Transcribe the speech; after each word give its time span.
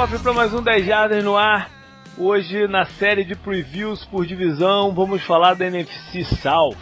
kickoff 0.00 0.18
para 0.22 0.32
mais 0.32 0.54
um 0.54 0.62
10 0.62 0.86
Jardas 0.86 1.22
no 1.22 1.36
ar. 1.36 1.70
Hoje, 2.16 2.66
na 2.66 2.86
série 2.86 3.22
de 3.22 3.34
previews 3.34 4.02
por 4.02 4.24
divisão, 4.24 4.94
vamos 4.94 5.22
falar 5.22 5.52
da 5.52 5.66
NFC 5.66 6.24
South. 6.24 6.74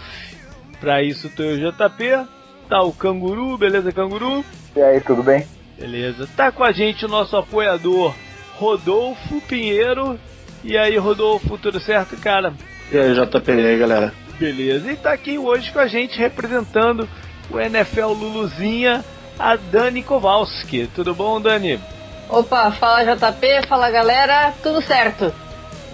Para 0.79 1.03
isso, 1.03 1.29
tô 1.29 1.43
eu, 1.43 1.57
JP, 1.59 2.29
tá 2.69 2.81
o 2.83 2.93
Canguru, 2.93 3.59
beleza, 3.59 3.91
Canguru? 3.91 4.45
E 4.77 4.81
aí, 4.81 5.01
tudo 5.01 5.25
bem? 5.25 5.45
Beleza. 5.77 6.29
Tá 6.37 6.53
com 6.53 6.63
a 6.63 6.71
gente 6.71 7.07
o 7.07 7.09
nosso 7.09 7.37
apoiador, 7.37 8.15
Rodolfo 8.57 9.41
Pinheiro. 9.49 10.19
E 10.63 10.79
aí, 10.79 10.97
Rodolfo, 10.97 11.59
tudo 11.59 11.81
certo, 11.81 12.17
cara? 12.19 12.53
E 12.93 12.97
aí, 12.97 13.15
JP, 13.15 13.51
e 13.51 13.67
aí, 13.67 13.79
galera? 13.79 14.15
Beleza. 14.39 14.93
E 14.93 14.97
tá 14.97 15.13
aqui 15.13 15.39
hoje 15.39 15.73
com 15.73 15.81
a 15.81 15.89
gente 15.89 16.17
representando 16.17 17.09
o 17.51 17.59
NFL 17.59 18.13
Luluzinha, 18.13 19.05
a 19.37 19.57
Dani 19.57 20.05
Kowalski. 20.05 20.89
Tudo 20.95 21.17
bom, 21.17 21.41
Dani? 21.41 21.81
Opa, 22.29 22.71
fala 22.73 23.17
JP, 23.17 23.67
fala 23.67 23.91
galera, 23.91 24.53
tudo 24.63 24.83
certo. 24.83 25.33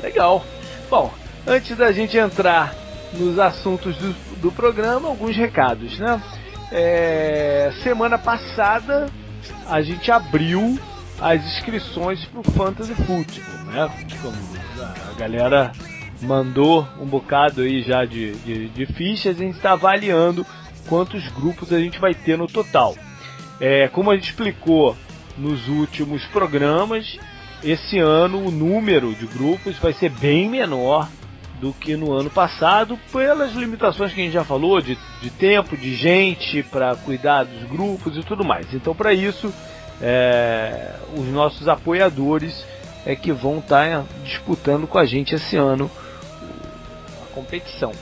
Legal. 0.02 0.44
Bom, 0.90 1.12
antes 1.46 1.76
da 1.76 1.92
gente 1.92 2.16
entrar 2.18 2.74
nos 3.12 3.38
assuntos 3.38 3.96
do, 3.96 4.12
do 4.40 4.50
programa, 4.50 5.08
alguns 5.08 5.36
recados, 5.36 5.96
né? 5.98 6.20
É, 6.72 7.72
semana 7.84 8.18
passada 8.18 9.06
a 9.68 9.80
gente 9.80 10.10
abriu 10.10 10.76
as 11.20 11.40
inscrições 11.44 12.24
para 12.24 12.40
o 12.40 12.44
Fantasy 12.44 12.94
Football, 12.94 13.64
né? 13.66 13.88
A 15.08 15.18
galera 15.18 15.70
mandou 16.20 16.88
um 17.00 17.06
bocado 17.06 17.60
aí 17.60 17.82
já 17.82 18.04
de, 18.04 18.32
de, 18.38 18.68
de 18.70 18.86
fichas 18.86 19.36
a 19.36 19.38
gente 19.38 19.56
está 19.56 19.72
avaliando 19.72 20.44
quantos 20.88 21.28
grupos 21.28 21.72
a 21.72 21.78
gente 21.78 22.00
vai 22.00 22.12
ter 22.12 22.36
no 22.36 22.48
total. 22.48 22.96
É, 23.60 23.86
como 23.86 24.10
a 24.10 24.16
gente 24.16 24.30
explicou 24.30 24.96
nos 25.36 25.68
últimos 25.68 26.24
programas, 26.26 27.18
esse 27.62 27.98
ano 27.98 28.46
o 28.46 28.50
número 28.50 29.14
de 29.14 29.26
grupos 29.26 29.76
vai 29.78 29.92
ser 29.92 30.10
bem 30.10 30.48
menor 30.48 31.08
do 31.60 31.72
que 31.72 31.96
no 31.96 32.12
ano 32.12 32.30
passado, 32.30 32.98
pelas 33.12 33.52
limitações 33.52 34.12
que 34.12 34.20
a 34.20 34.24
gente 34.24 34.34
já 34.34 34.44
falou, 34.44 34.80
de, 34.80 34.98
de 35.22 35.30
tempo, 35.30 35.76
de 35.76 35.94
gente 35.94 36.62
para 36.64 36.94
cuidar 36.96 37.44
dos 37.44 37.62
grupos 37.70 38.16
e 38.16 38.22
tudo 38.22 38.44
mais. 38.44 38.72
Então, 38.74 38.94
para 38.94 39.14
isso, 39.14 39.52
é, 40.00 40.94
os 41.16 41.26
nossos 41.28 41.66
apoiadores 41.68 42.64
é 43.06 43.14
que 43.14 43.32
vão 43.32 43.58
estar 43.58 43.88
tá 43.88 44.04
disputando 44.24 44.86
com 44.86 44.98
a 44.98 45.06
gente 45.06 45.34
esse 45.34 45.56
ano 45.56 45.90
a 47.22 47.34
competição. 47.34 47.92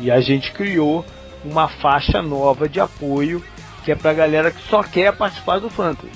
E, 0.00 0.06
e 0.06 0.10
a 0.10 0.20
gente 0.20 0.52
criou 0.52 1.04
uma 1.44 1.68
faixa 1.68 2.20
nova 2.22 2.68
de 2.68 2.80
apoio 2.80 3.42
que 3.86 3.92
é 3.92 3.94
pra 3.94 4.12
galera 4.12 4.50
que 4.50 4.60
só 4.68 4.82
quer 4.82 5.16
participar 5.16 5.60
do 5.60 5.70
Fantasy. 5.70 6.10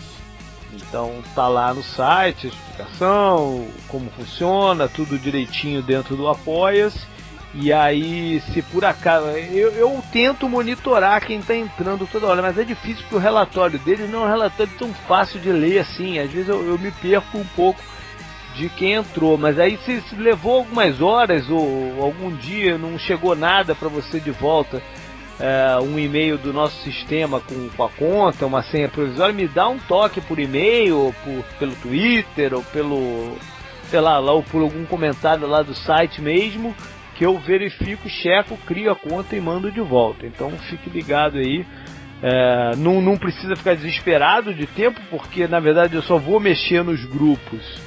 Então 0.73 1.23
tá 1.37 1.47
lá 1.47 1.73
no 1.73 1.85
site 1.85 2.49
a 2.49 2.51
explicação, 2.51 3.69
como 3.86 4.11
funciona, 4.11 4.89
tudo 4.89 5.17
direitinho 5.17 5.80
dentro 5.80 6.17
do 6.17 6.29
Apoias. 6.29 7.07
E 7.55 7.73
aí, 7.73 8.41
se 8.53 8.61
por 8.61 8.85
acaso. 8.85 9.27
Eu, 9.27 9.70
eu 9.70 10.03
tento 10.13 10.48
monitorar 10.48 11.25
quem 11.25 11.39
está 11.39 11.55
entrando 11.55 12.09
toda 12.11 12.27
hora, 12.27 12.42
mas 12.42 12.59
é 12.59 12.64
difícil 12.64 13.03
porque 13.03 13.14
o 13.14 13.19
relatório 13.19 13.79
deles 13.79 14.11
não 14.11 14.25
é 14.25 14.27
um 14.27 14.30
relatório 14.30 14.73
tão 14.77 14.92
fácil 15.07 15.39
de 15.39 15.53
ler 15.53 15.79
assim. 15.79 16.19
Às 16.19 16.30
vezes 16.30 16.48
eu, 16.48 16.64
eu 16.67 16.77
me 16.77 16.91
perco 16.91 17.39
um 17.39 17.47
pouco 17.55 17.80
de 18.57 18.69
quem 18.69 18.95
entrou, 18.95 19.39
mas 19.39 19.61
aí 19.61 19.79
se, 19.85 20.01
se 20.01 20.17
levou 20.17 20.57
algumas 20.57 21.01
horas 21.01 21.48
ou 21.48 22.03
algum 22.03 22.35
dia 22.35 22.77
não 22.77 22.98
chegou 22.98 23.36
nada 23.36 23.77
para 23.77 23.89
você 23.89 24.19
de 24.19 24.33
volta 24.33 24.83
é, 25.40 25.78
um 25.80 25.98
e-mail 25.98 26.36
do 26.36 26.52
nosso 26.52 26.77
sistema 26.83 27.40
com, 27.40 27.68
com, 27.70 27.83
a 27.83 27.89
conta, 27.89 28.45
uma 28.45 28.62
senha 28.62 28.89
provisória, 28.89 29.34
me 29.34 29.48
dá 29.48 29.68
um 29.68 29.78
toque 29.78 30.20
por 30.20 30.39
e-mail, 30.39 30.98
ou 30.98 31.12
por, 31.12 31.45
pelo 31.58 31.74
Twitter, 31.77 32.55
ou 32.55 32.62
pelo, 32.64 33.36
sei 33.89 34.00
lá, 34.00 34.18
lá, 34.18 34.33
ou 34.33 34.42
por 34.42 34.61
algum 34.61 34.84
comentário 34.84 35.46
lá 35.46 35.62
do 35.62 35.74
site 35.74 36.20
mesmo, 36.20 36.74
que 37.17 37.24
eu 37.24 37.39
verifico, 37.39 38.08
checo, 38.08 38.58
crio 38.67 38.92
a 38.92 38.96
conta 38.96 39.34
e 39.34 39.40
mando 39.40 39.73
de 39.73 39.80
volta. 39.80 40.27
Então 40.27 40.50
fique 40.68 40.90
ligado 40.90 41.39
aí. 41.39 41.64
É, 42.23 42.77
não, 42.77 43.00
não 43.00 43.17
precisa 43.17 43.56
ficar 43.56 43.74
desesperado 43.74 44.52
de 44.52 44.67
tempo, 44.67 45.00
porque 45.08 45.46
na 45.46 45.58
verdade 45.58 45.95
eu 45.95 46.02
só 46.02 46.18
vou 46.18 46.39
mexer 46.39 46.84
nos 46.84 47.02
grupos. 47.06 47.80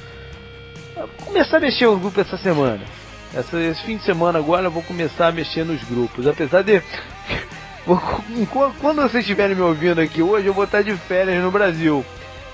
Vou 0.96 1.08
começar 1.26 1.58
a 1.58 1.60
mexer 1.60 1.86
nos 1.86 2.00
grupos 2.00 2.18
essa 2.26 2.36
semana. 2.36 3.03
Essa, 3.34 3.60
esse 3.60 3.82
fim 3.82 3.96
de 3.96 4.04
semana 4.04 4.38
agora 4.38 4.66
eu 4.66 4.70
vou 4.70 4.82
começar 4.82 5.26
a 5.26 5.32
mexer 5.32 5.64
nos 5.64 5.82
grupos. 5.82 6.26
Apesar 6.26 6.62
de. 6.62 6.80
Quando 8.80 9.02
vocês 9.02 9.22
estiverem 9.24 9.56
me 9.56 9.62
ouvindo 9.62 10.00
aqui 10.00 10.22
hoje, 10.22 10.46
eu 10.46 10.54
vou 10.54 10.64
estar 10.64 10.82
de 10.82 10.96
férias 10.96 11.42
no 11.42 11.50
Brasil. 11.50 12.04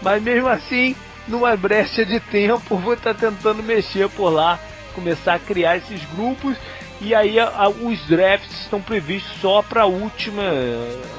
Mas 0.03 0.23
mesmo 0.23 0.49
assim, 0.49 0.97
numa 1.29 1.57
brecha 1.57 2.05
de 2.05 2.19
tempo, 2.19 2.77
vou 2.79 2.95
estar 2.95 3.15
tentando 3.15 3.63
mexer 3.63 4.09
por 4.09 4.31
lá, 4.31 4.59
começar 4.95 5.35
a 5.35 5.39
criar 5.39 5.77
esses 5.77 6.03
grupos. 6.15 6.57
E 7.03 7.15
aí 7.15 7.39
a, 7.41 7.69
os 7.69 8.07
drafts 8.07 8.61
estão 8.61 8.81
previstos 8.81 9.41
só 9.41 9.63
para 9.63 9.87
última, 9.87 10.43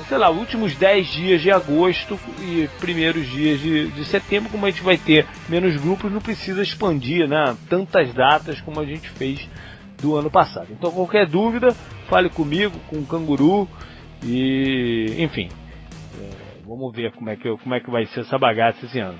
sei 0.07 0.17
lá, 0.17 0.29
últimos 0.29 0.75
10 0.75 1.07
dias 1.07 1.41
de 1.41 1.49
agosto 1.49 2.19
e 2.39 2.69
primeiros 2.79 3.27
dias 3.27 3.59
de, 3.59 3.87
de 3.87 4.05
setembro, 4.05 4.51
como 4.51 4.65
a 4.65 4.69
gente 4.69 4.83
vai 4.83 4.97
ter 4.97 5.25
menos 5.49 5.75
grupos, 5.81 6.11
não 6.11 6.21
precisa 6.21 6.61
expandir, 6.61 7.27
né? 7.27 7.57
Tantas 7.67 8.13
datas 8.13 8.61
como 8.61 8.79
a 8.79 8.85
gente 8.85 9.09
fez 9.09 9.49
do 9.99 10.15
ano 10.15 10.29
passado. 10.29 10.67
Então 10.69 10.91
qualquer 10.91 11.25
dúvida, 11.25 11.73
fale 12.07 12.29
comigo, 12.29 12.77
com 12.87 12.97
o 12.97 13.05
Canguru 13.05 13.67
e, 14.23 15.15
enfim, 15.17 15.49
é, 16.19 16.29
vamos 16.63 16.95
ver 16.95 17.11
como 17.13 17.29
é 17.31 17.35
que 17.35 17.57
como 17.57 17.73
é 17.73 17.79
que 17.79 17.89
vai 17.89 18.05
ser 18.05 18.19
essa 18.19 18.37
bagaça 18.37 18.85
esse 18.85 18.99
ano. 18.99 19.17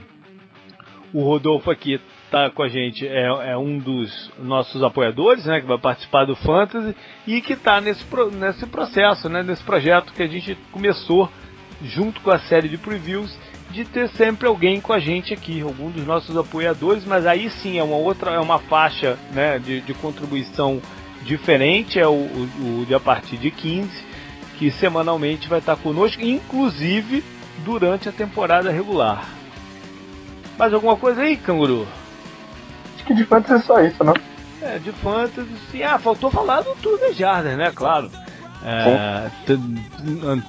O 1.12 1.24
Rodolfo 1.24 1.72
aqui 1.72 2.00
está 2.32 2.50
com 2.50 2.64
a 2.64 2.70
gente 2.70 3.06
é, 3.06 3.52
é, 3.52 3.58
um 3.58 3.78
dos 3.78 4.32
nossos 4.40 4.82
apoiadores, 4.82 5.46
né, 5.46 5.60
que 5.60 5.68
vai 5.68 5.78
participar 5.78 6.24
do 6.24 6.34
Fantasy 6.38 6.96
e 7.28 7.42
que 7.42 7.54
está 7.54 7.82
nesse, 7.82 8.06
nesse 8.32 8.66
processo, 8.68 9.28
né, 9.28 9.44
nesse 9.44 9.62
projeto 9.64 10.14
que 10.14 10.24
a 10.24 10.28
gente 10.28 10.58
começou 10.72 11.30
junto 11.84 12.22
com 12.22 12.32
a 12.32 12.40
série 12.40 12.70
de 12.70 12.78
previews 12.78 13.38
de 13.72 13.84
ter 13.84 14.08
sempre 14.10 14.48
alguém 14.48 14.80
com 14.80 14.94
a 14.94 15.00
gente 15.00 15.34
aqui, 15.34 15.62
algum 15.62 15.92
dos 15.92 16.06
nossos 16.06 16.36
apoiadores, 16.38 17.06
mas 17.06 17.26
aí 17.26 17.50
sim 17.50 17.78
é 17.78 17.84
uma 17.84 17.98
outra, 17.98 18.32
é 18.32 18.40
uma 18.40 18.60
faixa 18.60 19.18
né, 19.34 19.60
de, 19.60 19.82
de 19.82 19.94
contribuição 19.94 20.82
diferente, 21.24 22.00
é 22.00 22.08
o, 22.08 22.12
o, 22.12 22.82
o 22.82 22.86
de 22.86 22.94
a 22.96 23.00
partir 23.00 23.38
de 23.38 23.52
15, 23.52 23.90
que 24.58 24.72
semanalmente 24.72 25.50
vai 25.50 25.60
estar 25.60 25.76
conosco, 25.76 26.22
inclusive 26.22 27.24
durante 27.66 28.08
a 28.08 28.12
temporada 28.12 28.72
regular. 28.72 29.26
Mais 30.58 30.74
alguma 30.74 30.96
coisa 30.96 31.22
aí, 31.22 31.36
canguru? 31.38 31.88
Que 33.12 33.16
de 33.16 33.26
fantasy 33.26 33.54
é 33.54 33.66
só 33.66 33.82
isso, 33.82 34.04
não? 34.04 34.14
É, 34.62 34.80
de 34.80 34.92
fantasy, 34.94 35.50
sim. 35.70 35.84
Ah, 35.84 36.00
faltou 36.00 36.32
falar 36.32 36.62
do 36.62 36.74
Tour 36.76 36.98
de 36.98 37.14
Jardas, 37.14 37.58
né? 37.58 37.72
Claro. 37.76 38.10
É, 38.64 39.30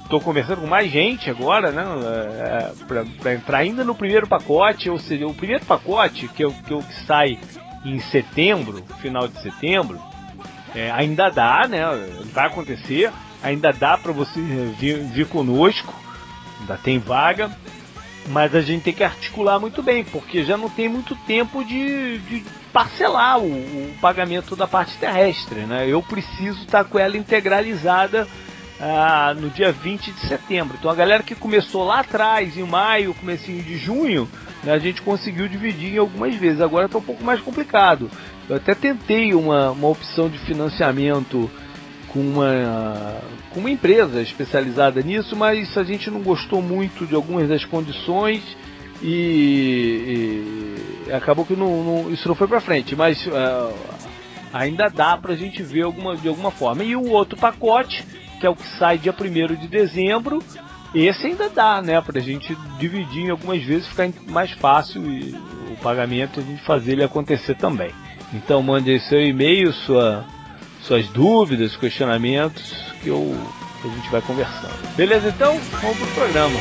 tô 0.07 0.19
conversando 0.21 0.61
com 0.61 0.67
mais 0.67 0.89
gente 0.89 1.29
agora, 1.29 1.71
né? 1.71 1.83
É, 1.83 2.71
pra, 2.87 3.03
pra, 3.19 3.33
entrar 3.33 3.57
ainda 3.57 3.83
no 3.83 3.95
primeiro 3.95 4.27
pacote, 4.27 4.89
ou 4.89 4.99
seja, 4.99 5.27
o 5.27 5.33
primeiro 5.33 5.65
pacote, 5.65 6.27
que 6.27 6.43
é 6.43 6.47
que, 6.47 6.77
que 6.77 7.05
sai 7.05 7.39
em 7.83 7.99
setembro, 7.99 8.83
final 9.01 9.27
de 9.27 9.41
setembro, 9.41 9.99
é, 10.75 10.91
ainda 10.91 11.29
dá, 11.29 11.67
né? 11.67 11.81
Vai 12.31 12.47
acontecer, 12.47 13.11
ainda 13.41 13.73
dá 13.73 13.97
para 13.97 14.13
você 14.13 14.39
vir, 14.77 14.99
vir 14.99 15.27
conosco, 15.27 15.93
ainda 16.61 16.77
tem 16.77 16.99
vaga. 16.99 17.51
Mas 18.27 18.55
a 18.55 18.61
gente 18.61 18.83
tem 18.83 18.93
que 18.93 19.03
articular 19.03 19.59
muito 19.59 19.83
bem, 19.83 20.03
porque 20.03 20.43
já 20.43 20.57
não 20.57 20.69
tem 20.69 20.87
muito 20.87 21.15
tempo 21.27 21.63
de, 21.63 22.19
de 22.19 22.43
parcelar 22.71 23.39
o, 23.39 23.45
o, 23.45 23.95
pagamento 23.99 24.55
da 24.55 24.65
parte 24.65 24.97
terrestre. 24.97 25.61
Né? 25.61 25.87
Eu 25.87 26.01
preciso 26.01 26.61
estar 26.61 26.85
com 26.85 26.97
ela 26.97 27.17
integralizada 27.17 28.27
ah, 28.79 29.33
no 29.37 29.49
dia 29.49 29.71
20 29.71 30.11
de 30.11 30.19
setembro. 30.21 30.77
Então 30.79 30.89
a 30.89 30.95
galera 30.95 31.21
que 31.21 31.35
começou 31.35 31.83
lá 31.83 31.99
atrás, 31.99 32.57
em 32.57 32.63
maio, 32.63 33.13
comecinho 33.13 33.61
de 33.61 33.77
junho, 33.77 34.29
né, 34.63 34.73
a 34.73 34.79
gente 34.79 35.01
conseguiu 35.01 35.47
dividir 35.47 35.95
em 35.95 35.97
algumas 35.97 36.35
vezes. 36.35 36.61
Agora 36.61 36.85
está 36.85 36.97
um 36.97 37.03
pouco 37.03 37.23
mais 37.23 37.41
complicado. 37.41 38.09
Eu 38.49 38.55
até 38.55 38.73
tentei 38.73 39.33
uma, 39.33 39.71
uma 39.71 39.87
opção 39.89 40.29
de 40.29 40.37
financiamento 40.39 41.49
com 42.07 42.19
uma, 42.19 43.21
com 43.53 43.59
uma 43.59 43.69
empresa 43.69 44.21
especializada 44.21 45.01
nisso, 45.01 45.35
mas 45.35 45.77
a 45.77 45.83
gente 45.83 46.09
não 46.09 46.21
gostou 46.21 46.61
muito 46.61 47.05
de 47.05 47.13
algumas 47.13 47.47
das 47.47 47.63
condições 47.63 48.41
e, 49.01 50.75
e 51.07 51.11
acabou 51.11 51.45
que 51.45 51.55
não, 51.55 51.83
não, 51.83 52.11
isso 52.11 52.27
não 52.27 52.35
foi 52.35 52.47
para 52.47 52.59
frente. 52.59 52.95
Mas 52.95 53.25
uh, 53.27 53.73
ainda 54.51 54.89
dá 54.89 55.15
para 55.17 55.33
a 55.33 55.35
gente 55.35 55.61
ver 55.61 55.83
alguma, 55.83 56.15
de 56.15 56.27
alguma 56.27 56.51
forma. 56.51 56.83
E 56.83 56.95
o 56.95 57.09
outro 57.09 57.37
pacote, 57.37 58.03
que 58.39 58.45
é 58.45 58.49
o 58.49 58.55
que 58.55 58.67
sai 58.77 58.97
dia 58.97 59.13
1 59.13 59.55
de 59.55 59.67
dezembro, 59.67 60.41
esse 60.93 61.27
ainda 61.27 61.49
dá, 61.49 61.81
né, 61.81 61.95
a 61.97 62.19
gente 62.19 62.55
dividir 62.79 63.25
em 63.25 63.29
algumas 63.29 63.63
vezes, 63.63 63.87
ficar 63.87 64.09
mais 64.27 64.51
fácil 64.51 65.03
e 65.09 65.35
o 65.71 65.77
pagamento 65.81 66.39
a 66.39 66.43
gente 66.43 66.63
fazer 66.63 66.93
ele 66.93 67.03
acontecer 67.03 67.55
também. 67.55 67.91
Então 68.33 68.61
mande 68.61 68.91
aí 68.91 68.99
seu 68.99 69.21
e-mail, 69.21 69.71
sua 69.73 70.25
suas 70.83 71.07
dúvidas, 71.07 71.77
questionamentos, 71.77 72.61
que, 72.61 72.92
eu, 73.05 73.35
a 73.83 73.87
gente 73.87 74.09
vai 74.09 74.21
conversando. 74.21 74.95
Beleza, 74.95 75.29
então? 75.29 75.59
Vamos 75.81 75.97
pro 75.97 76.07
programa. 76.07 76.59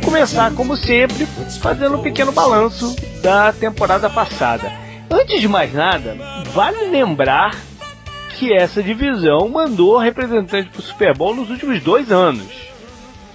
Vamos 0.00 0.14
começar, 0.14 0.54
como 0.54 0.76
sempre, 0.76 1.26
fazendo 1.60 1.96
um 1.96 2.02
pequeno 2.02 2.32
balanço 2.32 2.96
da 3.22 3.52
temporada 3.52 4.08
passada. 4.08 4.72
Antes 5.10 5.40
de 5.40 5.46
mais 5.46 5.74
nada, 5.74 6.16
vale 6.54 6.86
lembrar 6.86 7.54
que 8.30 8.50
essa 8.52 8.82
divisão 8.82 9.48
mandou 9.50 9.98
representante 9.98 10.70
para 10.70 10.80
o 10.80 10.82
Super 10.82 11.14
Bowl 11.14 11.34
nos 11.34 11.50
últimos 11.50 11.82
dois 11.82 12.10
anos. 12.10 12.48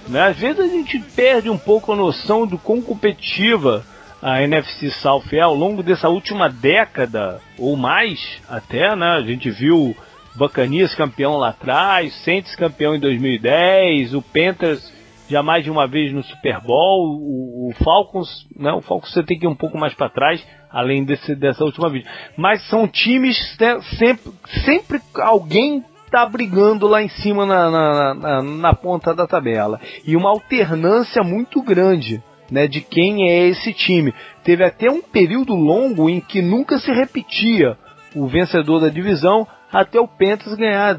Né? 0.08 0.20
Às 0.20 0.36
vezes 0.36 0.58
a 0.58 0.66
gente 0.66 0.98
perde 0.98 1.48
um 1.48 1.56
pouco 1.56 1.92
a 1.92 1.96
noção 1.96 2.44
do 2.44 2.58
quão 2.58 2.82
competitiva 2.82 3.84
a 4.20 4.42
NFC 4.42 4.90
South 4.90 5.24
é 5.32 5.40
ao 5.40 5.54
longo 5.54 5.84
dessa 5.84 6.08
última 6.08 6.48
década 6.48 7.40
ou 7.58 7.76
mais 7.76 8.40
até, 8.48 8.96
né? 8.96 9.12
A 9.12 9.22
gente 9.22 9.50
viu 9.50 9.96
Bacanias 10.34 10.94
campeão 10.96 11.36
lá 11.36 11.50
atrás, 11.50 12.12
Saints 12.24 12.56
campeão 12.56 12.96
em 12.96 13.00
2010, 13.00 14.14
o 14.14 14.20
Panthers 14.20 14.95
já 15.28 15.42
mais 15.42 15.64
de 15.64 15.70
uma 15.70 15.86
vez 15.86 16.12
no 16.12 16.22
Super 16.22 16.60
Bowl, 16.60 17.18
o, 17.18 17.70
o 17.70 17.84
Falcons, 17.84 18.28
né? 18.56 18.72
O 18.72 18.80
Falcons 18.80 19.12
você 19.12 19.22
tem 19.22 19.38
que 19.38 19.46
ir 19.46 19.48
um 19.48 19.54
pouco 19.54 19.78
mais 19.78 19.94
para 19.94 20.08
trás, 20.08 20.44
além 20.70 21.04
desse, 21.04 21.34
dessa 21.34 21.64
última 21.64 21.90
vez. 21.90 22.04
Mas 22.36 22.66
são 22.68 22.86
times 22.86 23.36
né, 23.60 23.78
sempre, 23.98 24.32
sempre 24.64 25.00
alguém 25.16 25.84
tá 26.10 26.24
brigando 26.24 26.86
lá 26.86 27.02
em 27.02 27.08
cima 27.08 27.44
na, 27.44 27.70
na, 27.70 28.14
na, 28.14 28.42
na 28.42 28.74
ponta 28.74 29.12
da 29.14 29.26
tabela 29.26 29.80
e 30.06 30.16
uma 30.16 30.30
alternância 30.30 31.22
muito 31.22 31.62
grande. 31.62 32.22
Né, 32.48 32.68
de 32.68 32.80
quem 32.80 33.28
é 33.28 33.48
esse 33.48 33.72
time. 33.72 34.14
Teve 34.44 34.62
até 34.62 34.88
um 34.88 35.02
período 35.02 35.52
longo 35.52 36.08
em 36.08 36.20
que 36.20 36.40
nunca 36.40 36.78
se 36.78 36.92
repetia 36.92 37.76
o 38.14 38.28
vencedor 38.28 38.80
da 38.80 38.88
divisão 38.88 39.44
até 39.72 39.98
o 39.98 40.06
Pentas 40.06 40.54
ganhar 40.54 40.96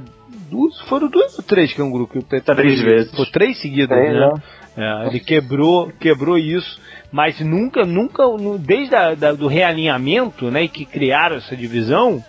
duas, 0.50 0.80
foram 0.82 1.10
duas 1.10 1.38
ou 1.38 1.44
três 1.44 1.74
que 1.74 1.82
é 1.82 1.84
um 1.84 1.92
grupo 1.92 2.14
que 2.14 2.20
o 2.20 2.42
três 2.42 2.82
vezes. 2.82 3.16
Foi 3.16 3.26
três 3.28 3.60
seguidas, 3.60 3.98
três, 3.98 4.14
né? 4.14 4.34
É, 4.78 5.08
ele 5.08 5.20
quebrou, 5.20 5.92
quebrou 6.00 6.38
isso, 6.38 6.80
mas 7.12 7.40
nunca, 7.40 7.84
nunca, 7.84 8.24
desde 8.60 8.96
a, 8.96 9.16
da, 9.16 9.34
do 9.34 9.48
realinhamento, 9.48 10.52
né, 10.52 10.68
que 10.68 10.86
criaram 10.86 11.38
essa 11.38 11.56
divisão, 11.56 12.24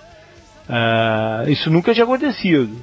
uh, 0.68 1.50
isso 1.50 1.70
nunca 1.70 1.92
tinha 1.92 2.04
acontecido. 2.04 2.74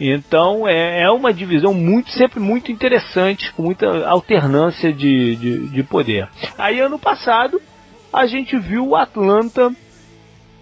Então 0.00 0.68
é, 0.68 1.02
é, 1.02 1.10
uma 1.10 1.32
divisão 1.32 1.74
muito, 1.74 2.10
sempre 2.10 2.38
muito 2.38 2.70
interessante, 2.70 3.52
com 3.52 3.62
muita 3.62 4.06
alternância 4.06 4.92
de, 4.92 5.36
de, 5.36 5.68
de 5.68 5.82
poder. 5.82 6.28
Aí 6.56 6.78
ano 6.78 6.98
passado 6.98 7.60
a 8.12 8.26
gente 8.26 8.56
viu 8.58 8.88
o 8.88 8.96
Atlanta 8.96 9.72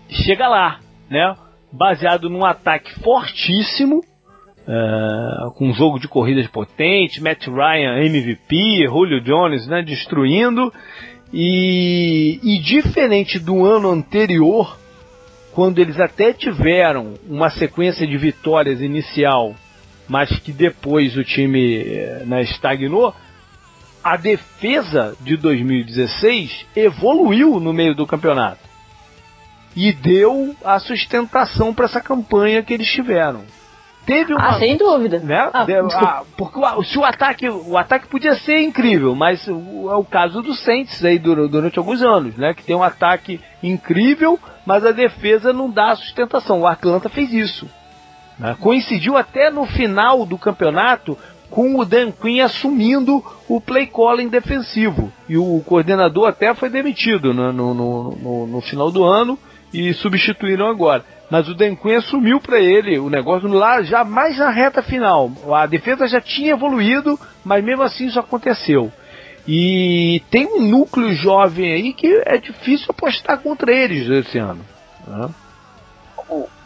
chega 0.09 0.49
lá, 0.49 0.79
né? 1.11 1.37
Baseado 1.77 2.31
num 2.31 2.43
ataque 2.43 2.91
fortíssimo, 3.01 3.99
uh, 3.99 5.51
com 5.53 5.69
um 5.69 5.75
jogo 5.75 5.99
de 5.99 6.09
corridas 6.09 6.47
potente, 6.47 7.23
Matt 7.23 7.47
Ryan 7.47 8.03
MVP, 8.03 8.87
Julio 8.87 9.21
Jones 9.21 9.67
né, 9.67 9.83
destruindo. 9.83 10.73
E, 11.35 12.41
e 12.43 12.59
diferente 12.61 13.39
do 13.39 13.67
ano 13.67 13.91
anterior, 13.91 14.79
quando 15.53 15.79
eles 15.79 16.01
até 16.01 16.33
tiveram 16.33 17.13
uma 17.29 17.51
sequência 17.51 18.07
de 18.07 18.17
vitórias 18.17 18.81
inicial, 18.81 19.55
mas 20.09 20.31
que 20.39 20.53
depois 20.53 21.15
o 21.15 21.25
time 21.25 21.85
né, 22.25 22.41
estagnou, 22.41 23.15
a 24.03 24.17
defesa 24.17 25.15
de 25.21 25.37
2016 25.37 26.65
evoluiu 26.75 27.61
no 27.61 27.75
meio 27.75 27.95
do 27.95 28.07
campeonato 28.07 28.76
e 29.77 29.93
deu 29.93 30.57
a 30.65 30.79
sustentação 30.79 31.75
para 31.75 31.85
essa 31.85 32.01
campanha 32.01 32.63
que 32.63 32.73
eles 32.73 32.89
tiveram. 32.89 33.43
Teve 34.07 34.33
uma, 34.33 34.51
ah, 34.51 34.59
sem 34.59 34.77
dúvida. 34.77 35.19
Né? 35.19 35.37
Ah, 35.53 35.67
ah, 35.95 36.23
porque 36.37 36.59
o, 36.59 36.83
se 36.85 36.97
o 36.97 37.05
ataque, 37.05 37.49
o 37.49 37.77
ataque 37.77 38.07
podia 38.07 38.37
ser 38.37 38.61
incrível, 38.61 39.15
mas 39.17 39.47
o, 39.49 39.91
é 39.91 39.97
o 39.97 40.05
caso 40.05 40.41
do 40.41 40.55
Saints 40.55 41.05
aí 41.05 41.19
durante, 41.19 41.51
durante 41.51 41.79
alguns 41.79 42.03
anos, 42.03 42.37
né? 42.37 42.55
Que 42.55 42.63
tem 42.63 42.77
um 42.77 42.85
ataque 42.85 43.41
incrível, 43.61 44.39
mas 44.65 44.87
a 44.87 44.93
defesa 44.93 45.53
não 45.53 45.69
dá 45.69 45.91
a 45.91 45.97
sustentação. 45.97 46.61
O 46.61 46.67
Atlanta 46.69 47.09
fez 47.09 47.33
isso. 47.33 47.69
Né? 48.39 48.57
Coincidiu 48.61 49.17
até 49.17 49.51
no 49.51 49.67
final 49.67 50.25
do 50.25 50.39
campeonato 50.39 51.19
com 51.51 51.79
o 51.79 51.85
Dan 51.85 52.13
Quinn 52.13 52.41
assumindo 52.41 53.25
o 53.49 53.61
play 53.61 53.87
calling 53.87 54.29
defensivo. 54.29 55.13
E 55.29 55.37
o 55.37 55.61
coordenador 55.67 56.29
até 56.29 56.55
foi 56.55 56.71
demitido 56.71 57.35
no, 57.35 57.53
no, 57.53 57.75
no, 57.75 58.47
no 58.47 58.61
final 58.61 58.91
do 58.91 59.05
ano 59.05 59.37
e 59.73 59.93
substituíram 59.95 60.69
agora. 60.69 61.05
Mas 61.31 61.49
o 61.49 61.55
Dan 61.55 61.75
Quinn 61.75 61.97
assumiu 61.97 62.41
para 62.41 62.61
ele 62.61 62.99
o 62.99 63.11
negócio 63.11 63.49
lá 63.49 63.83
já 63.83 64.05
mais 64.05 64.39
na 64.39 64.51
reta 64.51 64.83
final. 64.83 65.31
A 65.53 65.67
defesa 65.67 66.07
já 66.07 66.21
tinha 66.21 66.53
evoluído, 66.53 67.19
mas 67.45 67.65
mesmo 67.65 67.83
assim 67.83 68.07
isso 68.07 68.21
aconteceu. 68.21 68.93
E 69.47 70.23
tem 70.31 70.47
um 70.47 70.63
núcleo 70.63 71.13
jovem 71.13 71.73
aí 71.73 71.93
que 71.93 72.23
é 72.27 72.39
difícil 72.39 72.87
apostar 72.91 73.39
contra 73.39 73.73
eles 73.73 74.09
esse 74.09 74.39
ano. 74.39 74.65
Né? 75.07 75.29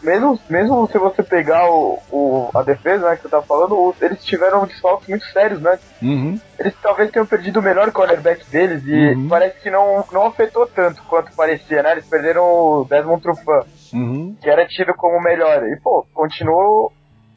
Mesmo, 0.03 0.39
mesmo 0.49 0.87
se 0.89 0.99
você 0.99 1.23
pegar 1.23 1.71
o, 1.71 1.99
o, 2.11 2.51
a 2.55 2.63
defesa 2.63 3.11
né, 3.11 3.17
que 3.17 3.23
você 3.23 3.29
tá 3.29 3.43
falando, 3.43 3.95
eles 4.01 4.25
tiveram 4.25 4.67
desfalques 4.67 5.09
muito 5.09 5.25
sérios, 5.27 5.61
né? 5.61 5.79
Uhum. 6.03 6.41
Eles 6.59 6.75
talvez 6.83 7.11
tenham 7.11 7.27
perdido 7.27 7.61
o 7.61 7.63
melhor 7.63 7.93
cornerback 7.93 8.49
deles 8.51 8.83
e 8.87 9.15
uhum. 9.15 9.29
parece 9.29 9.61
que 9.61 9.71
não, 9.71 10.05
não 10.13 10.27
afetou 10.27 10.67
tanto 10.67 11.03
quanto 11.05 11.35
parecia, 11.37 11.83
né? 11.83 11.93
Eles 11.93 12.09
perderam 12.09 12.43
o 12.43 12.87
Desmond 12.89 13.23
Trufant, 13.23 13.67
uhum. 13.93 14.37
que 14.41 14.49
era 14.49 14.67
tido 14.67 14.95
como 14.95 15.19
o 15.19 15.23
melhor. 15.23 15.63
E, 15.65 15.79
pô, 15.83 16.07
continuou. 16.15 16.93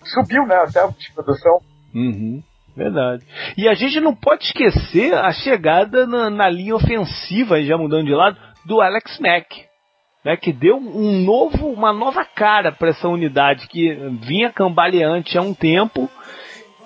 Subiu, 0.05 0.45
né? 0.45 0.55
Até 0.55 0.79
a 0.81 0.89
produção. 1.13 1.59
Uhum. 1.93 2.41
Verdade. 2.75 3.23
E 3.55 3.69
a 3.69 3.73
gente 3.73 3.99
não 3.99 4.15
pode 4.15 4.45
esquecer 4.45 5.13
a 5.13 5.31
chegada 5.31 6.07
na, 6.07 6.29
na 6.29 6.49
linha 6.49 6.75
ofensiva, 6.75 7.61
já 7.61 7.77
mudando 7.77 8.05
de 8.05 8.13
lado, 8.13 8.37
do 8.65 8.81
Alex 8.81 9.19
Mack 9.19 9.72
né, 10.23 10.37
que 10.37 10.53
deu 10.53 10.77
um 10.77 11.23
novo, 11.23 11.67
uma 11.67 11.91
nova 11.91 12.23
cara 12.23 12.71
para 12.71 12.89
essa 12.89 13.07
unidade 13.07 13.67
que 13.67 13.93
vinha 14.21 14.51
cambaleante 14.51 15.37
há 15.37 15.41
um 15.41 15.53
tempo. 15.53 16.09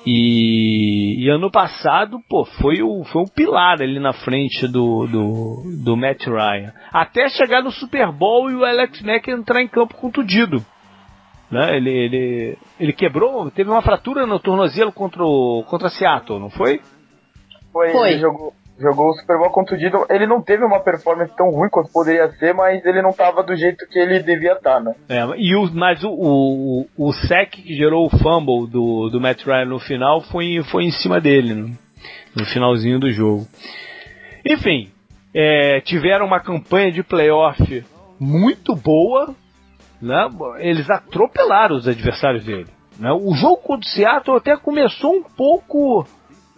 E, 0.06 1.25
e, 1.25 1.29
ano 1.29 1.51
passado, 1.51 2.17
pô, 2.29 2.46
foi 2.46 2.82
o, 2.82 3.03
foi 3.06 3.24
um 3.24 3.27
pilar 3.27 3.82
ali 3.82 4.00
na 4.00 4.13
frente 4.13 4.65
do, 4.65 5.06
do, 5.06 5.63
do 5.84 5.98
Matt 5.98 6.25
Ryan. 6.25 6.72
Até 6.94 7.27
chegar 7.27 7.62
no 7.62 7.72
Super 7.72 8.10
Bowl 8.12 8.50
e 8.50 8.56
o 8.56 8.63
Alex 8.63 9.01
Mack 9.01 9.27
entrar 9.27 9.62
em 9.62 9.67
campo 9.67 9.96
contundido. 9.96 10.63
Né? 11.51 11.75
Ele, 11.75 11.89
ele, 11.89 12.58
ele 12.79 12.94
quebrou, 12.94 13.51
teve 13.51 13.70
uma 13.70 13.82
fratura 13.82 14.25
no 14.25 14.39
tornozelo 14.39 14.94
contra, 14.94 15.24
o, 15.24 15.63
contra 15.67 15.89
Seattle, 15.89 16.39
não 16.39 16.50
foi? 16.50 16.79
Foi, 17.74 17.91
foi. 17.91 18.12
ele 18.12 18.20
jogou, 18.20 18.53
jogou 18.79 19.10
o 19.10 19.13
Super 19.13 19.38
Bowl 19.38 19.50
contundido. 19.50 20.05
Ele 20.10 20.27
não 20.27 20.41
teve 20.41 20.63
uma 20.63 20.79
performance 20.79 21.36
tão 21.36 21.50
ruim 21.50 21.69
quanto 21.69 21.91
poderia 21.91 22.29
ser, 22.34 22.53
mas 22.53 22.86
ele 22.86 23.01
não 23.01 23.10
estava 23.10 23.43
do 23.43 23.55
jeito 23.55 23.88
que 23.88 24.00
ele 24.00 24.19
devia 24.19 24.53
estar, 24.53 24.75
tá, 24.75 24.79
né? 24.79 24.96
É, 25.10 25.24
e 25.38 25.55
o, 25.55 25.72
mas 25.74 26.03
o, 26.03 26.10
o, 26.10 26.88
o 26.98 27.13
sec 27.13 27.51
que 27.51 27.75
gerou 27.75 28.05
o 28.05 28.10
fumble 28.10 28.69
do, 28.69 29.10
do 29.10 29.19
Matt 29.19 29.43
Ryan 29.46 29.65
no 29.65 29.79
final 29.79 30.22
foi, 30.22 30.62
foi 30.72 30.84
em 30.84 30.91
cima 30.91 31.19
dele, 31.19 31.53
né? 31.53 31.72
no 32.36 32.46
finalzinho 32.46 33.00
do 33.00 33.12
jogo. 33.12 33.48
Enfim, 34.46 34.89
é, 35.34 35.81
tiveram 35.81 36.25
uma 36.25 36.39
campanha 36.39 36.91
de 36.91 37.03
playoff 37.03 37.86
muito 38.19 38.75
boa, 38.75 39.36
né? 40.01 40.29
eles 40.60 40.89
atropelaram 40.89 41.75
os 41.75 41.88
adversários 41.88 42.46
dele. 42.46 42.67
Né? 43.00 43.12
O 43.12 43.34
jogo 43.34 43.57
contra 43.57 43.88
o 43.88 43.91
Seattle 43.91 44.38
até 44.38 44.55
começou 44.55 45.15
um 45.15 45.24
pouco 45.24 46.07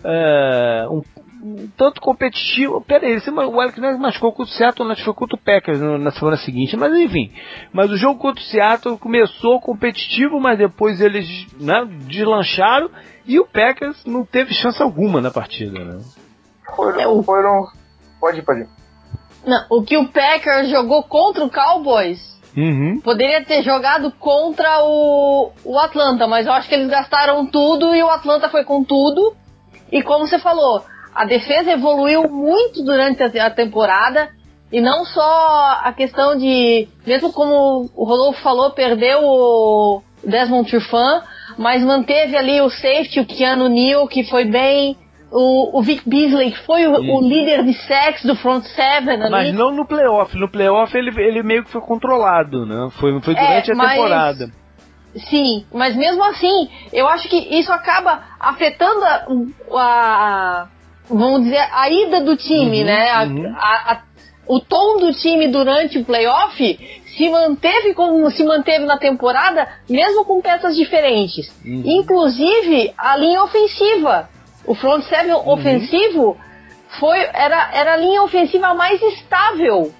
é, 0.04 0.86
um, 0.90 1.02
um 1.42 1.68
tanto 1.78 2.02
competitivo. 2.02 2.82
Pera 2.82 3.06
aí, 3.06 3.18
o 3.18 3.60
Alex 3.60 3.78
Mack 3.78 4.00
machucou 4.00 4.32
contra 4.32 4.54
o 4.54 4.56
Seattle, 4.56 4.88
mas 4.88 5.00
foi 5.00 5.14
contra 5.14 5.36
o 5.36 5.40
Packers 5.40 5.80
na 5.80 6.12
semana 6.12 6.38
seguinte. 6.38 6.76
Mas 6.76 6.94
enfim, 6.94 7.32
mas 7.72 7.90
o 7.92 7.98
jogo 7.98 8.20
contra 8.20 8.42
o 8.42 8.46
Seattle 8.46 8.98
começou 8.98 9.60
competitivo, 9.60 10.40
mas 10.40 10.58
depois 10.58 11.02
eles 11.02 11.48
né, 11.60 11.86
deslancharam 12.08 12.90
e 13.26 13.40
o 13.40 13.46
Packers 13.46 14.06
não 14.06 14.26
teve 14.26 14.54
chance 14.54 14.82
alguma 14.82 15.22
na 15.22 15.32
partida. 15.32 15.84
Né? 15.84 16.02
Foram, 16.76 17.00
é, 17.00 17.24
foram... 17.24 17.68
Pode, 18.20 18.42
pode. 18.42 18.68
Não, 19.46 19.66
o 19.70 19.84
que 19.84 19.98
o 19.98 20.08
Packers 20.08 20.70
jogou 20.70 21.04
contra 21.04 21.46
o 21.46 21.50
Cowboys 21.50 22.30
Uhum. 22.58 23.00
Poderia 23.02 23.44
ter 23.46 23.64
jogado 23.64 24.12
contra 24.12 24.84
o, 24.84 25.52
o 25.64 25.80
Atlanta, 25.80 26.28
mas 26.28 26.48
eu 26.48 26.54
acho 26.54 26.68
que 26.68 26.76
eles 26.76 26.90
gastaram 26.90 27.46
tudo 27.46 27.96
e 27.96 28.04
o 28.04 28.10
Atlanta 28.10 28.50
foi 28.50 28.64
com 28.64 28.84
tudo. 28.84 29.36
E 29.92 30.02
como 30.04 30.28
você 30.28 30.40
falou, 30.40 30.84
a 31.14 31.26
defesa 31.26 31.72
evoluiu 31.72 32.30
muito 32.30 32.84
durante 32.84 33.24
a 33.24 33.50
temporada. 33.50 34.30
E 34.72 34.80
não 34.80 35.04
só 35.04 35.82
a 35.84 35.92
questão 35.94 36.38
de, 36.38 36.88
mesmo 37.06 37.34
como 37.34 37.90
o 37.96 38.04
Rodolfo 38.04 38.40
falou, 38.42 38.70
perdeu 38.70 39.20
o 39.24 40.04
Desmond 40.24 40.70
Trufant, 40.70 41.24
mas 41.58 41.84
manteve 41.84 42.38
ali 42.38 42.62
o 42.62 42.70
safety, 42.70 43.20
o 43.20 43.26
Keanu 43.26 43.68
Neal, 43.68 44.08
que 44.08 44.24
foi 44.26 44.46
bem, 44.46 44.96
o, 45.32 45.80
o 45.80 45.82
Vic 45.82 46.08
Beasley, 46.08 46.52
que 46.52 46.60
foi 46.66 46.88
o, 46.88 46.94
o, 46.94 47.22
líder 47.22 47.64
de 47.64 47.74
sexo 47.74 48.28
do 48.28 48.36
front 48.36 48.64
seven 48.64 49.22
ali. 49.22 49.32
Mas 49.32 49.54
não 49.54 49.72
no 49.72 49.88
playoff. 49.88 50.38
No 50.38 50.50
playoff 50.50 50.96
ele, 50.96 51.10
ele 51.22 51.44
meio 51.44 51.64
que 51.64 51.72
foi 51.72 51.82
controlado, 51.82 52.66
né? 52.66 52.90
Foi, 53.00 53.20
foi 53.22 53.34
durante 53.34 53.72
é, 53.72 53.74
a 53.74 53.78
temporada. 53.78 54.52
Sim, 55.16 55.66
mas 55.74 55.96
mesmo 55.96 56.24
assim, 56.24 56.70
eu 56.94 57.08
acho 57.08 57.28
que 57.28 57.36
isso 57.36 57.72
acaba 57.72 58.22
afetando 58.40 59.04
a, 59.04 59.26
a 59.74 60.68
vamos 61.10 61.44
dizer, 61.44 61.68
a 61.72 61.90
ida 61.90 62.22
do 62.22 62.38
time, 62.38 62.82
uhum, 62.82 62.86
né? 62.86 63.12
A, 63.12 63.24
uhum. 63.24 63.56
a, 63.56 63.92
a, 63.94 64.02
o 64.48 64.60
tom 64.60 65.00
do 65.00 65.14
time 65.14 65.48
durante 65.48 65.98
o 65.98 66.06
playoff 66.06 66.80
se 67.18 67.30
manteve 67.30 67.94
como 67.94 68.30
se 68.32 68.44
manteve 68.44 68.86
na 68.86 68.98
temporada, 68.98 69.68
mesmo 69.90 70.24
com 70.24 70.42
peças 70.42 70.76
diferentes. 70.76 71.52
Uhum. 71.66 71.84
Inclusive 71.86 72.94
a 72.98 73.18
linha 73.18 73.44
ofensiva. 73.44 74.30
O 74.66 74.76
front 74.76 75.04
seven 75.04 75.34
uhum. 75.34 75.50
ofensivo 75.50 76.38
foi, 77.00 77.20
era, 77.34 77.70
era 77.74 77.94
a 77.94 77.98
linha 77.98 78.22
ofensiva 78.24 78.74
mais 78.74 79.02
estável 79.02 79.92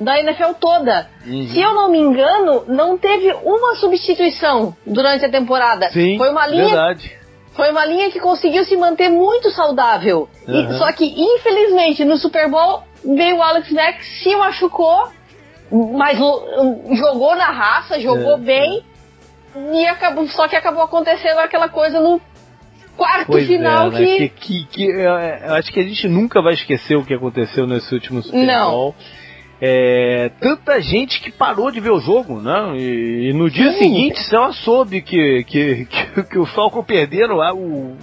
da 0.00 0.18
NFL 0.18 0.54
toda. 0.60 1.08
Uhum. 1.26 1.48
Se 1.48 1.60
eu 1.60 1.72
não 1.74 1.90
me 1.90 1.98
engano, 1.98 2.64
não 2.66 2.98
teve 2.98 3.32
uma 3.42 3.76
substituição 3.76 4.76
durante 4.86 5.24
a 5.24 5.30
temporada. 5.30 5.90
Sim, 5.90 6.16
foi 6.18 6.30
uma 6.30 6.46
linha 6.46 6.66
verdade. 6.66 7.23
Foi 7.54 7.70
uma 7.70 7.84
linha 7.86 8.10
que 8.10 8.20
conseguiu 8.20 8.64
se 8.64 8.76
manter 8.76 9.08
muito 9.08 9.50
saudável. 9.50 10.28
Uhum. 10.46 10.70
E, 10.70 10.78
só 10.78 10.92
que, 10.92 11.04
infelizmente, 11.04 12.04
no 12.04 12.16
Super 12.16 12.48
Bowl 12.50 12.82
veio 13.04 13.36
o 13.36 13.42
Alex 13.42 13.70
Mack, 13.70 14.04
se 14.04 14.34
machucou, 14.34 15.08
mas 15.70 16.18
jogou 16.18 17.36
na 17.36 17.50
raça, 17.50 18.00
jogou 18.00 18.34
é, 18.34 18.38
bem. 18.38 18.84
É. 19.54 19.74
E 19.74 19.86
acabou, 19.86 20.26
só 20.28 20.48
que 20.48 20.56
acabou 20.56 20.82
acontecendo 20.82 21.38
aquela 21.38 21.68
coisa 21.68 22.00
no 22.00 22.20
quarto 22.96 23.26
pois 23.26 23.46
final 23.46 23.88
é, 23.88 23.90
né? 23.90 23.98
que... 24.00 24.28
que, 24.28 24.64
que, 24.66 24.84
eu, 24.84 25.10
eu 25.10 25.54
acho 25.54 25.72
que 25.72 25.80
a 25.80 25.84
gente 25.84 26.08
nunca 26.08 26.42
vai 26.42 26.54
esquecer 26.54 26.96
o 26.96 27.04
que 27.04 27.14
aconteceu 27.14 27.66
nesse 27.66 27.92
último 27.94 28.20
Super 28.22 28.46
Bowl. 28.46 28.94
Não 28.98 29.23
é, 29.66 30.30
tanta 30.40 30.78
gente 30.78 31.22
que 31.22 31.32
parou 31.32 31.70
de 31.70 31.80
ver 31.80 31.90
o 31.90 31.98
jogo, 31.98 32.38
né? 32.38 32.76
E, 32.76 33.30
e 33.30 33.32
no 33.32 33.48
dia 33.48 33.72
Sim. 33.72 33.78
seguinte 33.78 34.20
você 34.20 34.52
soube 34.62 35.00
que, 35.00 35.42
que, 35.44 35.86
que, 35.86 36.22
que, 36.24 36.38
o 36.38 36.44
Falcon 36.44 36.84
perderam 36.84 37.36
lá 37.36 37.54
o. 37.54 37.96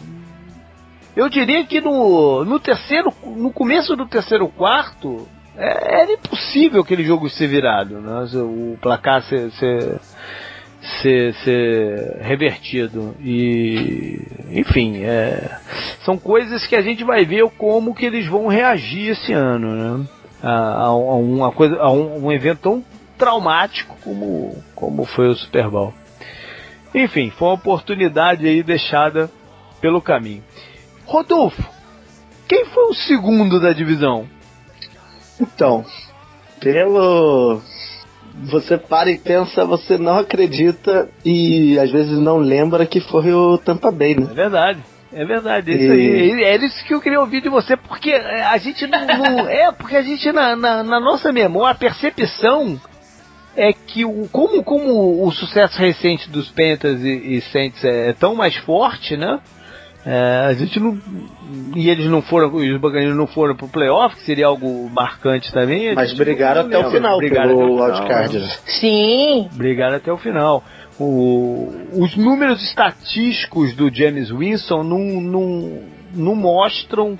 Eu 1.15 1.29
diria 1.29 1.63
que 1.63 1.79
no, 1.79 2.43
no 2.43 2.59
terceiro, 2.59 3.13
no 3.23 3.53
começo 3.53 3.95
do 3.95 4.07
terceiro 4.07 4.47
quarto, 4.47 5.27
é, 5.55 6.01
era 6.01 6.13
impossível 6.13 6.81
aquele 6.81 7.03
jogo 7.03 7.29
ser 7.29 7.45
virado, 7.45 8.01
né? 8.01 8.25
O 8.41 8.75
placar 8.81 9.21
ser, 9.21 9.51
ser, 9.51 9.99
ser, 10.81 11.33
ser 11.43 12.17
revertido. 12.21 13.15
E, 13.19 14.19
enfim, 14.49 15.03
é, 15.03 15.59
são 16.03 16.17
coisas 16.17 16.65
que 16.65 16.75
a 16.75 16.81
gente 16.81 17.03
vai 17.03 17.23
ver 17.23 17.47
como 17.55 17.93
que 17.93 18.07
eles 18.07 18.25
vão 18.25 18.47
reagir 18.47 19.11
esse 19.11 19.31
ano, 19.31 19.75
né? 19.75 20.07
A, 20.41 20.85
a, 20.85 20.93
uma 20.93 21.51
coisa, 21.51 21.79
a 21.79 21.91
um, 21.91 22.25
um, 22.25 22.31
evento 22.31 22.59
tão 22.61 22.85
traumático 23.17 23.95
como, 24.03 24.55
como 24.75 25.05
foi 25.05 25.27
o 25.29 25.35
Super 25.35 25.69
Bowl. 25.69 25.93
Enfim, 26.93 27.29
foi 27.29 27.47
uma 27.47 27.53
oportunidade 27.53 28.47
aí 28.47 28.63
deixada 28.63 29.29
pelo 29.79 30.01
caminho. 30.01 30.43
Rodolfo, 31.05 31.63
quem 32.47 32.65
foi 32.65 32.83
o 32.85 32.93
segundo 32.93 33.59
da 33.59 33.71
divisão? 33.71 34.27
Então, 35.39 35.85
pelo. 36.59 37.61
Você 38.45 38.77
para 38.77 39.11
e 39.11 39.17
pensa, 39.17 39.65
você 39.65 39.97
não 39.97 40.17
acredita 40.17 41.09
e 41.23 41.77
às 41.77 41.91
vezes 41.91 42.17
não 42.17 42.37
lembra 42.37 42.85
que 42.85 43.01
foi 43.01 43.33
o 43.33 43.57
Tampa 43.57 43.91
Bay, 43.91 44.15
né? 44.15 44.27
É 44.31 44.33
verdade. 44.33 44.79
É 45.13 45.25
verdade, 45.25 45.71
é 45.71 45.75
isso 45.75 45.91
aí. 45.91 46.43
É 46.43 46.55
isso 46.55 46.85
que 46.85 46.93
eu 46.93 47.01
queria 47.01 47.19
ouvir 47.19 47.41
de 47.41 47.49
você, 47.49 47.75
porque 47.75 48.11
a 48.11 48.57
gente 48.57 48.87
não. 48.87 49.05
não 49.05 49.39
é, 49.49 49.71
porque 49.71 49.95
a 49.95 50.01
gente, 50.01 50.31
na, 50.31 50.55
na, 50.55 50.83
na, 50.83 50.99
nossa 50.99 51.31
memória, 51.31 51.71
a 51.71 51.77
percepção 51.77 52.79
é 53.55 53.73
que 53.73 54.05
o, 54.05 54.29
como, 54.31 54.63
como 54.63 55.25
o 55.25 55.31
sucesso 55.31 55.77
recente 55.77 56.29
dos 56.29 56.49
Panthers 56.49 57.01
e, 57.01 57.35
e 57.35 57.41
Saints 57.41 57.83
é, 57.83 58.13
tão 58.13 58.35
mais 58.35 58.55
forte, 58.57 59.17
né? 59.17 59.39
É, 60.05 60.47
a 60.47 60.53
gente 60.53 60.79
não. 60.79 60.97
E 61.75 61.89
eles 61.89 62.07
não 62.07 62.21
foram, 62.21 62.53
os 62.55 62.79
Buccaneers 62.79 63.15
não 63.15 63.27
foram 63.27 63.55
pro 63.55 63.67
playoff, 63.67 64.15
que 64.15 64.23
seria 64.23 64.47
algo 64.47 64.89
marcante 64.89 65.51
também. 65.53 65.93
Mas 65.93 66.13
brigaram 66.13 66.61
até 66.61 66.77
o 66.77 66.89
final 66.89 67.17
brigaram 67.17 67.55
pelo 67.55 67.83
wildcard. 67.83 68.39
Né? 68.39 68.49
Sim. 68.65 69.49
Brigaram 69.53 69.97
até 69.97 70.11
o 70.11 70.17
final 70.17 70.63
o, 71.01 72.03
os 72.03 72.15
números 72.15 72.61
estatísticos 72.63 73.73
do 73.73 73.93
James 73.93 74.29
Winston 74.29 74.83
não, 74.83 74.99
não, 75.21 75.81
não 76.13 76.35
mostram 76.35 77.17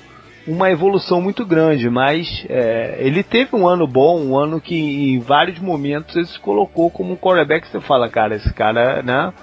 uma 0.47 0.71
evolução 0.71 1.21
muito 1.21 1.45
grande, 1.45 1.89
mas 1.89 2.45
é, 2.49 2.97
ele 2.99 3.23
teve 3.23 3.55
um 3.55 3.67
ano 3.67 3.85
bom, 3.87 4.19
um 4.19 4.37
ano 4.37 4.59
que 4.59 4.75
em 4.75 5.19
vários 5.19 5.59
momentos 5.59 6.15
ele 6.15 6.25
se 6.25 6.39
colocou 6.39 6.89
como 6.89 7.13
um 7.13 7.17
quarterback. 7.17 7.67
Você 7.67 7.79
fala, 7.81 8.09
cara, 8.09 8.35
esse 8.35 8.53
cara 8.53 9.01
né, 9.03 9.33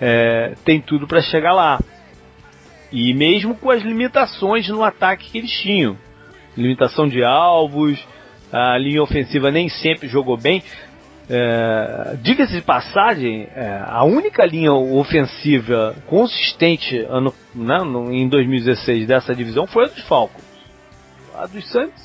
é, 0.00 0.54
tem 0.64 0.80
tudo 0.80 1.06
para 1.06 1.20
chegar 1.20 1.52
lá. 1.52 1.78
E 2.90 3.12
mesmo 3.14 3.54
com 3.54 3.70
as 3.70 3.82
limitações 3.82 4.68
no 4.68 4.82
ataque 4.82 5.30
que 5.30 5.38
eles 5.38 5.50
tinham 5.50 5.96
limitação 6.56 7.06
de 7.06 7.22
alvos, 7.22 7.98
a 8.50 8.78
linha 8.78 9.02
ofensiva 9.02 9.50
nem 9.50 9.68
sempre 9.68 10.08
jogou 10.08 10.36
bem. 10.36 10.62
É, 11.28 12.16
Diga-se 12.22 12.54
de 12.54 12.62
passagem, 12.62 13.48
é, 13.54 13.82
a 13.84 14.04
única 14.04 14.44
linha 14.46 14.72
ofensiva 14.72 15.94
consistente 16.06 16.98
ano, 17.08 17.34
né, 17.54 17.78
no, 17.78 18.12
em 18.12 18.28
2016 18.28 19.08
dessa 19.08 19.34
divisão 19.34 19.66
foi 19.66 19.84
a 19.84 19.88
dos 19.88 20.06
Falcons. 20.06 20.44
A 21.34 21.46
dos 21.46 21.68
Santos. 21.68 22.02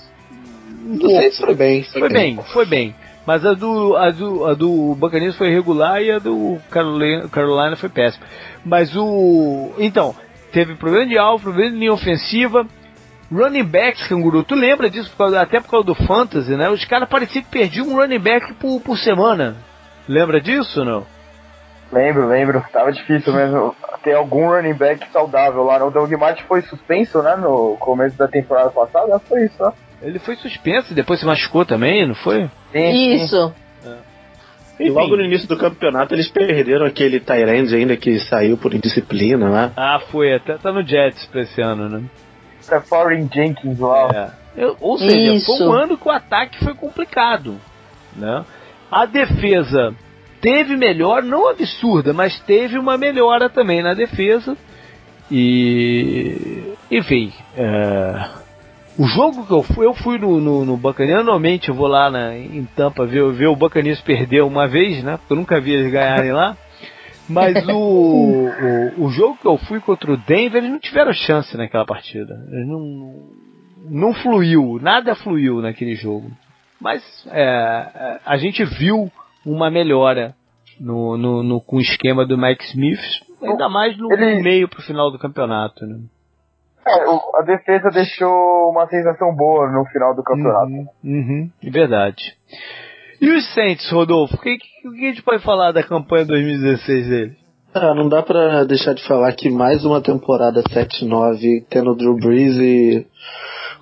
Do 0.97 1.09
Santos 1.09 1.37
foi 1.37 1.53
bem. 1.53 1.83
Foi, 1.83 2.01
foi 2.01 2.09
bem, 2.09 2.35
bem, 2.35 2.45
foi 2.45 2.65
bem. 2.65 2.95
Mas 3.25 3.45
a 3.45 3.53
do, 3.53 3.95
a 3.95 4.09
do, 4.09 4.45
a 4.45 4.53
do 4.55 4.95
Buccaneers 4.95 5.37
foi 5.37 5.51
regular 5.51 6.01
e 6.01 6.11
a 6.11 6.17
do 6.17 6.57
Carolina, 6.71 7.29
Carolina 7.29 7.75
foi 7.75 7.89
péssima. 7.89 8.25
Mas 8.65 8.95
o. 8.95 9.71
Então, 9.77 10.15
teve 10.51 10.73
problema 10.75 11.05
de 11.05 11.17
alvo, 11.19 11.43
problema 11.43 11.71
de 11.71 11.77
linha 11.77 11.93
ofensiva 11.93 12.65
running 13.31 13.63
backs, 13.63 14.07
canguru. 14.07 14.43
Tu 14.43 14.55
lembra 14.55 14.89
disso 14.89 15.09
por 15.11 15.17
causa, 15.17 15.41
até 15.41 15.59
por 15.59 15.69
causa 15.69 15.85
do 15.85 15.95
fantasy, 15.95 16.55
né? 16.55 16.69
Os 16.69 16.83
caras 16.85 17.07
pareciam 17.07 17.43
que 17.43 17.49
perdiam 17.49 17.87
um 17.87 17.95
running 17.95 18.19
back 18.19 18.53
por, 18.55 18.81
por 18.81 18.97
semana. 18.97 19.55
Lembra 20.07 20.41
disso 20.41 20.81
ou 20.81 20.85
não? 20.85 21.05
Lembro, 21.91 22.27
lembro. 22.27 22.63
Tava 22.71 22.91
difícil 22.91 23.33
mesmo 23.33 23.75
ter 24.03 24.13
algum 24.13 24.49
running 24.49 24.73
back 24.73 25.05
saudável 25.11 25.63
lá. 25.63 25.83
O 25.85 25.91
Doug 25.91 26.11
Martin 26.13 26.43
foi 26.43 26.61
suspenso, 26.61 27.21
né? 27.21 27.35
No 27.35 27.77
começo 27.79 28.17
da 28.17 28.27
temporada 28.27 28.69
passada. 28.69 29.19
Foi 29.19 29.45
isso, 29.45 29.61
né? 29.63 29.71
Ele 30.01 30.19
foi 30.19 30.35
suspenso 30.35 30.91
e 30.91 30.95
depois 30.95 31.19
se 31.19 31.25
machucou 31.25 31.65
também, 31.65 32.07
não 32.07 32.15
foi? 32.15 32.49
Sim, 32.71 33.13
isso. 33.13 33.53
É. 33.85 33.95
E 34.79 34.89
logo 34.89 35.15
no 35.15 35.23
início 35.23 35.47
do 35.47 35.57
campeonato 35.57 36.15
eles 36.15 36.27
perderam 36.31 36.87
aquele 36.87 37.19
Tyrande 37.19 37.75
ainda 37.75 37.95
que 37.95 38.17
saiu 38.19 38.57
por 38.57 38.73
indisciplina, 38.73 39.49
né? 39.49 39.71
Ah, 39.77 39.99
foi. 40.11 40.33
Até 40.33 40.57
tá 40.57 40.71
no 40.71 40.83
Jets 40.83 41.27
pra 41.27 41.41
esse 41.41 41.61
ano, 41.61 41.87
né? 41.87 42.03
Foreign 42.81 43.29
Jenkins 43.33 43.79
lá. 43.79 44.09
É. 44.55 44.63
Eu, 44.63 44.75
ou 44.79 44.97
seja, 44.97 45.33
Isso. 45.33 45.45
foi 45.45 45.67
um 45.67 45.71
ano 45.71 45.97
que 45.97 46.07
o 46.07 46.11
ataque 46.11 46.63
foi 46.63 46.73
complicado. 46.73 47.57
Né? 48.15 48.43
A 48.91 49.05
defesa 49.05 49.95
teve 50.41 50.75
melhor, 50.75 51.23
não 51.23 51.47
absurda, 51.47 52.11
mas 52.13 52.39
teve 52.41 52.77
uma 52.77 52.97
melhora 52.97 53.49
também 53.49 53.81
na 53.81 53.93
defesa. 53.93 54.57
E. 55.31 56.75
Enfim. 56.89 57.31
É, 57.55 58.29
o 58.97 59.07
jogo 59.07 59.45
que 59.45 59.53
eu 59.53 59.63
fui, 59.63 59.85
eu 59.85 59.93
fui 59.93 60.17
no, 60.17 60.41
no, 60.41 60.65
no 60.65 60.79
normalmente 61.07 61.69
eu 61.69 61.75
vou 61.75 61.87
lá 61.87 62.09
na, 62.09 62.35
em 62.35 62.65
Tampa 62.75 63.05
ver, 63.05 63.31
ver 63.31 63.47
o 63.47 63.55
Buccaneers 63.55 64.01
perder 64.01 64.43
uma 64.43 64.67
vez, 64.67 65.01
né? 65.03 65.17
Porque 65.17 65.31
eu 65.33 65.37
nunca 65.37 65.61
vi 65.61 65.71
eles 65.71 65.91
ganharem 65.91 66.31
lá. 66.31 66.57
Mas 67.29 67.55
o, 67.67 68.47
o, 68.97 69.05
o, 69.05 69.09
jogo 69.09 69.37
que 69.37 69.47
eu 69.47 69.57
fui 69.57 69.79
contra 69.79 70.11
o 70.11 70.17
Denver, 70.17 70.57
eles 70.57 70.71
não 70.71 70.79
tiveram 70.79 71.13
chance 71.13 71.55
naquela 71.55 71.85
partida. 71.85 72.33
Eles 72.51 72.67
não, 72.67 73.29
não 73.89 74.13
fluiu, 74.13 74.79
nada 74.81 75.15
fluiu 75.15 75.61
naquele 75.61 75.95
jogo. 75.95 76.31
Mas 76.79 77.03
é, 77.31 78.19
a 78.25 78.37
gente 78.37 78.63
viu 78.63 79.11
uma 79.45 79.69
melhora 79.69 80.35
no, 80.79 81.15
no, 81.15 81.43
no, 81.43 81.61
com 81.61 81.77
o 81.77 81.81
esquema 81.81 82.25
do 82.25 82.37
Mike 82.37 82.63
Smith, 82.65 82.99
ainda 83.41 83.69
mais 83.69 83.95
no, 83.97 84.11
Ele... 84.11 84.41
meio 84.41 84.67
para 84.67 84.79
o 84.79 84.83
final 84.83 85.11
do 85.11 85.19
campeonato. 85.19 85.85
Né? 85.85 85.99
É, 86.85 87.39
a 87.39 87.43
defesa 87.43 87.89
deixou 87.89 88.71
uma 88.71 88.87
sensação 88.87 89.35
boa 89.35 89.71
no 89.71 89.85
final 89.85 90.15
do 90.15 90.23
campeonato. 90.23 90.71
Uhum, 90.71 90.87
uhum, 91.03 91.51
verdade. 91.61 92.35
E 93.21 93.29
os 93.29 93.53
Saints, 93.53 93.87
Rodolfo? 93.91 94.35
O 94.35 94.39
que, 94.39 94.57
que, 94.57 94.67
que 94.81 95.05
a 95.05 95.09
gente 95.09 95.21
pode 95.21 95.43
falar 95.43 95.71
da 95.71 95.83
campanha 95.83 96.25
2016 96.25 97.07
deles? 97.07 97.35
Ah, 97.73 97.93
não 97.93 98.09
dá 98.09 98.23
pra 98.23 98.63
deixar 98.63 98.93
de 98.93 99.03
falar 99.03 99.31
que 99.33 99.49
mais 99.49 99.85
uma 99.85 100.01
temporada 100.01 100.61
7-9, 100.63 101.65
tendo 101.69 101.91
o 101.91 101.95
Drew 101.95 102.17
Brees 102.17 102.57
e 102.57 103.07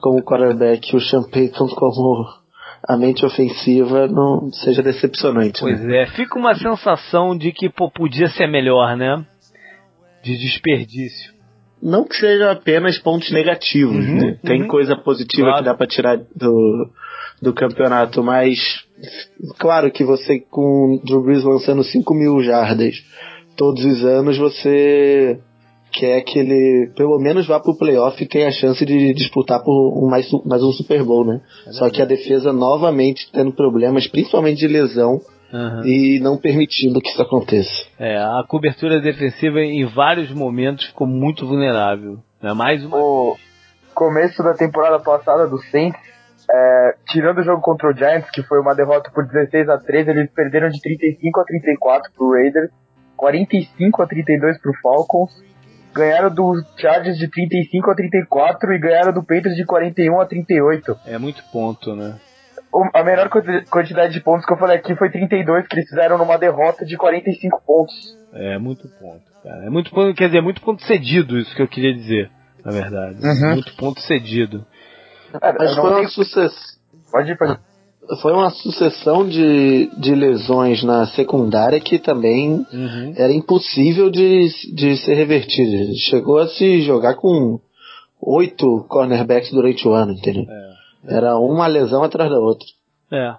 como 0.01 0.21
quarterback, 0.21 0.95
o 0.95 0.99
Sean 0.99 1.23
Payton 1.23 1.67
como 1.69 2.25
a 2.87 2.97
mente 2.97 3.25
ofensiva, 3.25 4.07
não 4.07 4.51
seja 4.51 4.83
decepcionante. 4.83 5.61
Pois 5.61 5.81
né? 5.81 6.03
é, 6.03 6.05
fica 6.07 6.37
uma 6.37 6.55
sensação 6.55 7.35
de 7.37 7.51
que 7.51 7.69
pô, 7.69 7.89
podia 7.89 8.27
ser 8.27 8.47
melhor, 8.47 8.95
né? 8.95 9.25
De 10.21 10.37
desperdício. 10.37 11.33
não 11.81 12.05
que 12.05 12.15
seja 12.15 12.51
apenas 12.51 12.97
pontos 12.99 13.31
negativos, 13.31 14.05
uhum, 14.05 14.15
né? 14.17 14.37
Tem 14.43 14.61
uhum. 14.61 14.67
coisa 14.67 14.95
positiva 14.97 15.47
claro. 15.47 15.63
que 15.63 15.65
dá 15.65 15.73
para 15.73 15.87
tirar 15.87 16.17
do, 16.35 16.89
do 17.41 17.53
campeonato, 17.53 18.23
mas 18.23 18.87
claro 19.57 19.91
que 19.91 20.03
você 20.03 20.39
com 20.39 20.99
Drew 21.03 21.23
Brees 21.23 21.43
lançando 21.43 21.83
5 21.83 22.13
mil 22.13 22.41
jardas 22.41 22.95
todos 23.55 23.83
os 23.83 24.03
anos, 24.03 24.37
você 24.37 25.39
quer 25.91 26.21
que 26.21 26.39
ele 26.39 26.91
pelo 26.95 27.19
menos 27.19 27.47
vá 27.47 27.59
pro 27.59 27.77
playoff 27.77 28.21
e 28.23 28.27
tenha 28.27 28.47
a 28.47 28.51
chance 28.51 28.85
de 28.85 29.13
disputar 29.13 29.61
por 29.63 29.73
um, 29.97 30.09
mais, 30.09 30.29
mais 30.45 30.63
um 30.63 30.71
Super 30.71 31.03
Bowl, 31.03 31.25
né? 31.25 31.41
É 31.67 31.71
Só 31.71 31.89
que 31.89 32.01
a 32.01 32.05
defesa 32.05 32.53
novamente 32.53 33.29
tendo 33.31 33.51
problemas, 33.51 34.07
principalmente 34.07 34.59
de 34.59 34.67
lesão, 34.67 35.19
Uhum. 35.51 35.83
e 35.83 36.19
não 36.19 36.37
permitindo 36.37 37.01
que 37.01 37.09
isso 37.09 37.21
aconteça. 37.21 37.71
É, 37.97 38.17
a 38.17 38.43
cobertura 38.47 39.01
defensiva 39.01 39.59
em 39.59 39.83
vários 39.83 40.31
momentos 40.31 40.85
ficou 40.85 41.07
muito 41.07 41.43
vulnerável. 41.47 42.19
Né? 42.39 42.53
Mais 42.53 42.85
uma 42.85 42.97
o 42.97 43.35
começo 43.95 44.43
da 44.43 44.53
temporada 44.53 44.99
passada 44.99 45.47
do 45.47 45.57
Saints, 45.71 45.99
é, 46.49 46.95
tirando 47.07 47.39
o 47.39 47.43
jogo 47.43 47.61
contra 47.61 47.89
o 47.89 47.95
Giants, 47.95 48.29
que 48.31 48.43
foi 48.43 48.59
uma 48.59 48.73
derrota 48.73 49.11
por 49.13 49.25
16 49.25 49.69
a 49.69 49.77
13, 49.77 50.09
eles 50.09 50.31
perderam 50.31 50.69
de 50.69 50.81
35 50.81 51.39
a 51.39 51.43
34 51.43 52.11
pro 52.13 52.31
Raiders, 52.31 52.71
45 53.15 54.01
a 54.01 54.07
32 54.07 54.61
pro 54.61 54.73
Falcons, 54.81 55.31
ganharam 55.93 56.33
do 56.33 56.53
Chargers 56.77 57.17
de 57.17 57.29
35 57.29 57.91
a 57.91 57.95
34 57.95 58.73
e 58.73 58.79
ganharam 58.79 59.13
do 59.13 59.21
Patriots 59.21 59.55
de 59.55 59.65
41 59.65 60.19
a 60.19 60.25
38. 60.25 60.97
É 61.05 61.17
muito 61.17 61.43
ponto, 61.51 61.95
né? 61.95 62.15
a 62.93 63.03
menor 63.03 63.29
quantidade 63.69 64.13
de 64.13 64.21
pontos 64.21 64.45
que 64.45 64.53
eu 64.53 64.57
falei 64.57 64.77
aqui 64.77 64.95
foi 64.95 65.09
32, 65.09 65.67
que 65.67 65.75
eles 65.75 65.89
fizeram 65.89 66.17
numa 66.17 66.37
derrota 66.37 66.85
de 66.85 66.95
45 66.97 67.63
pontos. 67.65 67.95
É, 68.31 68.57
muito 68.59 68.87
ponto, 68.87 69.23
cara. 69.43 69.65
É 69.65 69.69
muito 69.69 69.89
ponto, 69.89 70.13
quer 70.13 70.27
dizer, 70.27 70.37
é 70.37 70.41
muito 70.41 70.61
ponto 70.61 70.83
cedido, 70.83 71.37
isso 71.39 71.55
que 71.55 71.61
eu 71.61 71.67
queria 71.67 71.93
dizer, 71.93 72.29
na 72.63 72.71
verdade. 72.71 73.17
Uhum. 73.23 73.53
Muito 73.55 73.75
ponto 73.75 73.99
cedido. 74.01 74.65
É, 75.41 75.53
Mas 75.57 75.75
foi 75.75 75.89
uma 75.91 76.07
sucessão. 76.07 76.79
Pode 77.11 77.31
ir, 77.31 77.37
pode 77.37 77.51
ir. 77.53 77.59
Foi 78.21 78.33
uma 78.33 78.49
sucessão 78.49 79.27
de, 79.27 79.85
de 79.97 80.15
lesões 80.15 80.83
na 80.83 81.05
secundária 81.07 81.79
que 81.79 81.99
também 81.99 82.65
uhum. 82.73 83.13
era 83.15 83.31
impossível 83.31 84.09
de, 84.09 84.49
de 84.73 84.97
ser 84.97 85.13
revertida. 85.13 85.93
Chegou 86.09 86.39
a 86.39 86.47
se 86.47 86.81
jogar 86.81 87.15
com 87.15 87.59
oito 88.19 88.83
cornerbacks 88.89 89.51
durante 89.51 89.87
o 89.87 89.93
ano, 89.93 90.13
entendeu? 90.13 90.45
É. 90.49 91.17
Era 91.17 91.37
uma 91.37 91.67
lesão 91.67 92.03
atrás 92.03 92.31
da 92.31 92.39
outra. 92.39 92.65
É. 93.11 93.35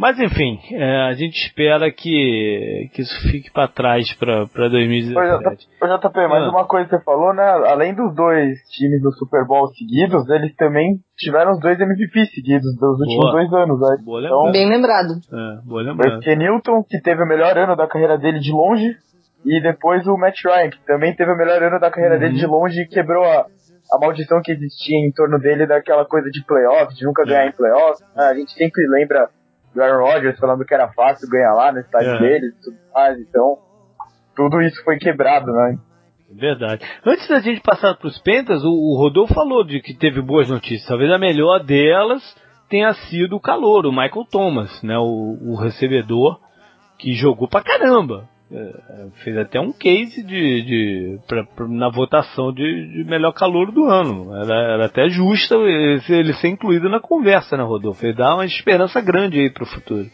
Mas 0.00 0.18
enfim, 0.18 0.58
é, 0.72 1.08
a 1.08 1.12
gente 1.12 1.36
espera 1.36 1.92
que, 1.92 2.88
que 2.94 3.02
isso 3.02 3.20
fique 3.30 3.52
para 3.52 3.68
trás 3.68 4.10
para 4.14 4.46
2017. 4.70 5.68
Ô, 5.78 5.86
JP, 5.86 6.26
mas 6.26 6.44
ah. 6.44 6.48
uma 6.48 6.64
coisa 6.64 6.88
que 6.88 6.96
você 6.96 7.04
falou, 7.04 7.34
né? 7.34 7.44
Além 7.68 7.94
dos 7.94 8.14
dois 8.14 8.58
times 8.70 9.02
do 9.02 9.12
Super 9.12 9.44
Bowl 9.46 9.66
seguidos, 9.74 10.26
eles 10.30 10.56
também 10.56 10.96
tiveram 11.18 11.50
os 11.52 11.60
dois 11.60 11.78
MVP 11.78 12.24
seguidos 12.32 12.74
dos 12.80 12.98
últimos 12.98 13.26
boa. 13.26 13.32
dois 13.32 13.52
anos. 13.52 13.78
Né? 13.78 13.96
Boa 14.02 14.24
então, 14.24 14.50
Bem 14.50 14.70
lembrado. 14.70 15.20
É, 15.30 15.68
boa 15.68 15.82
lembrado. 15.82 16.14
Porque 16.14 16.34
Newton, 16.34 16.82
que 16.88 16.98
teve 17.02 17.22
o 17.22 17.28
melhor 17.28 17.58
ano 17.58 17.76
da 17.76 17.86
carreira 17.86 18.16
dele 18.16 18.38
de 18.38 18.52
longe, 18.52 18.96
e 19.44 19.60
depois 19.60 20.06
o 20.06 20.16
Matt 20.16 20.42
Ryan, 20.42 20.70
que 20.70 20.82
também 20.86 21.14
teve 21.14 21.30
o 21.30 21.36
melhor 21.36 21.62
ano 21.62 21.78
da 21.78 21.90
carreira 21.90 22.14
uhum. 22.14 22.20
dele 22.22 22.38
de 22.38 22.46
longe 22.46 22.80
e 22.80 22.88
quebrou 22.88 23.22
a, 23.22 23.44
a 23.92 23.98
maldição 24.00 24.40
que 24.42 24.52
existia 24.52 24.96
em 24.96 25.12
torno 25.12 25.38
dele 25.38 25.66
daquela 25.66 26.06
coisa 26.06 26.30
de 26.30 26.42
playoff, 26.46 26.94
de 26.94 27.04
nunca 27.04 27.22
ganhar 27.26 27.46
em 27.46 27.52
playoff. 27.52 28.02
Né? 28.16 28.24
A 28.24 28.34
gente 28.34 28.52
sempre 28.52 28.82
lembra 28.88 29.28
do 29.74 29.82
Aaron 29.82 30.04
Rodgers 30.04 30.38
falando 30.38 30.64
que 30.64 30.74
era 30.74 30.88
fácil 30.92 31.28
ganhar 31.28 31.52
lá 31.54 31.72
no 31.72 31.80
estádio 31.80 32.14
é. 32.14 32.18
dele 32.18 32.46
e 32.46 32.62
tudo 32.62 32.76
mais. 32.94 33.18
Então, 33.20 33.58
tudo 34.36 34.60
isso 34.62 34.82
foi 34.84 34.98
quebrado, 34.98 35.52
né? 35.52 35.78
Verdade. 36.32 36.84
Antes 37.04 37.28
da 37.28 37.40
gente 37.40 37.60
passar 37.60 37.96
para 37.96 38.06
os 38.06 38.18
Pentas, 38.20 38.62
o, 38.64 38.70
o 38.70 38.96
Rodolfo 38.96 39.34
falou 39.34 39.64
de 39.64 39.80
que 39.80 39.94
teve 39.94 40.22
boas 40.22 40.48
notícias. 40.48 40.86
Talvez 40.86 41.10
a 41.10 41.18
melhor 41.18 41.64
delas 41.64 42.22
tenha 42.68 42.92
sido 42.94 43.36
o 43.36 43.40
calor, 43.40 43.84
o 43.84 43.90
Michael 43.90 44.26
Thomas, 44.30 44.82
né, 44.82 44.96
o, 44.96 45.36
o 45.42 45.56
recebedor 45.56 46.38
que 46.98 47.14
jogou 47.14 47.48
pra 47.48 47.62
caramba. 47.62 48.28
É, 48.52 49.06
fez 49.22 49.36
até 49.38 49.60
um 49.60 49.72
case 49.72 50.24
de, 50.24 50.62
de 50.62 51.18
pra, 51.28 51.44
pra, 51.44 51.68
na 51.68 51.88
votação 51.88 52.52
de, 52.52 52.62
de, 52.64 53.04
melhor 53.04 53.32
calor 53.32 53.70
do 53.70 53.84
ano. 53.84 54.34
Era, 54.34 54.74
era 54.74 54.86
até 54.86 55.08
justa 55.08 55.54
ele, 55.54 56.32
ser 56.34 56.48
incluído 56.48 56.88
na 56.88 56.98
conversa, 56.98 57.56
né, 57.56 57.62
Rodolfo? 57.62 58.04
Ele 58.04 58.16
dá 58.16 58.34
uma 58.34 58.44
esperança 58.44 59.00
grande 59.00 59.38
aí 59.38 59.50
pro 59.50 59.64
futuro. 59.64 60.06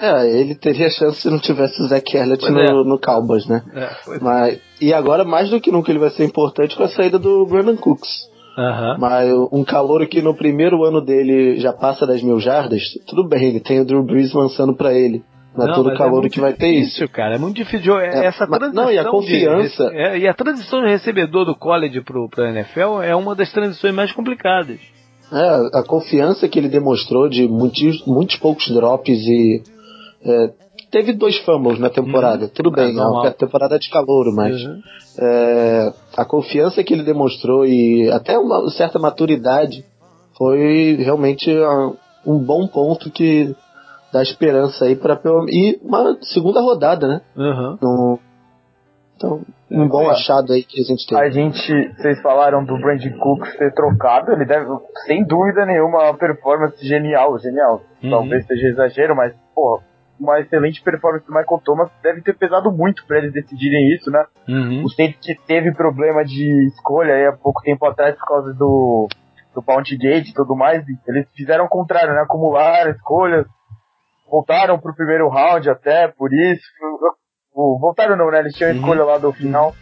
É, 0.00 0.40
ele 0.40 0.54
teria 0.54 0.88
chance 0.88 1.20
se 1.20 1.28
não 1.28 1.40
tivesse 1.40 1.82
o 1.82 1.88
Zach 1.88 2.16
Elliott 2.16 2.50
no, 2.50 2.60
é. 2.60 2.72
no 2.72 2.98
Cowboys, 2.98 3.46
né? 3.46 3.62
É, 3.74 4.14
é, 4.14 4.18
Mas, 4.20 4.60
e 4.80 4.94
agora, 4.94 5.24
mais 5.24 5.50
do 5.50 5.60
que 5.60 5.72
nunca, 5.72 5.90
ele 5.90 5.98
vai 5.98 6.10
ser 6.10 6.24
importante 6.24 6.76
com 6.76 6.84
a 6.84 6.88
saída 6.88 7.18
do 7.18 7.44
Brandon 7.46 7.76
Cooks. 7.76 8.30
Uhum. 8.56 8.96
Mas 8.98 9.30
um 9.52 9.64
calor 9.64 10.06
que 10.06 10.22
no 10.22 10.34
primeiro 10.34 10.84
ano 10.84 11.00
dele 11.00 11.58
já 11.58 11.72
passa 11.72 12.06
das 12.06 12.22
mil 12.22 12.38
jardas, 12.38 12.82
tudo 13.06 13.28
bem, 13.28 13.48
ele 13.48 13.60
tem 13.60 13.80
o 13.80 13.84
Drew 13.84 14.04
Brees 14.04 14.32
lançando 14.32 14.74
para 14.74 14.94
ele. 14.94 15.22
Não, 15.56 15.68
é 15.68 15.74
todo 15.74 15.94
calor 15.94 16.24
é 16.24 16.28
que 16.28 16.40
vai 16.40 16.52
ter 16.52 16.68
isso. 16.68 17.08
cara. 17.08 17.34
É 17.34 17.38
muito 17.38 17.56
difícil. 17.56 17.98
É, 17.98 18.26
essa 18.26 18.46
transição. 18.46 18.84
Não, 18.84 18.92
e 18.92 18.98
a 18.98 19.04
confiança. 19.04 19.90
De, 19.90 19.96
é, 19.96 20.18
e 20.18 20.28
a 20.28 20.34
transição 20.34 20.80
de 20.80 20.88
recebedor 20.88 21.44
do 21.44 21.56
college 21.56 22.00
pro, 22.02 22.28
pro 22.28 22.44
NFL 22.44 23.02
é 23.02 23.14
uma 23.16 23.34
das 23.34 23.52
transições 23.52 23.94
mais 23.94 24.12
complicadas. 24.12 24.78
É, 25.32 25.78
a 25.78 25.82
confiança 25.82 26.48
que 26.48 26.58
ele 26.58 26.68
demonstrou 26.68 27.28
de 27.28 27.48
muitos, 27.48 28.04
muitos 28.06 28.36
poucos 28.36 28.68
drops 28.68 29.18
e. 29.26 29.62
É, 30.24 30.50
teve 30.90 31.12
dois 31.12 31.36
fumbles 31.38 31.78
na 31.78 31.90
temporada. 31.90 32.44
Uhum. 32.44 32.50
Tudo 32.54 32.70
bem, 32.70 32.96
é 32.96 33.28
a 33.28 33.32
temporada 33.32 33.78
de 33.78 33.90
calor, 33.90 34.32
mas. 34.34 34.62
Uhum. 34.62 34.80
É, 35.18 35.92
a 36.16 36.24
confiança 36.24 36.82
que 36.84 36.94
ele 36.94 37.02
demonstrou 37.02 37.66
e 37.66 38.08
até 38.10 38.38
uma 38.38 38.70
certa 38.70 38.98
maturidade 38.98 39.84
foi 40.36 40.96
realmente 41.00 41.50
um 42.24 42.38
bom 42.38 42.66
ponto 42.66 43.10
que 43.10 43.54
dá 44.12 44.22
esperança 44.22 44.84
aí 44.84 44.96
para 44.96 45.20
e 45.48 45.78
uma 45.82 46.16
segunda 46.22 46.60
rodada, 46.60 47.06
né? 47.06 47.20
Uhum. 47.36 47.78
No, 47.80 48.18
então, 49.20 49.42
um 49.70 49.86
bom 49.86 50.04
é. 50.04 50.12
achado 50.12 50.54
aí 50.54 50.62
que 50.62 50.80
a 50.80 50.84
gente 50.84 51.06
tem. 51.06 51.18
A 51.18 51.28
gente, 51.28 51.94
vocês 51.94 52.22
falaram 52.22 52.64
do 52.64 52.78
Brandon 52.78 53.18
Cooks 53.18 53.54
ter 53.58 53.72
trocado, 53.74 54.32
ele 54.32 54.46
deve, 54.46 54.66
sem 55.06 55.22
dúvida 55.24 55.66
nenhuma, 55.66 56.04
uma 56.04 56.16
performance 56.16 56.82
genial, 56.86 57.38
genial. 57.38 57.82
Uhum. 58.02 58.10
Talvez 58.10 58.46
seja 58.46 58.68
exagero, 58.68 59.14
mas, 59.14 59.34
porra, 59.54 59.84
uma 60.18 60.40
excelente 60.40 60.82
performance 60.82 61.26
do 61.26 61.32
Michael 61.34 61.60
Thomas 61.62 61.90
deve 62.02 62.22
ter 62.22 62.34
pesado 62.34 62.72
muito 62.72 63.06
para 63.06 63.18
eles 63.18 63.32
decidirem 63.32 63.94
isso, 63.94 64.10
né? 64.10 64.24
Uhum. 64.48 64.84
O 64.84 64.88
Saints 64.88 65.18
que 65.20 65.34
teve 65.46 65.72
problema 65.74 66.24
de 66.24 66.66
escolha 66.68 67.14
aí 67.14 67.26
há 67.26 67.32
pouco 67.32 67.60
tempo 67.60 67.84
atrás 67.86 68.16
por 68.16 68.26
causa 68.26 68.54
do, 68.54 69.06
do 69.54 69.60
Bounty 69.60 69.98
Gate 69.98 70.30
e 70.30 70.34
tudo 70.34 70.56
mais, 70.56 70.82
eles 71.06 71.26
fizeram 71.36 71.66
o 71.66 71.68
contrário, 71.68 72.14
né? 72.14 72.22
Acumularam 72.22 72.90
escolhas, 72.90 73.46
voltaram 74.30 74.78
pro 74.78 74.94
primeiro 74.94 75.28
round 75.28 75.68
até, 75.68 76.08
por 76.08 76.32
isso. 76.32 76.62
Voltaram 77.52 78.16
não, 78.16 78.30
né? 78.30 78.38
Eles 78.38 78.54
tinham 78.54 78.70
a 78.70 78.74
escolha 78.74 79.04
lá 79.04 79.18
do 79.18 79.32
final. 79.32 79.74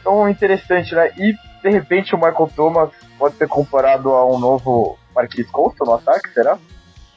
Então 0.00 0.28
interessante, 0.28 0.94
né? 0.94 1.10
E 1.16 1.34
de 1.62 1.70
repente 1.70 2.14
o 2.14 2.18
Michael 2.18 2.50
Thomas 2.54 2.90
pode 3.18 3.36
ser 3.36 3.48
comparado 3.48 4.10
a 4.10 4.26
um 4.26 4.38
novo 4.38 4.98
Marquis 5.14 5.48
Colston 5.50 5.84
no 5.84 5.94
ataque, 5.94 6.28
será? 6.30 6.58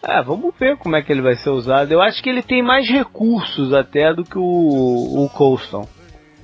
É, 0.04 0.22
vamos 0.22 0.56
ver 0.58 0.78
como 0.78 0.96
é 0.96 1.02
que 1.02 1.12
ele 1.12 1.22
vai 1.22 1.36
ser 1.36 1.50
usado. 1.50 1.92
Eu 1.92 2.02
acho 2.02 2.22
que 2.22 2.30
ele 2.30 2.44
tem 2.44 2.62
mais 2.62 2.88
recursos 2.88 3.74
até 3.74 4.14
do 4.14 4.24
que 4.24 4.38
o, 4.38 4.44
o 5.26 5.30
Colston. 5.36 5.82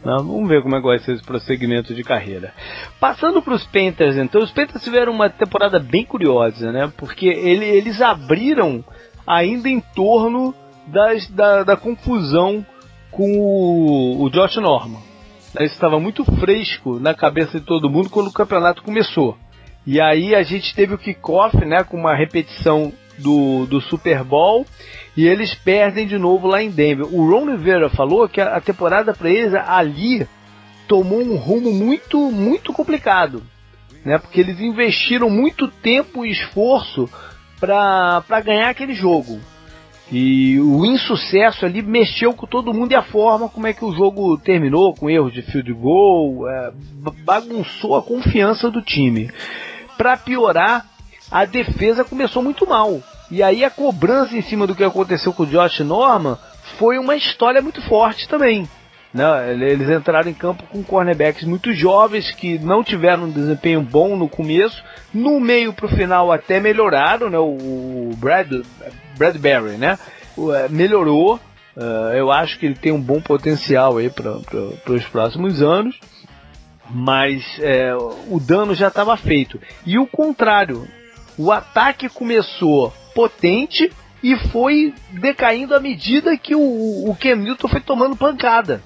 Né? 0.03 0.15
Vamos 0.17 0.49
ver 0.49 0.61
como 0.61 0.75
é 0.75 0.81
que 0.81 0.87
vai 0.87 0.99
ser 0.99 1.13
esse 1.13 1.23
prosseguimento 1.23 1.93
de 1.93 2.03
carreira. 2.03 2.53
Passando 2.99 3.41
para 3.41 3.53
os 3.53 3.65
Panthers, 3.67 4.17
então, 4.17 4.41
os 4.41 4.51
Panthers 4.51 4.83
tiveram 4.83 5.13
uma 5.13 5.29
temporada 5.29 5.79
bem 5.79 6.03
curiosa, 6.03 6.71
né? 6.71 6.91
Porque 6.97 7.27
ele, 7.27 7.63
eles 7.63 8.01
abriram 8.01 8.83
ainda 9.25 9.69
em 9.69 9.79
torno 9.79 10.53
das, 10.87 11.27
da, 11.29 11.63
da 11.63 11.77
confusão 11.77 12.65
com 13.11 13.37
o, 13.37 14.23
o 14.23 14.29
Josh 14.29 14.57
Norman. 14.57 14.99
Isso 15.59 15.75
estava 15.75 15.99
muito 15.99 16.25
fresco 16.39 16.99
na 16.99 17.13
cabeça 17.13 17.59
de 17.59 17.65
todo 17.65 17.89
mundo 17.89 18.09
quando 18.09 18.27
o 18.27 18.33
campeonato 18.33 18.81
começou. 18.81 19.37
E 19.85 20.01
aí 20.01 20.33
a 20.33 20.41
gente 20.41 20.73
teve 20.73 20.95
o 20.95 20.97
kickoff, 20.97 21.57
né, 21.65 21.83
com 21.83 21.97
uma 21.97 22.15
repetição 22.15 22.91
do, 23.19 23.65
do 23.67 23.79
Super 23.81 24.23
Bowl 24.23 24.65
e 25.15 25.27
eles 25.27 25.53
perdem 25.53 26.07
de 26.07 26.17
novo 26.17 26.47
lá 26.47 26.63
em 26.63 26.71
Denver. 26.71 27.05
O 27.13 27.29
Ron 27.29 27.51
Rivera 27.51 27.89
falou 27.89 28.27
que 28.27 28.41
a, 28.41 28.55
a 28.55 28.61
temporada 28.61 29.13
para 29.13 29.29
eles 29.29 29.53
ali 29.53 30.27
tomou 30.87 31.21
um 31.21 31.35
rumo 31.35 31.71
muito 31.71 32.31
muito 32.31 32.73
complicado, 32.73 33.43
né? 34.03 34.17
Porque 34.17 34.39
eles 34.39 34.59
investiram 34.59 35.29
muito 35.29 35.67
tempo 35.67 36.25
e 36.25 36.31
esforço 36.31 37.09
para 37.65 38.41
ganhar 38.41 38.69
aquele 38.69 38.93
jogo. 38.93 39.39
E 40.11 40.59
o 40.59 40.85
insucesso 40.85 41.65
ali 41.65 41.81
mexeu 41.81 42.33
com 42.33 42.45
todo 42.45 42.73
mundo 42.73 42.91
e 42.91 42.95
a 42.95 43.01
forma 43.01 43.47
como 43.47 43.65
é 43.65 43.73
que 43.73 43.85
o 43.85 43.93
jogo 43.93 44.37
terminou, 44.37 44.93
com 44.93 45.09
erros 45.09 45.33
de 45.33 45.41
field 45.41 45.71
goal, 45.73 46.47
é, 46.47 46.71
bagunçou 47.23 47.95
a 47.95 48.03
confiança 48.03 48.69
do 48.69 48.81
time. 48.81 49.31
Para 49.97 50.17
piorar, 50.17 50.85
a 51.31 51.45
defesa 51.45 52.03
começou 52.03 52.43
muito 52.43 52.67
mal. 52.67 52.99
E 53.31 53.41
aí 53.41 53.63
a 53.63 53.69
cobrança 53.69 54.35
em 54.35 54.41
cima 54.41 54.67
do 54.67 54.75
que 54.75 54.83
aconteceu 54.83 55.33
com 55.33 55.43
o 55.43 55.47
Josh 55.47 55.79
Norman 55.79 56.37
foi 56.77 56.99
uma 56.99 57.15
história 57.15 57.61
muito 57.61 57.81
forte 57.83 58.27
também. 58.27 58.67
Né? 59.13 59.53
Eles 59.53 59.89
entraram 59.89 60.29
em 60.29 60.33
campo 60.33 60.63
com 60.63 60.83
cornerbacks 60.83 61.43
muito 61.43 61.71
jovens 61.71 62.31
que 62.31 62.57
não 62.57 62.83
tiveram 62.83 63.25
um 63.25 63.31
desempenho 63.31 63.81
bom 63.81 64.15
no 64.17 64.27
começo, 64.27 64.83
no 65.13 65.39
meio 65.39 65.71
para 65.71 65.85
o 65.85 65.95
final 65.95 66.31
até 66.31 66.59
melhoraram, 66.59 67.29
né? 67.29 67.37
O 67.37 68.09
Brad, 68.17 68.51
Bradbury, 69.17 69.77
né? 69.77 69.99
É, 70.55 70.67
melhorou. 70.67 71.39
Uh, 71.75 72.13
eu 72.13 72.31
acho 72.31 72.57
que 72.59 72.65
ele 72.65 72.75
tem 72.75 72.91
um 72.91 73.01
bom 73.01 73.19
potencial 73.21 73.97
aí 73.97 74.09
para 74.09 74.37
os 74.87 75.05
próximos 75.05 75.61
anos, 75.61 75.99
mas 76.89 77.43
é, 77.59 77.95
o 77.95 78.39
dano 78.39 78.75
já 78.75 78.87
estava 78.87 79.17
feito. 79.17 79.59
E 79.85 79.97
o 79.97 80.05
contrário, 80.05 80.87
o 81.37 81.51
ataque 81.51 82.09
começou 82.09 82.93
potente 83.15 83.91
e 84.23 84.35
foi 84.49 84.93
decaindo 85.11 85.75
à 85.75 85.79
medida 85.79 86.37
que 86.37 86.55
o, 86.55 86.59
o 87.09 87.17
foi 87.67 87.81
tomando 87.81 88.15
pancada. 88.15 88.81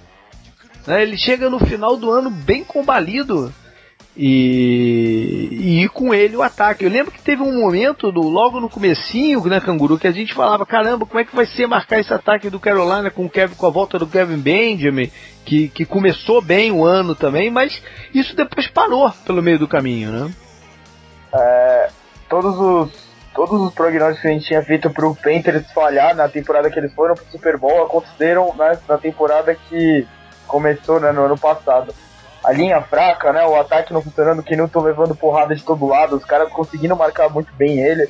Né? 0.88 1.04
Ele 1.04 1.18
chega 1.18 1.50
no 1.50 1.60
final 1.60 1.98
do 1.98 2.10
ano 2.10 2.32
bem 2.32 2.64
combalido 2.64 3.54
e, 4.16 5.84
e 5.84 5.90
com 5.90 6.14
ele 6.14 6.36
o 6.36 6.42
ataque. 6.42 6.84
Eu 6.84 6.90
lembro 6.90 7.12
que 7.12 7.22
teve 7.22 7.44
um 7.44 7.60
momento 7.60 8.12
do, 8.12 8.22
logo 8.22 8.60
no 8.60 8.70
comecinho, 8.70 9.46
né, 9.46 9.60
Canguru, 9.60 10.00
que 10.00 10.08
a 10.08 10.12
gente 10.12 10.34
falava, 10.34 10.66
caramba, 10.66 11.06
como 11.06 11.20
é 11.20 11.26
que 11.26 11.36
vai 11.36 11.46
ser 11.46 11.68
marcar 11.68 12.00
esse 12.00 12.12
ataque 12.12 12.50
do 12.50 12.60
Carolina 12.60 13.12
com, 13.12 13.30
Kevin, 13.30 13.56
com 13.56 13.68
a 13.68 13.70
volta 13.70 14.00
do 14.00 14.08
Kevin 14.08 14.38
Benjamin, 14.38 15.12
que, 15.46 15.68
que 15.68 15.86
começou 15.86 16.42
bem 16.42 16.72
o 16.72 16.84
ano 16.84 17.14
também, 17.14 17.52
mas 17.52 17.84
isso 18.14 18.36
depois 18.36 18.68
parou 18.68 19.12
pelo 19.26 19.44
meio 19.44 19.60
do 19.60 19.68
caminho, 19.68 20.12
né? 20.12 20.34
É, 21.34 21.90
todos 22.30 22.58
os 22.58 23.08
todos 23.36 23.62
os 23.62 23.72
prognósticos 23.72 24.22
que 24.22 24.28
a 24.28 24.32
gente 24.32 24.48
tinha 24.48 24.64
feito 24.64 24.90
pro 24.90 25.14
Panthers 25.14 25.72
falhar 25.72 26.16
na 26.16 26.28
temporada 26.28 26.72
que 26.72 26.80
eles 26.80 26.92
foram 26.92 27.14
pro 27.14 27.24
Super 27.30 27.56
Bowl 27.56 27.84
aconteceram 27.84 28.52
né, 28.58 28.80
na 28.90 28.98
temporada 28.98 29.54
que 29.54 30.08
começou 30.48 31.00
né, 31.00 31.12
no 31.12 31.26
ano 31.26 31.38
passado. 31.38 31.94
A 32.44 32.52
linha 32.52 32.82
fraca, 32.82 33.34
né? 33.34 33.46
O 33.46 33.56
ataque 33.56 33.94
não 33.94 34.02
funcionando, 34.02 34.42
que 34.42 34.56
não 34.56 34.68
tô 34.68 34.82
levando 34.82 35.16
porrada 35.16 35.56
de 35.56 35.64
todo 35.64 35.88
lado, 35.88 36.16
os 36.16 36.26
caras 36.26 36.50
conseguindo 36.50 36.96
marcar 36.96 37.30
muito 37.30 37.52
bem 37.56 37.80
ele. 37.80 38.10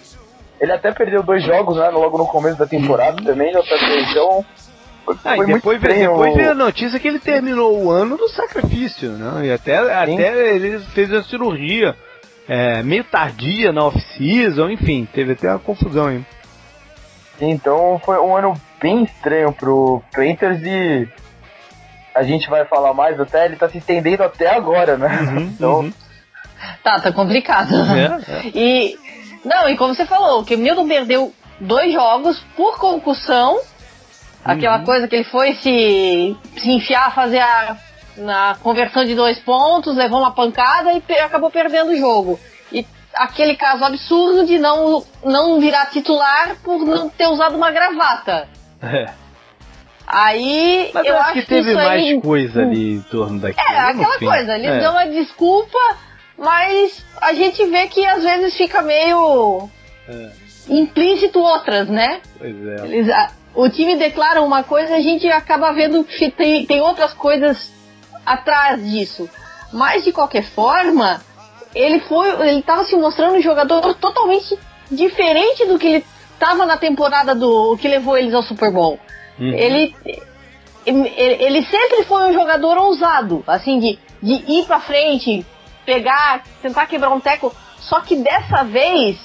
Ele 0.60 0.72
até 0.72 0.92
perdeu 0.92 1.24
dois 1.24 1.44
jogos, 1.44 1.78
né? 1.78 1.90
Logo 1.90 2.18
no 2.18 2.28
começo 2.28 2.58
da 2.58 2.66
temporada 2.66 3.22
também, 3.24 3.52
JP, 3.52 4.12
então. 4.12 4.46
Ah, 5.24 5.36
foi 5.38 5.46
depois, 5.46 5.80
depois 5.80 6.36
veio 6.36 6.52
a 6.52 6.56
notícia 6.56 7.00
que 7.00 7.08
ele 7.08 7.20
terminou 7.20 7.82
o 7.82 7.90
ano 7.90 8.18
do 8.18 8.28
sacrifício, 8.28 9.12
né? 9.12 9.46
E 9.46 9.52
até, 9.54 9.78
até 9.78 10.56
ele 10.56 10.80
fez 10.80 11.14
a 11.14 11.24
cirurgia 11.24 11.96
é, 12.48 12.82
meio 12.82 13.04
tardia 13.04 13.74
na 13.74 13.86
off-season, 13.86 14.70
enfim, 14.70 15.08
teve 15.14 15.34
até 15.34 15.50
uma 15.50 15.60
confusão 15.60 16.08
aí. 16.08 16.26
Então 17.40 18.02
foi 18.04 18.18
um 18.20 18.36
ano 18.36 18.54
bem 18.82 19.04
estranho 19.04 19.52
pro 19.52 20.02
Panthers 20.14 20.62
e 20.64 21.08
a 22.18 22.24
gente 22.24 22.50
vai 22.50 22.66
falar 22.66 22.94
mais 22.94 23.20
até, 23.20 23.46
ele 23.46 23.56
tá 23.56 23.70
se 23.70 23.78
estendendo 23.78 24.24
até 24.24 24.56
agora, 24.56 24.98
né? 24.98 25.20
Uhum, 25.22 25.40
então. 25.56 25.80
Uhum. 25.80 25.94
Tá, 26.84 27.00
tá 27.00 27.12
complicado. 27.12 27.74
É, 27.76 28.06
é. 28.32 28.52
E. 28.54 28.98
Não, 29.46 29.70
e 29.70 29.78
como 29.78 29.94
você 29.94 30.06
falou, 30.06 30.44
que 30.44 30.56
o 30.56 30.58
Milton 30.58 30.88
perdeu 30.88 31.34
dois 31.62 31.94
jogos 31.94 32.44
por 32.56 32.78
concussão. 32.80 33.60
Aquela 34.44 34.80
uhum. 34.80 34.86
coisa 34.86 35.08
que 35.08 35.16
ele 35.16 35.24
foi 35.26 35.54
se, 35.56 36.36
se 36.58 36.72
enfiar, 36.72 37.14
fazer 37.14 37.40
a 37.40 37.78
na 38.18 38.56
conversão 38.62 39.06
de 39.06 39.14
dois 39.14 39.40
pontos, 39.40 39.96
levou 39.96 40.20
uma 40.20 40.32
pancada 40.32 40.92
e 40.92 41.14
acabou 41.20 41.52
perdendo 41.52 41.92
o 41.92 41.98
jogo. 41.98 42.40
E 42.72 42.86
aquele 43.14 43.56
caso 43.56 43.84
absurdo 43.84 44.46
de 44.46 44.58
não, 44.58 45.04
não 45.24 45.60
virar 45.60 45.86
titular 45.88 46.56
por 46.64 46.80
não 46.84 47.10
ter 47.10 47.28
usado 47.28 47.56
uma 47.56 47.72
gravata. 47.72 48.50
É. 48.82 49.27
Aí 50.08 50.90
Mas 50.94 51.06
eu 51.06 51.18
acho 51.18 51.34
que 51.34 51.46
teve 51.46 51.74
mais 51.74 52.02
aí... 52.02 52.22
coisa 52.22 52.62
ali 52.62 52.94
em 52.94 53.02
torno 53.02 53.42
daquilo. 53.42 53.68
É, 53.68 53.78
aquela 53.78 54.18
coisa, 54.18 54.56
ele 54.56 54.68
é. 54.68 54.80
deu 54.80 54.92
uma 54.92 55.06
desculpa, 55.06 55.78
mas 56.38 57.06
a 57.22 57.34
gente 57.34 57.66
vê 57.66 57.88
que 57.88 58.06
às 58.06 58.24
vezes 58.24 58.56
fica 58.56 58.82
meio 58.82 59.70
é. 60.08 60.30
implícito 60.70 61.40
outras, 61.40 61.90
né? 61.90 62.22
Pois 62.38 62.56
é. 62.56 62.86
Eles, 62.86 63.10
a, 63.10 63.32
o 63.54 63.68
time 63.70 63.98
declara 63.98 64.42
uma 64.42 64.64
coisa 64.64 64.96
a 64.96 65.02
gente 65.02 65.28
acaba 65.28 65.74
vendo 65.74 66.02
que 66.06 66.32
tem, 66.32 66.66
tem 66.66 66.80
outras 66.80 67.12
coisas 67.12 67.70
atrás 68.26 68.90
disso. 68.90 69.30
Mas 69.74 70.06
de 70.06 70.14
qualquer 70.14 70.44
forma, 70.44 71.20
ele 71.76 72.00
foi, 72.00 72.30
ele 72.48 72.60
estava 72.60 72.86
se 72.86 72.96
mostrando 72.96 73.36
um 73.36 73.42
jogador 73.42 73.94
totalmente 73.96 74.58
diferente 74.90 75.66
do 75.66 75.78
que 75.78 75.88
ele 75.88 76.06
estava 76.34 76.66
na 76.66 76.78
temporada 76.78 77.36
do 77.36 77.76
que 77.78 77.90
levou 77.90 78.18
eles 78.18 78.34
ao 78.34 78.42
Super 78.42 78.72
Bowl. 78.72 78.98
Uhum. 79.40 79.54
Ele, 79.54 79.96
ele, 80.86 81.64
sempre 81.66 82.04
foi 82.04 82.30
um 82.30 82.34
jogador 82.34 82.78
ousado, 82.78 83.44
assim, 83.48 83.80
de, 83.80 84.00
de 84.22 84.52
ir 84.52 84.66
pra 84.66 84.80
frente, 84.80 85.46
pegar, 85.86 86.44
tentar 86.62 86.88
quebrar 86.88 87.12
um 87.12 87.20
teco. 87.20 87.54
Só 87.80 88.02
que 88.02 88.16
dessa 88.16 88.64
vez, 88.64 89.18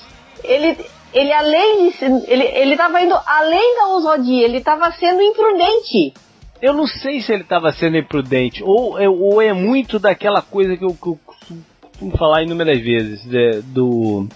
ele, 0.44 0.76
ele 1.14 1.32
além 1.32 1.90
de. 1.90 2.04
Ele, 2.26 2.44
ele 2.44 2.76
tava 2.76 3.00
indo 3.00 3.18
além 3.26 3.76
da 3.78 3.86
ousadia, 3.88 4.44
ele 4.44 4.58
estava 4.58 4.90
sendo 4.92 5.22
imprudente. 5.22 6.12
Eu 6.60 6.74
não 6.74 6.86
sei 6.86 7.20
se 7.20 7.32
ele 7.32 7.42
estava 7.42 7.72
sendo 7.72 7.96
imprudente, 7.96 8.62
ou, 8.62 8.98
é, 8.98 9.08
ou 9.08 9.42
é 9.42 9.52
muito 9.52 9.98
daquela 9.98 10.40
coisa 10.40 10.76
que 10.76 10.84
eu, 10.84 10.94
que 10.94 11.08
eu 11.08 11.18
costumo 11.24 12.16
falar 12.16 12.42
inúmeras 12.42 12.80
vezes, 12.80 13.24
de, 13.24 13.62
do 13.62 14.28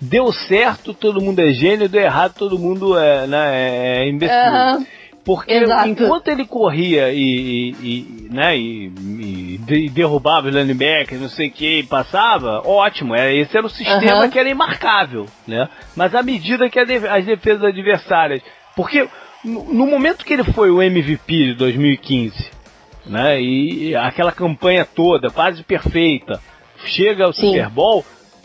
deu 0.00 0.32
certo, 0.32 0.92
todo 0.92 1.20
mundo 1.20 1.40
é 1.40 1.50
gênio, 1.52 1.88
deu 1.88 2.02
errado, 2.02 2.34
todo 2.34 2.58
mundo 2.58 2.98
é, 2.98 3.26
né, 3.26 3.50
é, 3.54 4.02
é 4.02 4.08
imbecil. 4.08 4.36
Uhum. 4.36 4.86
Porque 5.24 5.54
Exato. 5.54 5.88
enquanto 5.88 6.28
ele 6.28 6.44
corria 6.44 7.10
e, 7.10 7.18
e, 7.18 7.70
e 7.82 8.28
né, 8.30 8.58
e, 8.58 9.58
e, 9.70 9.88
derrubava 9.88 10.48
os 10.48 10.54
linebackers, 10.54 11.20
não 11.20 11.30
sei 11.30 11.48
o 11.48 11.50
que, 11.50 11.78
e 11.78 11.82
passava, 11.82 12.60
ótimo, 12.66 13.14
era, 13.14 13.32
esse 13.32 13.56
era 13.56 13.66
o 13.66 13.70
sistema 13.70 14.24
uhum. 14.24 14.30
que 14.30 14.38
era 14.38 14.50
imarcável, 14.50 15.26
né? 15.46 15.66
Mas 15.96 16.14
à 16.14 16.22
medida 16.22 16.68
que 16.68 16.78
as 16.78 17.24
defesas 17.24 17.64
adversárias. 17.64 18.42
Porque 18.76 19.08
no, 19.42 19.64
no 19.72 19.86
momento 19.86 20.26
que 20.26 20.34
ele 20.34 20.44
foi 20.44 20.70
o 20.70 20.82
MVP 20.82 21.52
de 21.52 21.54
2015, 21.54 22.50
né? 23.06 23.40
E 23.40 23.96
aquela 23.96 24.32
campanha 24.32 24.84
toda, 24.84 25.30
quase 25.30 25.62
perfeita, 25.62 26.38
chega 26.84 27.24
ao 27.24 27.32
Sim. 27.32 27.48
Super 27.48 27.70
Bowl, 27.70 28.04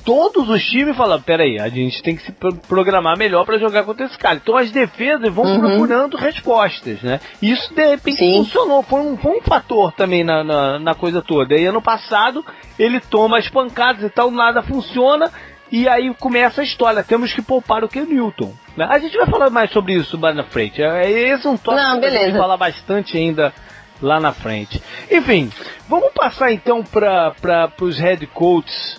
todos 0.09 0.49
os 0.49 0.63
times 0.63 0.97
falam, 0.97 1.21
peraí, 1.21 1.59
a 1.59 1.69
gente 1.69 2.01
tem 2.01 2.15
que 2.15 2.23
se 2.23 2.31
programar 2.67 3.15
melhor 3.15 3.45
para 3.45 3.59
jogar 3.59 3.83
contra 3.83 4.07
esse 4.07 4.17
cara. 4.17 4.37
Então 4.41 4.57
as 4.57 4.71
defesas 4.71 5.31
vão 5.31 5.45
uhum. 5.45 5.59
procurando 5.59 6.17
respostas, 6.17 6.99
né? 7.03 7.19
E 7.39 7.51
isso 7.51 7.71
de 7.75 7.85
repente 7.85 8.17
Sim. 8.17 8.37
funcionou, 8.39 8.81
foi 8.81 9.01
um, 9.01 9.15
foi 9.15 9.37
um 9.37 9.41
fator 9.41 9.91
também 9.91 10.23
na, 10.23 10.43
na, 10.43 10.79
na, 10.79 10.95
coisa 10.95 11.21
toda. 11.21 11.55
E 11.55 11.63
ano 11.63 11.79
passado 11.79 12.43
ele 12.79 12.99
toma 12.99 13.37
as 13.37 13.47
pancadas 13.49 14.01
e 14.01 14.09
tal, 14.09 14.31
nada 14.31 14.63
funciona. 14.63 15.31
E 15.71 15.87
aí 15.87 16.11
começa 16.15 16.61
a 16.61 16.63
história, 16.63 17.03
temos 17.03 17.31
que 17.31 17.43
poupar 17.43 17.83
o 17.83 17.87
que 17.87 18.01
Newton. 18.01 18.51
Né? 18.75 18.87
A 18.89 18.97
gente 18.97 19.15
vai 19.15 19.27
falar 19.27 19.51
mais 19.51 19.69
sobre 19.69 19.93
isso 19.93 20.17
mais 20.17 20.35
na 20.35 20.43
frente. 20.43 20.81
É, 20.81 21.07
esse 21.07 21.45
é 21.45 21.49
um 21.51 21.55
tópico 21.55 21.99
que 21.99 22.05
a 22.07 22.09
gente 22.09 22.35
falar 22.35 22.57
bastante 22.57 23.15
ainda 23.15 23.53
lá 24.01 24.19
na 24.19 24.33
frente. 24.33 24.81
Enfim, 25.11 25.51
vamos 25.87 26.11
passar 26.15 26.51
então 26.51 26.83
para 26.83 27.71
os 27.79 27.99
head 27.99 28.25
coaches 28.25 28.98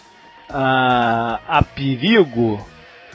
a, 0.52 1.40
a 1.46 1.62
perigo. 1.62 2.64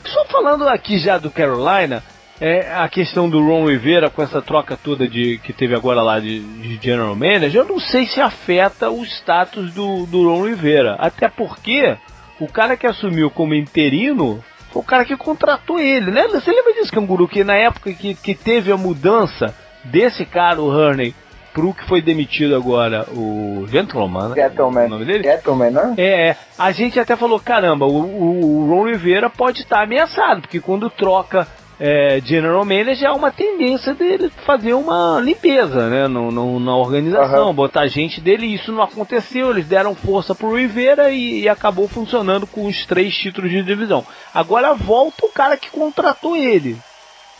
Só 0.04 0.24
falando 0.26 0.68
aqui 0.68 0.98
já 0.98 1.18
do 1.18 1.30
Carolina, 1.30 2.02
é 2.40 2.74
a 2.74 2.88
questão 2.88 3.28
do 3.28 3.40
Ron 3.40 3.66
Rivera 3.66 4.10
com 4.10 4.22
essa 4.22 4.42
troca 4.42 4.76
toda 4.76 5.08
de 5.08 5.38
que 5.38 5.52
teve 5.52 5.74
agora 5.74 6.02
lá 6.02 6.20
de, 6.20 6.40
de 6.40 6.78
General 6.82 7.14
Manager, 7.14 7.62
eu 7.62 7.68
não 7.68 7.80
sei 7.80 8.06
se 8.06 8.20
afeta 8.20 8.90
o 8.90 9.02
status 9.04 9.72
do, 9.72 10.06
do 10.06 10.28
Ron 10.28 10.46
Rivera. 10.46 10.96
Até 10.98 11.28
porque 11.28 11.96
o 12.38 12.46
cara 12.46 12.76
que 12.76 12.86
assumiu 12.86 13.30
como 13.30 13.54
interino 13.54 14.42
foi 14.70 14.82
o 14.82 14.84
cara 14.84 15.04
que 15.04 15.16
contratou 15.16 15.80
ele, 15.80 16.10
né? 16.10 16.28
Você 16.28 16.50
lembra 16.50 16.74
disso, 16.74 16.92
Canguru? 16.92 17.26
Que 17.26 17.42
na 17.42 17.54
época 17.54 17.92
que, 17.92 18.14
que 18.14 18.34
teve 18.34 18.70
a 18.70 18.76
mudança 18.76 19.54
desse 19.84 20.26
cara, 20.26 20.60
o 20.60 20.68
Hurney, 20.68 21.14
pro 21.56 21.72
que 21.72 21.88
foi 21.88 22.02
demitido 22.02 22.54
agora, 22.54 23.06
o 23.10 23.66
Gentleman, 23.66 24.28
né? 24.28 24.34
Gentleman. 24.34 24.84
O 24.84 24.90
nome 24.90 25.06
dele? 25.06 25.24
Gentleman, 25.24 25.70
né? 25.70 25.94
É, 25.96 26.28
é, 26.28 26.36
a 26.58 26.70
gente 26.70 27.00
até 27.00 27.16
falou, 27.16 27.40
caramba, 27.40 27.86
o, 27.86 27.98
o, 27.98 28.60
o 28.60 28.68
Ron 28.68 28.88
Rivera 28.88 29.30
pode 29.30 29.62
estar 29.62 29.82
ameaçado, 29.82 30.42
porque 30.42 30.60
quando 30.60 30.90
troca 30.90 31.48
é, 31.80 32.20
General 32.22 32.62
Manager 32.62 33.08
há 33.08 33.14
uma 33.14 33.30
tendência 33.30 33.94
dele 33.94 34.30
fazer 34.44 34.74
uma 34.74 35.18
limpeza 35.18 35.88
né, 35.88 36.06
no, 36.06 36.30
no 36.30 36.60
na 36.60 36.76
organização, 36.76 37.48
uhum. 37.48 37.54
botar 37.54 37.86
gente 37.86 38.20
dele. 38.20 38.46
Isso 38.46 38.70
não 38.70 38.82
aconteceu, 38.82 39.50
eles 39.50 39.66
deram 39.66 39.94
força 39.94 40.34
pro 40.34 40.56
Rivera 40.56 41.10
e, 41.10 41.40
e, 41.40 41.48
acabou 41.48 41.88
funcionando 41.88 42.46
com 42.46 42.66
os 42.66 42.84
três 42.84 43.16
títulos 43.16 43.50
de 43.50 43.62
divisão. 43.62 44.04
Agora 44.34 44.74
volta 44.74 45.24
o 45.24 45.32
cara 45.32 45.56
que 45.56 45.70
contratou 45.70 46.36
ele. 46.36 46.76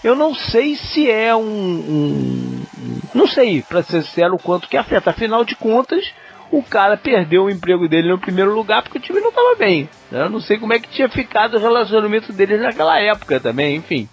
Eu 0.02 0.14
não 0.14 0.34
sei 0.34 0.76
se 0.76 1.10
é 1.10 1.34
um. 1.34 1.42
um 1.42 2.65
não 3.14 3.26
sei, 3.26 3.62
para 3.62 3.82
ser 3.82 4.02
sincero, 4.02 4.34
o 4.34 4.38
quanto 4.38 4.68
que 4.68 4.76
afeta. 4.76 5.10
Afinal 5.10 5.44
de 5.44 5.54
contas, 5.54 6.12
o 6.50 6.62
cara 6.62 6.96
perdeu 6.96 7.44
o 7.44 7.50
emprego 7.50 7.88
dele 7.88 8.10
no 8.10 8.18
primeiro 8.18 8.54
lugar 8.54 8.82
porque 8.82 8.98
o 8.98 9.00
time 9.00 9.20
não 9.20 9.30
estava 9.30 9.54
bem. 9.56 9.88
Né? 10.10 10.22
Eu 10.22 10.30
não 10.30 10.40
sei 10.40 10.58
como 10.58 10.72
é 10.72 10.78
que 10.78 10.88
tinha 10.88 11.08
ficado 11.08 11.56
o 11.56 11.60
relacionamento 11.60 12.32
deles 12.32 12.60
naquela 12.60 13.00
época 13.00 13.40
também, 13.40 13.76
enfim. 13.76 14.08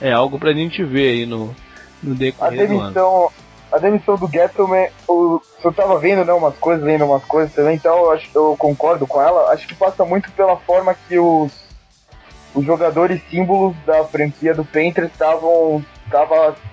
É, 0.00 0.08
é 0.08 0.12
algo 0.12 0.38
pra 0.38 0.52
gente 0.52 0.82
ver 0.84 1.10
aí 1.10 1.26
no, 1.26 1.54
no 2.02 2.14
decorrer 2.14 2.62
a 2.62 2.66
demissão, 2.66 3.30
a 3.72 3.78
demissão 3.78 4.16
do 4.16 4.28
Gettleman, 4.28 4.88
o, 5.08 5.40
eu 5.64 5.72
tava 5.72 5.98
vendo 5.98 6.24
né, 6.24 6.32
umas 6.32 6.56
coisas, 6.56 6.84
lendo 6.84 7.04
umas 7.04 7.24
coisas 7.24 7.54
também, 7.54 7.76
então 7.76 7.96
eu, 7.96 8.12
acho, 8.12 8.28
eu 8.34 8.56
concordo 8.58 9.06
com 9.06 9.20
ela. 9.20 9.50
Acho 9.52 9.66
que 9.66 9.74
passa 9.74 10.04
muito 10.04 10.30
pela 10.32 10.56
forma 10.56 10.94
que 11.08 11.18
os, 11.18 11.52
os 12.54 12.64
jogadores 12.64 13.20
símbolos 13.30 13.74
da 13.86 14.04
franquia 14.04 14.54
do 14.54 14.64
Panthers 14.64 15.10
estavam 15.10 15.84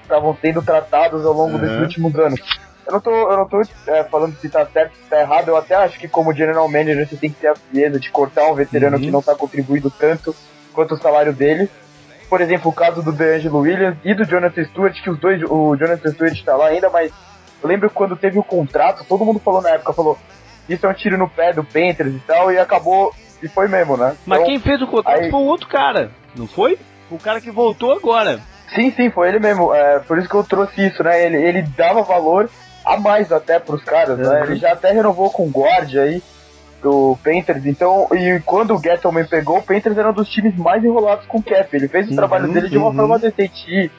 estavam 0.01 0.37
sendo 0.41 0.61
tratados 0.61 1.25
ao 1.25 1.33
longo 1.33 1.53
uhum. 1.53 1.59
desses 1.59 1.79
últimos 1.79 2.15
anos. 2.15 2.39
Eu 2.85 2.93
não 2.93 2.99
tô, 2.99 3.11
eu 3.11 3.37
não 3.37 3.47
tô 3.47 3.61
é, 3.87 4.03
falando 4.05 4.35
se 4.37 4.49
tá 4.49 4.65
certo, 4.65 4.95
se 4.95 5.09
tá 5.09 5.19
errado, 5.19 5.49
eu 5.49 5.57
até 5.57 5.75
acho 5.75 5.99
que 5.99 6.07
como 6.07 6.33
general 6.33 6.67
manager 6.67 7.07
você 7.07 7.15
tem 7.15 7.29
que 7.29 7.39
ter 7.39 7.47
a 7.47 7.55
frieza 7.55 7.99
de 7.99 8.09
cortar 8.09 8.47
um 8.47 8.55
veterano 8.55 8.97
uhum. 8.97 9.03
que 9.03 9.11
não 9.11 9.21
tá 9.21 9.35
contribuindo 9.35 9.91
tanto 9.91 10.35
quanto 10.73 10.95
o 10.95 10.97
salário 10.97 11.33
dele 11.33 11.69
por 12.29 12.41
exemplo, 12.41 12.69
o 12.69 12.73
caso 12.73 13.01
do 13.01 13.11
DeAngelo 13.11 13.59
Williams 13.59 13.97
e 14.05 14.13
do 14.13 14.23
Jonathan 14.23 14.63
Stewart, 14.65 15.01
que 15.01 15.09
os 15.09 15.19
dois, 15.19 15.41
o 15.43 15.75
Jonathan 15.75 16.11
Stewart 16.11 16.33
está 16.33 16.55
lá 16.55 16.67
ainda, 16.67 16.87
mas 16.89 17.11
eu 17.61 17.67
lembro 17.67 17.89
quando 17.89 18.15
teve 18.15 18.37
o 18.37 18.43
contrato, 18.43 19.03
todo 19.03 19.25
mundo 19.25 19.39
falou 19.39 19.61
na 19.61 19.71
época, 19.71 19.93
falou, 19.93 20.17
isso 20.69 20.85
é 20.85 20.89
um 20.89 20.93
tiro 20.93 21.17
no 21.17 21.27
pé 21.27 21.51
do 21.51 21.63
Panthers 21.63 22.13
e 22.13 22.19
tal, 22.19 22.51
e 22.51 22.59
acabou, 22.59 23.13
e 23.41 23.47
foi 23.47 23.67
mesmo, 23.67 23.97
né? 23.97 24.15
Mas 24.27 24.39
então, 24.39 24.51
quem 24.51 24.59
fez 24.59 24.79
o 24.79 24.87
contrato 24.87 25.23
aí... 25.23 25.31
foi 25.31 25.39
um 25.39 25.47
outro 25.47 25.67
cara, 25.67 26.11
não 26.35 26.47
foi? 26.47 26.77
O 27.09 27.17
cara 27.17 27.41
que 27.41 27.49
voltou 27.49 27.93
agora. 27.93 28.39
Sim, 28.73 28.91
sim, 28.91 29.09
foi 29.09 29.29
ele 29.29 29.39
mesmo. 29.39 29.73
É, 29.73 29.99
por 29.99 30.17
isso 30.17 30.29
que 30.29 30.35
eu 30.35 30.43
trouxe 30.43 30.87
isso, 30.87 31.03
né? 31.03 31.25
Ele, 31.25 31.37
ele 31.37 31.61
dava 31.75 32.01
valor 32.01 32.49
a 32.85 32.97
mais 32.97 33.31
até 33.31 33.59
pros 33.59 33.83
caras, 33.83 34.17
uhum. 34.17 34.29
né? 34.29 34.43
Ele 34.43 34.55
já 34.55 34.73
até 34.73 34.91
renovou 34.91 35.29
com 35.31 35.43
o 35.43 35.49
Guard 35.49 35.95
aí 35.95 36.21
do 36.81 37.17
Panthers. 37.23 37.65
Então, 37.65 38.07
e 38.11 38.39
quando 38.45 38.75
o 38.75 38.81
Gettleman 38.81 39.25
pegou, 39.25 39.57
o 39.57 39.63
Panthers 39.63 39.97
era 39.97 40.09
um 40.09 40.13
dos 40.13 40.29
times 40.29 40.55
mais 40.57 40.83
enrolados 40.83 41.25
com 41.25 41.39
o 41.39 41.43
cap. 41.43 41.67
Ele 41.75 41.87
fez 41.87 42.07
o 42.07 42.09
uhum, 42.11 42.15
trabalho 42.15 42.51
dele 42.51 42.69
de 42.69 42.77
uma 42.77 42.87
uhum. 42.87 42.95
forma 42.95 43.19
decente. 43.19 43.91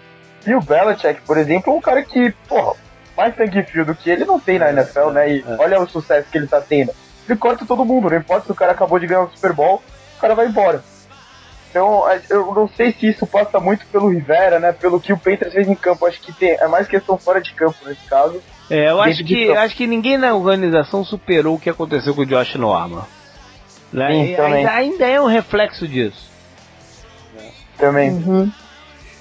E 0.46 0.54
o 0.54 0.60
Belichick, 0.60 1.20
por 1.22 1.36
exemplo, 1.36 1.72
é 1.72 1.76
um 1.76 1.80
cara 1.80 2.02
que, 2.02 2.34
porra, 2.48 2.74
mais 3.16 3.36
sangue 3.36 3.62
frio 3.64 3.84
do 3.84 3.94
que 3.94 4.08
ele 4.08 4.24
não 4.24 4.40
tem 4.40 4.58
na 4.58 4.68
é, 4.68 4.72
NFL, 4.72 5.10
né? 5.10 5.30
E 5.30 5.40
é. 5.46 5.56
olha 5.58 5.80
o 5.80 5.88
sucesso 5.88 6.30
que 6.30 6.38
ele 6.38 6.46
tá 6.46 6.60
tendo. 6.60 6.92
Ele 7.28 7.38
corta 7.38 7.66
todo 7.66 7.84
mundo, 7.84 8.08
não 8.08 8.16
importa 8.16 8.46
se 8.46 8.52
o 8.52 8.54
cara 8.54 8.72
acabou 8.72 8.98
de 8.98 9.06
ganhar 9.06 9.22
o 9.22 9.30
Super 9.30 9.52
Bowl, 9.52 9.82
o 10.16 10.20
cara 10.20 10.34
vai 10.34 10.46
embora. 10.46 10.82
Então, 11.70 12.02
eu 12.28 12.52
não 12.52 12.68
sei 12.68 12.92
se 12.92 13.08
isso 13.08 13.24
passa 13.26 13.60
muito 13.60 13.86
pelo 13.86 14.08
Rivera, 14.08 14.58
né? 14.58 14.72
Pelo 14.72 15.00
que 15.00 15.12
o 15.12 15.18
Panthers 15.18 15.52
fez 15.52 15.68
em 15.68 15.74
campo. 15.76 16.04
Acho 16.04 16.20
que 16.20 16.32
tem, 16.32 16.50
é 16.50 16.66
mais 16.66 16.88
questão 16.88 17.16
fora 17.16 17.40
de 17.40 17.54
campo 17.54 17.76
nesse 17.86 18.04
caso. 18.08 18.42
É, 18.68 18.90
eu 18.90 19.00
acho 19.00 19.24
que, 19.24 19.52
acho 19.52 19.76
que 19.76 19.86
ninguém 19.86 20.18
na 20.18 20.34
organização 20.34 21.04
superou 21.04 21.54
o 21.54 21.60
que 21.60 21.70
aconteceu 21.70 22.12
com 22.12 22.22
o 22.22 22.26
Josh 22.26 22.56
Norman. 22.56 23.04
Né? 23.92 24.10
Sim, 24.10 24.40
ainda, 24.40 24.72
ainda, 24.72 25.06
é 25.06 25.20
um 25.20 25.26
reflexo 25.26 25.86
disso. 25.86 26.28
Também. 27.78 28.10
Uhum. 28.10 28.50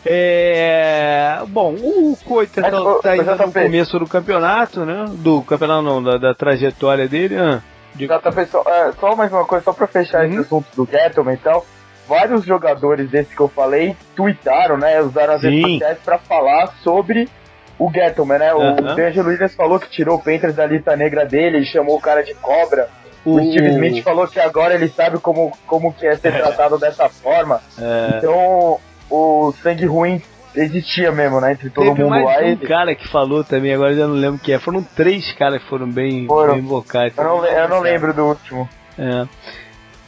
É, 0.05 1.39
bom, 1.47 1.73
o 1.73 2.17
Coita 2.25 2.62
tá, 2.62 2.71
tá 3.01 3.12
ainda 3.12 3.35
no 3.35 3.51
começo 3.51 3.99
do 3.99 4.07
campeonato, 4.07 4.85
né? 4.85 5.05
Do 5.17 5.41
campeonato 5.43 5.83
não, 5.83 6.01
da, 6.01 6.17
da 6.17 6.33
trajetória 6.33 7.07
dele. 7.07 7.35
Ah, 7.38 7.62
de... 7.93 8.07
JP, 8.07 8.45
só, 8.49 8.63
é, 8.65 8.91
só 8.99 9.15
mais 9.15 9.31
uma 9.31 9.45
coisa, 9.45 9.63
só 9.63 9.73
pra 9.73 9.88
fechar 9.88 10.23
uhum. 10.23 10.29
esse 10.29 10.39
assunto 10.39 10.67
do 10.75 10.88
Gettleman 10.89 11.35
e 11.35 11.38
tal 11.38 11.63
vários 12.09 12.43
jogadores 12.43 13.09
desses 13.11 13.33
que 13.33 13.39
eu 13.39 13.47
falei 13.47 13.95
tweetaram, 14.15 14.77
né? 14.77 14.99
Usaram 14.99 15.35
as 15.35 15.43
redes 15.43 15.61
sociais 15.61 15.99
pra 16.03 16.17
falar 16.17 16.73
sobre 16.83 17.29
o 17.77 17.89
Gettleman, 17.89 18.39
né? 18.39 18.53
O 18.53 18.75
D'Angelo 18.95 19.29
Williams 19.29 19.55
falou 19.55 19.79
que 19.79 19.89
tirou 19.89 20.17
o 20.17 20.21
Panthers 20.21 20.55
da 20.55 20.65
lista 20.65 20.95
negra 20.95 21.23
dele 21.23 21.59
e 21.59 21.65
chamou 21.65 21.95
o 21.95 22.01
cara 22.01 22.23
de 22.23 22.33
cobra. 22.33 22.89
O, 23.23 23.37
Steve 23.39 23.69
Smith 23.69 24.03
falou 24.03 24.27
que 24.27 24.39
agora 24.39 24.73
ele 24.73 24.87
sabe 24.87 25.19
como, 25.19 25.51
como 25.67 25.93
que 25.93 26.07
é 26.07 26.15
ser 26.15 26.33
tratado 26.35 26.79
dessa 26.79 27.07
forma. 27.07 27.61
É. 27.77 28.17
Então, 28.17 28.79
o 29.09 29.53
sangue 29.61 29.85
ruim 29.85 30.21
existia 30.55 31.11
mesmo, 31.11 31.39
né? 31.39 31.51
Entre 31.51 31.69
todo 31.69 31.85
Teve 31.85 32.01
mundo 32.01 32.09
mais 32.09 32.25
lá. 32.25 32.41
Um 32.41 32.51
e... 32.51 32.57
cara 32.57 32.95
que 32.95 33.07
falou 33.07 33.43
também, 33.43 33.73
agora 33.73 33.91
eu 33.91 33.97
já 33.97 34.07
não 34.07 34.15
lembro 34.15 34.39
quem 34.39 34.55
é. 34.55 34.59
Foram 34.59 34.81
três 34.81 35.31
caras 35.33 35.61
que 35.61 35.69
foram 35.69 35.89
bem, 35.89 36.25
foram. 36.25 36.55
bem 36.55 36.63
vocais. 36.63 37.13
Eu 37.15 37.23
não, 37.23 37.45
eu 37.45 37.69
não 37.69 37.79
lembro 37.81 38.13
do 38.13 38.25
último. 38.25 38.67
É. 38.97 39.27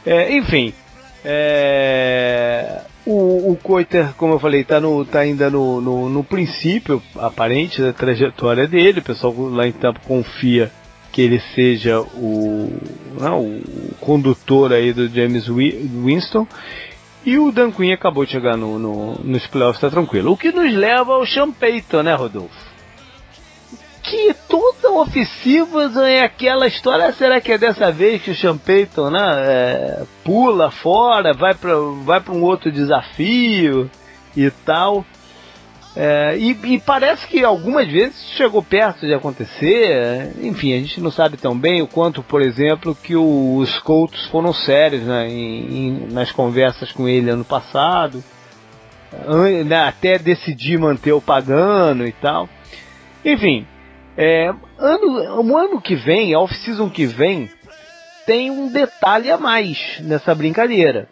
É, 0.04 0.36
enfim, 0.36 0.74
é, 1.24 2.82
o, 3.06 3.52
o 3.52 3.58
Coiter, 3.62 4.12
como 4.16 4.34
eu 4.34 4.38
falei, 4.38 4.62
está 4.62 4.80
tá 5.10 5.20
ainda 5.20 5.48
no, 5.50 5.80
no, 5.80 6.08
no, 6.08 6.24
princípio 6.24 7.02
aparente 7.16 7.80
da 7.80 7.92
trajetória 7.92 8.66
dele. 8.66 9.00
O 9.00 9.04
pessoal 9.04 9.34
lá 9.50 9.66
em 9.66 9.72
Tampa 9.72 10.00
confia 10.06 10.70
que 11.12 11.20
ele 11.20 11.40
seja 11.54 12.00
o, 12.00 12.72
não, 13.20 13.40
o 13.40 13.94
condutor 14.00 14.72
aí 14.72 14.92
do 14.92 15.08
James 15.08 15.46
Winston. 15.48 16.46
E 17.24 17.38
o 17.38 17.52
Dan 17.52 17.70
Quinn 17.70 17.92
acabou 17.92 18.24
de 18.24 18.32
chegar 18.32 18.56
no, 18.56 18.78
no, 18.80 19.14
nos 19.22 19.46
playoffs, 19.46 19.80
tá 19.80 19.88
tranquilo. 19.88 20.32
O 20.32 20.36
que 20.36 20.50
nos 20.50 20.74
leva 20.74 21.12
ao 21.12 21.24
Payton, 21.52 22.02
né, 22.02 22.14
Rodolfo? 22.14 22.71
Toda 24.52 24.92
ofensiva 24.92 25.90
é 26.06 26.20
aquela 26.20 26.66
história. 26.66 27.10
Será 27.14 27.40
que 27.40 27.52
é 27.52 27.56
dessa 27.56 27.90
vez 27.90 28.20
que 28.20 28.32
o 28.32 28.34
Sean 28.34 28.58
Payton, 28.58 29.08
né, 29.08 29.18
é, 29.46 30.02
pula 30.22 30.70
fora, 30.70 31.32
vai 31.32 31.54
para 31.54 31.74
vai 32.04 32.22
um 32.28 32.42
outro 32.42 32.70
desafio 32.70 33.90
e 34.36 34.50
tal? 34.50 35.06
É, 35.96 36.36
e, 36.36 36.50
e, 36.74 36.80
parece 36.80 37.26
que 37.26 37.42
algumas 37.42 37.86
vezes 37.86 38.14
chegou 38.36 38.62
perto 38.62 39.06
de 39.06 39.14
acontecer. 39.14 40.32
Enfim, 40.42 40.74
a 40.74 40.78
gente 40.78 41.00
não 41.00 41.10
sabe 41.10 41.38
tão 41.38 41.58
bem 41.58 41.80
o 41.80 41.86
quanto, 41.86 42.22
por 42.22 42.42
exemplo, 42.42 42.94
que 42.94 43.16
o, 43.16 43.56
os 43.56 43.78
Colts 43.78 44.26
foram 44.26 44.52
sérios 44.52 45.02
né, 45.02 45.28
em, 45.28 45.76
em, 45.76 46.12
nas 46.12 46.30
conversas 46.30 46.92
com 46.92 47.08
ele 47.08 47.30
ano 47.30 47.44
passado, 47.44 48.22
né, 49.66 49.84
até 49.86 50.18
decidir 50.18 50.78
manter 50.78 51.12
o 51.12 51.22
Pagano 51.22 52.06
e 52.06 52.12
tal. 52.12 52.48
Enfim, 53.24 53.66
é, 54.16 54.52
ano, 54.78 55.42
o 55.42 55.56
ano 55.56 55.80
que 55.80 55.94
vem, 55.94 56.34
a 56.34 56.38
off-season 56.38 56.90
que 56.90 57.06
vem, 57.06 57.50
tem 58.26 58.50
um 58.50 58.70
detalhe 58.70 59.30
a 59.30 59.38
mais 59.38 59.98
nessa 60.00 60.34
brincadeira, 60.34 61.08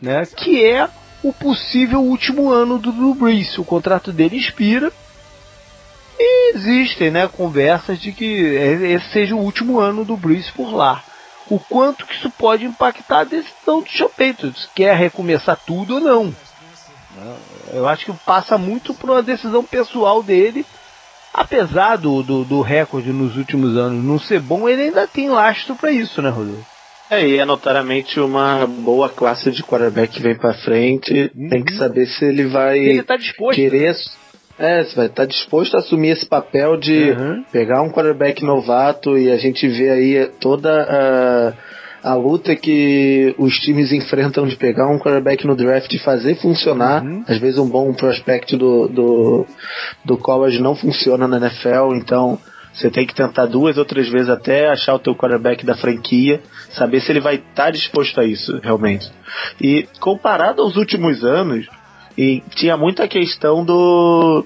né? 0.00 0.24
Que 0.24 0.64
é 0.64 0.88
o 1.22 1.32
possível 1.32 2.00
último 2.00 2.50
ano 2.50 2.78
do 2.78 2.92
Drew 2.92 3.14
Brees. 3.14 3.58
O 3.58 3.64
contrato 3.64 4.12
dele 4.12 4.36
expira 4.36 4.92
e 6.18 6.54
existem, 6.54 7.10
né, 7.10 7.28
conversas 7.28 8.00
de 8.00 8.12
que 8.12 8.24
esse 8.24 9.10
seja 9.10 9.34
o 9.34 9.40
último 9.40 9.78
ano 9.78 10.04
do 10.04 10.16
Brees 10.16 10.48
por 10.50 10.72
lá. 10.72 11.02
O 11.48 11.58
quanto 11.58 12.06
que 12.06 12.14
isso 12.14 12.30
pode 12.30 12.64
impactar 12.64 13.20
a 13.20 13.24
decisão 13.24 13.80
do 13.80 13.88
Sean 13.88 14.08
se 14.52 14.68
quer 14.74 14.96
recomeçar 14.96 15.58
tudo 15.64 15.96
ou 15.96 16.00
não. 16.00 16.34
Eu 17.72 17.88
acho 17.88 18.06
que 18.06 18.12
passa 18.24 18.58
muito 18.58 18.92
por 18.94 19.10
uma 19.10 19.22
decisão 19.22 19.62
pessoal 19.62 20.22
dele 20.22 20.66
apesar 21.36 21.96
do, 21.96 22.22
do, 22.22 22.44
do, 22.44 22.60
recorde 22.62 23.12
nos 23.12 23.36
últimos 23.36 23.76
anos 23.76 24.02
não 24.02 24.18
ser 24.18 24.40
bom, 24.40 24.68
ele 24.68 24.82
ainda 24.82 25.06
tem 25.06 25.28
lastro 25.28 25.76
para 25.76 25.92
isso, 25.92 26.22
né, 26.22 26.30
Rodolfo? 26.30 26.64
É, 27.08 27.24
e 27.24 27.38
é 27.38 27.44
notariamente 27.44 28.18
uma 28.18 28.66
boa 28.66 29.08
classe 29.08 29.50
de 29.52 29.62
quarterback 29.62 30.14
que 30.14 30.22
vem 30.22 30.34
para 30.34 30.54
frente. 30.54 31.30
Uhum. 31.36 31.48
Tem 31.48 31.62
que 31.62 31.76
saber 31.76 32.06
se 32.06 32.24
ele 32.24 32.46
vai 32.46 32.78
ele 32.78 33.02
tá 33.02 33.16
disposto, 33.16 33.54
querer. 33.54 33.92
Né? 33.92 33.98
É, 34.58 34.84
se 34.84 34.96
vai 34.96 35.06
estar 35.06 35.22
tá 35.22 35.26
disposto 35.26 35.76
a 35.76 35.80
assumir 35.80 36.08
esse 36.08 36.26
papel 36.26 36.76
de 36.78 37.10
uhum. 37.10 37.44
pegar 37.52 37.82
um 37.82 37.90
quarterback 37.90 38.42
novato 38.42 39.16
e 39.16 39.30
a 39.30 39.36
gente 39.36 39.68
vê 39.68 39.90
aí 39.90 40.30
toda 40.40 40.82
a 40.82 41.52
a 42.06 42.14
luta 42.14 42.54
que 42.54 43.34
os 43.36 43.58
times 43.58 43.90
enfrentam 43.90 44.46
de 44.46 44.54
pegar 44.54 44.86
um 44.86 44.96
quarterback 44.96 45.44
no 45.44 45.56
draft 45.56 45.92
e 45.92 45.98
fazer 45.98 46.36
funcionar. 46.36 47.02
Uhum. 47.02 47.24
Às 47.26 47.38
vezes 47.38 47.58
um 47.58 47.68
bom 47.68 47.92
prospect 47.92 48.56
do, 48.56 48.86
do, 48.86 49.46
do 50.04 50.16
college 50.16 50.62
não 50.62 50.76
funciona 50.76 51.26
na 51.26 51.38
NFL, 51.38 51.96
então 51.96 52.38
você 52.72 52.92
tem 52.92 53.04
que 53.04 53.12
tentar 53.12 53.46
duas 53.46 53.76
ou 53.76 53.84
três 53.84 54.08
vezes 54.08 54.28
até 54.28 54.68
achar 54.68 54.94
o 54.94 55.00
teu 55.00 55.16
quarterback 55.16 55.66
da 55.66 55.74
franquia, 55.74 56.40
saber 56.70 57.00
se 57.00 57.10
ele 57.10 57.18
vai 57.18 57.34
estar 57.34 57.64
tá 57.64 57.70
disposto 57.72 58.20
a 58.20 58.24
isso 58.24 58.56
realmente. 58.62 59.10
E 59.60 59.88
comparado 59.98 60.62
aos 60.62 60.76
últimos 60.76 61.24
anos, 61.24 61.66
e 62.16 62.40
tinha 62.54 62.76
muita 62.76 63.08
questão 63.08 63.64
do 63.64 64.44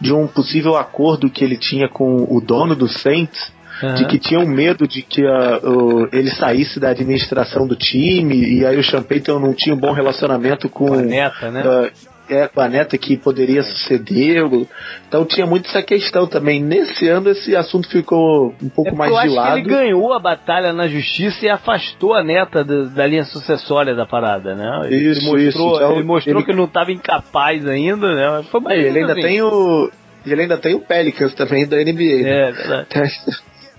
de 0.00 0.10
um 0.10 0.26
possível 0.26 0.74
acordo 0.74 1.28
que 1.28 1.44
ele 1.44 1.58
tinha 1.58 1.86
com 1.86 2.26
o 2.34 2.40
dono 2.40 2.74
do 2.74 2.88
Saints 2.88 3.52
uhum. 3.82 3.94
de 3.94 4.06
que 4.06 4.18
tinham 4.18 4.46
medo 4.46 4.86
de 4.86 5.02
que 5.02 5.24
a, 5.26 5.58
o, 5.58 6.08
ele 6.12 6.30
saísse 6.30 6.78
da 6.78 6.90
administração 6.90 7.66
do 7.66 7.76
time, 7.76 8.58
e 8.58 8.66
aí 8.66 8.78
o 8.78 8.82
Champeyton 8.82 9.38
não 9.38 9.54
tinha 9.54 9.74
um 9.74 9.78
bom 9.78 9.92
relacionamento 9.92 10.68
com, 10.68 10.94
a 10.94 11.02
neta, 11.02 11.50
né? 11.50 11.62
Uh, 11.62 12.14
é, 12.28 12.48
com 12.48 12.60
a 12.60 12.68
neta 12.68 12.96
que 12.96 13.16
poderia 13.16 13.62
sucedê-lo. 13.62 14.66
Então 15.06 15.24
tinha 15.24 15.46
muito 15.46 15.68
essa 15.68 15.82
questão 15.82 16.26
também. 16.26 16.62
Nesse 16.62 17.08
ano 17.08 17.30
esse 17.30 17.54
assunto 17.54 17.88
ficou 17.88 18.54
um 18.62 18.68
pouco 18.68 18.90
é 18.90 18.94
mais 18.94 19.22
de 19.22 19.28
lado. 19.28 19.58
ele 19.58 19.68
ganhou 19.68 20.12
a 20.12 20.18
batalha 20.18 20.72
na 20.72 20.88
justiça 20.88 21.44
e 21.44 21.48
afastou 21.48 22.14
a 22.14 22.22
neta 22.22 22.64
da, 22.64 22.84
da 22.84 23.06
linha 23.06 23.24
sucessória 23.24 23.94
da 23.94 24.06
parada, 24.06 24.54
né? 24.54 24.86
Ele 24.86 25.10
isso, 25.10 25.22
mostrou, 25.22 25.38
isso. 25.38 25.58
Então, 25.58 25.92
ele 25.92 26.02
mostrou 26.02 26.36
ele... 26.36 26.46
que 26.46 26.52
não 26.52 26.64
estava 26.64 26.92
incapaz 26.92 27.66
ainda, 27.66 28.14
né? 28.14 28.44
Foi 28.50 28.60
é, 28.68 28.78
ele 28.78 29.00
ainda 29.00 29.12
assim. 29.12 29.22
tem 29.22 29.42
o 29.42 29.90
ele 30.26 30.40
ainda 30.40 30.56
tem 30.56 30.74
o 30.74 30.80
Pelicans 30.80 31.34
também 31.34 31.66
da 31.66 31.76
NBA. 31.76 32.22
Né? 32.22 32.48
É, 32.48 32.52
verdade. 32.52 32.88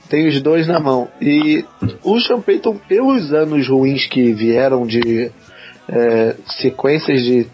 Tem 0.10 0.28
os 0.28 0.42
dois 0.42 0.68
na 0.68 0.80
mão. 0.80 1.08
E 1.22 1.64
o 2.04 2.20
Sean 2.20 2.42
Payton, 2.42 2.78
pelos 2.88 3.34
anos 3.34 3.68
ruins 3.68 4.06
que 4.08 4.34
vieram 4.34 4.86
de 4.86 5.32
é, 5.90 6.36
sequências 6.62 7.22
de 7.24 7.48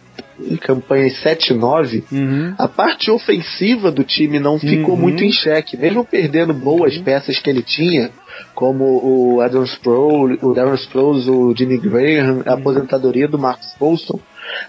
campanhas 0.62 1.20
7 1.22 1.54
e 1.54 1.56
9, 1.56 2.04
Uhum. 2.12 2.56
a 2.58 2.68
parte 2.68 3.12
ofensiva 3.12 3.92
do 3.92 4.04
time 4.04 4.40
não 4.40 4.58
ficou 4.60 4.96
Uhum. 4.96 5.02
muito 5.02 5.24
em 5.24 5.32
xeque. 5.32 5.78
Mesmo 5.78 6.04
perdendo 6.04 6.54
boas 6.54 6.98
peças 6.98 7.38
que 7.40 7.50
ele 7.50 7.62
tinha, 7.62 8.10
como 8.56 8.84
o 9.04 9.42
Adam 9.42 9.64
Sproul, 9.64 10.38
o 10.42 10.54
Darren 10.54 10.74
Sproles, 10.76 11.28
o 11.28 11.54
Jimmy 11.56 11.78
Graham, 11.78 12.42
a 12.46 12.54
aposentadoria 12.54 13.28
do 13.28 13.38
Marcus 13.38 13.74
Colston, 13.78 14.20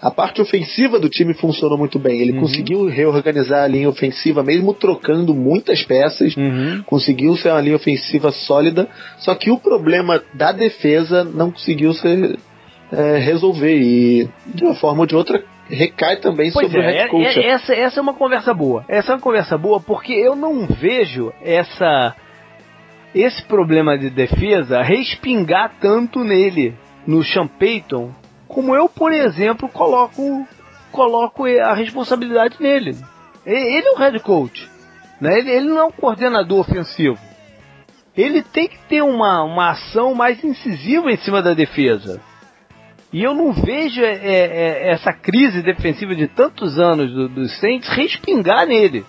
a 0.00 0.10
parte 0.10 0.40
ofensiva 0.40 0.98
do 0.98 1.08
time 1.08 1.34
funcionou 1.34 1.78
muito 1.78 1.98
bem. 1.98 2.20
Ele 2.20 2.32
Uhum. 2.32 2.40
conseguiu 2.40 2.86
reorganizar 2.88 3.64
a 3.64 3.68
linha 3.68 3.88
ofensiva, 3.88 4.42
mesmo 4.42 4.72
trocando 4.74 5.34
muitas 5.34 5.82
peças, 5.84 6.36
Uhum. 6.36 6.82
conseguiu 6.86 7.36
ser 7.36 7.50
uma 7.50 7.60
linha 7.60 7.76
ofensiva 7.76 8.30
sólida, 8.30 8.88
só 9.18 9.34
que 9.34 9.50
o 9.50 9.58
problema 9.58 10.22
da 10.34 10.52
defesa 10.52 11.24
não 11.24 11.50
conseguiu 11.50 11.92
ser 11.92 12.38
é, 12.94 13.16
resolver 13.16 13.74
e 13.74 14.28
de 14.46 14.64
uma 14.64 14.74
forma 14.74 15.00
ou 15.00 15.06
de 15.06 15.16
outra 15.16 15.42
recai 15.70 16.16
também 16.18 16.50
Pois 16.52 16.66
sobre 16.66 16.78
o 16.80 16.82
é, 16.82 16.92
head 16.92 16.98
é- 17.04 17.08
coach. 17.08 17.38
é- 17.40 17.46
essa, 17.46 17.74
essa 17.74 18.00
é 18.00 18.02
uma 18.02 18.12
conversa 18.12 18.52
boa. 18.52 18.84
Essa 18.86 19.12
é 19.12 19.14
uma 19.14 19.20
conversa 19.22 19.56
boa 19.56 19.80
porque 19.80 20.12
eu 20.12 20.36
não 20.36 20.66
vejo 20.66 21.32
essa 21.42 22.14
esse 23.14 23.42
problema 23.44 23.96
de 23.98 24.10
defesa 24.10 24.82
respingar 24.82 25.72
tanto 25.80 26.22
nele, 26.24 26.74
no 27.06 27.22
Sean 27.24 27.46
Payton, 27.46 28.10
como 28.52 28.76
eu, 28.76 28.88
por 28.88 29.12
exemplo, 29.12 29.68
coloco 29.68 30.46
coloco 30.92 31.46
a 31.46 31.72
responsabilidade 31.72 32.56
nele. 32.60 32.94
Ele 33.46 33.88
é 33.88 33.92
o 33.92 33.96
head 33.96 34.20
coach, 34.20 34.68
né? 35.20 35.38
ele, 35.38 35.50
ele 35.50 35.68
não 35.68 35.78
é 35.78 35.84
um 35.84 35.90
coordenador 35.90 36.60
ofensivo. 36.60 37.18
Ele 38.14 38.42
tem 38.42 38.68
que 38.68 38.78
ter 38.88 39.02
uma, 39.02 39.42
uma 39.42 39.70
ação 39.70 40.14
mais 40.14 40.44
incisiva 40.44 41.10
em 41.10 41.16
cima 41.16 41.40
da 41.40 41.54
defesa. 41.54 42.20
E 43.10 43.22
eu 43.22 43.34
não 43.34 43.52
vejo 43.52 44.02
é, 44.02 44.14
é, 44.14 44.90
essa 44.90 45.12
crise 45.12 45.62
defensiva 45.62 46.14
de 46.14 46.28
tantos 46.28 46.78
anos 46.78 47.10
do, 47.10 47.28
do 47.28 47.48
Saints 47.48 47.88
respingar 47.88 48.66
nele. 48.66 49.04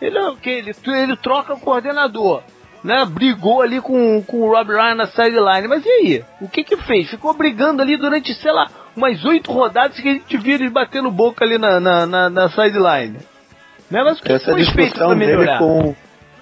Ele, 0.00 0.18
é 0.18 0.32
ele, 0.44 0.72
ele 0.86 1.16
troca 1.16 1.54
o 1.54 1.60
coordenador. 1.60 2.42
Né? 2.82 3.04
Brigou 3.04 3.62
ali 3.62 3.80
com, 3.80 4.22
com 4.22 4.42
o 4.42 4.54
Rob 4.54 4.70
Ryan 4.70 4.94
na 4.94 5.06
sideline. 5.06 5.68
Mas 5.68 5.84
e 5.84 5.88
aí? 5.88 6.24
O 6.40 6.48
que 6.48 6.64
que 6.64 6.76
fez? 6.78 7.10
Ficou 7.10 7.34
brigando 7.34 7.82
ali 7.82 7.96
durante, 7.96 8.34
sei 8.34 8.52
lá, 8.52 8.70
umas 8.96 9.24
oito 9.24 9.52
rodadas 9.52 9.98
que 10.00 10.08
a 10.08 10.12
gente 10.14 10.36
viu 10.38 10.54
ele 10.54 10.70
batendo 10.70 11.10
boca 11.10 11.44
ali 11.44 11.58
na, 11.58 11.78
na, 11.78 12.06
na, 12.06 12.30
na 12.30 12.48
sideline. 12.50 13.16
Né? 13.90 14.02
Mas 14.02 14.20
que 14.20 14.32
Essa 14.32 14.54
discussão 14.54 15.08
pra 15.08 15.14
dele 15.18 15.36
melhorar? 15.36 15.58
com, 15.58 15.94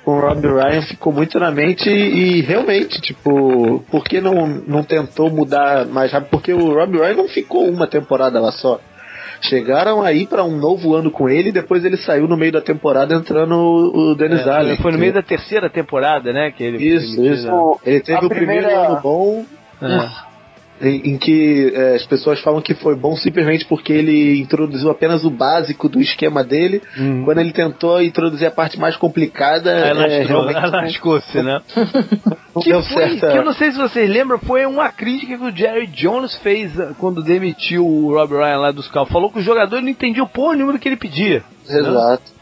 com 0.05 0.11
o 0.17 0.21
Rob 0.21 0.41
Ryan 0.47 0.83
ficou 0.83 1.13
muito 1.13 1.39
na 1.39 1.51
mente 1.51 1.89
e, 1.91 2.39
e 2.39 2.41
realmente, 2.43 3.01
tipo, 3.01 3.85
por 3.91 4.05
que 4.05 4.21
não, 4.21 4.47
não 4.47 4.83
tentou 4.83 5.29
mudar 5.31 5.85
mais 5.87 6.13
rápido? 6.13 6.31
Porque 6.31 6.53
o 6.53 6.73
Rob 6.75 6.97
Ryan 6.97 7.15
não 7.15 7.29
ficou 7.29 7.69
uma 7.69 7.87
temporada 7.87 8.41
lá 8.41 8.53
só. 8.53 8.81
Chegaram 9.43 10.01
aí 10.03 10.27
para 10.27 10.43
um 10.43 10.57
novo 10.57 10.95
ano 10.95 11.11
com 11.11 11.29
ele 11.29 11.51
e 11.51 11.53
depois 11.53 11.85
ele 11.85 11.99
saiu 11.99 12.27
no 12.27 12.37
meio 12.37 12.53
da 12.53 12.63
temporada 12.63 13.15
entrando 13.15 13.55
o, 13.55 14.13
o 14.13 14.15
Dennis 14.15 14.47
É, 14.47 14.51
Allen. 14.51 14.77
foi 14.79 14.93
no 14.93 14.99
meio 14.99 15.13
da 15.13 15.23
terceira 15.23 15.69
temporada, 15.69 16.33
né? 16.33 16.51
Que 16.51 16.65
ele 16.65 16.79
Isso, 16.83 17.15
foi 17.17 17.27
isso. 17.27 17.43
demitido. 17.45 17.81
Ele 17.85 18.01
teve 18.01 18.19
A 18.19 18.27
o 18.27 18.29
primeiro 18.31 18.63
primeira- 18.67 18.87
ano 18.89 19.01
bom, 19.03 19.45
É. 19.83 20.34
em, 20.81 21.13
em 21.13 21.19
que 21.19 21.73
é, 21.75 21.95
as 21.95 22.05
pessoas 22.07 22.41
falam 22.41 22.61
que 22.61 22.75
foi 22.75 22.97
bom 22.97 23.17
simplesmente 23.17 23.65
porque 23.65 23.93
ele 23.93 24.41
introduziu 24.41 24.91
apenas 24.91 25.25
o 25.25 25.31
básico 25.31 25.89
do 25.89 26.01
esquema 26.01 26.43
dele. 26.43 26.83
Uhum. 26.99 27.25
Quando 27.25 27.39
ele 27.39 27.53
tentou 27.53 28.03
introduzir 28.03 28.47
a 28.47 28.51
parte 28.51 28.79
mais 28.79 28.97
complicada, 28.97 29.73
Aí 29.73 29.91
é, 29.91 29.93
lascou- 29.95 30.47
realmente 30.47 30.71
lascou-se, 30.73 31.43
né? 31.43 31.61
não 32.55 32.63
Que, 32.63 32.71
deu 32.71 32.83
foi, 32.83 33.19
certo. 33.19 33.33
que 33.33 33.39
eu 33.39 33.45
não 33.45 33.53
sei 33.55 33.71
se 33.73 33.79
vocês 33.79 34.09
lembram, 34.11 34.39
foi 34.39 34.67
uma 34.67 34.91
crítica 34.91 35.39
que 35.39 35.45
o 35.45 35.57
Jerry 35.57 35.87
Jones 35.87 36.35
fez 36.39 36.77
uh, 36.79 36.95
quando 36.99 37.23
demitiu 37.23 37.87
o 37.87 38.13
Rob 38.13 38.33
Ryan 38.35 38.59
lá 38.59 38.71
dos 38.73 38.89
Cowboys. 38.89 39.13
Falou 39.13 39.31
que 39.31 39.39
o 39.39 39.43
jogador 39.43 39.81
não 39.81 39.89
entendia 39.89 40.23
o 40.23 40.29
porra 40.29 40.55
nenhuma 40.55 40.73
do 40.73 40.79
que 40.79 40.89
ele 40.89 40.97
pedia. 40.97 41.43
Exato. 41.69 42.34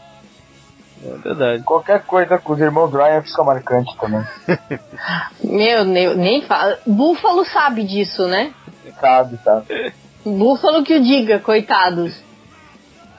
É 1.05 1.17
verdade. 1.17 1.63
Qualquer 1.63 2.03
coisa 2.03 2.37
com 2.37 2.53
os 2.53 2.59
irmãos 2.59 2.91
Ryan 2.91 3.21
fica 3.21 3.43
marcante 3.43 3.95
também. 3.97 4.23
Meu, 5.43 5.83
nem, 5.83 6.15
nem 6.15 6.41
fala. 6.43 6.79
Búfalo 6.85 7.43
sabe 7.45 7.83
disso, 7.83 8.27
né? 8.27 8.53
Sabe, 8.99 9.37
sabe? 9.43 9.93
Búfalo 10.25 10.83
que 10.83 10.95
o 10.95 11.03
diga, 11.03 11.39
coitados. 11.39 12.23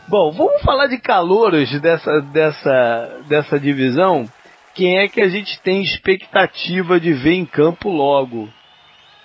Bom, 0.09 0.33
vamos 0.33 0.63
falar 0.63 0.87
de 0.87 0.99
calouros 0.99 1.81
dessa, 1.81 2.21
dessa, 2.21 3.21
dessa 3.29 3.61
divisão. 3.61 4.27
Quem 4.75 4.99
é 4.99 5.09
que 5.09 5.21
a 5.21 5.29
gente 5.29 5.61
tem 5.61 5.83
expectativa 5.83 6.99
de 6.99 7.13
ver 7.13 7.35
em 7.35 7.47
campo 7.47 7.89
logo? 7.89 8.49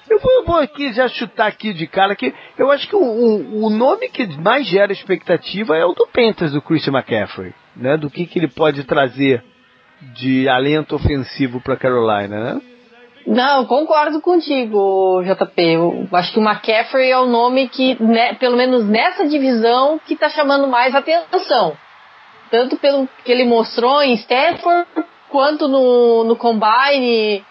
Eu 0.10 0.20
vou, 0.20 0.46
vou 0.46 0.56
aqui 0.58 0.92
já 0.92 1.08
chutar 1.08 1.48
aqui 1.48 1.74
de 1.74 1.86
cara 1.86 2.16
que 2.16 2.34
eu 2.58 2.72
acho 2.72 2.88
que 2.88 2.96
o, 2.96 3.00
o, 3.00 3.66
o 3.66 3.70
nome 3.70 4.10
que 4.10 4.26
mais 4.38 4.68
gera 4.68 4.92
expectativa 4.92 5.78
é 5.78 5.86
o 5.86 5.94
do 5.94 6.08
Panthers, 6.08 6.52
do 6.52 6.62
Christian 6.62 6.94
McCaffrey, 6.94 7.54
né? 7.76 7.98
Do 7.98 8.10
que, 8.10 8.26
que 8.26 8.40
ele 8.40 8.48
pode 8.48 8.84
trazer 8.84 9.44
de 10.16 10.48
alento 10.48 10.96
ofensivo 10.96 11.60
para 11.62 11.76
Carolina, 11.76 12.54
né? 12.56 12.62
Não, 13.28 13.66
concordo 13.66 14.22
contigo, 14.22 15.22
JP. 15.24 15.62
Eu 15.62 16.08
acho 16.14 16.34
que 16.34 16.40
o 16.40 16.44
McCaffrey 16.44 17.12
é 17.12 17.20
o 17.20 17.26
nome 17.26 17.68
que, 17.68 18.02
né, 18.02 18.34
pelo 18.36 18.56
menos 18.58 18.86
nessa 18.88 19.28
divisão, 19.28 20.00
que 20.08 20.16
tá 20.16 20.30
chamando 20.30 20.68
mais 20.68 20.96
atenção. 20.96 21.74
Tanto 22.50 22.78
pelo 22.78 23.08
que 23.24 23.32
ele 23.32 23.44
mostrou 23.44 24.02
em 24.02 24.14
Stanford, 24.14 24.88
quanto 25.30 25.68
no, 25.68 26.24
no 26.24 26.36
Combine. 26.36 27.44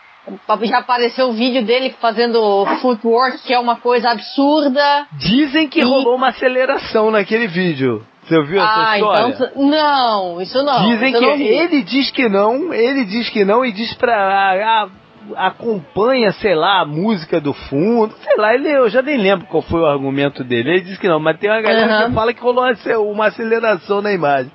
Já 0.64 0.78
apareceu 0.78 1.28
o 1.28 1.33
vídeo 1.33 1.64
dele 1.64 1.94
fazendo 2.00 2.66
footwork, 2.81 3.38
que 3.46 3.54
é 3.54 3.59
uma 3.59 3.76
coisa 3.76 4.11
absurda. 4.11 5.07
Dizem 5.12 5.68
que 5.68 5.81
E- 5.81 5.85
rolou 5.85 6.16
uma 6.16 6.28
aceleração 6.28 7.11
naquele 7.11 7.46
vídeo. 7.46 8.04
Você 8.28 8.36
ouviu 8.36 8.60
essa 8.60 8.90
Ah, 8.90 8.98
história? 8.98 9.28
então. 9.28 9.68
Não, 9.70 10.40
isso 10.42 10.62
não. 10.62 10.82
Dizem 10.88 11.08
isso 11.10 11.18
que 11.18 11.26
não 11.26 11.32
ele 11.36 11.82
diz 11.82 12.10
que 12.10 12.28
não, 12.28 12.74
ele 12.74 13.04
diz 13.06 13.30
que 13.30 13.44
não 13.44 13.64
e 13.64 13.72
diz 13.72 13.94
pra. 13.94 14.14
a- 14.14 14.84
a- 14.84 14.88
acompanha, 15.36 16.32
sei 16.32 16.54
lá, 16.54 16.80
a 16.80 16.84
música 16.86 17.38
do 17.40 17.52
fundo, 17.52 18.14
sei 18.24 18.36
lá, 18.38 18.54
ele, 18.54 18.70
eu 18.70 18.88
já 18.88 19.02
nem 19.02 19.18
lembro 19.18 19.46
qual 19.46 19.62
foi 19.62 19.80
o 19.80 19.86
argumento 19.86 20.42
dele. 20.42 20.70
Ele 20.70 20.80
diz 20.82 20.96
que 20.98 21.06
não, 21.08 21.20
mas 21.20 21.38
tem 21.38 21.50
uma 21.50 21.60
galera 21.60 21.94
Aham. 21.96 22.08
que 22.08 22.14
fala 22.14 22.32
que 22.32 22.40
rolou 22.40 22.64
uma 23.12 23.26
aceleração 23.26 24.00
na 24.00 24.10
imagem. 24.12 24.50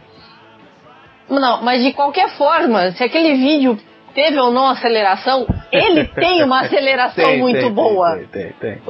Não, 1.29 1.62
mas 1.63 1.83
de 1.83 1.93
qualquer 1.93 2.29
forma, 2.38 2.91
se 2.91 3.03
aquele 3.03 3.33
vídeo 3.36 3.77
teve 4.13 4.39
ou 4.39 4.52
não 4.52 4.67
aceleração, 4.67 5.45
ele 5.71 6.06
tem 6.06 6.43
uma 6.43 6.62
aceleração 6.65 7.23
Tem, 7.26 7.39
muito 7.39 7.60
tem, 7.60 7.71
boa. 7.71 8.17
Tem, 8.31 8.52
tem, 8.54 8.77
tem. 8.77 8.81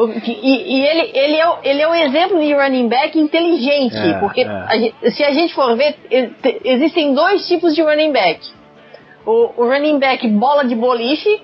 E, 0.42 0.78
e 0.78 0.86
ele, 0.86 1.12
ele, 1.14 1.36
é, 1.40 1.48
ele 1.64 1.82
é 1.82 1.88
um 1.88 1.96
exemplo 1.96 2.40
de 2.40 2.54
running 2.54 2.88
back 2.88 3.18
inteligente, 3.18 3.96
É, 3.96 4.20
porque 4.20 4.42
é. 4.42 4.48
a 4.48 4.78
gente- 4.78 5.12
se 5.12 5.24
a 5.24 5.32
gente 5.32 5.54
for 5.54 5.76
ver, 5.76 5.94
te- 6.42 6.62
existem 6.66 7.14
dois 7.14 7.48
tipos 7.48 7.74
de 7.76 7.82
running 7.82 8.12
back. 8.12 8.40
O, 9.26 9.52
o 9.64 9.66
running 9.66 10.00
back 10.00 10.28
bola 10.28 10.66
de 10.66 10.76
boliche, 10.76 11.42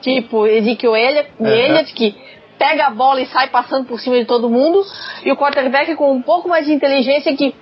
tipo 0.00 0.46
Ezekiel 0.46 0.96
Elliott, 0.96 1.28
Aham. 1.40 1.50
Elliott, 1.50 1.92
que 1.94 2.14
pega 2.58 2.86
a 2.86 2.90
bola 2.90 3.20
e 3.20 3.26
sai 3.26 3.48
passando 3.48 3.86
por 3.86 3.98
cima 4.00 4.16
de 4.16 4.24
todo 4.24 4.48
mundo, 4.48 4.82
e 5.24 5.30
o 5.32 5.36
quarterback 5.36 5.94
com 5.96 6.12
um 6.12 6.22
pouco 6.22 6.48
mais 6.48 6.66
de 6.66 6.72
inteligência 6.72 7.36
que 7.36 7.54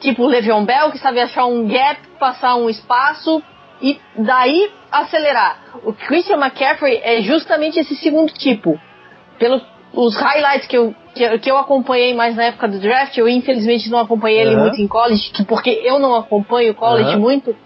tipo 0.00 0.22
o 0.24 0.26
Le'Veon 0.26 0.64
Bell, 0.64 0.90
que 0.90 0.98
sabe 0.98 1.20
achar 1.20 1.44
um 1.46 1.66
gap, 1.68 2.00
passar 2.18 2.56
um 2.56 2.68
espaço 2.68 3.42
e 3.80 4.00
daí 4.16 4.70
acelerar. 4.90 5.58
O 5.84 5.92
Christian 5.92 6.36
McCaffrey 6.38 7.00
é 7.02 7.20
justamente 7.22 7.78
esse 7.78 7.94
segundo 7.96 8.32
tipo. 8.32 8.78
Pelos 9.38 9.62
os 9.92 10.14
highlights 10.16 10.66
que 10.66 10.76
eu, 10.76 10.94
que, 11.14 11.38
que 11.38 11.50
eu 11.50 11.56
acompanhei 11.56 12.12
mais 12.14 12.36
na 12.36 12.44
época 12.44 12.68
do 12.68 12.78
draft, 12.78 13.16
eu 13.16 13.26
infelizmente 13.28 13.88
não 13.88 14.00
acompanhei 14.00 14.40
ele 14.40 14.54
Aham. 14.54 14.62
muito 14.62 14.80
em 14.80 14.86
college, 14.86 15.30
que- 15.30 15.44
porque 15.44 15.70
eu 15.70 15.98
não 15.98 16.14
acompanho 16.14 16.74
college 16.74 17.10
Aham. 17.10 17.18
muito. 17.18 17.56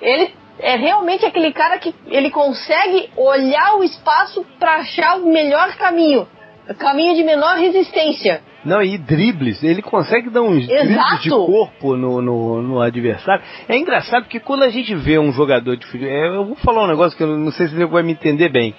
Ele 0.00 0.32
é 0.58 0.76
realmente 0.76 1.24
aquele 1.26 1.52
cara 1.52 1.78
que 1.78 1.94
ele 2.06 2.30
consegue 2.30 3.10
olhar 3.16 3.76
o 3.76 3.84
espaço 3.84 4.44
para 4.58 4.76
achar 4.76 5.16
o 5.18 5.26
melhor 5.26 5.74
caminho. 5.76 6.26
O 6.68 6.74
caminho 6.74 7.14
de 7.14 7.24
menor 7.24 7.56
resistência. 7.56 8.42
Não, 8.64 8.82
e 8.82 8.98
dribles, 8.98 9.62
ele 9.62 9.80
consegue 9.80 10.28
dar 10.28 10.42
uns 10.42 10.66
dribles 10.66 10.90
Exato. 10.90 11.22
de 11.22 11.30
corpo 11.30 11.96
no, 11.96 12.20
no, 12.20 12.60
no 12.62 12.80
adversário. 12.80 13.42
É 13.68 13.76
engraçado 13.76 14.24
porque 14.24 14.38
quando 14.40 14.64
a 14.64 14.68
gente 14.68 14.94
vê 14.94 15.18
um 15.18 15.32
jogador 15.32 15.76
de 15.76 15.86
futebol. 15.86 16.10
Eu 16.14 16.44
vou 16.44 16.56
falar 16.56 16.84
um 16.84 16.88
negócio 16.88 17.16
que 17.16 17.22
eu 17.24 17.38
não 17.38 17.50
sei 17.52 17.68
se 17.68 17.74
ele 17.74 17.86
vai 17.86 18.02
me 18.02 18.12
entender 18.12 18.50
bem. 18.50 18.74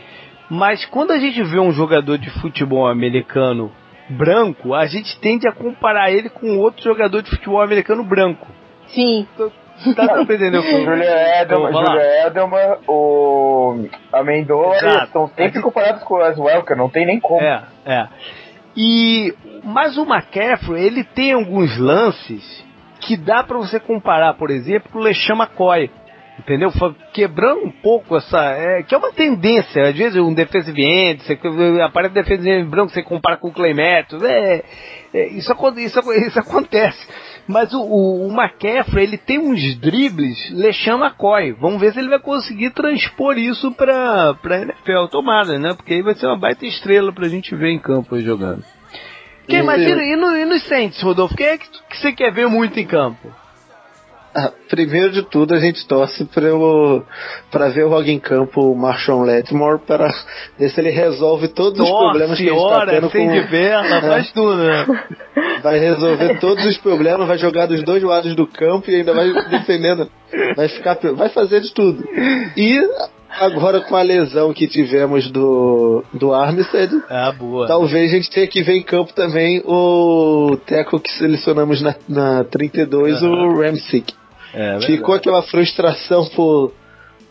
Mas 0.50 0.86
quando 0.86 1.12
a 1.12 1.18
gente 1.18 1.42
vê 1.44 1.60
um 1.60 1.72
jogador 1.72 2.18
de 2.18 2.30
futebol 2.30 2.88
americano 2.88 3.72
branco, 4.10 4.74
a 4.74 4.86
gente 4.86 5.18
tende 5.20 5.48
a 5.48 5.52
comparar 5.52 6.12
ele 6.12 6.30
com 6.30 6.58
outro 6.60 6.84
jogador 6.84 7.22
de 7.24 7.30
futebol 7.30 7.62
americano 7.62 8.04
branco. 8.04 8.48
Sim. 8.88 9.26
Tá 9.96 10.06
dando 10.06 10.26
pra 10.28 10.36
entender 10.36 10.58
o 10.60 10.62
que 10.62 10.72
eu- 10.76 10.86
Julia 10.86 11.42
Edelman, 11.42 11.70
Então. 11.70 11.86
Julia 11.86 12.28
Edelman, 12.28 12.78
o 12.88 13.86
Amendola, 14.14 14.76
estão 15.06 15.28
sempre 15.30 15.60
comparados 15.62 16.04
com 16.04 16.16
o 16.16 16.18
Wes 16.18 16.38
Welker, 16.38 16.78
não 16.78 16.90
tem 16.90 17.06
nem 17.06 17.20
como. 17.20 17.42
É, 17.42 17.64
é. 17.86 18.08
E 18.76 19.34
mas 19.64 19.98
o 19.98 20.04
McCaffrey, 20.04 20.84
ele 20.84 21.04
tem 21.04 21.34
alguns 21.34 21.78
lances 21.78 22.66
que 23.00 23.18
dá 23.18 23.44
pra 23.44 23.58
você 23.58 23.80
comparar, 23.80 24.36
por 24.36 24.50
exemplo, 24.50 24.92
com 24.92 25.00
o 25.00 25.02
LeSean 25.02 25.36
McCoy, 25.36 25.90
entendeu? 26.40 26.72
Quebrando 27.14 27.66
um 27.66 27.72
pouco 27.72 28.16
essa. 28.16 28.40
É, 28.54 28.84
que 28.84 28.94
é 28.94 28.98
uma 28.98 29.12
tendência, 29.12 29.84
às 29.84 29.96
vezes 29.96 30.18
um 30.18 30.34
defensive 30.34 30.82
end, 30.82 31.24
você, 31.24 31.38
aparece 31.82 32.14
defensive 32.14 32.50
end 32.50 32.70
branco, 32.70 32.92
você 32.92 33.04
compara 33.04 33.38
com 33.38 33.50
o 33.50 33.54
Clay 33.54 33.74
Matthews, 33.74 34.24
é, 34.24 34.64
é, 35.14 35.28
isso, 35.30 35.54
isso, 35.78 36.12
isso 36.14 36.40
acontece. 36.40 37.08
Mas 37.48 37.74
o, 37.74 37.82
o, 37.82 38.28
o 38.28 38.32
McCaffrey, 38.32 39.04
ele 39.04 39.18
tem 39.18 39.40
uns 39.40 39.76
dribles 39.80 40.38
lechando 40.52 41.04
a 41.04 41.12
coi. 41.12 41.52
Vamos 41.54 41.82
ver 41.82 41.94
se 41.94 42.00
ele 42.00 42.10
vai 42.10 42.20
conseguir 42.20 42.72
transpor 42.72 43.38
isso 43.38 43.72
pra, 43.72 44.34
pra 44.36 44.62
NFL. 44.62 45.08
Tomada, 45.10 45.58
né? 45.60 45.74
Porque 45.74 45.94
aí 45.94 46.02
vai 46.02 46.14
ser 46.16 46.28
uma 46.28 46.38
baita 46.38 46.66
estrela 46.66 47.12
pra 47.12 47.28
gente 47.28 47.56
ver 47.56 47.70
em 47.70 47.80
campo 47.80 48.16
aí 48.16 48.22
jogando. 48.22 48.64
Que, 49.48 49.58
imagina, 49.58 50.04
e, 50.04 50.16
no, 50.16 50.36
e 50.38 50.46
nos 50.46 50.64
Saints, 50.68 51.02
Rodolfo? 51.02 51.36
Quem 51.36 51.48
é 51.48 51.58
que, 51.58 51.68
que 51.68 51.98
você 51.98 52.14
quer 52.14 52.32
ver 52.32 52.48
muito 52.48 52.80
em 52.80 52.86
campo? 52.86 53.41
Ah, 54.34 54.52
primeiro 54.70 55.12
de 55.12 55.24
tudo, 55.24 55.54
a 55.54 55.60
gente 55.60 55.86
torce 55.86 56.26
para 57.52 57.68
ver 57.70 57.84
logo 57.84 58.08
em 58.08 58.18
campo 58.20 58.62
o 58.62 58.78
Marshall 58.78 59.24
Letmore 59.24 59.80
para 59.86 60.10
ver 60.58 60.70
se 60.70 60.80
ele 60.80 60.90
resolve 60.90 61.50
todos 61.50 61.80
os 61.82 61.90
problemas 61.90 62.38
que 62.38 62.48
ele 62.48 62.56
está 62.56 62.86
tendo 62.86 63.10
com... 63.10 63.28
de 63.28 63.40
vela, 63.42 63.88
é. 63.98 64.02
faz 64.02 64.32
tudo, 64.32 64.56
né? 64.56 64.86
Vai 65.62 65.80
resolver 65.80 66.40
todos 66.40 66.66
os 66.66 66.78
problemas, 66.78 67.28
vai 67.28 67.38
jogar 67.38 67.66
dos 67.66 67.84
dois 67.84 68.02
lados 68.02 68.34
do 68.34 68.48
campo 68.48 68.90
e 68.90 68.96
ainda 68.96 69.14
vai 69.14 69.34
defendendo. 69.50 70.10
Vai 70.56 70.70
ficar, 70.70 70.98
vai 71.14 71.28
fazer 71.28 71.60
de 71.60 71.74
tudo. 71.74 72.02
E 72.56 72.82
agora 73.38 73.82
com 73.82 73.98
a 73.98 74.02
lesão 74.02 74.54
que 74.54 74.66
tivemos 74.66 75.30
do, 75.30 76.06
do 76.14 76.34
Armstead, 76.34 76.94
ah, 77.10 77.34
talvez 77.68 78.12
a 78.12 78.16
gente 78.16 78.30
tenha 78.30 78.48
que 78.48 78.64
ver 78.64 78.78
em 78.78 78.84
campo 78.84 79.14
também 79.14 79.62
o 79.66 80.58
Teco 80.66 81.02
que 81.02 81.12
selecionamos 81.12 81.82
na, 81.82 81.96
na 82.08 82.44
32, 82.46 83.22
uhum. 83.22 83.30
o 83.30 83.62
Ramsick. 83.62 84.21
É, 84.54 84.80
Ficou 84.82 85.16
aquela 85.16 85.42
frustração 85.44 86.26
por, 86.36 86.74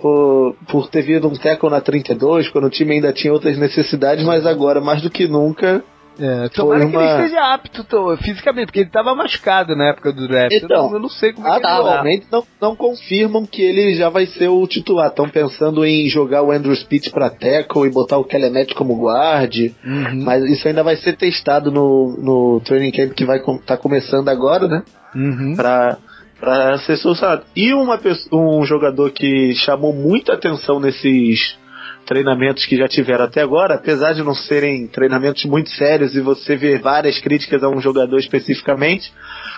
por, 0.01 0.57
por 0.69 0.89
ter 0.89 1.03
vindo 1.03 1.29
um 1.29 1.35
tackle 1.35 1.71
na 1.71 1.81
32, 1.81 2.49
quando 2.49 2.65
o 2.67 2.71
time 2.71 2.95
ainda 2.95 3.13
tinha 3.13 3.33
outras 3.33 3.59
necessidades, 3.59 4.25
mas 4.25 4.47
agora, 4.47 4.81
mais 4.81 5.03
do 5.03 5.11
que 5.11 5.27
nunca, 5.29 5.85
é, 6.21 6.49
tomara 6.51 6.85
uma... 6.85 6.91
que 6.91 6.97
ele 6.97 7.25
esteja 7.25 7.55
apto 7.55 7.85
tô, 7.85 8.17
fisicamente, 8.19 8.67
porque 8.67 8.81
ele 8.81 8.89
estava 8.89 9.15
machucado 9.15 9.75
na 9.75 9.89
época 9.89 10.13
do 10.13 10.29
draft. 10.29 10.53
Então, 10.53 10.69
eu, 10.69 10.83
não, 10.83 10.93
eu 10.95 11.01
não 11.01 11.09
sei 11.09 11.33
como 11.33 11.49
é 11.49 11.59
que 11.59 11.67
atualmente 11.67 12.27
não, 12.31 12.45
não 12.61 12.77
confirmam 12.77 13.47
que 13.47 13.63
ele 13.63 13.95
já 13.95 14.11
vai 14.11 14.27
ser 14.27 14.49
o 14.49 14.67
titular. 14.67 15.09
Estão 15.09 15.29
pensando 15.29 15.85
em 15.85 16.09
jogar 16.09 16.43
o 16.43 16.51
Andrew 16.51 16.75
Speed 16.77 17.09
para 17.11 17.31
tackle 17.31 17.87
e 17.87 17.91
botar 17.91 18.19
o 18.19 18.25
Kellemet 18.25 18.75
como 18.75 19.01
guard, 19.01 19.55
uhum. 19.85 20.25
mas 20.25 20.45
isso 20.45 20.69
ainda 20.69 20.83
vai 20.83 20.97
ser 20.97 21.17
testado 21.17 21.71
no, 21.71 22.17
no 22.19 22.61
training 22.61 22.91
camp 22.91 23.13
que 23.13 23.25
vai 23.25 23.39
estar 23.39 23.59
tá 23.65 23.77
começando 23.77 24.29
agora, 24.29 24.69
né? 24.69 24.83
Uhum. 25.15 25.55
Para 25.57 25.97
para 26.41 26.79
ser 26.79 26.97
solucionado. 26.97 27.45
E 27.55 27.73
uma, 27.75 28.01
um 28.33 28.65
jogador 28.65 29.11
que 29.11 29.55
chamou 29.55 29.93
muita 29.93 30.33
atenção 30.33 30.81
nesses 30.81 31.59
treinamentos 32.07 32.67
que 32.67 32.77
já 32.77 32.89
tiveram 32.89 33.27
até 33.27 33.43
agora, 33.43 33.75
apesar 33.75 34.15
de 34.15 34.23
não 34.23 34.35
serem 34.35 34.87
treinamentos 34.89 35.45
muito 35.45 35.71
sérios 35.71 36.17
e 36.17 36.21
você 36.21 36.57
ver 36.57 36.81
várias 36.81 37.21
críticas 37.21 37.63
a 37.63 37.69
um 37.69 37.81
jogador 37.81 38.19
especificamente, 38.19 39.13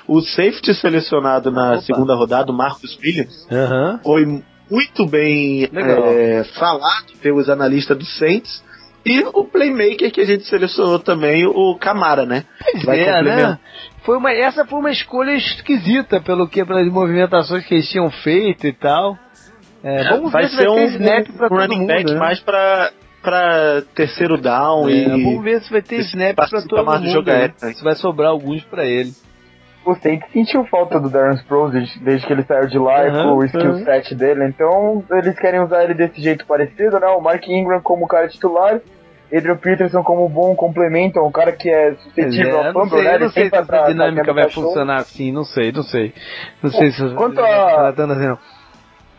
o 0.07 0.21
safety 0.21 0.75
selecionado 0.75 1.51
na 1.51 1.75
Opa. 1.75 1.83
segunda 1.83 2.15
rodada, 2.15 2.53
o 2.53 2.55
Marcus 2.55 2.99
Williams, 3.03 3.47
uhum. 3.51 3.99
foi 4.03 4.43
muito 4.71 5.07
bem 5.07 5.65
é, 5.65 6.45
falado 6.59 7.13
pelos 7.23 7.49
analistas 7.49 7.97
do 7.97 8.05
Saints. 8.05 8.63
E 9.05 9.25
o 9.25 9.45
playmaker 9.45 10.13
que 10.13 10.21
a 10.21 10.25
gente 10.25 10.45
selecionou 10.45 10.99
também, 10.99 11.45
o 11.45 11.77
Camara, 11.77 12.25
né? 12.25 12.45
Pois 12.61 12.85
vai 12.85 13.01
é, 13.01 13.23
né? 13.23 13.59
Foi 14.05 14.17
uma, 14.17 14.33
essa 14.33 14.65
foi 14.65 14.79
uma 14.79 14.91
escolha 14.91 15.33
esquisita 15.33 16.21
pelo 16.21 16.49
que 16.49 16.65
pelas 16.65 16.87
movimentações 16.89 17.65
que 17.67 17.75
eles 17.75 17.89
tinham 17.89 18.11
feito 18.11 18.67
e 18.67 18.73
tal. 18.73 19.17
É, 19.83 20.09
vamos 20.11 20.31
vai 20.31 20.43
ver 20.43 20.49
se 20.51 20.57
vai 20.57 20.69
um, 20.69 20.75
ter 20.75 20.85
snap 20.91 21.29
pra 21.37 21.47
um 21.47 21.57
running 21.57 21.79
mundo, 21.79 21.87
back 21.89 22.13
né? 22.13 22.19
mais 22.19 22.41
pra, 22.41 22.91
pra 23.21 23.83
terceiro 23.95 24.41
down 24.41 24.89
é, 24.89 24.93
e 24.93 25.09
vamos 25.09 25.43
ver 25.43 25.61
se 25.61 25.71
vai 25.71 25.83
ter 25.83 26.01
snap 26.01 26.37
pra 26.37 26.47
todo 26.47 26.85
mundo. 26.85 27.09
Jogar, 27.09 27.49
né? 27.49 27.55
Se 27.75 27.83
vai 27.83 27.95
sobrar 27.97 28.31
alguns 28.31 28.63
para 28.65 28.85
ele. 28.85 29.13
O 29.85 29.97
Saints 29.97 30.31
sentiu 30.33 30.65
falta 30.67 31.01
do 31.01 31.11
Darren 31.11 31.35
Sproles 31.39 31.73
desde, 31.73 32.05
desde, 32.05 32.27
que 32.27 32.33
ele 32.33 32.45
saiu 32.45 32.69
de 32.69 32.79
lá 32.79 33.03
uhum, 33.03 33.23
com 33.23 33.37
o 33.39 33.45
skill 33.45 33.73
uhum. 33.73 33.85
set 33.85 34.15
dele, 34.15 34.47
então 34.47 35.05
eles 35.11 35.37
querem 35.41 35.61
usar 35.61 35.83
ele 35.83 35.95
desse 35.95 36.23
jeito 36.23 36.47
parecido, 36.47 37.01
né? 37.01 37.09
O 37.09 37.21
Mark 37.21 37.45
Ingram 37.49 37.81
como 37.83 38.07
cara 38.07 38.29
titular 38.29 38.81
Adrian 39.33 39.57
Peterson 39.57 40.03
como 40.03 40.29
bom 40.29 40.55
complemento, 40.55 41.19
um 41.21 41.33
cara 41.33 41.53
que 41.53 41.71
é 41.71 41.95
suscetível 41.95 42.61
é, 42.61 42.67
ao 42.67 42.73
fumble, 42.73 43.03
né? 43.03 43.19
Não 43.19 43.31
sei 43.31 43.49
se 43.49 43.57
essa 43.57 43.85
dinâmica 43.87 44.33
vai 44.33 44.51
funcionar 44.51 44.97
assim, 44.97 45.33
não 45.33 45.45
sei, 45.45 45.73
não 45.73 45.83
sei. 45.83 46.13
Não 46.63 46.71
sei 46.71 46.91
se 46.91 47.15
quanto 47.15 47.41
a 47.41 47.89
assim, 47.89 48.37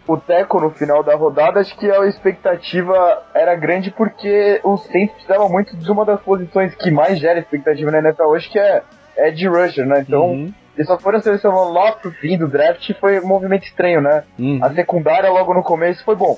o 0.07 0.17
Teco 0.17 0.59
no 0.59 0.69
final 0.71 1.01
da 1.01 1.15
rodada, 1.15 1.59
acho 1.59 1.75
que 1.77 1.89
a 1.89 2.05
expectativa 2.05 3.23
era 3.33 3.55
grande 3.55 3.89
porque 3.91 4.59
o 4.63 4.77
Saints 4.77 5.13
precisava 5.15 5.47
muito 5.47 5.75
de 5.75 5.91
uma 5.91 6.05
das 6.05 6.21
posições 6.21 6.75
que 6.75 6.91
mais 6.91 7.17
gera 7.19 7.39
expectativa 7.39 7.89
na 7.89 7.99
NFL 7.99 8.23
hoje, 8.23 8.49
que 8.49 8.59
é 8.59 8.83
Ed 9.17 9.47
Rusher, 9.47 9.85
né? 9.85 10.03
Então, 10.05 10.31
uhum. 10.31 10.53
eles 10.75 10.87
só 10.87 10.99
foram 10.99 11.21
selecionando 11.21 11.71
lá 11.71 11.93
pro 11.93 12.11
fim 12.11 12.37
do 12.37 12.47
draft 12.47 12.87
e 12.89 12.93
foi 12.93 13.19
um 13.19 13.27
movimento 13.27 13.63
estranho, 13.63 14.01
né? 14.01 14.23
Uhum. 14.37 14.59
A 14.61 14.73
secundária 14.73 15.29
logo 15.31 15.53
no 15.53 15.63
começo 15.63 16.03
foi 16.03 16.15
bom. 16.15 16.37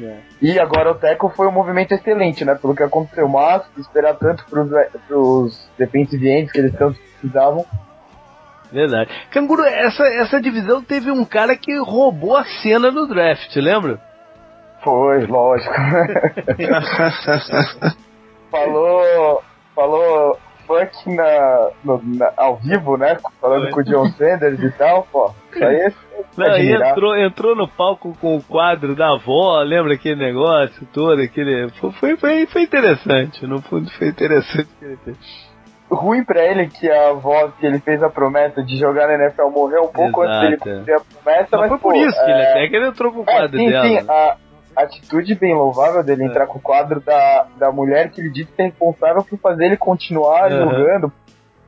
Yeah. 0.00 0.22
E 0.40 0.58
agora 0.58 0.92
o 0.92 0.94
Teco 0.94 1.28
foi 1.28 1.46
um 1.46 1.52
movimento 1.52 1.92
excelente, 1.92 2.42
né? 2.44 2.54
Pelo 2.54 2.74
que 2.74 2.82
aconteceu, 2.82 3.28
mas 3.28 3.62
esperar 3.76 4.14
tanto 4.14 4.46
pros, 4.46 4.70
pros 5.06 5.70
defensive 5.78 6.26
ends 6.26 6.50
que 6.50 6.58
eles 6.58 6.72
tanto 6.72 6.98
precisavam. 6.98 7.66
Verdade. 8.72 9.10
Canguru, 9.30 9.62
essa, 9.64 10.06
essa 10.06 10.40
divisão 10.40 10.82
teve 10.82 11.10
um 11.10 11.24
cara 11.24 11.56
que 11.56 11.76
roubou 11.78 12.36
a 12.36 12.44
cena 12.44 12.90
no 12.90 13.06
draft, 13.06 13.54
lembra? 13.56 14.00
Foi, 14.82 15.26
lógico. 15.26 15.74
falou, 18.50 19.42
falou 19.74 20.38
funk 20.70 21.14
na, 21.16 21.70
no, 21.84 22.00
na, 22.04 22.32
ao 22.36 22.56
vivo, 22.56 22.96
né? 22.96 23.18
Falando 23.40 23.70
Foi. 23.70 23.72
com 23.72 23.80
o 23.80 23.84
John 23.84 24.06
Sanders 24.16 24.62
e 24.62 24.70
tal, 24.72 25.06
pô. 25.10 25.32
Isso 25.52 26.42
aí 26.42 26.78
não, 26.78 26.86
entrou, 26.86 27.16
entrou 27.16 27.56
no 27.56 27.66
palco 27.66 28.16
com 28.20 28.36
o 28.36 28.42
quadro 28.42 28.94
da 28.94 29.14
avó, 29.14 29.60
lembra 29.62 29.94
aquele 29.94 30.24
negócio 30.24 30.86
todo, 30.92 31.20
aquele. 31.20 31.68
Foi, 31.98 32.16
foi, 32.16 32.46
foi 32.46 32.62
interessante, 32.62 33.44
no 33.46 33.60
fundo 33.60 33.90
foi 33.90 34.08
interessante 34.08 34.68
ruim 35.90 36.22
pra 36.24 36.44
ele 36.44 36.68
que 36.68 36.88
a 36.88 37.08
avó 37.08 37.48
que 37.58 37.66
ele 37.66 37.80
fez 37.80 38.00
a 38.00 38.08
promessa 38.08 38.62
de 38.62 38.78
jogar 38.78 39.08
na 39.08 39.24
NFL 39.24 39.48
morreu 39.48 39.82
um 39.84 39.88
pouco 39.88 40.22
Exato. 40.22 40.46
antes 40.46 40.60
dele 40.60 40.78
cumprir 40.78 40.94
a 40.94 41.00
promessa. 41.00 41.48
Mas, 41.50 41.60
mas 41.60 41.68
foi 41.68 41.78
por 41.78 41.96
isso 41.96 42.20
é... 42.20 42.24
que 42.24 42.30
ele 42.30 42.42
até 42.42 42.68
que 42.68 42.76
ele 42.76 42.86
entrou 42.86 43.12
com 43.12 43.20
o 43.20 43.24
quadro 43.24 43.56
é, 43.56 43.60
sim, 43.60 43.70
dela. 43.70 43.86
Sim, 43.86 43.98
a 44.08 44.36
atitude 44.82 45.34
bem 45.34 45.54
louvável 45.54 46.02
dele 46.02 46.24
é. 46.24 46.26
entrar 46.26 46.46
com 46.46 46.58
o 46.58 46.62
quadro 46.62 47.00
da, 47.00 47.46
da 47.56 47.72
mulher 47.72 48.10
que 48.10 48.20
ele 48.20 48.30
disse 48.30 48.52
que 48.52 48.62
é 48.62 48.66
responsável 48.66 49.24
por 49.24 49.38
fazer 49.38 49.66
ele 49.66 49.76
continuar 49.76 50.50
uhum. 50.50 50.70
jogando. 50.70 51.12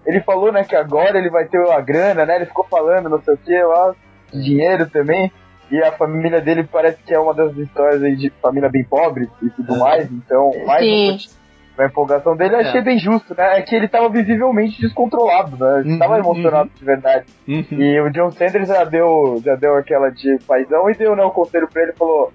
Ele 0.04 0.20
falou, 0.20 0.50
né, 0.50 0.64
que 0.64 0.74
agora 0.74 1.16
ele 1.16 1.30
vai 1.30 1.46
ter 1.46 1.58
a 1.70 1.80
grana, 1.80 2.26
né? 2.26 2.36
Ele 2.36 2.46
ficou 2.46 2.64
falando 2.64 3.08
não 3.08 3.22
sei 3.22 3.34
o 3.34 3.38
que 3.38 3.62
lá 3.62 3.94
dinheiro 4.32 4.88
também. 4.90 5.30
E 5.70 5.82
a 5.82 5.92
família 5.92 6.40
dele 6.40 6.64
parece 6.64 7.02
que 7.02 7.14
é 7.14 7.18
uma 7.18 7.32
das 7.32 7.56
histórias 7.56 8.02
aí 8.02 8.16
de 8.16 8.30
família 8.42 8.68
bem 8.68 8.84
pobre 8.84 9.30
e 9.42 9.48
tudo 9.50 9.74
é. 9.74 9.78
mais. 9.78 10.10
Então, 10.10 10.50
mais 10.66 10.84
Sim. 10.84 11.12
um 11.12 11.42
a 11.78 11.86
empolgação 11.86 12.36
dele, 12.36 12.54
eu 12.54 12.60
achei 12.60 12.80
é. 12.80 12.84
bem 12.84 12.98
justo, 12.98 13.34
né? 13.34 13.58
É 13.58 13.62
que 13.62 13.74
ele 13.74 13.88
tava 13.88 14.08
visivelmente 14.10 14.80
descontrolado, 14.80 15.56
né? 15.56 15.80
Ele 15.80 15.92
uhum, 15.92 15.98
tava 15.98 16.18
emocionado 16.18 16.68
uhum. 16.68 16.78
de 16.78 16.84
verdade. 16.84 17.26
Uhum. 17.48 17.64
E 17.70 18.00
o 18.00 18.10
John 18.10 18.30
Sanders 18.30 18.68
já 18.68 18.84
deu, 18.84 19.40
já 19.44 19.54
deu 19.54 19.76
aquela 19.76 20.10
de 20.10 20.38
paizão 20.46 20.90
e 20.90 20.94
deu 20.94 21.16
né, 21.16 21.24
o 21.24 21.30
conselho 21.30 21.68
pra 21.72 21.82
ele 21.82 21.92
falou: 21.94 22.32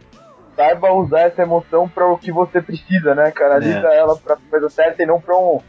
saiba 0.57 0.91
usar 0.91 1.21
essa 1.21 1.43
emoção 1.43 1.87
para 1.87 2.11
o 2.11 2.17
que 2.17 2.31
você 2.31 2.59
precisa, 2.59 3.13
né? 3.13 3.31
Canaliza 3.31 3.87
é. 3.87 3.99
ela 3.99 4.17
pra 4.17 4.35
coisa 4.49 4.67
certa 4.69 5.03
e 5.03 5.05
não 5.05 5.21
pra 5.21 5.37
um 5.37 5.61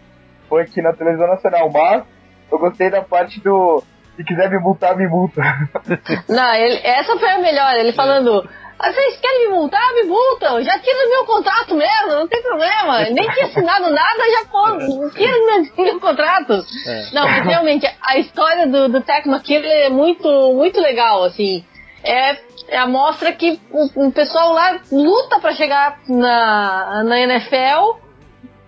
funk 0.49 0.81
na 0.81 0.95
televisão 0.95 1.29
nacional. 1.29 1.71
Mas 1.71 2.05
eu 2.51 2.59
gostei 2.59 2.91
da 2.91 3.03
parte 3.03 3.39
do 3.41 3.85
se 4.17 4.25
quiser 4.25 4.51
me 4.51 4.59
multar, 4.59 4.97
me 4.97 5.07
multa. 5.07 5.41
Não, 6.29 6.55
ele, 6.55 6.81
essa 6.83 7.17
foi 7.17 7.31
a 7.31 7.39
melhor, 7.39 7.77
ele 7.77 7.93
falando. 7.93 8.49
Ah, 8.77 8.93
vocês 8.93 9.21
querem 9.21 9.49
me 9.49 9.55
multar? 9.55 9.95
Me 9.95 10.05
multam. 10.05 10.61
Já 10.61 10.77
tira 10.81 11.07
o 11.07 11.11
meu 11.11 11.25
contrato 11.25 11.75
mesmo, 11.77 12.09
não 12.09 12.29
tem 12.29 12.43
problema. 12.43 13.01
Nem 13.11 13.29
tinha 13.31 13.47
assinado 13.47 13.91
nada, 13.91 14.23
já 14.31 14.45
pô, 14.51 15.11
tira 15.15 15.33
meu, 15.33 15.85
meu 15.85 16.01
contrato. 16.01 16.53
É. 16.87 17.11
Não, 17.13 17.29
mas 17.29 17.45
realmente, 17.45 17.87
a 18.01 18.19
história 18.19 18.67
do, 18.67 18.89
do 18.89 19.01
Tech 19.03 19.29
McKinley 19.29 19.71
é 19.71 19.89
muito, 19.89 20.29
muito 20.55 20.81
legal, 20.81 21.23
assim. 21.23 21.65
É, 22.03 22.39
é 22.69 22.79
a 22.79 22.87
mostra 22.87 23.33
que 23.33 23.61
o, 23.71 24.07
o 24.07 24.13
pessoal 24.13 24.53
lá 24.53 24.81
luta 24.91 25.41
para 25.41 25.53
chegar 25.53 25.99
na, 26.09 27.03
na 27.05 27.21
NFL 27.21 27.99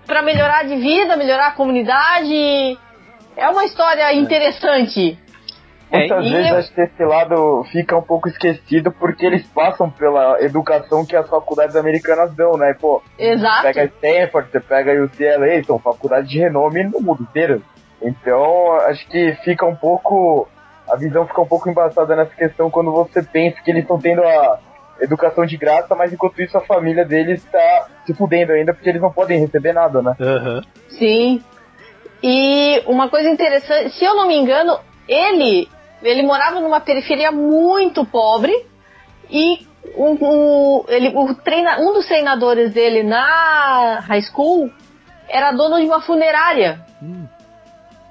para 0.06 0.22
melhorar 0.22 0.64
de 0.64 0.76
vida, 0.76 1.16
melhorar 1.16 1.48
a 1.48 1.52
comunidade. 1.52 2.76
É 3.36 3.48
uma 3.48 3.64
história 3.64 4.12
interessante. 4.12 5.16
Muitas 5.92 6.26
é, 6.26 6.30
vezes 6.30 6.50
eu... 6.50 6.56
acho 6.56 6.74
que 6.74 6.80
esse 6.80 7.04
lado 7.04 7.64
fica 7.72 7.96
um 7.96 8.02
pouco 8.02 8.28
esquecido 8.28 8.92
porque 8.92 9.26
eles 9.26 9.44
passam 9.48 9.90
pela 9.90 10.40
educação 10.40 11.04
que 11.04 11.16
as 11.16 11.28
faculdades 11.28 11.74
americanas 11.74 12.34
dão, 12.34 12.52
né? 12.56 12.74
Pô, 12.80 13.02
Exato. 13.18 13.62
Você 13.62 13.72
pega 13.72 13.84
Stanford, 13.84 14.50
você 14.50 14.60
pega 14.60 15.04
UCLA, 15.04 15.64
são 15.64 15.78
faculdades 15.78 16.30
de 16.30 16.38
renome 16.38 16.84
no 16.84 17.00
mundo 17.00 17.22
inteiro. 17.22 17.62
Então, 18.00 18.72
acho 18.82 19.06
que 19.08 19.32
fica 19.44 19.66
um 19.66 19.76
pouco. 19.76 20.48
A 20.90 20.96
visão 20.96 21.26
fica 21.26 21.40
um 21.40 21.46
pouco 21.46 21.68
embaçada 21.70 22.16
nessa 22.16 22.34
questão 22.34 22.70
quando 22.70 22.90
você 22.92 23.22
pensa 23.22 23.60
que 23.62 23.70
eles 23.70 23.82
estão 23.82 23.98
tendo 24.00 24.22
a 24.22 24.58
educação 25.00 25.46
de 25.46 25.56
graça, 25.56 25.94
mas 25.94 26.12
enquanto 26.12 26.42
isso 26.42 26.56
a 26.58 26.60
família 26.60 27.04
deles 27.04 27.42
está 27.44 27.86
se 28.04 28.12
fudendo 28.14 28.52
ainda 28.52 28.74
porque 28.74 28.88
eles 28.88 29.00
não 29.00 29.10
podem 29.12 29.40
receber 29.40 29.72
nada, 29.72 30.02
né? 30.02 30.14
Aham. 30.20 30.62
Sim. 30.88 31.42
E 32.22 32.82
uma 32.86 33.08
coisa 33.08 33.28
interessante, 33.30 33.90
se 33.90 34.04
eu 34.04 34.14
não 34.14 34.26
me 34.26 34.36
engano, 34.36 34.78
ele 35.08 35.68
ele 36.02 36.22
morava 36.22 36.60
numa 36.60 36.80
periferia 36.80 37.30
muito 37.30 38.04
pobre 38.06 38.52
e 39.30 39.66
o, 39.94 40.16
o- 40.20 40.84
ele, 40.88 41.08
o 41.14 41.34
treina, 41.34 41.78
um 41.78 41.92
dos 41.92 42.06
treinadores 42.06 42.72
dele 42.72 43.02
na 43.02 44.00
high 44.00 44.22
school 44.22 44.70
era 45.28 45.52
dono 45.52 45.78
de 45.78 45.86
uma 45.86 46.00
funerária. 46.00 46.80
Hum. 47.02 47.26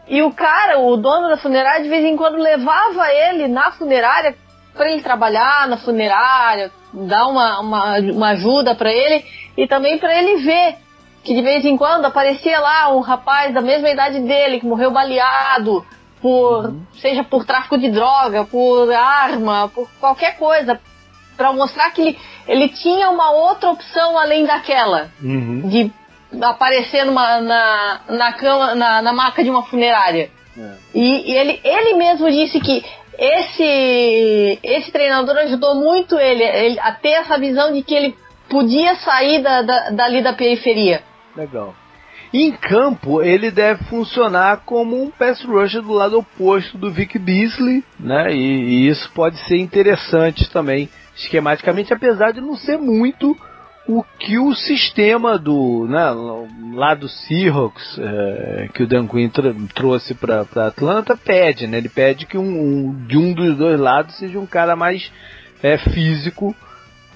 E 0.10 0.24
o 0.24 0.34
cara, 0.34 0.80
o 0.80 0.98
dono 0.98 1.30
da 1.30 1.38
funerária, 1.38 1.84
de 1.84 1.90
vez 1.90 2.04
em 2.04 2.18
quando 2.18 2.38
levava 2.38 3.08
ele 3.14 3.48
na 3.48 3.72
funerária 3.72 4.36
para 4.74 4.92
ele 4.92 5.02
trabalhar 5.04 5.68
na 5.68 5.78
funerária, 5.78 6.72
dar 6.92 7.28
uma, 7.28 7.60
uma, 7.60 8.00
uma 8.00 8.30
ajuda 8.30 8.74
para 8.74 8.92
ele 8.92 9.24
e 9.56 9.68
também 9.68 10.00
para 10.00 10.18
ele 10.18 10.38
ver 10.38 10.78
que 11.24 11.36
de 11.36 11.42
vez 11.42 11.64
em 11.64 11.78
quando 11.78 12.06
aparecia 12.06 12.60
lá 12.60 12.92
um 12.96 13.02
rapaz 13.02 13.54
da 13.54 13.62
mesma 13.62 13.90
idade 13.90 14.20
dele 14.22 14.60
que 14.60 14.66
morreu 14.66 14.90
baleado 14.90 15.86
por 16.22 16.74
seja 17.00 17.24
por 17.24 17.46
tráfico 17.46 17.78
de 17.78 17.90
droga, 17.90 18.46
por 18.46 18.92
arma, 18.92 19.70
por 19.74 19.88
qualquer 20.00 20.38
coisa, 20.38 20.80
para 21.38 21.54
mostrar 21.54 21.92
que 21.92 22.02
ele, 22.02 22.20
ele 22.48 22.70
tinha 22.70 23.10
uma 23.10 23.32
outra 23.32 23.70
opção 23.70 24.18
além 24.18 24.46
daquela 24.46 25.10
Uhum. 25.22 25.68
de 25.70 25.92
aparecer 26.42 27.06
numa, 27.06 27.42
na, 27.42 28.02
na 28.10 28.34
cama, 28.34 28.76
na, 28.76 29.02
na 29.02 29.14
maca 29.14 29.44
de 29.44 29.50
uma 29.50 29.64
funerária. 29.64 30.30
É. 30.58 30.72
E, 30.94 31.32
e 31.32 31.36
ele, 31.36 31.60
ele 31.64 31.94
mesmo 31.96 32.30
disse 32.30 32.60
que 32.60 32.84
esse, 33.18 34.60
esse 34.64 34.92
treinador 34.92 35.38
ajudou 35.38 35.76
muito 35.76 36.18
ele, 36.18 36.44
ele 36.44 36.80
a 36.80 36.92
ter 36.92 37.10
essa 37.10 37.38
visão 37.38 37.74
de 37.74 37.84
que 37.84 37.94
ele 37.94 38.16
podia 38.50 38.96
sair 38.96 39.42
da, 39.42 39.62
da, 39.62 39.90
dali 39.92 40.24
da 40.24 40.34
periferia. 40.34 41.04
Legal. 41.36 41.76
Em 42.34 42.52
campo, 42.52 43.24
ele 43.24 43.50
deve 43.50 43.84
funcionar 43.86 44.62
como 44.64 45.02
um 45.02 45.10
pass 45.10 45.44
rusher 45.44 45.82
do 45.82 45.92
lado 45.92 46.20
oposto 46.20 46.78
do 46.78 46.92
Vic 46.92 47.18
Beasley, 47.18 47.84
né? 48.00 48.32
E, 48.32 48.38
e 48.38 48.88
isso 48.88 49.12
pode 49.14 49.38
ser 49.48 49.58
interessante 49.58 50.50
também, 50.52 50.90
esquematicamente, 51.16 51.92
apesar 51.92 52.32
de 52.32 52.40
não 52.40 52.56
ser 52.56 52.78
muito 52.78 53.36
o 53.92 54.04
que 54.20 54.38
o 54.38 54.54
sistema 54.54 55.36
do, 55.40 55.88
né, 55.90 56.12
lá 56.76 56.94
do 56.94 57.10
Seahawks, 57.10 57.98
é, 57.98 58.70
que 58.72 58.84
o 58.84 58.88
Dan 58.88 59.08
Quinn 59.08 59.30
tr- 59.30 59.56
trouxe 59.74 60.14
para 60.14 60.42
Atlanta, 60.68 61.18
pede, 61.18 61.66
né? 61.66 61.80
Ele 61.80 61.90
pede 61.90 62.28
que 62.28 62.38
um, 62.38 62.44
um- 62.44 63.06
de 63.08 63.18
um 63.18 63.34
dos 63.34 63.58
dois 63.58 63.80
lados 63.80 64.16
seja 64.20 64.38
um 64.38 64.46
cara 64.46 64.76
mais 64.76 65.12
é, 65.64 65.76
físico 65.78 66.56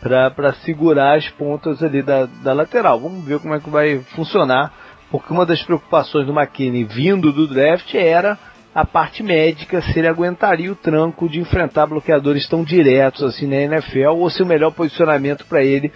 para 0.02 0.52
segurar 0.66 1.16
as 1.16 1.30
pontas 1.30 1.82
ali 1.84 2.02
da, 2.02 2.26
da 2.44 2.54
lateral. 2.54 3.00
Vamos 3.00 3.24
ver 3.24 3.40
como 3.40 3.54
é 3.54 3.60
que 3.60 3.70
vai 3.70 4.00
funcionar, 4.16 4.74
porque 5.12 5.32
uma 5.32 5.46
das 5.46 5.62
preocupações 5.62 6.26
do 6.26 6.34
McKinney 6.34 6.84
vindo 6.86 7.32
do 7.32 7.48
draft 7.48 7.94
era 7.94 8.36
a 8.76 8.84
parte 8.84 9.22
médica, 9.22 9.80
se 9.84 10.00
ele 10.00 10.08
aguentaria 10.08 10.72
o 10.72 10.76
tranco 10.76 11.30
de 11.30 11.40
enfrentar 11.40 11.86
bloqueadores 11.86 12.50
tão 12.50 12.64
diretos 12.64 13.22
assim 13.22 13.46
na 13.46 13.58
NFL, 13.58 14.10
ou 14.18 14.28
se 14.32 14.42
o 14.42 14.46
melhor 14.48 14.72
posicionamento 14.72 15.46
para 15.46 15.64
ele 15.64 15.92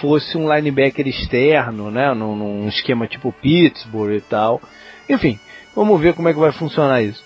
fosse 0.00 0.36
um 0.36 0.52
linebacker 0.52 1.06
externo, 1.06 1.90
né, 1.90 2.12
num, 2.14 2.36
num 2.36 2.68
esquema 2.68 3.06
tipo 3.06 3.32
Pittsburgh 3.32 4.14
e 4.14 4.20
tal. 4.20 4.60
Enfim, 5.08 5.38
vamos 5.74 6.00
ver 6.00 6.14
como 6.14 6.28
é 6.28 6.32
que 6.32 6.38
vai 6.38 6.52
funcionar 6.52 7.02
isso. 7.02 7.24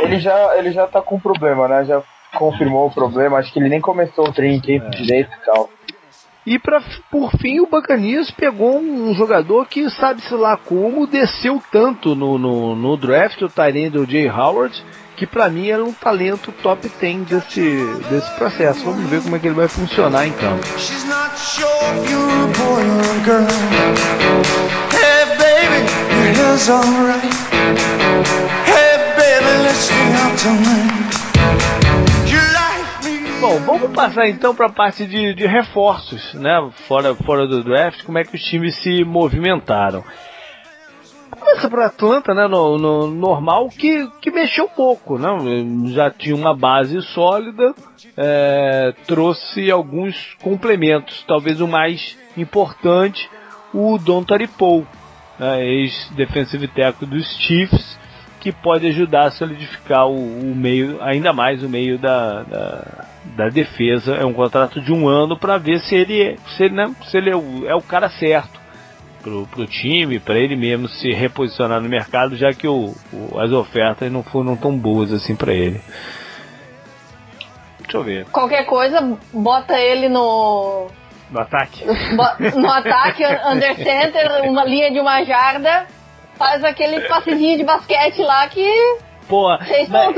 Ele 0.00 0.18
já, 0.18 0.56
ele 0.56 0.72
já 0.72 0.86
tá 0.86 1.02
com 1.02 1.20
problema, 1.20 1.68
né? 1.68 1.84
Já 1.84 2.02
confirmou 2.38 2.86
o 2.86 2.90
problema. 2.90 3.38
Acho 3.38 3.52
que 3.52 3.58
ele 3.58 3.68
nem 3.68 3.80
começou 3.80 4.26
o 4.26 4.32
training 4.32 4.60
camp 4.60 4.90
direito 4.90 5.30
e 5.30 5.44
tal. 5.44 5.68
E 6.44 6.58
pra, 6.58 6.82
por 7.10 7.30
fim, 7.38 7.60
o 7.60 7.68
Bacanias 7.68 8.30
pegou 8.30 8.80
um 8.80 9.14
jogador 9.14 9.66
que, 9.66 9.88
sabe-se 9.90 10.34
lá 10.34 10.56
como, 10.56 11.06
desceu 11.06 11.62
tanto 11.70 12.16
no, 12.16 12.36
no, 12.36 12.74
no 12.74 12.96
draft, 12.96 13.40
o 13.42 13.48
Tyrene 13.48 13.90
do 13.90 14.04
Jay 14.04 14.28
Howard, 14.28 14.74
que 15.16 15.26
pra 15.26 15.48
mim 15.48 15.68
era 15.68 15.84
um 15.84 15.92
talento 15.92 16.52
top 16.62 16.88
10 16.88 17.28
desse, 17.28 17.84
desse 18.10 18.30
processo. 18.32 18.84
Vamos 18.84 19.08
ver 19.08 19.22
como 19.22 19.36
é 19.36 19.38
que 19.38 19.46
ele 19.46 19.54
vai 19.54 19.68
funcionar 19.68 20.26
me? 20.26 20.58
Bom, 33.40 33.58
vamos 33.66 33.90
passar 33.92 34.28
então 34.28 34.54
para 34.54 34.66
a 34.66 34.72
parte 34.72 35.04
de, 35.04 35.34
de 35.34 35.46
reforços, 35.46 36.32
né? 36.34 36.70
Fora, 36.86 37.14
fora 37.14 37.46
do 37.46 37.64
draft, 37.64 38.04
como 38.04 38.18
é 38.18 38.24
que 38.24 38.36
os 38.36 38.42
times 38.42 38.76
se 38.76 39.04
movimentaram. 39.04 40.04
Começa 41.42 41.68
para 41.68 41.86
Atlanta, 41.86 42.32
né? 42.34 42.46
No, 42.46 42.78
no 42.78 43.08
normal, 43.08 43.68
que, 43.68 44.08
que 44.20 44.30
mexeu 44.30 44.68
pouco, 44.68 45.18
né? 45.18 45.28
Já 45.92 46.08
tinha 46.08 46.36
uma 46.36 46.56
base 46.56 47.02
sólida, 47.02 47.74
é, 48.16 48.94
trouxe 49.08 49.68
alguns 49.68 50.36
complementos. 50.40 51.24
Talvez 51.26 51.60
o 51.60 51.66
mais 51.66 52.16
importante, 52.36 53.28
o 53.74 53.98
Don 53.98 54.24
Paul, 54.56 54.86
né, 55.36 55.66
ex-defensive 55.66 56.68
tackle 56.68 57.08
dos 57.08 57.26
Chiefs, 57.38 57.98
que 58.40 58.52
pode 58.52 58.86
ajudar 58.86 59.24
a 59.24 59.30
solidificar 59.32 60.06
o, 60.06 60.14
o 60.14 60.54
meio, 60.54 61.02
ainda 61.02 61.32
mais 61.32 61.64
o 61.64 61.68
meio 61.68 61.98
da, 61.98 62.44
da, 62.44 63.04
da 63.36 63.48
defesa. 63.48 64.14
É 64.14 64.24
um 64.24 64.32
contrato 64.32 64.80
de 64.80 64.92
um 64.92 65.08
ano 65.08 65.36
para 65.36 65.58
ver 65.58 65.80
se 65.80 65.96
ele, 65.96 66.38
se 66.56 66.62
ele, 66.62 66.74
né, 66.74 66.94
se 67.06 67.16
ele 67.16 67.30
é, 67.30 67.36
o, 67.36 67.66
é 67.66 67.74
o 67.74 67.82
cara 67.82 68.08
certo 68.08 68.61
pro, 69.22 69.46
pro 69.46 69.66
time, 69.66 70.18
para 70.18 70.38
ele 70.38 70.56
mesmo 70.56 70.88
se 70.88 71.10
reposicionar 71.12 71.80
no 71.80 71.88
mercado, 71.88 72.36
já 72.36 72.52
que 72.52 72.66
o, 72.68 72.94
o- 73.12 73.38
as 73.40 73.50
ofertas 73.52 74.10
não 74.10 74.22
foram 74.22 74.56
tão 74.56 74.76
boas 74.76 75.12
assim 75.12 75.34
para 75.36 75.52
ele. 75.52 75.80
Deixa 77.80 77.96
eu 77.96 78.02
ver. 78.04 78.24
Qualquer 78.26 78.64
coisa, 78.64 79.16
bota 79.32 79.78
ele 79.78 80.08
no, 80.08 80.88
No 81.30 81.40
ataque? 81.40 81.84
bo- 81.84 82.58
no 82.60 82.70
ataque, 82.70 83.22
under 83.50 83.76
center, 83.76 84.42
uma 84.44 84.64
linha 84.64 84.90
de 84.90 84.98
uma 85.00 85.22
jarda, 85.24 85.86
faz 86.38 86.64
aquele 86.64 87.00
passezinho 87.02 87.58
de 87.58 87.64
basquete 87.64 88.20
lá 88.22 88.46
que 88.48 88.66
Pô, 89.28 89.48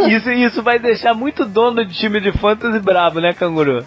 isso, 0.09 0.31
isso 0.31 0.63
vai 0.63 0.79
deixar 0.79 1.15
muito 1.15 1.45
dono 1.45 1.85
de 1.85 1.95
time 1.95 2.21
de 2.21 2.33
fantasy 2.33 2.81
bravo, 2.81 3.21
né, 3.21 3.33
canguru? 3.35 3.85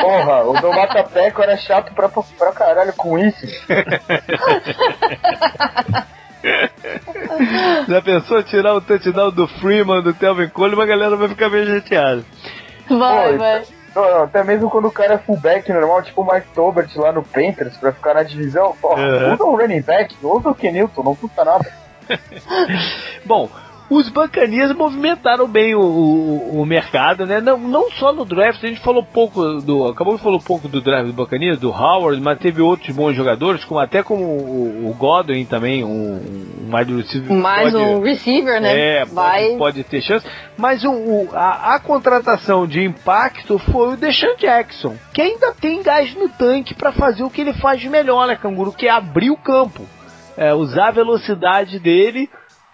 Porra, 0.00 0.44
o 0.44 0.52
do 0.60 0.72
Matapeco 0.72 1.42
era 1.42 1.56
chato 1.56 1.92
pra, 1.94 2.08
pra 2.08 2.52
caralho 2.52 2.92
com 2.94 3.18
isso. 3.18 3.46
Já 7.88 8.02
pensou 8.02 8.42
tirar 8.42 8.74
o 8.74 8.80
touchdown 8.80 9.30
do 9.30 9.46
Freeman, 9.46 10.02
do 10.02 10.12
Telvin 10.14 10.48
Coleman, 10.48 10.84
a 10.84 10.86
galera 10.86 11.16
vai 11.16 11.28
ficar 11.28 11.48
meio 11.48 11.66
chateada. 11.66 12.24
vai, 12.88 13.32
Pô, 13.32 13.38
vai. 13.38 13.62
Não, 13.94 14.10
não, 14.10 14.22
até 14.24 14.44
mesmo 14.44 14.70
quando 14.70 14.86
o 14.86 14.92
cara 14.92 15.14
é 15.14 15.18
fullback 15.18 15.72
normal, 15.72 16.02
tipo 16.02 16.22
o 16.22 16.32
Mike 16.32 16.46
Tobert 16.54 16.90
lá 16.96 17.10
no 17.10 17.22
Panthers, 17.22 17.76
pra 17.78 17.92
ficar 17.92 18.14
na 18.14 18.22
divisão, 18.22 18.76
porra, 18.80 19.02
Uhum. 19.02 19.34
usa 19.34 19.44
um 19.44 19.56
running 19.56 19.80
back, 19.82 20.14
usa 20.22 20.50
o 20.50 20.54
Kenilton, 20.54 21.02
não 21.02 21.16
custa 21.16 21.44
nada. 21.44 21.66
Bom, 23.24 23.48
os 23.90 24.08
Bacanias 24.10 24.74
movimentaram 24.74 25.48
bem 25.48 25.74
o, 25.74 25.80
o, 25.80 26.60
o 26.60 26.66
mercado, 26.66 27.24
né? 27.24 27.40
Não, 27.40 27.56
não 27.56 27.90
só 27.92 28.12
no 28.12 28.24
draft, 28.24 28.62
a 28.62 28.66
gente 28.66 28.80
falou 28.80 29.02
pouco 29.02 29.42
do. 29.62 29.86
Acabou 29.86 30.16
de 30.16 30.22
falar 30.22 30.38
pouco 30.40 30.68
do 30.68 30.80
draft 30.80 31.06
do 31.06 31.12
Bacanias, 31.14 31.58
do 31.58 31.70
Howard, 31.70 32.20
mas 32.20 32.38
teve 32.38 32.60
outros 32.60 32.94
bons 32.94 33.14
jogadores, 33.14 33.64
como 33.64 33.80
até 33.80 34.02
como 34.02 34.24
o, 34.24 34.90
o 34.90 34.94
Godwin 34.94 35.44
também, 35.46 35.82
um, 35.84 35.88
um 36.68 36.76
wide 36.76 36.94
receiver. 36.96 37.32
Mais 37.32 37.72
pode- 37.72 37.84
um 37.84 38.00
receiver, 38.02 38.60
né? 38.60 38.98
É, 39.00 39.04
vai. 39.06 39.44
pode, 39.46 39.58
pode 39.58 39.84
ter 39.84 40.02
chance. 40.02 40.26
Mas 40.56 40.84
o, 40.84 40.90
o- 40.90 41.28
a, 41.32 41.74
a 41.76 41.80
contratação 41.80 42.66
de 42.66 42.84
impacto 42.84 43.58
foi 43.58 43.94
o 43.94 43.96
Deshaun 43.96 44.36
Jackson, 44.36 44.96
que 45.14 45.22
ainda 45.22 45.52
tem 45.54 45.82
gás 45.82 46.14
no 46.14 46.28
tanque 46.28 46.74
para 46.74 46.92
fazer 46.92 47.22
o 47.24 47.30
que 47.30 47.40
ele 47.40 47.54
faz 47.54 47.80
de 47.80 47.88
melhor, 47.88 48.26
né, 48.28 48.36
Canguru? 48.36 48.72
Que 48.72 48.86
é 48.86 48.90
abrir 48.90 49.30
o 49.30 49.36
campo. 49.36 49.82
É, 50.36 50.54
usar 50.54 50.88
a 50.88 50.92
velocidade 50.92 51.80
dele 51.80 52.28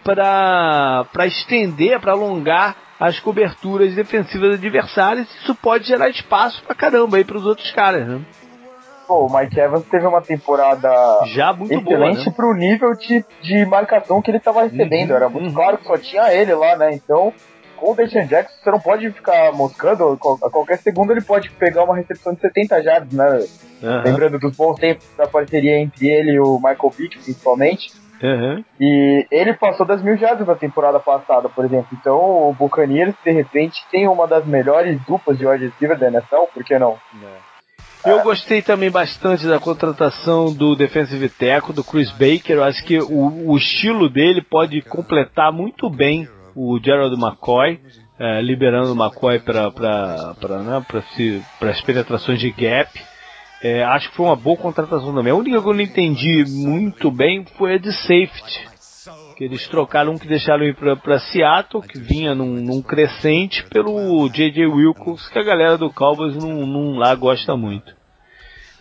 para 0.05 1.25
estender, 1.25 1.99
para 1.99 2.11
alongar 2.11 2.75
as 2.99 3.19
coberturas 3.19 3.93
defensivas 3.95 4.53
adversárias. 4.53 5.27
Isso 5.41 5.55
pode 5.55 5.87
gerar 5.87 6.09
espaço 6.09 6.63
pra 6.63 6.75
caramba 6.75 7.17
aí 7.17 7.25
pros 7.25 7.45
outros 7.45 7.71
caras, 7.71 8.07
né? 8.07 8.21
Pô, 9.07 9.27
o 9.27 9.37
Mike 9.37 9.59
Evans 9.59 9.85
teve 9.85 10.05
uma 10.05 10.21
temporada 10.21 10.89
Já 11.33 11.53
muito 11.53 11.79
boa, 11.81 11.95
excelente 11.95 12.27
né? 12.27 12.33
pro 12.35 12.53
nível 12.53 12.91
de, 12.93 13.23
de 13.41 13.65
marcação 13.65 14.21
que 14.21 14.31
ele 14.31 14.39
tava 14.39 14.63
recebendo. 14.63 15.11
Uhum, 15.11 15.15
Era 15.15 15.29
muito 15.29 15.47
uhum. 15.47 15.53
claro 15.53 15.77
que 15.77 15.85
só 15.85 15.97
tinha 15.97 16.33
ele 16.33 16.53
lá, 16.55 16.75
né? 16.75 16.91
Então, 16.93 17.31
com 17.75 17.91
o 17.91 17.95
Deshaun 17.95 18.25
Jackson, 18.25 18.55
você 18.63 18.71
não 18.71 18.79
pode 18.79 19.11
ficar 19.11 19.51
moscando. 19.53 20.17
A 20.43 20.49
qualquer 20.49 20.77
segundo 20.79 21.11
ele 21.11 21.21
pode 21.21 21.51
pegar 21.51 21.83
uma 21.83 21.95
recepção 21.95 22.33
de 22.33 22.41
70 22.41 22.81
jardas, 22.81 23.13
né? 23.13 23.45
Aham, 23.83 24.03
Lembrando 24.05 24.39
dos 24.39 24.55
bons 24.55 24.75
tempos 24.79 25.05
da 25.15 25.27
parceria 25.27 25.77
entre 25.77 26.07
ele 26.07 26.31
e 26.31 26.39
o 26.39 26.55
Michael 26.55 26.89
Vick, 26.97 27.19
principalmente. 27.19 27.93
Aham. 28.25 28.63
E 28.79 29.25
ele 29.31 29.53
passou 29.53 29.85
das 29.85 30.01
mil 30.01 30.17
jardas 30.17 30.47
na 30.47 30.55
temporada 30.55 30.99
passada, 30.99 31.49
por 31.49 31.65
exemplo. 31.65 31.87
Então 31.93 32.49
o 32.49 32.53
Buccaneers, 32.53 33.15
de 33.23 33.31
repente, 33.31 33.85
tem 33.91 34.07
uma 34.07 34.27
das 34.27 34.45
melhores 34.45 34.99
duplas 35.05 35.37
de 35.37 35.45
wide 35.45 35.65
receiver 35.65 35.97
da 35.97 36.07
NFL, 36.07 36.45
por 36.53 36.63
que 36.63 36.77
não? 36.77 36.97
Eu 38.05 38.21
gostei 38.21 38.61
também 38.61 38.91
bastante 38.91 39.47
da 39.47 39.59
contratação 39.59 40.53
do 40.53 40.75
defensive 40.75 41.27
tackle, 41.27 41.73
do 41.73 41.83
Chris 41.83 42.11
Baker. 42.11 42.57
Eu 42.57 42.63
acho 42.63 42.83
que 42.85 42.99
o, 42.99 43.49
o 43.51 43.57
estilo 43.57 44.07
dele 44.07 44.43
pode 44.43 44.79
completar 44.83 45.51
muito 45.51 45.89
bem 45.89 46.27
o 46.55 46.79
Gerald 46.81 47.15
McCoy, 47.19 47.79
é, 48.19 48.41
liberando 48.41 48.93
o 48.93 48.95
McCoy 48.95 49.39
para 49.39 49.71
né, 50.63 50.85
as 51.61 51.81
penetrações 51.81 52.39
de 52.39 52.51
gap. 52.51 52.91
É, 53.65 53.83
acho 53.83 54.11
que 54.11 54.17
foi 54.17 54.27
uma 54.27 54.35
boa 54.35 54.55
contratação 54.55 55.11
também. 55.11 55.33
A 55.33 55.35
única 55.35 55.59
que 55.59 55.67
eu 55.67 55.73
não 55.73 55.81
entendi 55.81 56.45
muito 56.47 57.09
bem 57.09 57.43
foi 57.57 57.73
a 57.73 57.77
de 57.79 57.91
safety. 57.91 58.69
Que 59.35 59.43
eles 59.43 59.67
trocaram 59.67 60.11
um 60.11 60.19
que 60.19 60.27
deixaram 60.27 60.65
ir 60.65 60.75
para 60.75 61.17
Seattle, 61.17 61.81
que 61.81 61.97
vinha 61.97 62.35
num, 62.35 62.61
num, 62.61 62.79
crescente, 62.79 63.65
pelo 63.71 64.29
J.J. 64.29 64.67
Wilkins, 64.67 65.27
que 65.29 65.39
a 65.39 65.43
galera 65.43 65.79
do 65.79 65.91
Cowboys 65.91 66.35
não, 66.35 66.67
não 66.67 66.99
lá 66.99 67.15
gosta 67.15 67.57
muito. 67.57 67.91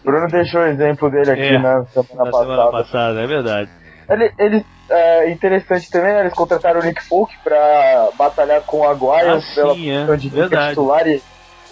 Bruno 0.04 0.28
deixou 0.28 0.60
o 0.60 0.66
exemplo 0.66 1.10
dele 1.10 1.30
aqui 1.30 1.54
É, 1.54 1.58
na 1.58 1.86
semana 1.86 2.14
Na 2.16 2.24
passada. 2.24 2.44
semana 2.44 2.70
passada, 2.70 3.20
é 3.22 3.26
verdade. 3.26 3.70
Ele, 4.10 4.32
ele, 4.38 4.66
é 4.90 5.30
interessante 5.30 5.90
também, 5.90 6.12
né, 6.12 6.20
eles 6.20 6.34
contrataram 6.34 6.80
o 6.80 6.84
Nick 6.84 7.02
Folk 7.04 7.32
pra 7.42 8.10
batalhar 8.18 8.60
com 8.66 8.80
o 8.80 8.84
Aguayo 8.84 9.38
Ah, 9.38 9.54
pela 9.54 9.74
sim, 9.74 9.90
é, 9.90 10.16
de 10.16 10.28
titular. 10.28 11.08
E 11.08 11.22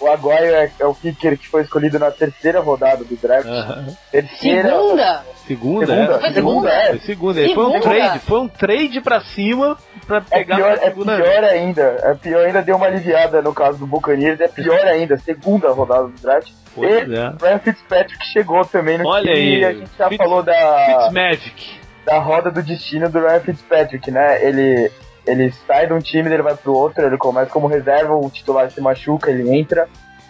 o 0.03 0.11
Aguayo 0.11 0.53
é, 0.55 0.69
é 0.79 0.85
o 0.85 0.93
kicker 0.93 1.37
que 1.37 1.47
foi 1.47 1.61
escolhido 1.63 1.97
na 1.97 2.11
terceira 2.11 2.59
rodada 2.59 3.03
do 3.03 3.15
draft. 3.15 3.47
Aham. 3.47 3.85
Terceira. 4.11 4.69
Segunda? 4.69 5.23
Segunda, 5.45 5.85
Segunda, 5.85 5.93
é? 5.93 6.19
Foi 6.19 6.31
segunda? 6.33 6.69
é. 6.69 6.87
Foi 6.89 6.99
segunda. 6.99 7.41
Ele 7.41 7.53
Foi 7.53 7.63
um 7.65 7.71
Segunda? 7.73 7.89
trade, 7.89 8.19
foi 8.19 8.39
um 8.39 8.47
trade 8.47 9.01
pra 9.01 9.19
cima 9.21 9.77
pra 10.07 10.17
É 10.17 10.21
pegar 10.39 10.55
pior, 10.55 10.73
pra 10.77 10.81
é 10.85 10.89
segunda 10.89 11.15
pior 11.17 11.43
ainda. 11.43 11.81
É 12.01 12.13
pior 12.15 12.45
ainda, 12.45 12.61
deu 12.61 12.75
uma 12.77 12.85
aliviada 12.85 13.41
no 13.41 13.53
caso 13.53 13.77
do 13.77 13.85
Buccaneers. 13.87 14.39
É 14.39 14.47
pior 14.47 14.79
ainda, 14.85 15.17
segunda 15.17 15.69
rodada 15.71 16.03
do 16.07 16.21
draft. 16.21 16.49
Pois 16.75 17.07
e 17.09 17.15
é. 17.15 17.33
Ryan 17.41 17.59
Fitzpatrick 17.59 18.25
chegou 18.27 18.63
também 18.65 18.97
no 18.97 19.07
Olha 19.07 19.33
time 19.33 19.37
aí, 19.37 19.59
e 19.59 19.65
a 19.65 19.73
gente 19.73 19.89
já 19.97 20.07
Fitz- 20.09 20.23
falou 20.23 20.41
da, 20.41 20.85
Fitzmagic. 20.85 21.79
da 22.05 22.19
roda 22.19 22.49
do 22.49 22.63
destino 22.63 23.09
do 23.09 23.19
Ryan 23.19 23.39
Fitzpatrick, 23.41 24.09
né? 24.11 24.43
Ele, 24.43 24.89
ele 25.25 25.51
sai 25.67 25.87
de 25.87 25.93
um 25.93 25.99
time, 25.99 26.29
ele 26.31 26.41
vai 26.43 26.55
pro 26.55 26.73
outro, 26.73 27.05
ele 27.05 27.17
começa 27.17 27.49
como 27.51 27.67
reserva, 27.67 28.13
o 28.15 28.29
titular 28.29 28.69
se 28.71 28.81
machuca, 28.81 29.29
ele 29.31 29.49
entra, 29.55 29.87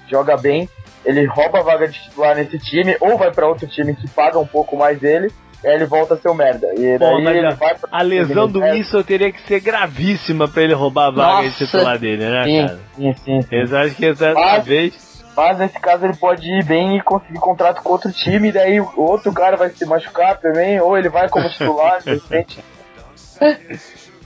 joga 0.10 0.38
bem, 0.38 0.70
ele 1.06 1.26
rouba 1.26 1.60
a 1.60 1.64
vaga 1.64 1.88
de 1.88 2.02
titular 2.02 2.36
nesse 2.36 2.58
time, 2.60 2.96
ou 3.02 3.18
vai 3.18 3.32
pra 3.32 3.48
outro 3.48 3.68
time 3.68 3.96
que 3.96 4.08
paga 4.10 4.38
um 4.40 4.46
pouco 4.48 4.78
mais 4.78 5.02
ele, 5.04 5.32
e 5.64 5.68
aí 5.68 5.76
ele 5.76 5.86
volta 5.86 6.14
a 6.14 6.18
ser 6.18 6.28
o 6.30 6.34
merda. 6.34 6.68
E 6.76 6.98
Pô, 7.00 7.06
daí 7.22 7.38
ele 7.38 7.48
a- 7.48 7.52
vai 7.52 7.74
pra 7.76 7.90
A 7.92 8.02
lesão 8.02 8.48
do. 8.48 8.60
Wilson 8.62 9.02
teria 9.02 9.32
que 9.32 9.42
ser 9.48 9.60
gravíssima 9.62 10.48
pra 10.48 10.62
ele 10.62 10.74
roubar 10.74 11.08
a 11.08 11.12
vaga 11.12 11.38
de 11.42 11.46
Nossa. 11.48 11.66
titular 11.66 11.98
dele, 11.98 12.26
né, 12.30 12.44
Sim, 12.44 12.68
cara? 12.68 12.80
sim, 12.96 13.14
sim, 13.14 13.42
sim. 13.42 13.94
Que 13.96 14.08
dessa 14.14 14.34
Mas- 14.34 14.66
vez. 14.66 15.14
Mas 15.36 15.58
nesse 15.58 15.80
caso 15.80 16.06
ele 16.06 16.16
pode 16.16 16.48
ir 16.48 16.64
bem 16.64 16.98
e 16.98 17.02
conseguir 17.02 17.40
contrato 17.40 17.82
com 17.82 17.90
outro 17.94 18.12
time, 18.12 18.50
e 18.50 18.52
daí 18.52 18.80
o 18.80 18.92
outro 18.98 19.34
cara 19.34 19.58
vai 19.58 19.70
se 19.72 19.84
machucar 19.84 20.38
também, 20.40 20.80
ou 20.80 20.96
ele 20.96 21.10
vai 21.10 21.28
como 21.28 21.50
titular, 21.50 22.04
de 22.04 22.12
repente. 22.12 22.64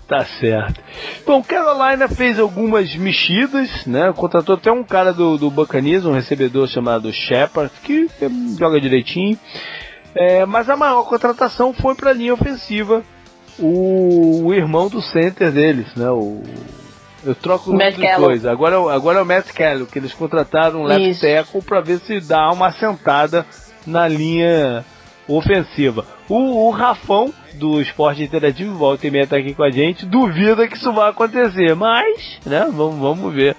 Tá 0.08 0.24
certo. 0.40 0.80
Bom, 1.26 1.44
Carolina 1.44 2.08
fez 2.08 2.40
algumas 2.40 2.96
mexidas, 2.96 3.86
né? 3.86 4.14
Contratou 4.16 4.56
até 4.56 4.72
um 4.72 4.82
cara 4.84 5.12
do, 5.12 5.38
do 5.38 5.52
Buccaneers, 5.52 6.06
um 6.06 6.14
recebedor 6.14 6.66
chamado 6.70 7.12
Shepard, 7.12 7.72
que 7.84 8.08
joga 8.58 8.80
direitinho. 8.80 9.38
É, 10.16 10.46
mas 10.46 10.70
a 10.70 10.78
maior 10.78 11.04
contratação 11.04 11.74
foi 11.74 11.94
para 11.94 12.12
a 12.12 12.14
linha 12.14 12.34
ofensiva, 12.34 13.04
o, 13.60 14.46
o 14.46 14.54
irmão 14.54 14.88
do 14.88 15.02
center 15.02 15.52
deles, 15.52 15.94
né? 15.96 16.10
O, 16.10 16.42
eu 17.26 17.36
troco 17.36 17.72
o 17.72 17.74
Gallo. 18.08 18.28
dois. 18.28 18.46
Agora, 18.46 18.76
é 18.76 18.80
o- 18.80 18.90
agora 18.90 19.20
é 19.20 19.22
o 19.22 19.26
Matt 19.26 19.52
Kelly, 19.52 19.86
que 19.88 20.00
eles 20.00 20.14
contrataram 20.14 20.82
um 20.82 20.86
left 20.86 21.20
tackle 21.20 21.62
para 21.62 21.82
ver 21.82 22.00
se 22.00 22.22
dá 22.22 22.50
uma 22.52 22.68
assentada 22.68 23.46
na 23.86 24.08
linha 24.08 24.86
ofensiva. 25.28 26.06
O, 26.30 26.68
o 26.68 26.70
Rafão 26.70 27.34
do 27.56 27.82
Esporte 27.82 28.22
Interativo, 28.24 28.76
volta 28.78 29.08
e 29.08 29.12
meia 29.12 29.26
tá 29.28 29.38
aqui 29.38 29.54
com 29.54 29.64
a 29.64 29.72
gente, 29.72 30.06
duvida 30.06 30.68
que 30.68 30.78
isso 30.78 30.92
vai 30.94 31.10
acontecer, 31.10 31.76
mas, 31.76 32.38
né, 32.46 32.68
vamos, 32.72 33.00
vamos 33.00 33.34
ver. 33.34 33.56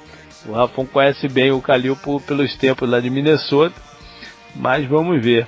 O 0.47 0.53
Rafão 0.53 0.87
conhece 0.87 1.29
bem 1.29 1.51
o 1.51 1.61
Calil 1.61 1.97
por- 1.97 2.23
pelos 2.23 2.55
tempos 2.57 2.89
lá 2.89 3.01
de 3.01 3.11
Minnesota, 3.11 3.75
mas 4.55 4.87
vamos 4.87 5.21
ver 5.23 5.47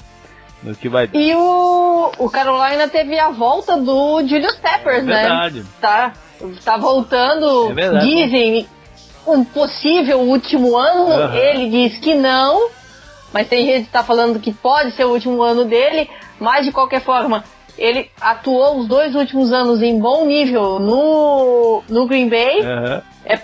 no 0.62 0.74
que 0.74 0.88
vai 0.88 1.06
dar. 1.06 1.18
E 1.18 1.34
o, 1.34 2.12
o 2.18 2.28
Carolina 2.28 2.88
teve 2.88 3.18
a 3.18 3.30
volta 3.30 3.76
do 3.76 4.20
Julius 4.26 4.56
Peppers, 4.56 5.04
né? 5.04 5.20
Verdade. 5.22 5.64
Tá, 5.80 6.12
tá 6.64 6.76
voltando. 6.76 7.70
É 7.70 7.74
verdade. 7.74 8.06
Dizem 8.08 8.66
um 9.26 9.44
possível 9.44 10.18
último 10.20 10.76
ano. 10.76 11.12
Aham. 11.12 11.36
Ele 11.36 11.70
diz 11.70 11.98
que 11.98 12.14
não. 12.14 12.68
Mas 13.33 13.49
tem 13.49 13.64
gente 13.66 13.87
que 13.87 13.93
tá 13.93 14.03
falando 14.03 14.41
que 14.41 14.53
pode 14.53 14.93
ser 14.93 15.05
o 15.05 15.11
último 15.12 15.43
ano 15.43 15.64
dele. 15.64 16.09
Mas 16.39 16.64
de 16.64 16.72
qualquer 16.72 17.03
forma, 17.03 17.45
ele 17.78 18.11
atuou 18.20 18.78
os 18.78 18.89
dois 18.89 19.14
últimos 19.14 19.53
anos 19.53 19.83
em 19.83 19.99
bom 19.99 20.26
nível 20.26 20.78
no, 20.78 21.83
no 21.89 22.07
Green 22.07 22.28
Bay. 22.28 22.61
Aham. 22.61 23.03
É, 23.24 23.39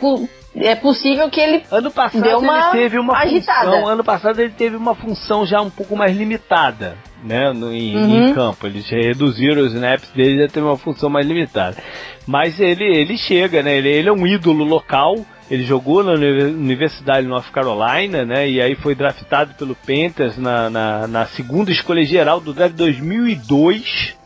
é 0.58 0.74
possível 0.74 1.28
que 1.28 1.38
ele 1.38 1.62
Ano 1.70 1.90
passado 1.90 2.22
Deu 2.22 2.38
uma 2.38 2.70
ele 2.70 2.82
teve 2.82 2.98
uma 2.98 3.16
agitada. 3.18 3.70
função, 3.70 3.86
ano 3.88 4.02
passado 4.02 4.40
ele 4.40 4.52
teve 4.56 4.74
uma 4.74 4.94
função 4.94 5.44
já 5.44 5.60
um 5.60 5.68
pouco 5.68 5.94
mais 5.94 6.16
limitada, 6.16 6.96
né, 7.22 7.52
no, 7.52 7.70
em, 7.72 7.94
Uhum. 7.94 8.28
em 8.28 8.32
campo. 8.34 8.66
Eles 8.66 8.88
reduziram 8.88 9.62
os 9.62 9.74
snaps 9.74 10.08
dele 10.12 10.40
já 10.40 10.48
teve 10.48 10.64
uma 10.66 10.78
função 10.78 11.10
mais 11.10 11.26
limitada. 11.26 11.76
Mas 12.26 12.58
ele 12.58 12.84
ele 12.84 13.18
chega, 13.18 13.62
né? 13.62 13.76
Ele, 13.76 13.90
ele 13.90 14.08
é 14.08 14.12
um 14.12 14.26
ídolo 14.26 14.64
local. 14.64 15.14
Ele 15.50 15.64
jogou 15.64 16.02
na 16.02 16.12
uni- 16.12 16.42
Universidade 16.42 17.22
de 17.22 17.28
North 17.28 17.50
Carolina, 17.52 18.24
né? 18.24 18.48
E 18.48 18.60
aí 18.60 18.74
foi 18.74 18.94
draftado 18.94 19.54
pelo 19.54 19.76
Panthers 19.76 20.36
na, 20.36 20.68
na, 20.68 21.06
na 21.06 21.26
segunda 21.26 21.70
escolha 21.70 22.04
geral 22.04 22.40
do 22.40 22.52
draft 22.52 22.74
2002 22.74 24.16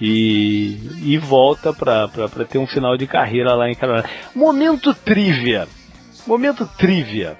e, 0.00 0.78
e 1.02 1.18
volta 1.18 1.72
pra 1.72 2.08
ter 2.48 2.58
um 2.58 2.66
final 2.66 2.96
de 2.96 3.06
carreira 3.06 3.54
lá 3.54 3.70
em 3.70 3.74
Carolina. 3.74 4.08
Momento 4.34 4.92
trivia. 4.92 5.68
Momento 6.26 6.66
trivia. 6.76 7.36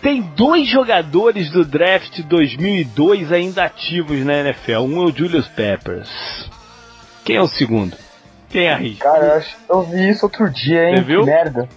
Tem 0.00 0.22
dois 0.36 0.68
jogadores 0.68 1.50
do 1.50 1.64
draft 1.64 2.20
2002 2.22 3.32
ainda 3.32 3.64
ativos 3.64 4.24
na 4.24 4.34
NFL. 4.34 4.80
Um 4.82 5.02
é 5.02 5.06
o 5.06 5.12
Julius 5.16 5.48
Peppers. 5.48 6.08
Quem 7.24 7.34
é 7.36 7.42
o 7.42 7.48
segundo? 7.48 7.96
Quem 8.56 8.70
arrisca? 8.70 9.04
Cara, 9.12 9.24
eu, 9.26 9.34
acho, 9.36 9.56
eu 9.68 9.82
vi 9.82 10.08
isso 10.08 10.24
outro 10.24 10.48
dia, 10.50 10.88
hein? 10.88 10.96
Você 10.96 11.02
viu? 11.02 11.20
Que 11.20 11.26
merda. 11.26 11.68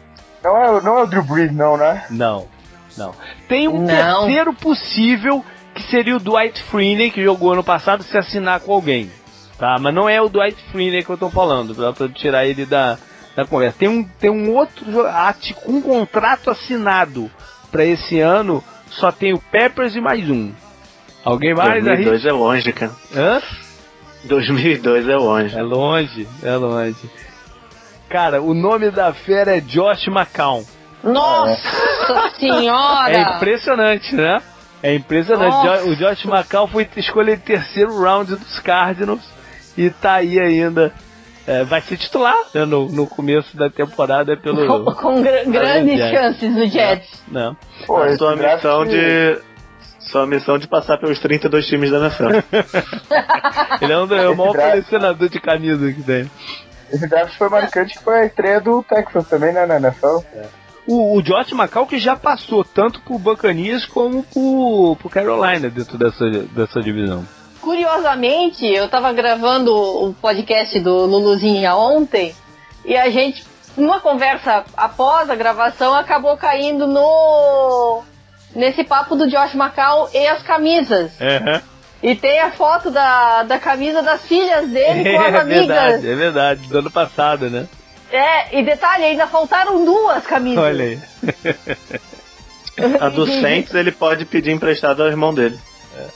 Não 0.41 0.57
é, 0.57 0.71
o- 0.71 0.82
não 0.82 0.99
é 0.99 1.03
o 1.03 1.07
Drew 1.07 1.23
Brees, 1.23 1.53
não, 1.53 1.75
né? 1.75 2.05
Não, 2.09 2.47
não. 2.97 3.13
Tem 3.49 3.67
um 3.67 3.82
Não. 3.82 3.88
terceiro 4.25 4.53
possível 4.53 5.43
que 5.75 5.84
seria 5.84 6.15
o 6.15 6.19
Dwight 6.21 6.63
Freeney 6.63 7.11
que 7.11 7.21
jogou 7.21 7.51
ano 7.51 7.65
passado 7.65 8.01
se 8.01 8.17
assinar 8.17 8.61
com 8.61 8.71
alguém, 8.71 9.11
tá? 9.57 9.75
Mas 9.77 9.93
não 9.93 10.07
é 10.07 10.21
o 10.21 10.30
Dwight 10.30 10.55
Freeney 10.71 11.03
que 11.03 11.09
eu 11.09 11.17
tô 11.17 11.30
falando, 11.30 11.75
pra, 11.75 11.91
pra 11.91 12.07
tirar 12.07 12.45
ele 12.45 12.65
da, 12.65 12.97
da 13.36 13.45
conversa. 13.45 13.75
Tem 13.77 13.89
um, 13.89 14.01
tem 14.01 14.30
um 14.30 14.55
outro 14.55 14.86
um 15.67 15.82
contrato 15.82 16.49
assinado 16.49 17.30
pra 17.69 17.84
esse 17.84 18.21
ano, 18.21 18.63
só 18.88 19.11
tem 19.11 19.34
o 19.34 19.39
Peppers 19.51 19.97
e 19.97 19.99
mais 19.99 20.30
um. 20.30 20.53
Alguém 21.25 21.53
mais 21.53 21.84
2002 21.84 22.07
arrisca? 22.07 22.30
é 22.30 22.32
longe, 22.32 22.71
cara. 22.71 22.91
Hã? 23.13 23.41
2002 24.26 25.07
é 25.07 25.15
longe. 25.15 25.57
É 25.57 25.61
longe, 25.61 26.28
é 26.43 26.55
longe. 26.55 27.09
Cara, 28.09 28.41
o 28.41 28.53
nome 28.53 28.89
da 28.91 29.13
fera 29.13 29.55
é 29.57 29.61
Josh 29.61 30.07
McCown. 30.07 30.63
Nossa 31.03 32.30
senhora! 32.39 33.11
É 33.11 33.22
impressionante, 33.36 34.15
né? 34.15 34.41
É 34.82 34.95
impressionante. 34.95 35.53
Nossa. 35.53 35.84
O 35.86 35.95
Josh 35.95 36.26
McCall 36.26 36.67
foi 36.67 36.88
escolha 36.97 37.36
de 37.38 37.43
terceiro 37.43 37.97
round 38.01 38.36
dos 38.36 38.59
Cardinals 38.59 39.22
e 39.78 39.89
tá 39.89 40.15
aí 40.15 40.39
ainda. 40.39 40.93
É, 41.47 41.63
vai 41.63 41.82
ser 41.82 41.97
titular 41.97 42.36
né, 42.53 42.63
no, 42.63 42.88
no 42.89 43.07
começo 43.07 43.57
da 43.57 43.70
temporada 43.72 44.36
com, 44.38 44.41
pelo. 44.43 44.95
com 44.95 45.22
gra- 45.24 45.43
grandes 45.45 45.97
Jets. 45.97 46.11
chances 46.11 46.51
no 46.55 46.67
Jets. 46.67 47.24
Não. 47.28 47.57
Pô, 47.88 47.97
a 47.97 48.15
sua 48.17 48.36
missão 48.36 48.86
de. 48.86 49.39
Sua 50.00 50.26
missão 50.26 50.58
de 50.58 50.68
passar 50.68 50.97
pelos 50.97 51.20
32 51.20 51.66
times 51.68 51.91
da 51.91 51.97
NFL. 52.00 52.30
Ele 53.82 53.93
é, 53.93 53.97
um, 53.97 54.14
é 54.16 54.30
o 54.30 54.36
maior 54.36 54.54
draft- 54.54 54.72
colecionador 54.72 55.30
de 55.30 55.39
camisa 55.39 55.91
que 55.93 56.02
tem. 56.02 56.32
Esse 56.91 57.08
draft 57.08 57.38
foi 57.38 57.50
marcante 57.50 57.97
que 57.97 58.04
foi 58.04 58.20
a 58.22 58.26
estreia 58.26 58.60
do 58.60 58.82
Texas 58.84 59.28
também, 59.28 59.54
né, 59.54 59.66
na 59.66 59.76
NFL. 59.78 60.20
O, 60.88 61.18
o 61.18 61.22
Josh 61.22 61.52
McCall 61.52 61.86
que 61.86 62.00
já 62.00 62.16
passou 62.16 62.64
tanto 62.64 63.00
pro 63.02 63.20
Buccaneers 63.20 63.86
como 63.86 64.24
pro, 64.24 64.95
pro 65.00 65.10
Carolina 65.10 65.70
dentro 65.70 65.97
dessa, 65.97 66.28
dessa 66.30 66.82
divisão. 66.82 67.24
Curiosamente, 67.62 68.66
eu 68.66 68.89
tava 68.89 69.14
gravando 69.14 69.72
o 69.76 70.14
podcast 70.16 70.80
do 70.80 71.06
Luluzinha 71.06 71.76
ontem 71.76 72.34
e 72.84 72.95
a 72.97 73.10
gente, 73.12 73.45
numa 73.78 74.00
conversa 74.00 74.64
após 74.76 75.30
a 75.30 75.36
gravação, 75.36 75.93
acabou 75.93 76.36
caindo 76.38 76.88
no 76.88 78.02
nesse 78.56 78.84
papo 78.84 79.16
do 79.16 79.28
Josh 79.30 79.54
Macau 79.54 80.10
e 80.14 80.28
as 80.28 80.41
camisas. 80.43 81.12
É, 81.20 81.62
E 82.02 82.16
tem 82.16 82.39
a 82.39 82.52
foto 82.52 82.89
da, 82.91 83.43
da 83.43 83.60
camisa 83.60 84.02
das 84.02 84.22
filhas 84.26 84.68
dele 84.70 85.12
com 85.12 85.22
as 85.22 85.34
é 85.36 85.39
amigas. 85.39 85.68
verdade, 85.68 86.10
é 86.10 86.16
verdade, 86.16 86.62
do 86.68 86.80
ano 86.80 86.91
passado, 86.91 87.50
né? 87.50 87.68
É, 88.12 88.58
e 88.60 88.64
detalhe, 88.64 89.04
ainda 89.04 89.28
faltaram 89.28 89.86
duas 89.86 90.26
camisas. 90.26 90.64
Olha 90.64 90.84
aí. 90.86 91.00
A 93.00 93.10
do 93.10 93.26
Saints 93.28 93.74
ele 93.74 93.91
pode 93.91 94.26
pedir 94.26 94.52
emprestado 94.52 95.02
ao 95.04 95.10
irmão 95.10 95.34
dele. 95.34 95.60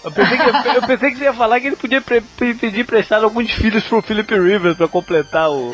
Eu 0.03 0.11
pensei, 0.11 0.37
que, 0.37 0.67
eu 0.77 0.81
pensei 0.83 1.11
que 1.11 1.17
você 1.17 1.23
ia 1.25 1.33
falar 1.33 1.59
que 1.59 1.67
ele 1.67 1.75
podia 1.75 2.01
pedir 2.01 2.79
emprestado 2.79 3.25
alguns 3.25 3.51
filhos 3.51 3.83
pro 3.83 4.01
Philip 4.01 4.33
Rivers 4.33 4.77
pra 4.77 4.87
completar 4.87 5.49
o, 5.51 5.71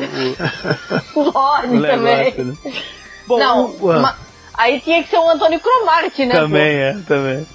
O 1.14 1.20
o 1.20 1.30
Rony 1.30 1.80
também. 1.80 2.16
negócio, 2.34 2.44
né? 2.44 2.54
Bom, 3.28 3.38
Não, 3.38 3.66
o- 3.66 4.00
ma- 4.00 4.16
aí 4.60 4.80
tinha 4.80 5.02
que 5.02 5.10
ser 5.10 5.18
um 5.18 5.30
Antônio 5.30 5.60
Cromartie, 5.60 6.26
né? 6.26 6.34
também 6.34 6.76
é, 6.76 6.96
também. 7.06 7.46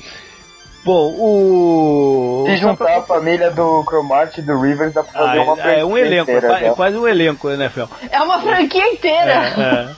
Bom, 0.84 1.16
o. 1.18 2.44
Se 2.48 2.58
juntar 2.58 2.86
pra- 2.86 2.98
a 2.98 3.02
família 3.02 3.50
do 3.50 3.84
Cromartie 3.86 4.42
e 4.42 4.44
do 4.46 4.60
Rivers, 4.62 4.94
dá 4.94 5.04
pra 5.04 5.12
fazer 5.14 5.40
Ah, 5.40 5.44
uma 5.44 5.62
é, 5.64 5.80
é 5.80 5.86
um 5.86 5.90
franquia 5.92 6.06
elenco, 6.06 6.32
é, 6.32 6.38
inteira 6.38 6.58
é 6.60 6.66
já. 6.68 6.74
quase 6.74 6.98
um 6.98 7.08
elenco, 7.08 7.50
né, 7.50 7.70
Fel? 7.70 7.88
pô? 7.88 7.96
É 8.12 8.22
uma 8.22 8.40
franquia 8.42 8.88
inteira. 8.88 9.32
É. 9.34 9.90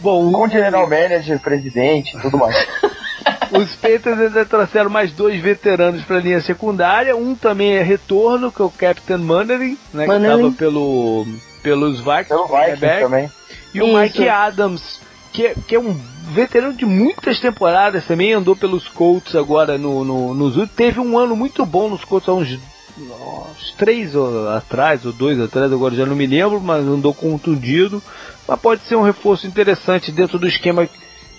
Bom, 0.00 0.28
o- 0.28 0.32
Com 0.32 0.48
general 0.48 0.86
manager, 0.88 1.38
presidente, 1.40 2.12
tudo 2.20 2.36
mais. 2.36 2.54
Os 3.52 3.74
Panthers 3.76 4.18
ainda 4.18 4.44
trouxeram 4.44 4.90
mais 4.90 5.12
dois 5.12 5.40
veteranos 5.40 6.02
para 6.04 6.16
a 6.16 6.20
linha 6.20 6.40
secundária. 6.40 7.14
Um 7.16 7.34
também 7.34 7.76
é 7.76 7.82
retorno, 7.82 8.50
que 8.50 8.60
é 8.60 8.64
o 8.64 8.70
Captain 8.70 9.18
Mannerin, 9.18 9.78
né, 9.94 10.02
que 10.04 10.08
Mannerin. 10.08 10.34
estava 10.48 10.52
pelo, 10.52 11.26
pelos 11.62 11.98
Vikings, 12.00 12.28
Pelo 12.28 12.46
Vikings 12.46 12.66
cornerback. 12.80 13.02
também. 13.02 13.30
E 13.74 13.80
o 13.82 13.86
Isso. 13.86 13.96
Mike 13.98 14.28
Adams, 14.28 15.00
que 15.32 15.46
é, 15.46 15.54
que 15.68 15.74
é 15.74 15.78
um 15.78 15.94
veterano 16.30 16.74
de 16.74 16.84
muitas 16.84 17.40
temporadas 17.40 18.06
também, 18.06 18.32
andou 18.32 18.54
pelos 18.54 18.88
Colts 18.88 19.34
agora 19.34 19.76
no, 19.76 20.04
no, 20.04 20.34
nos 20.34 20.56
últimos. 20.56 20.76
Teve 20.76 21.00
um 21.00 21.18
ano 21.18 21.36
muito 21.36 21.66
bom 21.66 21.88
nos 21.88 22.04
Colts 22.04 22.28
há 22.28 22.32
uns, 22.32 22.58
uns 22.98 23.72
três 23.76 24.12
atrás, 24.56 25.04
ou 25.04 25.12
dois 25.12 25.40
atrás, 25.40 25.72
agora 25.72 25.94
já 25.94 26.06
não 26.06 26.16
me 26.16 26.26
lembro, 26.26 26.60
mas 26.60 26.86
andou 26.86 27.12
contundido. 27.12 28.02
Mas 28.46 28.60
pode 28.60 28.82
ser 28.82 28.96
um 28.96 29.02
reforço 29.02 29.46
interessante 29.46 30.12
dentro 30.12 30.38
do 30.38 30.46
esquema 30.46 30.88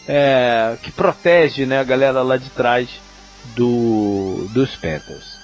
é, 0.07 0.75
que 0.81 0.91
protege 0.91 1.65
né, 1.65 1.79
a 1.79 1.83
galera 1.83 2.21
lá 2.21 2.37
de 2.37 2.49
trás 2.49 2.89
do, 3.55 4.47
dos 4.53 4.75
Panthers. 4.75 5.41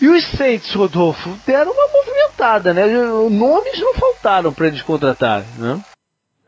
E 0.00 0.08
os 0.08 0.24
Saints, 0.24 0.74
Rodolfo, 0.74 1.30
deram 1.46 1.70
uma 1.70 1.88
movimentada, 1.88 2.74
né? 2.74 2.86
Nomes 3.30 3.78
não 3.78 3.94
faltaram 3.94 4.52
para 4.52 4.66
eles 4.66 4.82
contratarem, 4.82 5.46
né? 5.58 5.80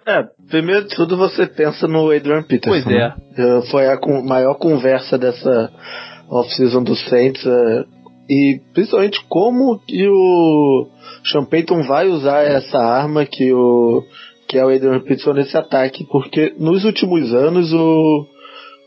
É, 0.06 0.22
primeiro 0.50 0.86
de 0.86 0.94
tudo 0.94 1.16
você 1.16 1.46
pensa 1.46 1.88
no 1.88 2.10
Adrian 2.10 2.42
Peterson. 2.42 2.84
Pois 2.84 2.86
é. 2.86 3.08
né? 3.08 3.62
Foi 3.70 3.86
a 3.86 3.98
maior 4.22 4.54
conversa 4.54 5.16
dessa 5.16 5.70
off-season 6.28 6.82
do 6.82 6.94
Saints. 6.94 7.44
eh, 7.46 7.84
e 8.28 8.60
principalmente 8.72 9.22
como 9.28 9.78
que 9.86 10.06
o 10.08 10.86
Sean 11.30 11.44
Payton 11.44 11.82
vai 11.82 12.08
usar 12.08 12.42
essa 12.42 12.78
arma 12.78 13.26
que 13.26 13.52
o 13.52 14.02
que 14.48 14.58
é 14.58 14.64
o 14.64 14.68
Adrian 14.68 15.00
Peterson 15.00 15.32
nesse 15.32 15.56
ataque, 15.56 16.06
porque 16.10 16.54
nos 16.58 16.84
últimos 16.84 17.32
anos 17.32 17.72
o, 17.72 18.26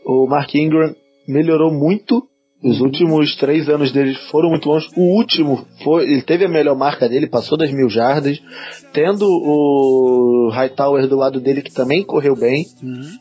o 0.06 0.26
Mark 0.28 0.54
Ingram 0.54 0.94
melhorou 1.26 1.72
muito. 1.72 2.22
Os 2.62 2.80
últimos 2.80 3.36
três 3.36 3.68
anos 3.68 3.92
dele 3.92 4.14
foram 4.32 4.48
muito 4.50 4.68
bons. 4.68 4.88
O 4.96 5.16
último 5.16 5.64
foi, 5.84 6.04
ele 6.10 6.22
teve 6.22 6.44
a 6.44 6.48
melhor 6.48 6.76
marca 6.76 7.08
dele, 7.08 7.28
passou 7.28 7.56
das 7.56 7.70
mil 7.72 7.88
jardas, 7.88 8.40
tendo 8.92 9.24
o 9.24 10.50
Hightower 10.52 11.06
do 11.06 11.16
lado 11.16 11.40
dele 11.40 11.62
que 11.62 11.72
também 11.72 12.02
correu 12.02 12.34
bem. 12.34 12.66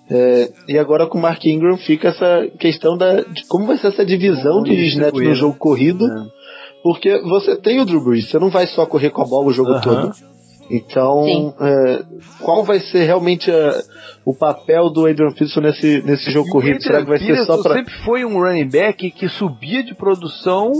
É, 0.09 0.49
e 0.67 0.77
agora 0.79 1.05
com 1.05 1.19
o 1.19 1.21
Mark 1.21 1.45
Ingram 1.45 1.77
fica 1.77 2.07
essa 2.07 2.47
questão 2.59 2.97
da 2.97 3.21
de 3.21 3.45
como 3.47 3.67
vai 3.67 3.77
ser 3.77 3.87
essa 3.87 4.03
divisão 4.05 4.63
de 4.63 4.73
snaps 4.87 5.21
no 5.21 5.29
né? 5.29 5.35
jogo 5.35 5.55
corrido, 5.57 6.05
É. 6.07 6.25
porque 6.81 7.19
você 7.21 7.55
tem 7.55 7.79
o 7.79 7.85
Drew 7.85 8.03
Brees, 8.03 8.29
você 8.29 8.39
não 8.39 8.49
vai 8.49 8.65
só 8.65 8.87
correr 8.87 9.11
com 9.11 9.21
a 9.21 9.25
bola 9.25 9.47
o 9.49 9.53
jogo 9.53 9.71
Aham. 9.73 9.81
todo. 9.81 10.11
Então, 10.69 11.53
é, 11.59 12.03
qual 12.41 12.63
vai 12.63 12.79
ser 12.79 13.05
realmente 13.05 13.49
a- 13.51 13.81
o 14.25 14.33
papel 14.35 14.89
do 14.89 15.05
Adrian 15.07 15.29
Peterson 15.31 15.61
nesse, 15.61 16.01
nesse 16.05 16.29
jogo 16.31 16.49
E 16.49 16.51
corrido? 16.51 16.81
Será 16.83 16.99
que 17.01 17.07
vai 17.07 17.17
Adrian 17.17 17.35
ser 17.35 17.45
só 17.45 17.57
Peterson 17.57 17.63
para 17.69 17.75
sempre 17.77 17.93
foi 18.03 18.25
um 18.25 18.39
running 18.39 18.69
back 18.69 19.09
que 19.11 19.29
subia 19.29 19.83
de 19.83 19.95
produção 19.95 20.71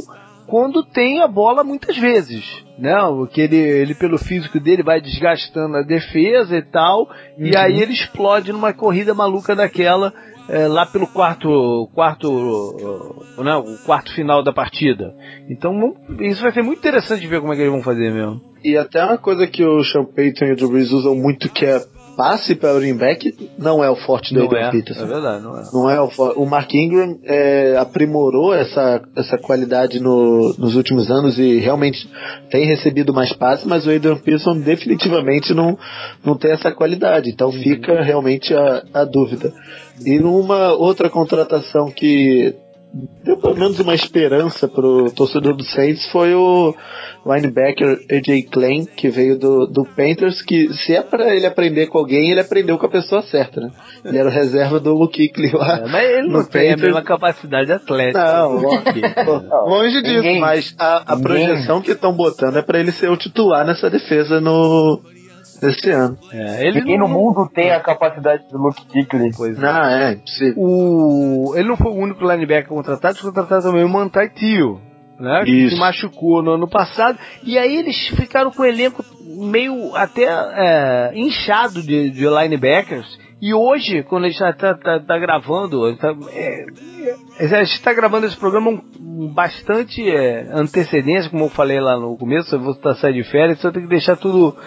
quando 0.45 0.81
tem 0.83 1.21
a 1.21 1.27
bola 1.27 1.61
muitas 1.63 1.97
vezes, 1.97 2.63
né? 2.79 2.93
Que 3.31 3.41
ele, 3.41 3.57
ele 3.57 3.93
pelo 3.95 4.17
físico 4.17 4.59
dele 4.59 4.81
vai 4.83 5.01
desgastando 5.01 5.75
a 5.77 5.81
defesa 5.81 6.55
e 6.57 6.61
tal, 6.61 7.07
e 7.37 7.45
Uhum. 7.49 7.51
aí 7.57 7.81
ele 7.81 7.91
explode 7.93 8.51
numa 8.53 8.71
corrida 8.73 9.13
maluca 9.13 9.53
daquela 9.55 10.13
é, 10.49 10.67
lá 10.67 10.85
pelo 10.85 11.07
quarto 11.07 11.89
quarto 11.93 12.29
uh, 12.29 13.43
né, 13.43 13.55
o 13.55 13.77
quarto 13.85 14.13
final 14.13 14.43
da 14.43 14.53
partida. 14.53 15.13
Então 15.49 15.95
isso 16.19 16.41
vai 16.41 16.51
ser 16.51 16.63
muito 16.63 16.79
interessante 16.79 17.21
de 17.21 17.27
ver 17.27 17.41
como 17.41 17.53
é 17.53 17.55
que 17.55 17.61
eles 17.61 17.71
vão 17.71 17.83
fazer 17.83 18.11
mesmo. 18.11 18.41
E 18.63 18.75
até 18.75 19.03
uma 19.03 19.17
coisa 19.17 19.45
que 19.45 19.63
o 19.63 19.83
Sean 19.83 20.05
Payton 20.05 20.45
e 20.45 20.51
o 20.53 20.55
Drew 20.55 20.69
Brees 20.69 20.91
usam 20.91 21.15
muito 21.15 21.49
que 21.49 21.65
é 21.65 21.79
passe 22.17 22.55
para 22.55 22.71
o 22.73 22.79
running 22.79 22.97
back, 22.97 23.51
não 23.59 23.83
é 23.83 23.89
o 23.89 23.95
forte 23.95 24.33
do 24.33 24.39
Não 24.39 24.47
Adrian 24.47 24.67
é, 24.67 24.71
Peterson. 24.71 25.03
é 25.03 25.05
verdade, 25.07 25.43
não 25.43 25.57
é. 25.57 25.63
Não 25.71 25.89
é 25.89 26.01
o, 26.01 26.09
o 26.35 26.45
Mark 26.45 26.73
Ingram 26.73 27.19
é, 27.23 27.77
aprimorou 27.77 28.53
essa, 28.53 29.01
essa 29.15 29.37
qualidade 29.37 29.99
no- 30.01 30.53
nos 30.57 30.75
últimos 30.75 31.09
anos 31.11 31.37
e 31.37 31.59
realmente 31.59 32.09
tem 32.49 32.65
recebido 32.65 33.13
mais 33.13 33.31
passes, 33.33 33.65
mas 33.65 33.85
o 33.85 33.91
Adrian 33.91 34.15
Peterson 34.17 34.57
definitivamente 34.59 35.53
não, 35.53 35.77
não 36.25 36.35
tem 36.35 36.51
essa 36.51 36.71
qualidade. 36.71 37.29
Então 37.29 37.51
fica 37.51 38.01
realmente 38.01 38.53
a, 38.53 38.83
a 38.93 39.05
dúvida. 39.05 39.53
E 40.03 40.19
numa 40.19 40.73
outra 40.73 41.09
contratação 41.09 41.91
que 41.91 42.55
deu 43.23 43.37
pelo 43.37 43.55
menos 43.55 43.79
uma 43.79 43.93
esperança 43.93 44.67
pro 44.67 45.11
torcedor 45.11 45.55
do 45.55 45.63
Saints 45.63 46.07
foi 46.11 46.33
o 46.33 46.73
linebacker 47.25 47.99
AJ 48.09 48.43
Klein, 48.49 48.85
que 48.85 49.09
veio 49.09 49.37
do, 49.37 49.67
do 49.67 49.83
Panthers, 49.83 50.41
que 50.41 50.73
se 50.73 50.95
é 50.95 51.01
pra 51.01 51.35
ele 51.35 51.45
aprender 51.45 51.87
com 51.87 51.97
alguém, 51.97 52.31
ele 52.31 52.39
aprendeu 52.39 52.77
com 52.77 52.85
a 52.85 52.89
pessoa 52.89 53.21
certa, 53.21 53.59
né? 53.59 53.69
Ele 54.05 54.17
era 54.17 54.29
o 54.29 54.31
reserva 54.31 54.79
do 54.79 54.93
Luke 54.93 55.27
Kuechly 55.29 55.51
lá. 55.57 55.79
É, 55.79 55.87
mas 55.89 56.09
ele 56.09 56.27
não 56.29 56.39
no 56.39 56.47
tem 56.47 56.67
a 56.67 56.71
Panthers. 56.71 56.81
mesma 56.87 57.03
capacidade 57.03 57.71
atlética. 57.71 58.23
Não, 58.23 58.53
longe 59.67 60.01
disso, 60.01 60.15
Ninguém- 60.17 60.39
mas 60.39 60.73
a, 60.79 61.11
a 61.13 61.15
ninguém- 61.17 61.23
projeção 61.23 61.81
que 61.81 61.91
estão 61.91 62.13
botando 62.13 62.57
é 62.57 62.61
pra 62.61 62.79
ele 62.79 62.91
ser 62.93 63.09
o 63.09 63.17
titular 63.17 63.65
nessa 63.65 63.89
defesa 63.89 64.39
no 64.39 65.01
nesse 65.61 65.89
ano. 65.91 66.17
É, 66.31 66.67
ele 66.67 66.79
Ninguém 66.79 66.97
não- 66.99 67.07
no 67.07 67.13
mundo 67.13 67.49
tem 67.53 67.71
a 67.71 67.79
capacidade 67.79 68.43
do 68.49 68.57
Luke 68.57 68.85
Kuechly. 68.87 69.31
Pois 69.35 69.57
é. 69.57 69.61
Não, 69.61 69.83
é. 69.85 70.17
O, 70.55 71.53
ele 71.55 71.67
não 71.67 71.77
foi 71.77 71.91
o 71.91 71.95
único 71.95 72.23
linebacker 72.23 72.67
contratado, 72.69 73.19
contrataram 73.21 73.61
também 73.61 73.83
o 73.83 73.89
Mantai 73.89 74.29
Tio, 74.29 74.79
né? 75.19 75.43
Que 75.45 75.51
Isso. 75.51 75.75
se 75.75 75.79
machucou 75.79 76.41
no 76.43 76.51
ano 76.51 76.67
passado. 76.67 77.17
E 77.43 77.57
aí 77.57 77.75
eles 77.77 78.07
ficaram 78.09 78.51
com 78.51 78.63
o 78.63 78.65
elenco 78.65 79.03
meio 79.25 79.95
até 79.95 80.23
é, 80.25 81.11
inchado 81.15 81.81
de, 81.81 82.09
de 82.09 82.25
linebackers. 82.27 83.25
E 83.39 83.53
hoje, 83.53 84.01
quando 84.01 84.25
a 84.25 84.29
gente 84.29 84.39
tá, 84.39 84.51
tá, 84.51 84.73
tá- 84.75 84.99
tá 84.99 85.17
gravando, 85.19 85.95
tá, 85.97 86.11
é, 86.31 86.65
é, 87.39 87.45
a 87.59 87.63
gente 87.63 87.75
está 87.75 87.93
gravando 87.93 88.25
esse 88.25 88.35
programa 88.35 88.81
com 88.81 89.27
bastante 89.31 90.01
é, 90.09 90.47
antecedência, 90.51 91.29
como 91.29 91.43
eu 91.45 91.49
falei 91.49 91.79
lá 91.79 91.99
no 91.99 92.17
começo, 92.17 92.55
eu 92.55 92.59
vou 92.59 92.71
estar 92.71 92.95
saindo 92.95 93.21
de 93.21 93.29
férias, 93.29 93.59
então 93.59 93.69
eu 93.69 93.73
tenho 93.75 93.85
que 93.85 93.91
deixar 93.91 94.15
tudo, 94.15 94.57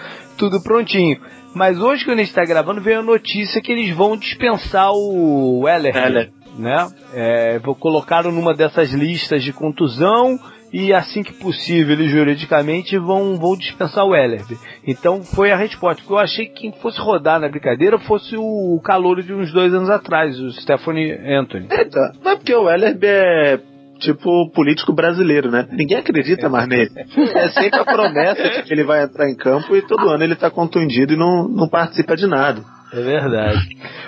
tudo 0.41 0.63
prontinho. 0.63 1.21
Mas 1.55 1.79
hoje, 1.79 2.05
quando 2.05 2.19
a 2.19 2.23
gente 2.23 2.31
está 2.31 2.45
gravando, 2.47 2.81
veio 2.81 3.01
a 3.01 3.03
notícia 3.03 3.61
que 3.61 3.71
eles 3.71 3.95
vão 3.95 4.17
dispensar 4.17 4.91
o 4.91 5.61
Weller 5.65 5.95
Weller. 5.95 6.31
né? 6.59 6.89
É, 7.13 7.61
colocaram 7.79 8.33
numa 8.33 8.55
dessas 8.55 8.91
listas 8.93 9.45
de 9.45 9.53
contusão 9.53 10.39
e 10.73 10.95
assim 10.95 11.23
que 11.23 11.35
possível, 11.35 11.93
eles 11.93 12.11
juridicamente 12.11 12.97
vão, 12.97 13.37
vão 13.37 13.57
dispensar 13.57 14.05
o 14.05 14.15
Ellerby. 14.15 14.57
Então 14.87 15.23
foi 15.23 15.51
a 15.51 15.57
resposta. 15.57 16.01
Porque 16.01 16.13
eu 16.13 16.19
achei 16.19 16.47
que 16.47 16.61
quem 16.61 16.73
fosse 16.81 16.99
rodar 17.01 17.41
na 17.41 17.49
brincadeira 17.49 17.99
fosse 17.99 18.37
o 18.37 18.81
calouro 18.83 19.23
de 19.23 19.35
uns 19.35 19.53
dois 19.53 19.75
anos 19.75 19.91
atrás, 19.91 20.39
o 20.39 20.53
Stephanie 20.53 21.13
Anthony. 21.13 21.67
Eita, 21.71 22.13
não 22.23 22.33
é 22.33 22.37
porque 22.37 22.55
o 22.55 22.71
Ellerby 22.71 23.07
é 23.07 23.61
tipo 24.01 24.51
político 24.51 24.93
brasileiro, 24.93 25.51
né? 25.51 25.67
Ninguém 25.71 25.99
acredita 25.99 26.49
mais 26.49 26.67
nele. 26.67 26.91
É 27.35 27.49
sempre 27.51 27.79
a 27.81 27.85
promessa 27.85 28.43
de 28.43 28.63
que 28.63 28.73
ele 28.73 28.85
vai 28.85 29.05
entrar 29.05 29.29
em 29.29 29.37
campo 29.37 29.77
e 29.77 29.83
todo 29.83 30.09
ano 30.09 30.25
ele 30.25 30.35
tá 30.35 30.51
contundido 30.51 31.13
e 31.13 31.17
não, 31.17 31.47
não 31.49 31.69
participa 31.69 32.17
de 32.17 32.27
nada. 32.27 32.63
É 32.93 33.01
verdade. 33.01 33.61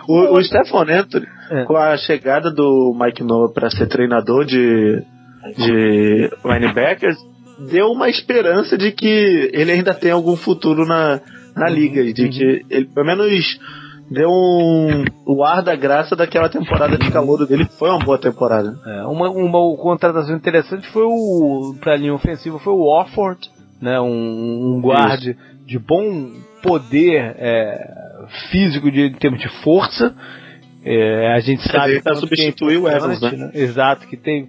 O, 0.08 0.36
o 0.36 0.42
Stefan 0.42 0.86
Anthony, 0.90 1.26
É. 1.50 1.64
com 1.64 1.76
a 1.76 1.96
chegada 1.96 2.50
do 2.50 2.96
Mike 2.98 3.22
Noah 3.22 3.52
para 3.52 3.70
ser 3.70 3.86
treinador 3.86 4.44
de, 4.44 5.02
de 5.56 6.30
linebackers, 6.44 7.16
deu 7.70 7.86
uma 7.88 8.08
esperança 8.08 8.76
de 8.76 8.90
que 8.90 9.50
ele 9.52 9.70
ainda 9.70 9.94
tem 9.94 10.10
algum 10.10 10.34
futuro 10.34 10.84
na, 10.84 11.20
na 11.54 11.68
liga. 11.68 12.00
E 12.00 12.12
de 12.12 12.28
que 12.28 12.62
ele, 12.68 12.86
pelo 12.86 13.06
menos, 13.06 13.58
deu 14.12 14.28
um, 14.28 15.04
o 15.26 15.42
ar 15.42 15.62
da 15.62 15.74
graça 15.74 16.14
daquela 16.14 16.48
temporada 16.48 16.96
de 16.96 17.10
calor 17.10 17.46
dele, 17.46 17.66
que 17.66 17.78
foi 17.78 17.90
uma 17.90 17.98
boa 17.98 18.18
temporada. 18.18 18.78
É, 18.86 19.02
uma, 19.06 19.30
uma 19.30 19.76
contratação 19.76 20.36
interessante 20.36 20.86
foi 20.88 21.04
o 21.04 21.74
para 21.80 21.96
linha 21.96 22.14
ofensiva 22.14 22.58
foi 22.58 22.72
o 22.72 22.84
Offord, 22.84 23.50
né, 23.80 24.00
um, 24.00 24.76
um 24.76 24.80
guarde 24.80 25.36
de 25.66 25.78
bom 25.78 26.30
poder 26.62 27.34
é, 27.38 28.26
físico 28.50 28.90
de, 28.90 29.06
em 29.06 29.14
termos 29.14 29.40
de 29.40 29.48
força. 29.62 30.14
É, 30.84 31.32
a 31.34 31.40
gente 31.40 31.62
sabe 31.62 32.00
pra 32.02 32.12
que 32.12 32.18
é 32.18 32.20
substituir 32.20 32.76
o 32.76 32.88
importante, 32.88 33.24
Evans, 33.24 33.38
né? 33.38 33.50
Exato, 33.54 34.06
que 34.06 34.16
tem 34.16 34.48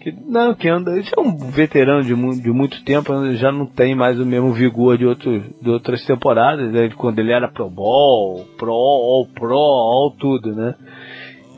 que 0.00 0.12
não 0.26 0.54
que 0.54 0.68
anda, 0.68 0.92
ele 0.92 1.08
é 1.16 1.20
um 1.20 1.36
veterano 1.50 2.02
de, 2.02 2.14
mu- 2.14 2.40
de 2.40 2.50
muito 2.50 2.82
tempo, 2.84 3.12
já 3.34 3.52
não 3.52 3.66
tem 3.66 3.94
mais 3.94 4.18
o 4.18 4.24
mesmo 4.24 4.52
vigor 4.52 4.96
de 4.96 5.06
outros 5.06 5.42
de 5.60 5.68
outras 5.68 6.04
temporadas, 6.06 6.72
né, 6.72 6.88
quando 6.96 7.18
ele 7.18 7.32
era 7.32 7.48
Pro 7.48 7.68
Bowl, 7.68 8.46
Pro, 8.56 8.72
All 8.72 9.26
Pro, 9.34 9.54
All 9.56 10.10
tudo, 10.18 10.54
né? 10.54 10.74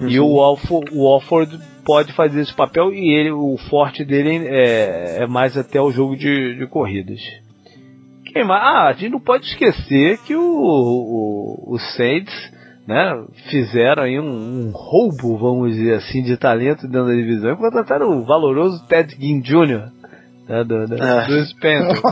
E 0.08 0.18
o 0.18 0.40
Alford, 0.40 0.90
o 0.92 1.06
Alford 1.06 1.56
pode 1.84 2.12
fazer 2.14 2.40
esse 2.40 2.54
papel 2.54 2.92
e 2.92 3.12
ele, 3.12 3.30
o 3.30 3.56
forte 3.70 4.04
dele 4.04 4.44
é, 4.48 5.22
é 5.22 5.26
mais 5.28 5.56
até 5.56 5.80
o 5.80 5.92
jogo 5.92 6.16
de, 6.16 6.56
de 6.56 6.66
corridas. 6.66 7.20
Quem 8.32 8.44
mais? 8.44 8.62
Ah, 8.62 8.88
a 8.88 8.92
gente 8.94 9.12
não 9.12 9.20
pode 9.20 9.46
esquecer 9.46 10.18
que 10.26 10.34
o, 10.34 10.42
o, 10.42 11.74
o 11.74 11.78
Saints 11.78 12.32
né, 12.86 13.24
fizeram 13.48 14.02
aí 14.02 14.18
um, 14.18 14.24
um, 14.24 14.72
roubo, 14.74 15.38
vamos 15.38 15.74
dizer 15.74 15.94
assim, 15.94 16.22
de 16.22 16.36
talento 16.36 16.86
dentro 16.88 17.06
da 17.06 17.14
divisão 17.14 17.52
e 17.52 17.56
contrataram 17.56 18.08
o 18.08 18.24
valoroso 18.24 18.84
Ted 18.86 19.16
Ginn 19.18 19.40
Jr. 19.40 19.90
Né, 20.48 20.64
do, 20.64 20.86
do, 20.88 21.02
é. 21.02 21.26
do 21.26 21.46
Spencer. 21.46 22.02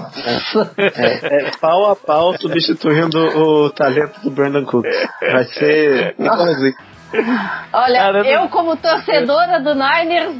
É, 0.78 1.48
é, 1.48 1.50
pau 1.60 1.90
a 1.90 1.96
pau 1.96 2.36
substituindo 2.38 3.18
o 3.18 3.70
talento 3.70 4.20
do 4.22 4.30
Brandon 4.30 4.64
Cook. 4.64 4.86
Vai 5.20 5.44
ser 5.44 6.14
Olha, 7.72 7.98
Cara, 7.98 8.26
eu 8.26 8.48
como 8.48 8.76
torcedora 8.76 9.60
do 9.60 9.74
Niners 9.74 10.36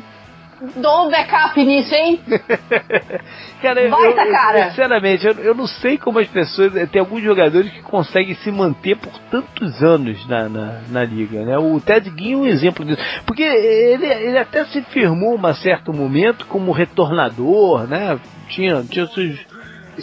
dou 0.77 1.07
um 1.07 1.11
backup 1.11 1.63
nisso, 1.65 1.95
hein? 1.95 2.21
cara, 3.63 3.89
Baita, 3.89 4.23
eu, 4.23 4.33
cara. 4.33 4.71
sinceramente, 4.71 5.27
eu, 5.27 5.33
eu, 5.35 5.55
não 5.55 5.67
sei 5.67 5.97
como 5.97 6.19
as 6.19 6.29
pessoas. 6.29 6.73
Tem 6.91 7.01
alguns 7.01 7.23
jogadores 7.23 7.71
que 7.73 7.83
conseguem 7.83 8.35
se 8.35 8.51
manter 8.51 8.97
por 8.97 9.13
tantos 9.31 9.83
anos 9.83 10.27
na, 10.29 10.49
na, 10.49 10.81
na 10.89 11.05
liga, 11.05 11.45
né? 11.45 11.57
O 11.59 11.81
Ted 11.81 12.13
Ginn 12.17 12.33
é 12.33 12.37
um 12.37 12.47
exemplo 12.47 12.85
disso. 12.85 13.03
Porque 13.27 13.43
ele, 13.43 14.07
ele 14.07 14.39
até 14.39 14.65
se 14.67 14.83
firmou 14.83 15.39
um 15.39 15.55
certo 15.55 15.93
momento 15.93 16.47
como 16.47 16.73
retornador, 16.73 17.87
né? 17.87 18.19
Tinha, 18.49 18.83
tinha 18.83 19.07
seus 19.07 19.50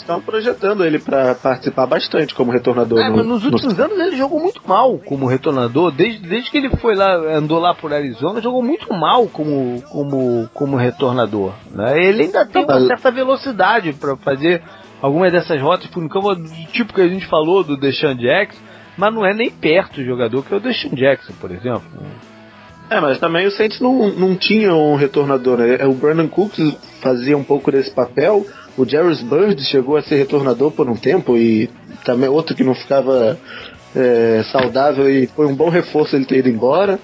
estão 0.01 0.21
projetando 0.21 0.83
ele 0.83 0.99
para 0.99 1.35
participar 1.35 1.85
bastante 1.85 2.33
como 2.33 2.51
retornador. 2.51 2.99
É, 2.99 3.09
no, 3.09 3.17
mas 3.17 3.25
nos 3.25 3.43
últimos 3.43 3.77
no... 3.77 3.83
anos 3.83 3.99
ele 3.99 4.17
jogou 4.17 4.39
muito 4.39 4.61
mal 4.65 4.97
como 4.99 5.27
retornador. 5.27 5.91
Desde, 5.91 6.27
desde 6.27 6.49
que 6.49 6.57
ele 6.57 6.69
foi 6.77 6.95
lá, 6.95 7.15
andou 7.35 7.59
lá 7.59 7.73
por 7.73 7.93
Arizona, 7.93 8.41
jogou 8.41 8.63
muito 8.63 8.91
mal 8.93 9.27
como, 9.27 9.81
como, 9.83 10.49
como 10.53 10.77
retornador. 10.77 11.53
Né? 11.71 12.05
Ele 12.05 12.23
ainda 12.23 12.45
tem 12.45 12.63
uma 12.63 12.87
certa 12.87 13.11
velocidade 13.11 13.93
para 13.93 14.15
fazer 14.17 14.61
algumas 15.01 15.31
dessas 15.31 15.61
rotas 15.61 15.87
por 15.87 16.03
um 16.03 16.07
campo 16.07 16.33
do 16.35 16.49
tipo 16.71 16.93
que 16.93 17.01
a 17.01 17.07
gente 17.07 17.27
falou 17.27 17.63
do 17.63 17.77
Deshaun 17.77 18.15
Jackson, 18.15 18.59
mas 18.97 19.13
não 19.13 19.25
é 19.25 19.33
nem 19.33 19.51
perto 19.51 20.01
o 20.01 20.05
jogador 20.05 20.43
que 20.43 20.53
é 20.53 20.57
o 20.57 20.59
Deshaun 20.59 20.95
Jackson, 20.95 21.33
por 21.39 21.51
exemplo. 21.51 21.83
É, 22.89 23.01
mas 23.01 23.19
também 23.19 23.45
o 23.45 23.51
Saints 23.51 23.81
não, 23.81 24.09
não 24.11 24.35
tinha 24.35 24.73
um 24.73 24.95
retornador, 24.95 25.57
né? 25.57 25.85
O 25.85 25.93
Brandon 25.93 26.27
Cooks 26.27 26.77
fazia 27.01 27.37
um 27.37 27.43
pouco 27.43 27.71
desse 27.71 27.91
papel, 27.93 28.45
o 28.77 28.85
Jarvis 28.85 29.21
Bird 29.21 29.61
chegou 29.63 29.97
a 29.97 30.01
ser 30.03 30.17
retornador 30.17 30.71
por 30.71 30.87
um 30.87 30.95
tempo 30.95 31.35
e 31.35 31.69
também 32.05 32.29
outro 32.29 32.55
que 32.55 32.63
não 32.63 32.75
ficava 32.75 33.37
é, 33.95 34.43
saudável 34.51 35.09
e 35.09 35.27
foi 35.27 35.47
um 35.47 35.55
bom 35.55 35.69
reforço 35.69 36.15
ele 36.15 36.25
ter 36.25 36.37
ido 36.37 36.49
embora. 36.49 36.99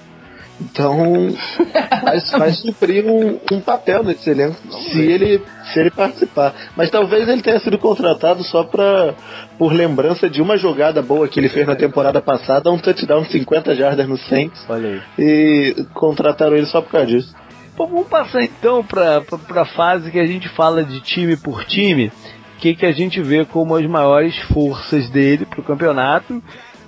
Então, 0.61 1.29
mas 2.05 2.31
vai 2.31 2.51
suprir 2.51 3.05
um, 3.05 3.39
um, 3.51 3.59
papel 3.59 4.03
nesse 4.03 4.29
elenco 4.29 4.55
se 4.71 5.01
ele, 5.01 5.41
se 5.73 5.79
ele 5.79 5.89
participar. 5.89 6.53
Mas 6.77 6.91
talvez 6.91 7.27
ele 7.27 7.41
tenha 7.41 7.59
sido 7.59 7.77
contratado 7.79 8.43
só 8.43 8.63
pra, 8.63 9.15
por 9.57 9.73
lembrança 9.73 10.29
de 10.29 10.41
uma 10.41 10.55
jogada 10.55 11.01
boa 11.01 11.27
que 11.27 11.39
ele 11.39 11.49
fez 11.49 11.65
na 11.65 11.75
temporada 11.75 12.21
passada, 12.21 12.71
um 12.71 12.77
touchdown 12.77 13.23
de 13.23 13.31
50 13.31 13.75
jardas 13.75 14.07
no 14.07 14.17
Saints. 14.17 14.63
Olha 14.69 14.89
aí. 14.89 15.01
E 15.17 15.85
contrataram 15.93 16.55
ele 16.55 16.67
só 16.67 16.81
por 16.81 16.91
causa 16.91 17.07
disso. 17.07 17.35
Bom, 17.75 17.87
vamos 17.87 18.07
passar 18.07 18.43
então 18.43 18.83
para 18.85 19.23
a 19.61 19.65
fase 19.65 20.11
que 20.11 20.19
a 20.19 20.25
gente 20.25 20.47
fala 20.49 20.83
de 20.83 21.01
time 21.01 21.35
por 21.35 21.65
time, 21.65 22.11
que, 22.59 22.75
que 22.75 22.85
a 22.85 22.91
gente 22.91 23.21
vê 23.21 23.45
como 23.45 23.75
as 23.75 23.85
maiores 23.87 24.37
forças 24.53 25.09
dele 25.09 25.45
para 25.45 25.59
o 25.59 25.63
campeonato 25.63 26.41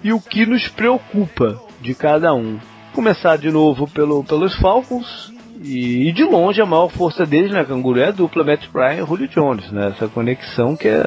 e 0.04 0.14
o 0.14 0.22
que 0.22 0.46
nos 0.46 0.68
preocupa 0.68 1.60
de 1.82 1.96
cada 1.96 2.34
um. 2.34 2.60
Começar 2.94 3.38
de 3.38 3.52
novo 3.52 3.88
pelo, 3.88 4.24
pelos 4.24 4.56
Falcons, 4.58 5.34
e, 5.64 6.12
de 6.12 6.24
longe 6.24 6.62
a 6.62 6.66
maior 6.66 6.90
força 6.90 7.26
deles 7.26 7.52
né, 7.52 7.64
Canguru 7.64 8.00
é 8.00 8.10
a 8.10 8.12
dupla 8.12 8.44
Matt 8.44 8.68
Bryan 8.72 9.04
e 9.04 9.06
Julio 9.06 9.28
Jones, 9.28 9.72
né? 9.72 9.88
Essa 9.88 10.08
conexão 10.08 10.76
que 10.76 10.88
é, 10.88 11.04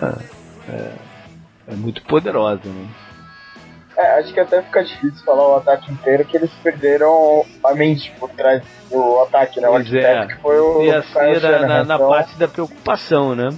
é, 0.68 0.93
é 1.68 1.74
muito 1.76 2.03
poderosa, 2.03 2.62
né? 2.64 2.89
É, 3.99 4.21
acho 4.21 4.33
que 4.33 4.39
até 4.39 4.63
fica 4.63 4.85
difícil 4.85 5.25
falar 5.25 5.49
o 5.49 5.57
ataque 5.57 5.91
inteiro, 5.91 6.25
que 6.25 6.37
eles 6.37 6.51
perderam 6.63 7.45
a 7.65 7.75
mente 7.75 8.13
por 8.21 8.31
trás 8.31 8.63
do 8.89 9.19
ataque, 9.23 9.61
né? 9.61 9.69
O 9.69 9.73
pois 9.73 9.93
é. 9.93 10.25
que 10.25 10.37
foi 10.37 10.57
o. 10.61 10.85
E 10.85 10.91
assim 10.93 11.41
na, 11.43 11.59
na, 11.59 11.85
na 11.85 11.95
então... 11.97 12.09
parte 12.09 12.39
da 12.39 12.47
preocupação, 12.47 13.35
né? 13.35 13.49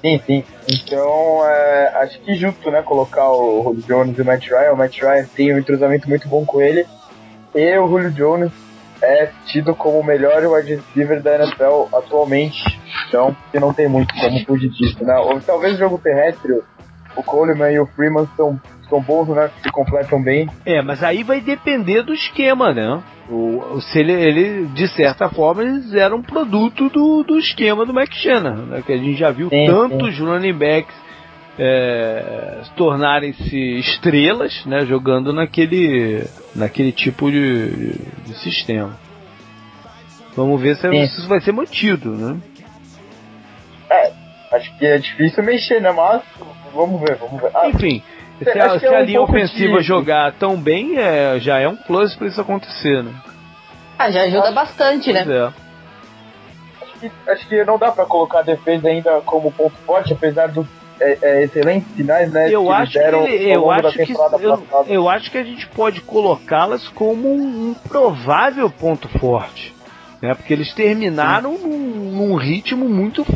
Sim, 0.00 0.20
sim. 0.26 0.44
Então, 0.68 1.46
é, 1.46 2.02
acho 2.02 2.20
que 2.20 2.34
justo, 2.34 2.68
né, 2.68 2.82
colocar 2.82 3.30
o 3.30 3.76
Julio 3.76 3.82
Jones 3.86 4.18
e 4.18 4.22
o 4.22 4.24
Matt 4.24 4.48
Ryan. 4.48 4.72
O 4.72 4.76
Matt 4.76 5.00
Ryan 5.00 5.24
tem 5.36 5.54
um 5.54 5.58
entrosamento 5.58 6.08
muito 6.08 6.28
bom 6.28 6.44
com 6.44 6.60
ele. 6.60 6.84
E 7.54 7.78
o 7.78 7.88
Julio 7.88 8.10
Jones 8.10 8.52
é 9.00 9.30
tido 9.46 9.72
como 9.74 10.00
o 10.00 10.04
melhor 10.04 10.44
wide 10.44 10.74
receiver 10.74 11.22
da 11.22 11.36
NFL 11.36 11.94
atualmente. 11.94 12.58
Então, 13.08 13.36
você 13.50 13.60
não 13.60 13.72
tem 13.72 13.88
muito 13.88 14.12
como 14.14 14.44
fugir 14.44 14.70
disso, 14.70 15.04
né? 15.04 15.16
Ou 15.16 15.40
talvez 15.40 15.74
o 15.74 15.78
jogo 15.78 15.98
terrestre, 15.98 16.60
o 17.14 17.22
Coleman 17.22 17.70
e 17.70 17.78
o 17.78 17.86
Freeman 17.86 18.28
são 18.36 18.60
são 18.88 19.00
bons, 19.00 19.28
né? 19.28 19.50
Se 19.62 19.70
completam 19.70 20.22
bem. 20.22 20.48
É, 20.64 20.82
mas 20.82 21.02
aí 21.02 21.22
vai 21.22 21.40
depender 21.40 22.02
do 22.02 22.14
esquema, 22.14 22.72
né? 22.72 23.02
O, 23.28 23.80
se 23.80 23.98
ele, 23.98 24.12
ele, 24.12 24.66
de 24.66 24.88
certa 24.88 25.28
forma, 25.28 25.62
eles 25.62 25.92
eram 25.94 26.22
produto 26.22 26.88
do, 26.88 27.24
do 27.24 27.38
esquema 27.38 27.84
do 27.84 27.98
McShannon, 27.98 28.66
né? 28.66 28.82
Que 28.84 28.92
a 28.92 28.96
gente 28.96 29.16
já 29.16 29.30
viu 29.30 29.48
sim, 29.48 29.66
tantos 29.66 30.16
sim. 30.16 30.24
running 30.24 30.52
backs 30.52 30.94
é, 31.58 32.60
tornarem-se 32.76 33.78
estrelas, 33.78 34.64
né? 34.66 34.84
Jogando 34.86 35.32
naquele, 35.32 36.24
naquele 36.54 36.92
tipo 36.92 37.30
de, 37.30 37.92
de, 38.24 38.38
sistema. 38.38 38.96
Vamos 40.36 40.60
ver 40.60 40.76
se 40.76 40.86
isso 40.88 41.26
vai 41.28 41.40
ser 41.40 41.52
mantido, 41.52 42.10
né? 42.10 42.38
É, 43.90 44.12
acho 44.52 44.76
que 44.78 44.86
é 44.86 44.98
difícil 44.98 45.42
mexer, 45.42 45.80
né? 45.80 45.90
Mas 45.92 46.22
vamos 46.74 47.00
ver, 47.00 47.16
vamos 47.16 47.40
ver. 47.40 47.50
Ah, 47.54 47.68
Enfim, 47.68 48.02
se, 48.42 48.58
a, 48.58 48.78
se 48.78 48.86
é 48.86 48.96
a 48.96 49.02
linha 49.02 49.22
ofensiva 49.22 49.78
de... 49.78 49.84
jogar 49.84 50.32
tão 50.32 50.56
bem, 50.56 50.98
é, 50.98 51.38
já 51.40 51.58
é 51.58 51.68
um 51.68 51.76
plus 51.76 52.14
pra 52.14 52.26
isso 52.26 52.40
acontecer, 52.40 53.02
né? 53.02 53.12
Ah, 53.98 54.10
já 54.10 54.22
ajuda 54.22 54.52
bastante, 54.52 55.12
né? 55.12 55.24
É. 55.26 55.52
Acho, 56.82 56.98
que, 57.00 57.30
acho 57.30 57.48
que 57.48 57.64
não 57.64 57.78
dá 57.78 57.90
pra 57.90 58.04
colocar 58.04 58.40
a 58.40 58.42
defesa 58.42 58.88
ainda 58.88 59.20
como 59.22 59.50
ponto 59.50 59.76
forte, 59.86 60.12
apesar 60.12 60.48
dos 60.48 60.66
é, 61.00 61.18
é, 61.22 61.44
excelentes 61.44 61.88
sinais, 61.94 62.32
né? 62.32 62.48
Eu 62.50 62.70
acho 62.70 62.92
que, 62.92 62.98
eu 62.98 63.70
acho 63.70 63.96
que 63.96 64.12
eu, 64.44 64.64
eu, 64.88 65.08
acho 65.08 65.30
que 65.30 65.38
a 65.38 65.44
gente 65.44 65.66
pode 65.68 66.00
colocá-las 66.00 66.88
como 66.88 67.28
um, 67.28 67.70
um, 67.70 67.74
provável 67.74 68.70
ponto 68.70 69.08
forte, 69.18 69.74
né? 70.22 70.34
Porque 70.34 70.52
eles 70.52 70.72
terminaram 70.74 71.58
num, 71.58 71.78
num, 72.12 72.34
ritmo 72.36 72.88
muito 72.88 73.26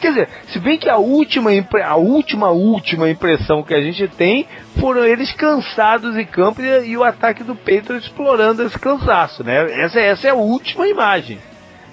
Quer 0.00 0.08
dizer, 0.08 0.28
se 0.48 0.58
bem 0.58 0.78
que 0.78 0.88
a 0.88 0.96
última, 0.96 1.50
a 1.84 1.96
última, 1.96 2.50
última 2.50 3.10
impressão 3.10 3.62
que 3.62 3.74
a 3.74 3.82
gente 3.82 4.08
tem 4.08 4.46
foram 4.78 5.04
eles 5.04 5.32
cansados 5.32 6.16
em 6.16 6.24
campo 6.24 6.62
e, 6.62 6.88
e 6.88 6.96
o 6.96 7.04
ataque 7.04 7.44
do 7.44 7.54
Pedro 7.54 7.96
explorando 7.96 8.62
esse 8.62 8.78
cansaço, 8.78 9.44
né? 9.44 9.70
Essa, 9.80 10.00
essa 10.00 10.26
é 10.28 10.30
a 10.30 10.34
última 10.34 10.88
imagem. 10.88 11.38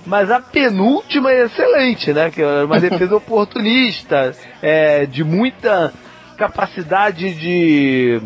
Mas 0.05 0.31
a 0.31 0.39
penúltima 0.39 1.31
é 1.31 1.43
excelente, 1.43 2.13
né? 2.13 2.31
Que 2.31 2.41
é 2.41 2.63
uma 2.63 2.79
defesa 2.79 3.13
oportunista, 3.17 4.33
é, 4.61 5.05
de 5.05 5.21
muita 5.23 5.93
capacidade 6.37 7.33
de 7.33 8.21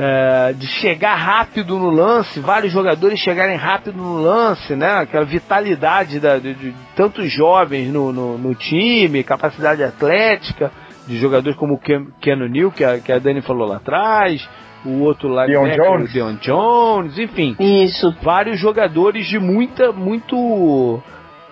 é, 0.00 0.52
de 0.52 0.68
chegar 0.68 1.16
rápido 1.16 1.76
no 1.76 1.90
lance, 1.90 2.38
vários 2.38 2.72
jogadores 2.72 3.18
chegarem 3.18 3.56
rápido 3.56 3.96
no 3.96 4.22
lance, 4.22 4.76
né? 4.76 4.92
Aquela 4.92 5.24
vitalidade 5.24 6.20
da, 6.20 6.38
de, 6.38 6.54
de 6.54 6.72
tantos 6.94 7.32
jovens 7.32 7.92
no, 7.92 8.12
no, 8.12 8.38
no, 8.38 8.54
time, 8.54 9.24
capacidade 9.24 9.82
atlética 9.82 10.70
de 11.04 11.18
jogadores 11.18 11.58
como 11.58 11.74
o 11.74 11.78
Ken, 11.80 12.06
Ken 12.20 12.36
Neal, 12.48 12.70
que 12.70 12.84
a, 12.84 13.00
que 13.00 13.10
a 13.10 13.18
Dani 13.18 13.42
falou 13.42 13.66
lá 13.66 13.78
atrás, 13.78 14.48
o 14.86 15.00
outro 15.00 15.28
lá, 15.28 15.46
Deon 15.46 15.68
Jones. 15.74 16.10
o 16.10 16.12
Deon 16.12 16.34
Jones, 16.40 17.18
enfim. 17.18 17.56
Isso. 17.58 18.14
Vários 18.22 18.60
jogadores 18.60 19.26
de 19.26 19.40
muita, 19.40 19.90
muito 19.90 21.02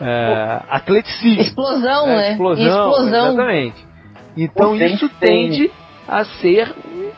é, 0.00 0.60
atleticismo. 0.68 1.42
Explosão, 1.42 2.06
né? 2.06 2.30
Explosão, 2.30 2.64
Explosão. 2.64 3.28
exatamente. 3.32 3.86
Então 4.36 4.76
isso 4.76 5.08
tende 5.18 5.68
a 6.06 6.24
ser 6.24 6.72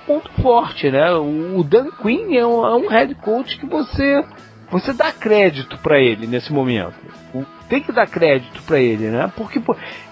ponto 0.08 0.30
forte, 0.40 0.90
né? 0.90 1.12
O 1.12 1.62
Dan 1.62 1.90
Quinn 2.02 2.34
é 2.34 2.46
um, 2.46 2.66
é 2.66 2.74
um 2.76 2.88
head 2.88 3.14
coach 3.16 3.58
que 3.58 3.66
você 3.66 4.24
você 4.70 4.92
dá 4.92 5.12
crédito 5.12 5.78
para 5.78 6.00
ele 6.00 6.26
nesse 6.26 6.52
momento. 6.52 6.94
Tem 7.68 7.82
que 7.82 7.92
dar 7.92 8.06
crédito 8.06 8.62
para 8.62 8.80
ele, 8.80 9.08
né? 9.08 9.30
Porque 9.36 9.60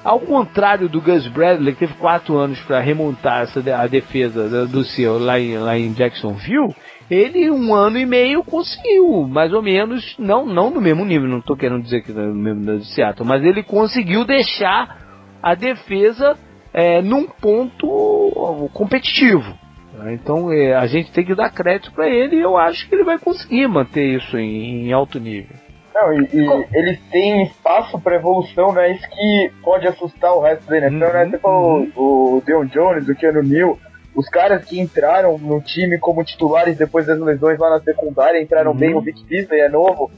ao 0.05 0.21
contrário 0.21 0.89
do 0.89 1.01
Gus 1.01 1.27
Bradley 1.29 1.73
que 1.73 1.81
teve 1.81 1.95
quatro 1.95 2.37
anos 2.37 2.61
para 2.61 2.81
remontar 2.81 3.43
essa, 3.43 3.61
a 3.75 3.87
defesa 3.87 4.67
do 4.67 4.85
seu 4.85 5.19
lá 5.19 5.41
em, 5.41 5.57
lá 5.57 5.79
em 5.79 5.93
Jacksonville, 5.93 6.75
ele 7.11 7.51
um 7.51 7.75
ano 7.75 7.99
e 7.99 8.05
meio 8.05 8.45
conseguiu, 8.45 9.27
mais 9.27 9.53
ou 9.53 9.63
menos, 9.63 10.15
não 10.19 10.45
não 10.45 10.71
no 10.71 10.81
mesmo 10.81 11.05
nível, 11.05 11.29
não 11.29 11.39
estou 11.39 11.57
querendo 11.57 11.83
dizer 11.83 12.03
que 12.03 12.13
no 12.13 12.35
mesmo 12.35 12.65
da 12.65 12.81
Seattle, 12.81 13.27
mas 13.27 13.43
ele 13.43 13.63
conseguiu 13.63 14.25
deixar 14.25 14.99
a 15.43 15.55
defesa 15.55 16.37
é, 16.73 17.01
num 17.01 17.27
ponto 17.27 18.69
competitivo. 18.75 19.66
Então 20.13 20.53
é, 20.53 20.75
a 20.75 20.87
gente 20.87 21.11
tem 21.13 21.25
que 21.25 21.35
dar 21.35 21.51
crédito 21.51 21.93
para 21.93 22.09
ele 22.09 22.37
e 22.37 22.41
eu 22.41 22.57
acho 22.57 22.89
que 22.89 22.95
ele 22.95 23.05
vai 23.05 23.19
conseguir 23.19 23.67
manter 23.67 24.05
isso 24.17 24.37
em, 24.39 24.87
em 24.89 24.93
alto 24.93 25.19
nível. 25.19 25.57
Não, 25.95 26.13
e, 26.13 26.29
e 26.35 26.67
eles 26.75 27.01
têm 27.11 27.43
espaço 27.45 27.99
para 27.99 28.17
evolução, 28.17 28.73
né? 28.73 28.93
Isso 28.93 29.09
que 29.09 29.51
pode 29.63 29.87
assustar 29.89 30.35
o 30.35 30.41
resto 30.43 30.67
da 30.69 30.77
NFL, 30.77 31.05
né? 31.13 31.25
Uhum, 31.25 31.31
Você 31.31 31.39
falou 31.39 31.79
uhum. 31.79 31.93
o 32.37 32.43
Deon 32.45 32.67
Jones, 32.67 33.09
o 33.09 33.15
Keanu 33.15 33.43
Neal, 33.43 33.79
os 34.15 34.29
caras 34.29 34.65
que 34.65 34.79
entraram 34.79 35.39
no 35.39 35.61
time 35.63 35.99
como 35.99 36.23
titulares 36.23 36.77
depois 36.77 37.07
das 37.07 37.19
lesões 37.19 37.59
lá 37.59 37.71
na 37.71 37.81
secundária, 37.81 38.41
entraram 38.41 38.73
Uhum. 38.73 38.77
bem, 38.77 38.95
o 38.95 39.01
Vic 39.01 39.25
Beasley 39.25 39.61
é 39.61 39.69
novo. 39.71 40.11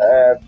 É, 0.00 0.38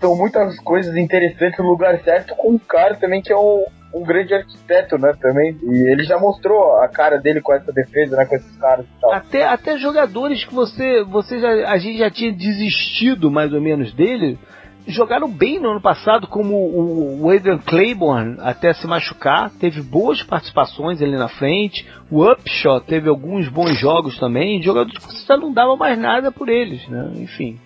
são 0.00 0.16
muitas 0.16 0.58
coisas 0.60 0.96
interessantes 0.96 1.58
no 1.58 1.66
lugar 1.70 1.98
certo 2.00 2.34
com 2.36 2.52
um 2.52 2.58
cara 2.58 2.94
também 2.94 3.20
que 3.20 3.30
é 3.32 3.36
um, 3.36 3.64
um 3.94 4.04
grande 4.04 4.34
arquiteto, 4.34 4.96
né, 4.98 5.12
também. 5.20 5.56
E 5.62 5.92
ele 5.92 6.04
já 6.04 6.18
mostrou 6.18 6.76
a 6.80 6.88
cara 6.88 7.18
dele 7.18 7.40
com 7.40 7.52
essa 7.52 7.72
defesa, 7.72 8.16
né, 8.16 8.24
com 8.24 8.36
esses 8.36 8.56
caras 8.58 8.86
e 8.86 9.00
tal. 9.00 9.12
Até, 9.12 9.46
até 9.46 9.78
jogadores 9.78 10.44
que 10.44 10.54
você, 10.54 11.02
você 11.04 11.38
já, 11.38 11.70
a 11.70 11.78
gente 11.78 11.98
já 11.98 12.10
tinha 12.10 12.32
desistido 12.32 13.30
mais 13.30 13.52
ou 13.52 13.60
menos 13.60 13.92
dele, 13.92 14.38
jogaram 14.86 15.28
bem 15.30 15.60
no 15.60 15.70
ano 15.70 15.80
passado, 15.80 16.26
como 16.26 16.54
o, 16.54 17.30
Adrian 17.30 17.58
Claiborne 17.58 18.36
até 18.40 18.72
se 18.72 18.86
machucar, 18.86 19.50
teve 19.50 19.82
boas 19.82 20.22
participações 20.22 21.00
ali 21.02 21.16
na 21.16 21.28
frente, 21.28 21.86
o 22.10 22.24
Upshot 22.24 22.86
teve 22.86 23.08
alguns 23.08 23.48
bons 23.48 23.78
jogos 23.78 24.18
também, 24.18 24.62
jogadores 24.62 25.04
que 25.04 25.12
você 25.12 25.36
não 25.36 25.52
dava 25.52 25.76
mais 25.76 25.98
nada 25.98 26.32
por 26.32 26.48
eles, 26.48 26.86
né? 26.88 27.12
Enfim. 27.16 27.58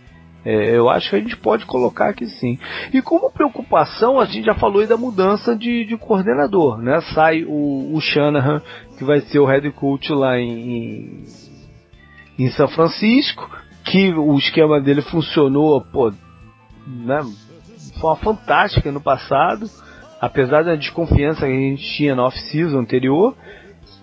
É, 0.44 0.76
eu 0.76 0.90
acho 0.90 1.08
que 1.08 1.16
a 1.16 1.20
gente 1.20 1.36
pode 1.36 1.64
colocar 1.64 2.10
aqui 2.10 2.26
sim. 2.26 2.58
E 2.92 3.00
como 3.00 3.32
preocupação, 3.32 4.20
a 4.20 4.26
gente 4.26 4.44
já 4.44 4.54
falou 4.54 4.80
aí 4.80 4.86
da 4.86 4.96
mudança 4.96 5.56
de, 5.56 5.86
de 5.86 5.96
coordenador, 5.96 6.78
né? 6.78 7.00
Sai 7.14 7.44
o, 7.44 7.94
o 7.94 8.00
Shanahan, 8.00 8.60
que 8.98 9.04
vai 9.04 9.20
ser 9.20 9.38
o 9.38 9.46
head 9.46 9.70
coach 9.72 10.12
lá 10.12 10.38
em, 10.38 11.24
em 12.38 12.50
São 12.50 12.68
Francisco, 12.68 13.48
que 13.84 14.12
o 14.12 14.36
esquema 14.36 14.80
dele 14.80 15.00
funcionou, 15.02 15.80
pô, 15.80 16.12
né, 16.86 17.20
de 17.22 18.00
forma 18.00 18.16
fantástica 18.16 18.92
no 18.92 19.00
passado, 19.00 19.66
apesar 20.20 20.62
da 20.62 20.76
desconfiança 20.76 21.46
que 21.46 21.52
a 21.52 21.56
gente 21.56 21.96
tinha 21.96 22.14
na 22.14 22.26
off-season 22.26 22.78
anterior. 22.78 23.34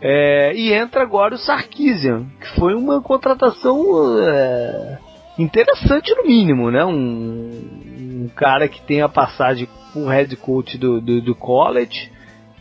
É, 0.04 0.54
e 0.56 0.74
entra 0.74 1.04
agora 1.04 1.36
o 1.36 1.38
Sarkisian, 1.38 2.26
que 2.40 2.60
foi 2.60 2.74
uma 2.74 3.00
contratação 3.02 3.80
é, 4.20 4.98
interessante 5.38 6.14
no 6.16 6.26
mínimo, 6.26 6.72
né? 6.72 6.84
Um, 6.86 8.26
um 8.26 8.30
cara 8.36 8.68
que 8.68 8.82
tem 8.82 9.02
a 9.02 9.10
passagem 9.10 9.68
com 9.94 10.08
head 10.08 10.36
coach 10.36 10.78
do, 10.78 11.02
do, 11.02 11.22
do 11.22 11.36
college, 11.36 12.12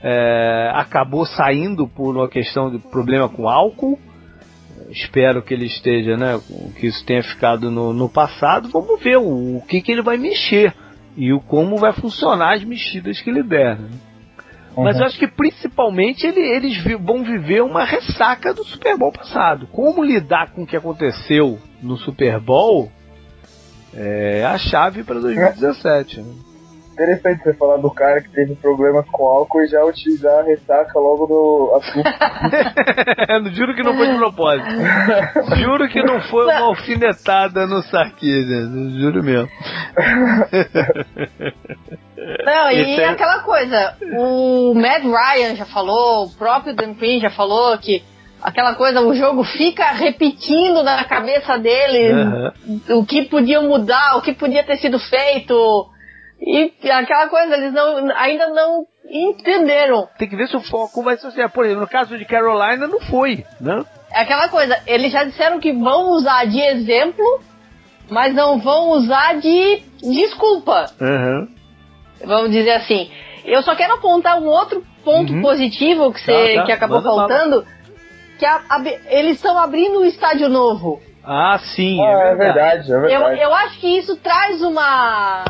é, 0.02 0.70
acabou 0.74 1.26
saindo 1.26 1.86
por 1.86 2.16
uma 2.16 2.28
questão 2.28 2.70
de 2.70 2.78
problema 2.78 3.28
com 3.28 3.48
álcool. 3.48 3.98
Espero 4.90 5.42
que 5.42 5.54
ele 5.54 5.66
esteja, 5.66 6.16
né? 6.16 6.40
Que 6.78 6.88
isso 6.88 7.04
tenha 7.04 7.22
ficado 7.22 7.70
no, 7.70 7.92
no 7.92 8.08
passado. 8.08 8.68
Vamos 8.70 9.00
ver 9.02 9.18
o, 9.18 9.58
o 9.58 9.62
que, 9.66 9.80
que 9.80 9.92
ele 9.92 10.02
vai 10.02 10.16
mexer 10.16 10.74
e 11.16 11.32
o 11.32 11.40
como 11.40 11.76
vai 11.76 11.92
funcionar 11.92 12.54
as 12.56 12.64
mexidas 12.64 13.20
que 13.20 13.30
ele 13.30 13.42
der. 13.42 13.78
né? 13.78 13.88
Mas 14.84 14.98
eu 14.98 15.06
acho 15.06 15.18
que 15.18 15.26
principalmente 15.28 16.26
ele- 16.26 16.40
eles 16.40 16.76
vão 16.98 17.22
viver 17.24 17.62
uma 17.62 17.84
ressaca 17.84 18.52
do 18.54 18.64
Super 18.64 18.96
Bowl 18.96 19.12
passado. 19.12 19.66
Como 19.68 20.02
lidar 20.04 20.52
com 20.52 20.62
o 20.62 20.66
que 20.66 20.76
aconteceu 20.76 21.58
no 21.82 21.96
Super 21.96 22.38
Bowl 22.40 22.90
é 23.94 24.44
a 24.44 24.56
chave 24.58 25.02
para 25.02 25.18
2017. 25.20 26.20
né? 26.20 26.32
Interessante 26.92 27.42
você 27.42 27.54
falar 27.54 27.78
do 27.78 27.90
cara 27.90 28.20
que 28.20 28.28
teve 28.30 28.54
problemas 28.56 29.06
com 29.10 29.24
álcool 29.26 29.62
e 29.62 29.68
já 29.68 29.82
utilizar 29.84 30.40
a 30.40 30.42
ressaca 30.42 30.98
logo 30.98 31.26
no 31.26 31.74
assunto. 31.76 32.04
Juro 33.56 33.74
que 33.74 33.82
não 33.82 33.96
foi 33.96 34.08
de 34.08 34.16
propósito. 34.18 34.68
Juro 35.56 35.88
que 35.88 36.02
não 36.02 36.20
foi 36.22 36.44
uma 36.44 36.58
alfinetada 36.66 37.66
no 37.66 37.82
Sarkisian. 37.82 38.90
Juro 39.00 39.22
mesmo. 39.22 39.48
Não, 42.44 42.70
e 42.70 42.80
Esse 42.80 43.00
é- 43.00 43.08
aquela 43.08 43.40
coisa, 43.40 43.96
o 44.18 44.74
Matt 44.74 45.02
Ryan 45.02 45.56
já 45.56 45.64
falou, 45.64 46.26
o 46.26 46.30
próprio 46.36 46.74
Dan 46.74 46.94
Quinn 46.94 47.18
já 47.18 47.30
falou 47.30 47.76
que 47.78 48.02
aquela 48.42 48.74
coisa, 48.74 49.00
o 49.00 49.14
jogo 49.14 49.42
fica 49.42 49.90
repetindo 49.92 50.82
na 50.82 51.02
cabeça 51.04 51.58
dele 51.58 52.12
Aham. 52.12 52.52
o 52.90 53.06
que 53.06 53.22
podia 53.22 53.62
mudar, 53.62 54.16
o 54.16 54.22
que 54.22 54.34
podia 54.34 54.62
ter 54.64 54.76
sido 54.76 54.98
feito. 54.98 55.86
E 56.40 56.72
aquela 56.90 57.28
coisa, 57.28 57.54
eles 57.54 57.72
não, 57.72 58.10
ainda 58.16 58.48
não 58.48 58.86
entenderam. 59.08 60.08
Tem 60.18 60.28
que 60.28 60.36
ver 60.36 60.48
se 60.48 60.56
o 60.56 60.60
foco 60.60 61.02
vai 61.02 61.16
ser. 61.16 61.26
assim. 61.28 61.48
Por 61.48 61.64
exemplo, 61.64 61.82
no 61.82 61.88
caso 61.88 62.16
de 62.16 62.24
Carolina, 62.24 62.86
não 62.86 63.00
foi, 63.00 63.44
né? 63.60 63.84
É 64.12 64.22
aquela 64.22 64.48
coisa, 64.48 64.76
eles 64.86 65.12
já 65.12 65.24
disseram 65.24 65.60
que 65.60 65.72
vão 65.72 66.10
usar 66.12 66.44
de 66.46 66.60
exemplo, 66.60 67.40
mas 68.08 68.34
não 68.34 68.58
vão 68.58 68.90
usar 68.90 69.34
de 69.38 69.82
desculpa. 70.02 70.86
Aham. 71.00 71.48
vamos 72.24 72.50
dizer 72.50 72.72
assim. 72.72 73.10
Eu 73.44 73.62
só 73.62 73.74
quero 73.74 73.94
apontar 73.94 74.38
um 74.38 74.46
outro 74.46 74.84
ponto 75.04 75.32
Uhum. 75.32 75.40
positivo 75.42 76.12
que, 76.12 76.20
você, 76.20 76.54
Tá, 76.54 76.60
tá, 76.60 76.66
que 76.66 76.72
acabou 76.72 76.98
manda 77.02 77.08
faltando, 77.10 77.66
que 78.38 78.44
a- 78.44 78.60
a- 78.68 78.82
eles 79.08 79.36
estão 79.36 79.56
abrindo 79.58 80.00
um 80.00 80.04
estádio 80.04 80.48
novo. 80.48 81.00
Ah, 81.24 81.58
sim, 81.74 81.98
Ah, 82.04 82.28
é 82.30 82.34
verdade. 82.34 82.90
é 82.92 82.96
Eu, 82.96 83.00
verdade. 83.00 83.40
eu 83.40 83.54
acho 83.54 83.78
que 83.80 83.98
isso 83.98 84.16
traz 84.16 84.60
uma 84.62 85.44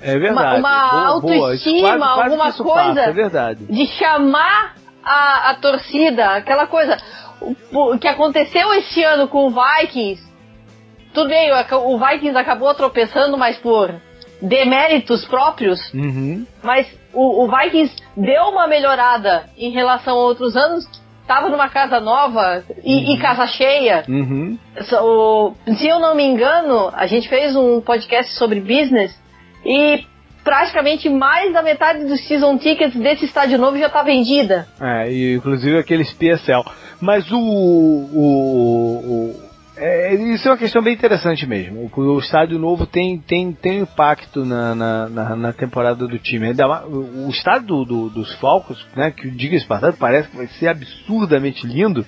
É 0.00 0.18
verdade. 0.18 0.60
uma 0.60 0.90
Boa, 0.90 1.20
boa. 1.20 1.54
Isso 1.54 1.68
autoestima, 1.68 1.88
quase- 1.88 1.98
quase 1.98 2.20
alguma 2.22 2.44
que 2.44 2.50
isso 2.50 2.64
coisa. 2.64 2.84
passa, 2.94 3.00
é 3.00 3.12
verdade. 3.12 3.64
de 3.66 3.86
chamar 3.86 4.74
a, 5.04 5.50
a 5.50 5.54
torcida, 5.56 6.26
aquela 6.36 6.66
coisa. 6.66 6.96
O, 7.40 7.94
o 7.94 7.98
que 7.98 8.08
aconteceu 8.08 8.72
esse 8.74 9.02
ano 9.04 9.28
com 9.28 9.46
o 9.46 9.50
Vikings, 9.50 10.22
tudo 11.14 11.28
bem, 11.28 11.50
o, 11.52 11.98
Vikings 11.98 12.36
acabou 12.36 12.74
tropeçando, 12.74 13.36
mas 13.38 13.56
por 13.58 13.94
deméritos 14.42 15.24
próprios, 15.24 15.92
Uhum. 15.92 16.46
mas 16.62 16.86
o, 17.12 17.44
o 17.44 17.48
Vikings 17.50 17.94
deu 18.16 18.44
uma 18.44 18.66
melhorada 18.68 19.44
em 19.56 19.70
relação 19.70 20.14
a 20.16 20.20
outros 20.20 20.56
anos. 20.56 20.84
Tava 21.26 21.50
numa 21.50 21.68
casa 21.68 22.00
nova 22.00 22.64
e, 22.82 23.12
e 23.14 23.18
casa 23.18 23.46
cheia. 23.46 24.02
Uhum. 24.08 24.58
So, 24.88 25.54
se 25.76 25.86
eu 25.86 25.98
não 26.00 26.14
me 26.14 26.24
engano, 26.24 26.90
a 26.94 27.06
gente 27.06 27.28
fez 27.28 27.54
um 27.54 27.82
podcast 27.82 28.32
sobre 28.32 28.60
business 28.60 29.14
e 29.64 30.04
praticamente 30.44 31.08
mais 31.08 31.52
da 31.52 31.62
metade 31.62 32.04
dos 32.06 32.26
season 32.26 32.56
tickets 32.56 32.98
desse 32.98 33.26
estádio 33.26 33.58
novo 33.58 33.76
já 33.78 33.88
tá 33.90 34.02
vendida. 34.02 34.66
É, 34.80 35.10
e 35.12 35.34
inclusive 35.36 35.78
aqueles 35.78 36.12
PSL. 36.12 36.64
Mas 37.00 37.30
o. 37.30 37.36
o, 37.38 39.34
o- 39.42 39.48
é, 39.80 40.12
isso 40.34 40.48
é 40.48 40.50
uma 40.50 40.56
questão 40.58 40.82
bem 40.82 40.94
interessante 40.94 41.46
mesmo. 41.46 41.88
O, 41.94 42.00
o 42.00 42.18
estádio 42.18 42.58
novo 42.58 42.84
tem, 42.84 43.16
tem, 43.20 43.52
tem 43.52 43.78
impacto 43.78 44.44
na, 44.44 44.74
na, 44.74 45.08
na, 45.08 45.36
na 45.36 45.52
temporada 45.52 46.04
do 46.08 46.18
time. 46.18 46.52
Mais- 46.52 46.84
o, 46.86 47.28
estádio 47.30 47.66
do- 47.66 47.84
do- 47.84 48.10
dos 48.10 48.34
Falcons, 48.40 48.84
né, 48.96 49.12
que 49.12 49.30
diga-se 49.30 49.62
de 49.62 49.68
passagem, 49.68 49.96
parece 49.96 50.28
que 50.30 50.36
vai 50.36 50.48
ser 50.48 50.66
absurdamente 50.68 51.64
lindo. 51.64 52.04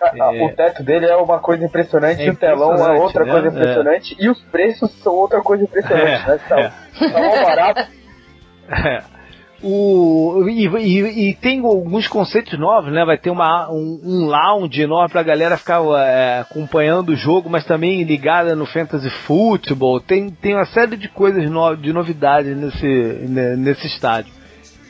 A- 0.00 0.24
a- 0.24 0.44
O 0.44 0.52
teto 0.54 0.82
dele 0.82 1.06
é 1.06 1.16
uma 1.16 1.38
coisa 1.40 1.64
impressionante, 1.64 2.22
É 2.22 2.30
o 2.30 2.36
telão 2.36 2.74
é 2.74 2.98
outra 3.00 3.24
né? 3.24 3.32
coisa 3.32 3.48
É. 3.48 3.50
impressionante, 3.50 4.16
e 4.18 4.28
os 4.28 4.40
preços 4.42 4.90
são 5.02 5.14
outra 5.14 5.40
coisa 5.42 5.64
impressionante, 5.64 6.22
É, 6.24 6.26
né? 6.28 6.40
Tá, 6.48 6.60
é. 6.60 6.72
tá 7.10 7.44
barato. 7.44 7.90
É. 8.70 9.02
O, 9.60 10.44
e, 10.48 10.68
e- 10.68 11.30
e 11.30 11.34
tem 11.34 11.58
alguns 11.64 12.06
conceitos 12.06 12.56
novos, 12.56 12.92
né? 12.92 13.04
Vai 13.04 13.18
ter 13.18 13.28
uma, 13.30 13.68
um, 13.68 14.00
um 14.04 14.26
lounge 14.26 14.80
enorme 14.80 15.10
pra 15.10 15.22
galera 15.24 15.56
ficar 15.56 15.80
é, 15.96 16.38
acompanhando 16.40 17.08
o 17.08 17.16
jogo, 17.16 17.50
mas 17.50 17.64
também 17.64 18.04
ligada 18.04 18.54
no 18.54 18.64
Fantasy 18.66 19.10
Football. 19.10 20.00
Tem, 20.00 20.30
tem 20.30 20.54
uma 20.54 20.64
série 20.66 20.96
de 20.96 21.08
coisas 21.08 21.50
no, 21.50 21.74
de 21.74 21.92
novidades 21.92 22.56
nesse, 22.56 22.86
ne- 22.86 23.56
nesse 23.56 23.88
estádio. 23.88 24.32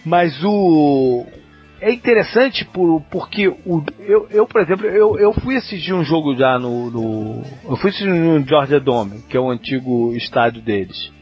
Mas 0.04 0.34
o. 0.44 1.24
É 1.80 1.92
interessante 1.92 2.64
por, 2.64 3.00
porque 3.10 3.46
o, 3.48 3.82
eu, 4.00 4.26
eu, 4.30 4.46
por 4.46 4.60
exemplo, 4.60 4.86
eu, 4.86 5.16
eu 5.18 5.32
fui 5.32 5.56
assistir 5.56 5.92
um 5.92 6.02
jogo 6.04 6.36
já 6.36 6.58
no, 6.58 6.90
no. 6.90 7.42
Eu 7.68 7.76
fui 7.76 7.90
assistir 7.90 8.08
no 8.08 8.44
Georgia 8.46 8.80
Dome, 8.80 9.22
que 9.28 9.36
é 9.36 9.40
o 9.40 9.48
antigo 9.50 10.12
estádio 10.16 10.60
deles. 10.60 11.12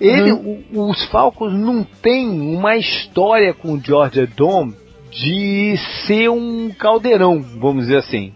Ele, 0.00 0.32
o- 0.32 0.88
os 0.88 1.04
Falcons 1.10 1.52
não 1.52 1.82
têm 1.84 2.28
uma 2.30 2.76
história 2.76 3.52
com 3.52 3.74
o 3.74 3.80
Georgia 3.80 4.26
Dome 4.26 4.74
de 5.10 5.76
ser 6.06 6.30
um 6.30 6.70
caldeirão, 6.70 7.42
vamos 7.60 7.86
dizer 7.86 7.98
assim. 7.98 8.32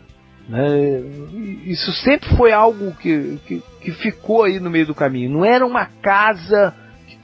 né? 0.49 0.67
Isso 1.65 1.91
sempre 1.93 2.29
foi 2.37 2.53
algo 2.53 2.93
que, 2.97 3.39
que, 3.47 3.63
que 3.81 3.93
ficou 3.93 4.43
aí 4.43 4.59
no 4.61 4.69
meio 4.71 4.87
do 4.87 4.95
caminho. 4.95 5.31
Não 5.31 5.45
era 5.45 5.65
uma 5.65 5.87
casa 5.87 6.75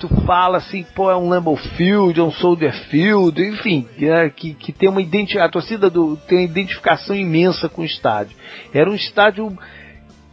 tu 0.00 0.08
fala 0.24 0.58
assim, 0.58 0.84
pô, 0.94 1.10
é 1.10 1.16
um 1.16 1.28
Lambeau 1.28 1.56
Field, 1.56 2.18
é 2.18 2.22
um 2.22 2.32
Soldier 2.32 2.72
Field, 2.88 3.40
enfim, 3.40 3.86
né, 3.98 4.30
que, 4.30 4.54
que 4.54 4.72
tem 4.72 4.88
uma 4.88 5.02
identificação, 5.02 5.46
a 5.46 5.50
torcida 5.52 5.90
do, 5.90 6.16
tem 6.16 6.38
uma 6.38 6.44
identificação 6.44 7.14
imensa 7.14 7.68
com 7.68 7.82
o 7.82 7.84
estádio. 7.84 8.36
Era 8.72 8.90
um 8.90 8.94
estádio 8.94 9.56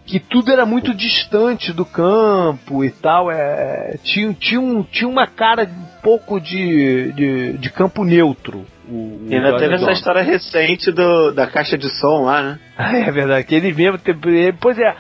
que 0.06 0.20
tudo 0.20 0.52
era 0.52 0.66
muito 0.66 0.94
distante 0.96 1.74
do 1.74 1.86
campo 1.86 2.84
e 2.84 2.90
tal. 2.90 3.30
É, 3.30 3.98
tinha, 4.04 4.34
tinha, 4.34 4.62
um, 4.62 4.82
tinha 4.82 5.08
uma 5.08 5.28
cara 5.28 5.64
um 5.64 6.02
pouco 6.02 6.40
de, 6.40 7.12
de, 7.12 7.58
de 7.58 7.70
campo 7.70 8.06
neutro 8.06 8.66
o, 8.90 9.28
o 9.28 9.28
ainda 9.30 9.58
teve 9.58 9.76
essa 9.76 9.92
história 9.92 10.22
recente 10.22 10.92
do, 10.92 11.32
da 11.32 11.46
caixa 11.46 11.78
de 11.78 11.90
som 11.90 12.24
lá, 12.24 12.42
né? 12.42 12.60
É 13.08 13.12
verdade, 13.12 13.46
que 13.46 13.56
ele 13.56 13.74
mesmo. 13.74 13.98
teve- 13.98 14.54
Pois 14.60 14.78
é, 14.78 14.96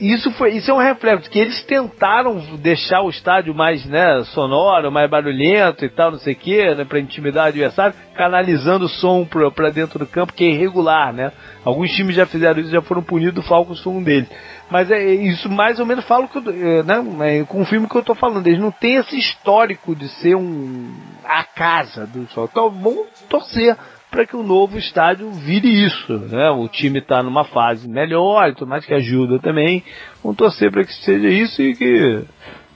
isso 0.00 0.30
foi 0.32 0.52
isso 0.52 0.70
é 0.70 0.74
um 0.74 0.78
reflexo, 0.78 1.28
que 1.30 1.38
eles 1.38 1.62
tentaram 1.64 2.38
deixar 2.58 3.02
o 3.02 3.10
estádio 3.10 3.54
mais 3.54 3.84
né, 3.86 4.22
sonoro, 4.26 4.90
mais 4.90 5.10
barulhento 5.10 5.84
e 5.84 5.88
tal, 5.88 6.12
não 6.12 6.18
sei 6.18 6.34
o 6.34 6.36
que, 6.36 6.74
né, 6.74 6.84
para 6.84 6.98
intimidar 7.00 7.46
o 7.46 7.48
adversário, 7.48 7.94
canalizando 8.14 8.84
o 8.86 8.88
som 8.88 9.26
pra 9.54 9.70
dentro 9.70 9.98
do 9.98 10.06
campo, 10.06 10.32
que 10.32 10.44
é 10.44 10.48
irregular, 10.50 11.12
né? 11.12 11.32
Alguns 11.64 11.90
times 11.92 12.14
já 12.14 12.24
fizeram 12.26 12.60
isso, 12.60 12.70
já 12.70 12.82
foram 12.82 13.02
punidos, 13.02 13.44
o 13.44 13.48
Falcons 13.48 13.80
foi 13.82 13.92
um 13.92 14.02
deles. 14.02 14.28
Mas 14.70 14.90
é 14.90 15.02
isso 15.14 15.48
mais 15.50 15.80
ou 15.80 15.86
menos 15.86 16.04
falo 16.04 16.28
que 16.28 16.38
eu, 16.38 16.42
é, 16.50 16.82
né, 16.82 17.38
é, 17.40 17.44
confirmo 17.44 17.86
o 17.86 17.88
que 17.88 17.96
eu 17.96 18.02
tô 18.04 18.14
falando. 18.14 18.46
Eles 18.46 18.60
não 18.60 18.70
têm 18.70 18.96
esse 18.96 19.16
histórico 19.18 19.94
de 19.96 20.08
ser 20.08 20.34
um 20.36 20.92
a 21.24 21.42
casa 21.44 22.06
do 22.06 22.26
sol. 22.28 22.48
Então 22.50 22.70
vamos 22.70 23.06
torcer 23.28 23.76
para 24.10 24.26
que 24.26 24.36
o 24.36 24.42
novo 24.42 24.78
estádio 24.78 25.30
vire 25.30 25.68
isso, 25.68 26.18
né? 26.18 26.50
O 26.50 26.66
time 26.68 26.98
está 26.98 27.22
numa 27.22 27.44
fase 27.44 27.88
melhor, 27.88 28.48
e 28.48 28.54
tudo 28.54 28.68
mais 28.68 28.84
que 28.86 28.94
ajuda 28.94 29.38
também. 29.38 29.84
Vamos 30.22 30.36
torcer 30.38 30.70
para 30.70 30.84
que 30.84 30.92
seja 30.92 31.28
isso 31.28 31.60
e 31.62 31.74
que 31.76 32.24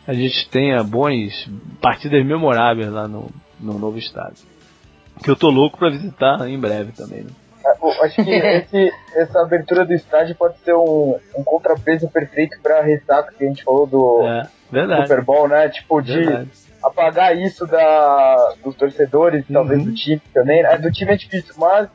a 0.07 0.13
gente 0.13 0.49
tenha 0.51 0.83
bons 0.83 1.49
partidas 1.81 2.25
memoráveis 2.25 2.89
lá 2.91 3.09
no, 3.09 3.31
no 3.59 3.79
novo 3.79 3.99
estádio. 3.99 4.45
Que 5.23 5.31
eu 5.31 5.37
tô 5.37 5.49
louco 5.51 5.79
para 5.79 5.91
visitar 5.91 6.49
em 6.49 6.59
breve 6.59 6.93
também. 6.93 7.23
Né? 7.23 7.31
Eu 7.83 8.03
Acho 8.05 8.25
que 8.25 8.31
esse- 8.35 8.93
essa 9.15 9.41
abertura 9.41 9.85
do 9.85 9.93
estádio 9.95 10.35
pode 10.35 10.59
ser 10.59 10.75
um, 10.75 11.17
um 11.37 11.45
contrapeso 11.45 12.09
perfeito 12.11 12.59
pra 12.63 12.83
ressaca 12.83 13.33
que 13.37 13.45
a 13.45 13.47
gente 13.49 13.63
falou 13.63 13.87
do 13.87 14.23
É, 14.27 14.49
verdade. 14.71 15.03
Super 15.09 15.25
Bowl, 15.25 15.47
né? 15.49 15.69
Tipo, 15.69 16.01
de 16.03 16.13
verdade. 16.13 16.51
Apagar 16.85 17.37
isso 17.37 17.67
da, 17.67 18.55
dos 18.65 18.75
torcedores, 18.77 19.45
talvez 19.53 19.81
Uhum. 19.81 19.87
do 19.87 19.95
time 19.95 20.21
também. 20.33 20.63
né? 20.63 20.77
Do 20.79 20.91
time 20.91 21.13
é 21.13 21.17
difícil, 21.17 21.55
mas 21.59 21.89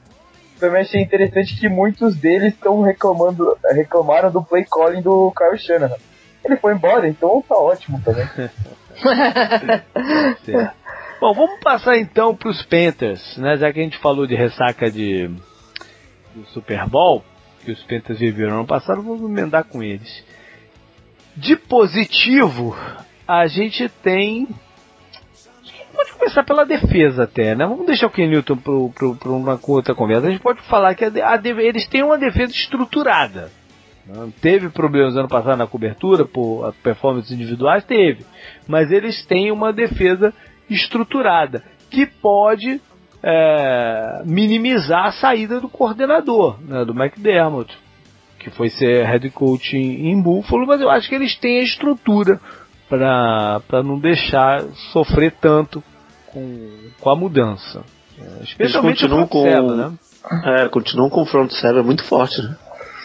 também 0.60 0.82
achei 0.82 1.02
interessante 1.02 1.60
que 1.60 1.68
muitos 1.70 2.16
deles 2.18 2.54
estão 2.54 2.82
reclamando, 2.82 3.58
reclamaram 3.72 4.32
do 4.32 4.44
play 4.44 4.66
calling 4.66 5.02
do 5.02 5.32
Kyle 5.38 5.58
Shanahan. 5.58 5.96
Ele 6.44 6.56
foi 6.58 6.74
embora, 6.74 7.08
então 7.08 7.44
tá 7.48 7.56
ótimo 7.56 8.02
também. 8.02 8.26
Bom, 11.20 11.34
vamos 11.34 11.60
passar 11.62 11.98
então 11.98 12.36
para 12.36 12.50
os 12.50 12.62
Panthers, 12.64 13.38
né? 13.38 13.58
Já 13.58 13.72
que 13.74 13.80
a 13.80 13.84
gente 13.84 13.98
falou 13.98 14.28
de 14.28 14.36
ressaca 14.36 14.90
de 14.92 15.28
do 16.36 16.46
Super 16.54 16.88
Bowl, 16.88 17.24
que 17.66 17.72
os 17.72 17.84
Panthers 17.84 18.20
viveram 18.20 18.54
ano 18.60 18.68
passado, 18.68 19.02
vamos 19.02 19.22
emendar 19.30 19.64
com 19.64 19.82
eles. 19.82 20.24
De 21.36 21.56
positivo, 21.56 22.76
a 23.28 23.48
gente 23.48 23.90
tem. 23.90 24.48
Pode 25.98 26.14
começar 26.14 26.44
pela 26.44 26.64
defesa 26.64 27.24
até, 27.24 27.56
né? 27.56 27.66
Vamos 27.66 27.88
deixar 27.88 28.06
o 28.06 28.12
Ken 28.12 28.28
Newton 28.28 28.56
para 28.56 29.30
uma 29.32 29.60
outra 29.68 29.96
conversa. 29.96 30.28
A 30.28 30.30
gente 30.30 30.44
pode 30.44 30.62
falar 30.62 30.94
que 30.94 31.04
a 31.04 31.08
a 31.08 31.42
eles 31.60 31.88
têm 31.88 32.04
uma 32.04 32.20
defesa 32.20 32.52
estruturada. 32.52 33.50
Não 34.06 34.30
Teve 34.30 34.70
problemas 34.70 35.18
ano 35.18 35.28
passado 35.28 35.58
na 35.58 35.66
cobertura 35.66 36.24
por 36.24 36.72
performances 36.84 37.32
individuais? 37.32 37.84
Teve. 37.84 38.24
Mas 38.68 38.92
eles 38.92 39.26
têm 39.26 39.52
uma 39.52 39.74
defesa 39.74 40.32
estruturada 40.70 41.64
que 41.90 42.06
pode 42.06 42.80
é, 43.24 44.22
minimizar 44.24 45.06
a 45.06 45.12
saída 45.14 45.60
do 45.60 45.68
coordenador, 45.68 46.62
né, 46.62 46.86
do 46.86 46.94
McDermott, 46.94 47.76
que 48.38 48.52
foi 48.52 48.70
ser 48.70 49.04
head 49.04 49.28
coach 49.32 49.76
em, 49.76 50.12
em 50.12 50.22
Buffalo, 50.22 50.68
mas 50.68 50.80
eu 50.80 50.92
acho 50.92 51.10
que 51.10 51.16
eles 51.16 51.36
têm 51.36 51.60
a 51.60 51.64
estrutura 51.64 52.40
para 52.90 53.84
não 53.84 54.00
deixar 54.00 54.64
sofrer 54.92 55.34
tanto 55.42 55.84
com, 56.28 56.70
com 57.00 57.10
a 57.10 57.16
mudança. 57.16 57.84
É, 58.20 58.44
especialmente 58.44 59.06
o 59.06 59.10
continuam 59.10 59.28
front 59.28 59.30
com- 59.30 59.44
seven, 59.52 59.76
né? 59.78 59.94
É, 60.64 60.68
continuam 60.70 61.10
com 61.10 61.22
o 61.22 61.26
front 61.26 61.52
seven 61.52 61.84
muito 61.84 62.04
forte, 62.04 62.42
né? 62.42 62.56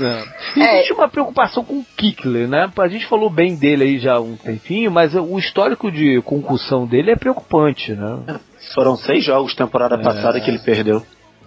É. 0.01 0.79
Existe 0.79 0.93
uma 0.95 1.07
preocupação 1.09 1.63
com 1.63 1.75
o 1.75 1.85
Kickler, 1.97 2.49
né? 2.49 2.69
A 2.77 2.89
gente 2.89 3.07
falou 3.07 3.29
bem 3.29 3.55
dele 3.55 3.85
aí 3.85 3.99
já 3.99 4.15
há 4.15 4.21
um 4.21 4.37
tempinho, 4.37 4.91
mas 4.91 5.15
o 5.15 5.39
histórico 5.39 5.93
de 5.93 6.21
concussão 6.23 6.87
dele 6.87 7.13
é 7.13 7.17
preocupante, 7.17 7.93
né? 7.93 8.41
Foram 8.75 8.97
seis 8.97 9.23
jogos 9.23 9.55
temporada 9.55 9.99
passada 9.99 10.41
que 10.41 10.51
ele 10.51 10.59
perdeu. 10.59 11.03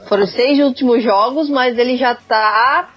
Foram 0.07 0.27
seis 0.27 0.59
últimos 0.59 1.03
jogos, 1.03 1.49
mas 1.49 1.77
ele 1.77 1.97
já 1.97 2.13
tá 2.15 2.87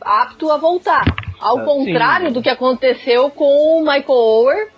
apto 0.00 0.50
a 0.50 0.56
voltar. 0.58 1.04
Ao 1.40 1.58
Ah, 1.60 1.64
contrário 1.64 2.26
sim. 2.28 2.32
do 2.32 2.42
que 2.42 2.50
aconteceu 2.50 3.30
com 3.30 3.78
o 3.78 3.80
Michael 3.80 4.04
Ower, 4.08 4.68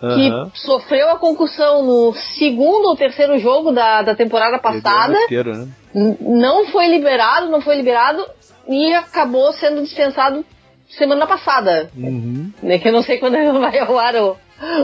que 0.00 0.58
sofreu 0.60 1.10
a 1.10 1.18
concussão 1.18 1.82
no 1.84 2.14
segundo 2.38 2.86
ou 2.88 2.96
terceiro 2.96 3.38
jogo 3.38 3.72
da, 3.72 4.02
da 4.02 4.14
temporada 4.14 4.58
passada, 4.58 5.18
roteiro, 5.22 5.52
né? 5.56 5.68
não 6.20 6.66
foi 6.66 6.86
liberado, 6.86 7.48
não 7.50 7.60
foi 7.60 7.74
liberado 7.76 8.24
e 8.68 8.92
acabou 8.94 9.52
sendo 9.54 9.82
dispensado 9.82 10.44
semana 10.88 11.26
passada. 11.26 11.90
Uhum. 11.96 12.52
Né, 12.62 12.78
que 12.78 12.88
eu 12.88 12.92
não 12.92 13.02
sei 13.02 13.18
quando 13.18 13.34
vai 13.60 13.78
ao 13.78 13.98
ar 13.98 14.14
o, 14.16 14.36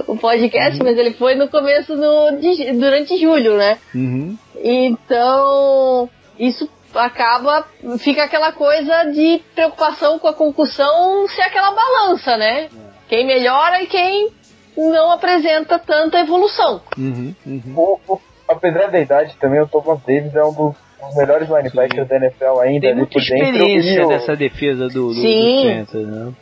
o 0.06 0.16
podcast, 0.16 0.78
Uhum. 0.80 0.86
mas 0.86 0.98
ele 0.98 1.12
foi 1.12 1.34
no 1.34 1.48
começo 1.48 1.94
no, 1.96 2.40
de- 2.40 2.72
durante 2.72 3.16
julho, 3.18 3.56
né? 3.56 3.78
Uhum. 3.94 4.36
Então, 4.56 6.08
isso 6.38 6.68
acaba, 6.94 7.66
fica 7.98 8.24
aquela 8.24 8.52
coisa 8.52 9.04
de 9.12 9.40
preocupação 9.54 10.18
com 10.18 10.28
a 10.28 10.32
concussão 10.32 11.26
ser 11.28 11.42
aquela 11.42 11.72
balança, 11.72 12.36
né? 12.36 12.68
Quem 13.08 13.26
melhora 13.26 13.82
e 13.82 13.86
quem 13.86 14.28
não 14.76 15.10
apresenta 15.12 15.78
tanta 15.78 16.18
evolução. 16.20 16.80
Uhum. 16.96 17.34
Uhum. 17.46 17.62
O, 17.76 17.98
o, 18.08 18.20
apesar 18.48 18.90
da 18.90 19.00
idade 19.00 19.36
também, 19.40 19.60
o 19.60 19.66
Thomas 19.68 20.00
Davis 20.06 20.34
é 20.34 20.44
um 20.44 20.52
dos, 20.52 20.74
dos 21.00 21.16
melhores 21.16 21.48
linebackers 21.48 22.08
da 22.08 22.16
NFL 22.16 22.60
ainda 22.60 22.80
Tem 22.80 22.90
ali 22.90 22.98
muita 22.98 23.12
por 23.12 23.20
dentro. 23.22 23.44
experiência 23.46 24.00
E 24.00 24.04
o, 24.04 24.08
nessa 24.08 24.36
defesa 24.36 24.88
do, 24.88 25.08
do, 25.08 25.14
Sim. 25.14 25.84
Panthers, 25.86 26.06
né? 26.08 26.32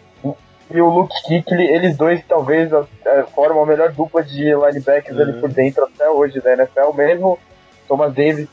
e 0.75 0.81
o 0.81 0.89
Luke 0.89 1.13
Kuechly, 1.27 1.67
eles 1.67 1.99
dois 1.99 2.25
talvez 2.27 2.71
é, 3.05 3.23
formam 3.35 3.63
a 3.65 3.67
melhor 3.67 3.93
dupla 3.93 4.23
de 4.23 4.43
linebackers 4.55 5.19
ali 5.21 5.33
Uhum. 5.33 5.41
por 5.41 5.51
dentro 5.53 5.85
até 5.85 6.09
hoje 6.09 6.41
da 6.41 6.55
NFL, 6.55 6.93
mesmo 6.95 7.39
Thomas 7.87 8.15
Davis 8.15 8.49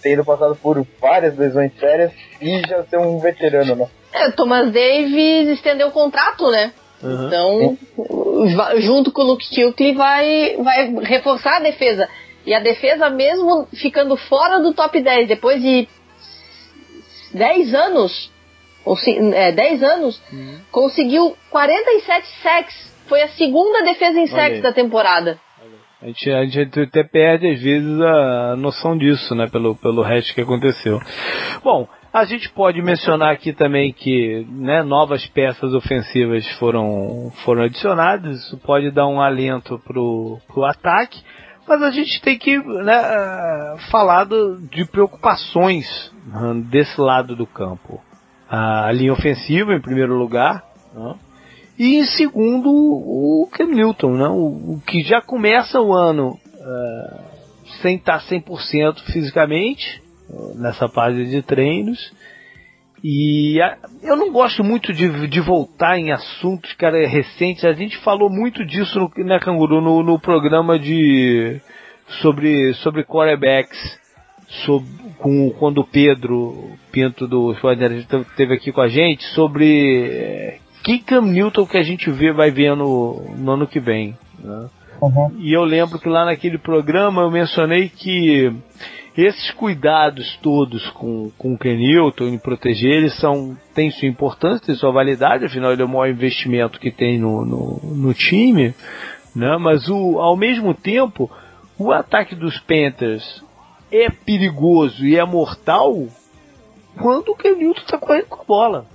tendo 0.00 0.24
passado 0.24 0.54
por 0.54 0.86
várias 1.00 1.36
lesões 1.36 1.72
sérias 1.80 2.12
e 2.40 2.60
já 2.68 2.84
ser 2.84 2.98
um 2.98 3.18
veterano, 3.18 3.74
né? 3.74 3.86
É, 4.12 4.30
Thomas 4.30 4.66
Davis 4.70 5.48
estendeu 5.48 5.88
o 5.88 5.92
contrato, 5.92 6.48
né? 6.50 6.72
Uhum. 7.02 7.26
Então, 7.26 7.78
junto 8.78 9.12
com 9.12 9.22
o 9.22 9.24
Luke 9.26 9.46
Kuechly 9.48 9.94
vai, 9.94 10.56
vai 10.58 10.94
reforçar 11.02 11.56
a 11.56 11.60
defesa. 11.60 12.08
E 12.46 12.54
a 12.54 12.60
defesa, 12.60 13.08
mesmo 13.10 13.66
ficando 13.72 14.16
fora 14.16 14.60
do 14.60 14.74
top 14.74 15.00
10, 15.00 15.28
depois 15.28 15.62
de 15.62 15.88
10 17.32 17.74
anos, 17.74 18.30
ou 18.84 18.96
se, 18.96 19.10
é, 19.34 19.52
10 19.52 19.82
anos, 19.82 20.22
conseguiu 20.70 21.36
47 21.50 22.26
sacks. 22.42 22.94
Foi 23.08 23.22
a 23.22 23.28
segunda 23.28 23.82
defesa 23.82 24.18
em 24.18 24.26
sacks 24.26 24.62
da 24.62 24.72
temporada. 24.72 25.38
A 26.02 26.06
gente, 26.06 26.30
a 26.30 26.44
gente 26.44 26.80
até 26.80 27.02
perde 27.02 27.48
às 27.48 27.62
vezes 27.62 28.00
a 28.00 28.56
noção 28.56 28.96
disso, 28.96 29.34
né? 29.34 29.48
Pelo, 29.50 29.74
pelo 29.74 30.02
resto 30.02 30.34
que 30.34 30.42
aconteceu. 30.42 31.00
Bom, 31.62 31.88
a 32.14 32.24
gente 32.24 32.48
pode 32.50 32.80
mencionar 32.80 33.32
aqui 33.32 33.52
também 33.52 33.92
que 33.92 34.46
né, 34.48 34.84
novas 34.84 35.26
peças 35.26 35.74
ofensivas 35.74 36.46
foram, 36.58 37.32
foram 37.44 37.64
adicionadas. 37.64 38.38
Isso 38.44 38.56
pode 38.58 38.92
dar 38.92 39.08
um 39.08 39.20
alento 39.20 39.80
pro, 39.80 40.38
pro 40.46 40.64
ataque. 40.64 41.20
Mas 41.66 41.82
a 41.82 41.90
gente 41.90 42.20
tem 42.22 42.38
que 42.38 42.56
né, 42.58 43.02
eh, 43.02 43.76
falar 43.90 44.24
do- 44.24 44.60
de 44.68 44.84
preocupações 44.84 45.86
hum, 46.32 46.60
desse 46.60 47.00
lado 47.00 47.34
do 47.34 47.46
campo. 47.48 48.00
A 48.48 48.92
linha 48.92 49.12
ofensiva, 49.12 49.74
em 49.74 49.80
primeiro 49.80 50.14
lugar. 50.16 50.62
né? 50.94 51.14
E 51.76 51.96
em 51.96 52.04
segundo, 52.04 52.68
o 52.70 53.48
Cam 53.50 53.66
Newton, 53.66 54.12
né? 54.12 54.28
o, 54.28 54.74
o 54.74 54.82
que 54.86 55.02
já 55.02 55.20
começa 55.20 55.80
o 55.80 55.92
ano 55.92 56.38
eh, 56.60 57.20
sem 57.82 57.96
estar 57.96 58.20
100% 58.20 59.00
fisicamente, 59.12 60.03
nessa 60.56 60.88
fase 60.88 61.24
de 61.26 61.42
treinos. 61.42 62.12
E 63.02 63.60
a- 63.60 63.76
eu 64.02 64.16
não 64.16 64.32
gosto 64.32 64.64
muito 64.64 64.92
de, 64.92 65.26
de 65.28 65.40
voltar 65.40 65.98
em 65.98 66.10
assuntos, 66.10 66.72
cara, 66.74 67.06
recentes. 67.06 67.64
A 67.64 67.72
gente 67.72 67.98
falou 67.98 68.30
muito 68.30 68.64
disso 68.64 68.98
no, 68.98 69.24
né, 69.24 69.38
Canguru, 69.38 69.80
no, 69.80 70.02
no 70.02 70.18
programa 70.18 70.78
de 70.78 71.60
sobre, 72.22 72.72
sobre 72.74 73.04
quarterbacks. 73.04 74.02
Sobre, 74.66 74.88
com, 75.18 75.50
quando 75.58 75.78
o 75.78 75.86
Pedro 75.86 76.70
Pinto 76.92 77.26
do 77.26 77.52
Sport 77.54 77.78
esteve 77.80 78.54
aqui 78.54 78.70
com 78.70 78.82
a 78.82 78.88
gente 78.88 79.24
sobre 79.34 80.06
eh, 80.06 80.58
que 80.84 80.98
Cam 80.98 81.22
Newton 81.22 81.66
que 81.66 81.78
a 81.78 81.82
gente 81.82 82.10
vê, 82.10 82.30
vai 82.30 82.50
ver 82.50 82.76
no, 82.76 83.22
no 83.38 83.52
ano 83.52 83.66
que 83.66 83.80
vem. 83.80 84.16
Né? 84.38 84.68
Uhum. 85.00 85.34
E 85.38 85.52
eu 85.52 85.64
lembro 85.64 85.98
que 85.98 86.08
lá 86.08 86.26
naquele 86.26 86.58
programa 86.58 87.22
eu 87.22 87.30
mencionei 87.30 87.88
que 87.88 88.52
esses 89.16 89.50
cuidados 89.52 90.36
todos 90.42 90.90
com, 90.90 91.30
com 91.38 91.54
o 91.54 91.58
Ken 91.58 91.76
Newton 91.76 92.24
em 92.28 92.38
proteger 92.38 92.96
ele 92.96 93.10
são, 93.10 93.56
tem 93.72 93.90
sua 93.90 94.08
importância, 94.08 94.66
tem 94.66 94.74
sua 94.74 94.90
validade, 94.90 95.44
afinal 95.44 95.72
ele 95.72 95.82
é 95.82 95.84
o 95.84 95.88
maior 95.88 96.08
investimento 96.08 96.80
que 96.80 96.90
tem 96.90 97.18
no, 97.18 97.44
no, 97.44 97.80
no 97.94 98.14
time, 98.14 98.74
né? 99.34 99.56
mas 99.58 99.88
o, 99.88 100.18
ao 100.18 100.36
mesmo 100.36 100.74
tempo 100.74 101.30
o 101.78 101.92
ataque 101.92 102.34
dos 102.34 102.58
Panthers 102.60 103.44
é 103.90 104.10
perigoso 104.10 105.06
e 105.06 105.16
é 105.16 105.24
mortal 105.24 106.08
quando 107.00 107.30
o 107.30 107.36
Kenilton 107.36 107.80
está 107.80 107.98
correndo 107.98 108.26
com 108.26 108.42
a 108.42 108.44
bola. 108.44 108.86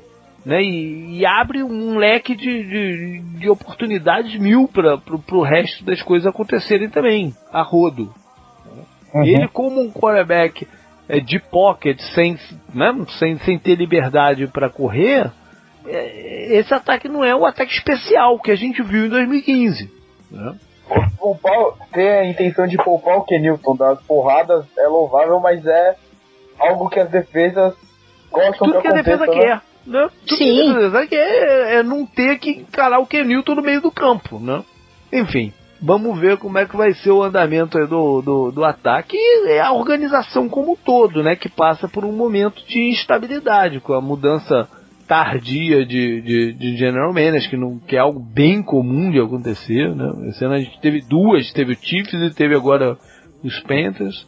Né, 0.46 0.64
e, 0.64 1.20
e 1.20 1.26
abre 1.26 1.62
um 1.62 1.98
leque 1.98 2.34
de, 2.34 2.64
de, 2.64 3.22
de 3.40 3.50
oportunidades 3.50 4.40
mil 4.40 4.70
para 4.70 4.98
o 5.34 5.44
resto 5.44 5.84
das 5.84 6.02
coisas 6.02 6.26
acontecerem 6.26 6.90
também, 6.90 7.34
a 7.52 7.62
rodo. 7.62 8.10
Uhum. 9.14 9.24
Ele, 9.24 9.48
como 9.48 9.82
um 9.82 9.92
quarterback 9.92 10.68
é, 11.08 11.20
de 11.20 11.40
pocket, 11.40 12.00
sem, 12.14 12.38
né, 12.74 12.94
sem, 13.18 13.38
sem 13.40 13.58
ter 13.58 13.76
liberdade 13.76 14.48
para 14.48 14.70
correr, 14.70 15.32
é, 15.86 16.58
esse 16.58 16.74
ataque 16.74 17.08
não 17.08 17.24
é 17.24 17.36
o 17.36 17.46
ataque 17.46 17.74
especial 17.74 18.40
que 18.40 18.52
a 18.52 18.56
gente 18.56 18.82
viu 18.84 19.08
em 19.08 19.10
2015. 19.10 19.92
Né? 20.32 20.56
Poupar, 21.18 21.74
ter 21.92 22.10
a 22.10 22.26
intenção 22.26 22.68
de 22.68 22.78
poupar 22.78 23.18
o 23.18 23.24
Kenilton 23.24 23.76
das 23.76 24.02
porradas 24.04 24.66
é 24.78 24.88
louvável, 24.88 25.40
mas 25.40 25.66
é 25.66 25.96
algo 26.60 26.90
que 26.90 27.00
as 27.00 27.10
defesas 27.10 27.74
gostam 28.32 28.68
Tudo 28.68 28.82
que, 28.82 28.88
a 28.88 28.92
defesa 28.92 29.26
né? 29.26 29.34
quer. 29.34 29.62
Né? 29.86 30.10
Tudo 30.28 30.38
Sim. 30.38 30.54
que 30.54 30.62
a 30.62 30.74
defesa 30.74 31.08
quer 31.08 31.18
é, 31.18 31.76
é 31.76 31.84
não 31.84 32.06
ter 32.06 32.38
que 32.40 32.52
encarar 32.52 33.00
o 33.00 33.08
Kenilton 33.08 33.56
no 33.56 33.62
meio 33.62 33.82
do 33.82 33.92
campo. 33.92 34.40
Né? 34.40 34.64
Enfim, 35.12 35.54
vamos 35.82 36.20
ver 36.20 36.38
como 36.38 36.58
é 36.58 36.66
que 36.66 36.76
vai 36.76 36.94
ser 36.94 37.12
o 37.12 37.24
andamento 37.24 37.78
do, 37.88 38.22
do, 38.22 38.52
do 38.52 38.66
ataque 38.66 39.16
e 39.16 39.52
é 39.52 39.62
a 39.62 39.72
organização 39.72 40.50
como 40.50 40.74
um 40.74 40.76
todo, 40.76 41.24
né? 41.24 41.36
Que 41.36 41.50
passa 41.50 41.88
por 41.88 42.06
um 42.06 42.12
momento 42.12 42.62
de 42.68 42.90
instabilidade 42.90 43.80
com 43.80 43.94
a 43.94 44.02
mudança 44.02 44.68
tardia 45.08 45.84
de, 45.86 46.22
de, 46.22 46.54
de 46.54 46.78
General 46.78 47.12
Manager, 47.12 47.50
que, 47.50 47.58
não, 47.58 47.80
que 47.80 47.96
é 47.96 48.00
algo 48.00 48.20
bem 48.20 48.62
comum 48.62 49.10
de 49.10 49.20
acontecer. 49.20 49.96
Né? 49.96 50.30
Esse 50.30 50.46
ano 50.46 50.54
a 50.54 50.60
gente 50.60 50.80
teve 50.80 51.02
duas, 51.02 51.52
teve 51.52 51.74
o 51.74 51.76
Chiefs 51.76 52.14
e 52.14 52.36
teve 52.36 52.56
agora 52.56 52.96
os 53.44 53.60
Panthers. 53.62 54.28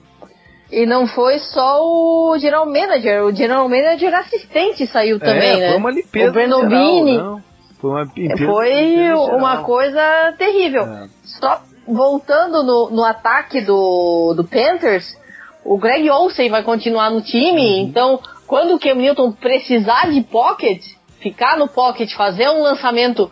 E 0.71 0.85
não 0.85 1.05
foi 1.05 1.37
só 1.37 1.81
o 1.83 2.37
General 2.39 2.65
Manager, 2.65 3.25
o 3.25 3.35
General 3.35 3.67
Manager 3.67 4.15
assistente 4.15 4.87
saiu 4.87 5.19
também, 5.19 5.51
é, 5.51 5.57
né? 5.57 5.69
Foi 5.69 5.77
uma 5.77 5.91
limpeza. 5.91 6.57
O 6.57 6.67
Bini. 6.67 7.41
Foi 7.81 7.89
uma, 7.89 8.05
foi 8.05 9.35
uma 9.35 9.63
coisa 9.63 10.33
terrível. 10.37 10.83
É. 10.83 11.09
Só 11.23 11.61
voltando 11.87 12.63
no, 12.63 12.91
no 12.91 13.03
ataque 13.03 13.59
do, 13.61 14.35
do 14.35 14.43
Panthers, 14.43 15.19
o 15.65 15.77
Greg 15.79 16.07
Olsen 16.09 16.49
vai 16.49 16.63
continuar 16.63 17.09
no 17.09 17.21
time, 17.21 17.61
uhum. 17.61 17.87
então 17.87 18.19
quando 18.45 18.75
o 18.75 18.79
Cam 18.79 18.95
Newton 18.95 19.31
precisar 19.31 20.11
de 20.11 20.21
pocket, 20.21 20.83
ficar 21.19 21.57
no 21.57 21.67
pocket, 21.67 22.13
fazer 22.13 22.49
um 22.49 22.61
lançamento 22.61 23.31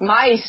mais, 0.00 0.42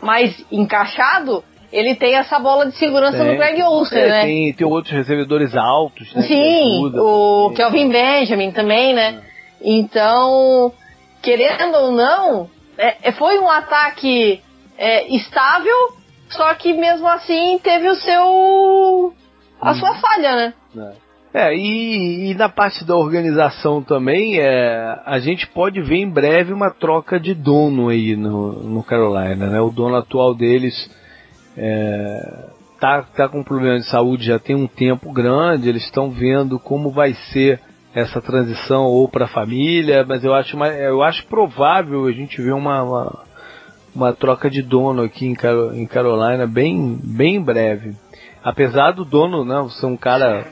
mais 0.00 0.44
encaixado, 0.52 1.42
ele 1.72 1.94
tem 1.94 2.14
essa 2.14 2.38
bola 2.38 2.66
de 2.66 2.76
segurança 2.76 3.18
tem, 3.18 3.26
no 3.26 3.36
Greg 3.36 3.62
Olsen, 3.62 3.98
é, 3.98 4.08
né? 4.08 4.20
Tem, 4.22 4.52
tem 4.52 4.66
outros 4.66 4.94
recebedores 4.94 5.56
altos, 5.56 6.12
né? 6.14 6.22
Sim, 6.22 6.84
o 6.84 6.90
também. 6.90 7.56
Kelvin 7.56 7.88
Benjamin 7.88 8.52
também, 8.52 8.94
né? 8.94 9.22
É. 9.26 9.30
Então, 9.62 10.72
querendo 11.22 11.76
ou 11.76 11.92
não, 11.92 12.50
é, 12.80 13.08
é 13.10 13.12
foi 13.12 13.38
um 13.38 13.48
ataque 13.48 14.42
é, 14.78 15.14
estável, 15.14 15.94
só 16.30 16.54
que 16.54 16.72
mesmo 16.72 17.06
assim 17.06 17.58
teve 17.62 17.88
o 17.88 17.94
seu. 17.94 19.14
a 19.60 19.70
hum. 19.70 19.74
sua 19.74 19.94
falha, 19.96 20.36
né? 20.36 20.54
É. 20.76 21.10
É, 21.32 21.54
e, 21.54 22.30
e, 22.30 22.34
na 22.34 22.48
parte 22.48 22.84
da 22.84 22.96
organização 22.96 23.80
também, 23.80 24.40
é, 24.40 24.98
a 25.06 25.20
gente 25.20 25.46
pode 25.46 25.80
ver 25.80 25.98
em 25.98 26.10
breve 26.10 26.52
uma 26.52 26.72
troca 26.72 27.20
de 27.20 27.34
dono 27.34 27.88
aí 27.88 28.16
no, 28.16 28.52
no 28.64 28.82
Carolina, 28.82 29.46
né? 29.46 29.60
O 29.60 29.70
dono 29.70 29.94
atual 29.94 30.34
deles 30.34 30.90
é, 31.56 32.48
tá, 32.80 33.02
tá 33.02 33.28
com 33.28 33.44
problema 33.44 33.78
de 33.78 33.88
saúde 33.88 34.26
já 34.26 34.40
tem 34.40 34.56
um 34.56 34.66
tempo 34.66 35.12
grande, 35.12 35.68
eles 35.68 35.84
estão 35.84 36.10
vendo 36.10 36.58
como 36.58 36.90
vai 36.90 37.14
ser 37.32 37.60
essa 37.94 38.20
transição 38.20 38.84
ou 38.84 39.08
para 39.08 39.24
a 39.24 39.28
família, 39.28 40.04
mas 40.06 40.24
eu 40.24 40.32
acho, 40.34 40.56
eu 40.56 41.02
acho 41.02 41.26
provável 41.26 42.06
a 42.06 42.12
gente 42.12 42.40
ver 42.40 42.52
uma, 42.52 42.82
uma, 42.82 43.18
uma 43.94 44.12
troca 44.12 44.48
de 44.48 44.62
dono 44.62 45.02
aqui 45.02 45.26
em, 45.26 45.36
em 45.74 45.86
Carolina 45.86 46.46
bem, 46.46 46.98
bem 47.02 47.42
breve. 47.42 47.94
Apesar 48.42 48.92
do 48.92 49.04
dono 49.04 49.44
né, 49.44 49.68
ser 49.70 49.86
um 49.86 49.96
cara 49.96 50.46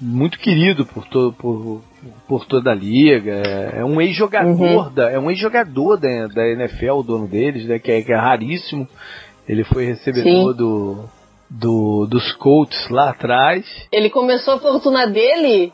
muito 0.00 0.38
querido 0.38 0.86
por, 0.86 1.04
to, 1.06 1.34
por, 1.38 1.82
por 2.26 2.46
toda 2.46 2.70
a 2.70 2.74
liga. 2.74 3.42
É, 3.44 3.80
é 3.80 3.84
um 3.84 4.00
ex-jogador 4.00 4.86
uhum. 4.86 4.94
da, 4.94 5.10
é 5.10 5.18
um 5.18 5.30
ex-jogador 5.30 5.98
da, 5.98 6.26
da 6.28 6.48
NFL, 6.48 6.92
o 6.92 7.02
dono 7.02 7.28
deles, 7.28 7.66
né, 7.66 7.78
que, 7.78 7.90
é, 7.90 8.02
que 8.02 8.12
é 8.12 8.16
raríssimo. 8.16 8.88
Ele 9.46 9.64
foi 9.64 9.84
recebedor 9.84 10.54
do, 10.54 11.04
do, 11.48 12.06
dos 12.06 12.32
Colts 12.32 12.88
lá 12.88 13.10
atrás. 13.10 13.64
Ele 13.92 14.08
começou 14.08 14.54
a 14.54 14.58
fortuna 14.58 15.06
dele 15.06 15.72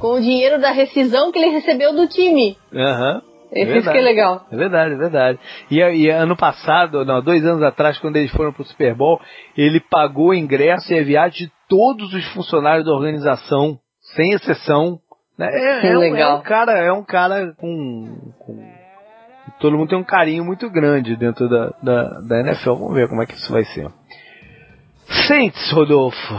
com 0.00 0.14
o 0.14 0.20
dinheiro 0.20 0.60
da 0.60 0.70
rescisão 0.70 1.32
que 1.32 1.38
ele 1.38 1.50
recebeu 1.50 1.94
do 1.94 2.06
time. 2.08 2.56
Aham. 2.72 3.14
Uhum. 3.14 3.36
Esse 3.52 3.88
é 3.88 3.92
que 3.92 3.98
é 3.98 4.02
legal. 4.02 4.46
É 4.50 4.56
verdade, 4.56 4.94
é 4.94 4.96
verdade. 4.96 5.38
E, 5.70 5.78
e, 5.78 6.10
ano 6.10 6.36
passado, 6.36 7.04
não, 7.04 7.22
dois 7.22 7.44
anos 7.46 7.62
atrás, 7.62 7.98
quando 7.98 8.16
eles 8.16 8.30
foram 8.32 8.52
pro 8.52 8.64
Super 8.64 8.94
Bowl, 8.94 9.20
ele 9.56 9.80
pagou 9.80 10.28
o 10.28 10.34
ingresso 10.34 10.92
e 10.92 10.98
a 10.98 11.04
viagem 11.04 11.46
de 11.46 11.52
todos 11.68 12.12
os 12.12 12.24
funcionários 12.32 12.84
da 12.84 12.92
organização, 12.92 13.78
sem 14.14 14.32
exceção. 14.32 14.98
Né? 15.38 15.48
É, 15.50 15.86
é, 15.86 15.96
legal. 15.96 16.32
Um, 16.32 16.36
é 16.36 16.38
um 16.38 16.42
cara, 16.42 16.72
é 16.72 16.92
um 16.92 17.04
cara 17.04 17.54
com, 17.56 18.32
com, 18.38 18.76
Todo 19.60 19.76
mundo 19.76 19.88
tem 19.88 19.98
um 19.98 20.04
carinho 20.04 20.44
muito 20.44 20.68
grande 20.68 21.16
dentro 21.16 21.48
da, 21.48 21.72
da, 21.82 22.20
da 22.20 22.40
NFL. 22.40 22.74
Vamos 22.74 22.94
ver 22.94 23.08
como 23.08 23.22
é 23.22 23.26
que 23.26 23.34
isso 23.34 23.52
vai 23.52 23.64
ser. 23.64 23.88
Saints, 25.28 25.70
Rodolfo 25.72 26.34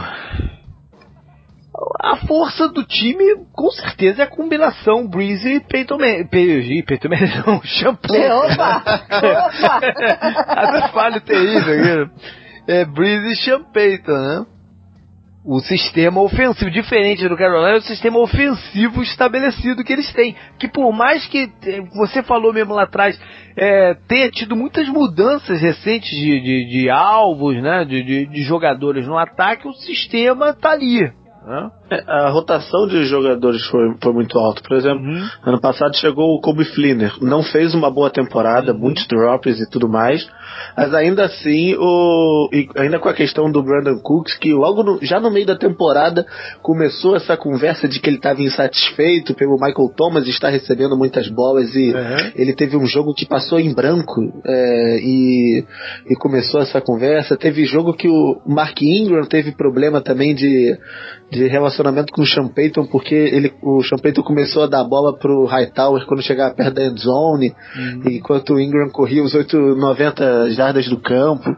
a 2.00 2.16
força 2.16 2.68
do 2.68 2.84
time, 2.84 3.46
com 3.52 3.70
certeza, 3.70 4.22
é 4.22 4.24
a 4.24 4.30
combinação 4.30 5.06
Breezy 5.06 5.56
e 5.56 5.60
Peyton 5.60 5.98
Manning. 5.98 6.26
Peyton 6.26 7.08
Manning 7.08 7.42
não, 7.46 7.60
Champlain. 7.64 8.30
Opa! 8.30 8.82
Opa! 9.08 9.80
Até 10.48 10.88
falho 10.88 11.20
terrível 11.20 12.04
aqui. 12.04 12.10
É 12.66 12.84
Breezy 12.84 13.32
e 13.32 13.36
Champeyton, 13.36 14.12
né? 14.12 14.46
O 15.44 15.60
sistema 15.60 16.20
ofensivo, 16.20 16.70
diferente 16.70 17.26
do 17.26 17.36
Carolina, 17.36 17.76
é 17.76 17.78
o 17.78 17.82
sistema 17.82 18.18
ofensivo 18.18 19.02
estabelecido 19.02 19.82
que 19.82 19.92
eles 19.92 20.12
têm. 20.12 20.36
Que 20.58 20.68
por 20.68 20.92
mais 20.92 21.26
que 21.26 21.50
você 21.96 22.22
falou 22.22 22.52
mesmo 22.52 22.74
lá 22.74 22.82
atrás, 22.82 23.18
é, 23.56 23.94
tenha 24.06 24.30
tido 24.30 24.54
muitas 24.54 24.86
mudanças 24.88 25.58
recentes 25.62 26.10
de, 26.10 26.40
de, 26.40 26.64
de 26.66 26.90
alvos, 26.90 27.62
né? 27.62 27.86
De, 27.86 28.02
de, 28.02 28.26
de 28.26 28.42
jogadores 28.42 29.06
no 29.06 29.16
ataque, 29.16 29.66
o 29.66 29.72
sistema 29.72 30.52
tá 30.52 30.72
ali. 30.72 31.10
Né? 31.48 31.70
A 32.06 32.28
rotação 32.28 32.86
de 32.86 33.06
jogadores 33.06 33.64
foi, 33.68 33.94
foi 34.02 34.12
muito 34.12 34.38
alta. 34.38 34.60
Por 34.60 34.76
exemplo, 34.76 35.02
uhum. 35.02 35.26
ano 35.46 35.58
passado 35.58 35.96
chegou 35.96 36.34
o 36.34 36.40
Kobe 36.42 36.66
Flinner. 36.66 37.14
Não 37.22 37.42
fez 37.42 37.74
uma 37.74 37.90
boa 37.90 38.10
temporada, 38.10 38.72
uhum. 38.72 38.78
muitos 38.78 39.06
drops 39.06 39.58
e 39.58 39.70
tudo 39.70 39.88
mais. 39.88 40.28
Mas 40.76 40.94
ainda 40.94 41.24
assim, 41.24 41.74
o, 41.74 42.48
ainda 42.76 42.98
com 42.98 43.08
a 43.08 43.14
questão 43.14 43.50
do 43.50 43.62
Brandon 43.62 43.98
Cooks, 44.00 44.36
que 44.36 44.52
logo 44.52 44.82
no, 44.82 44.98
já 45.02 45.20
no 45.20 45.30
meio 45.30 45.46
da 45.46 45.56
temporada 45.56 46.26
começou 46.62 47.16
essa 47.16 47.36
conversa 47.36 47.88
de 47.88 48.00
que 48.00 48.08
ele 48.08 48.16
estava 48.16 48.42
insatisfeito 48.42 49.34
pelo 49.34 49.54
Michael 49.54 49.92
Thomas 49.96 50.26
estar 50.26 50.48
recebendo 50.48 50.96
muitas 50.96 51.28
bolas 51.28 51.74
e 51.74 51.90
uhum. 51.90 52.32
ele 52.34 52.54
teve 52.54 52.76
um 52.76 52.86
jogo 52.86 53.14
que 53.14 53.26
passou 53.26 53.58
em 53.58 53.74
branco 53.74 54.20
é, 54.44 54.98
e, 55.00 55.64
e 56.08 56.16
começou 56.16 56.60
essa 56.60 56.80
conversa. 56.80 57.36
Teve 57.36 57.64
jogo 57.64 57.94
que 57.94 58.08
o 58.08 58.40
Mark 58.46 58.80
Ingram 58.82 59.24
teve 59.24 59.52
problema 59.52 60.00
também 60.00 60.34
de, 60.34 60.76
de 61.30 61.46
relacionamento 61.48 62.12
com 62.12 62.22
o 62.22 62.26
Sean 62.26 62.48
Payton, 62.48 62.86
porque 62.86 63.14
ele, 63.14 63.52
o 63.62 63.82
Sean 63.82 63.98
Payton 63.98 64.22
começou 64.22 64.62
a 64.62 64.66
dar 64.66 64.84
bola 64.84 65.16
pro 65.16 65.44
Hightower 65.44 66.06
quando 66.06 66.22
chegava 66.22 66.54
perto 66.54 66.74
da 66.74 66.86
end 66.86 67.00
zone, 67.00 67.54
uhum. 67.76 68.02
enquanto 68.10 68.54
o 68.54 68.60
Ingram 68.60 68.88
corria 68.90 69.22
os 69.22 69.34
8, 69.34 69.56
90 70.48 70.50
jardas 70.50 70.88
do 70.88 70.98
campo. 70.98 71.56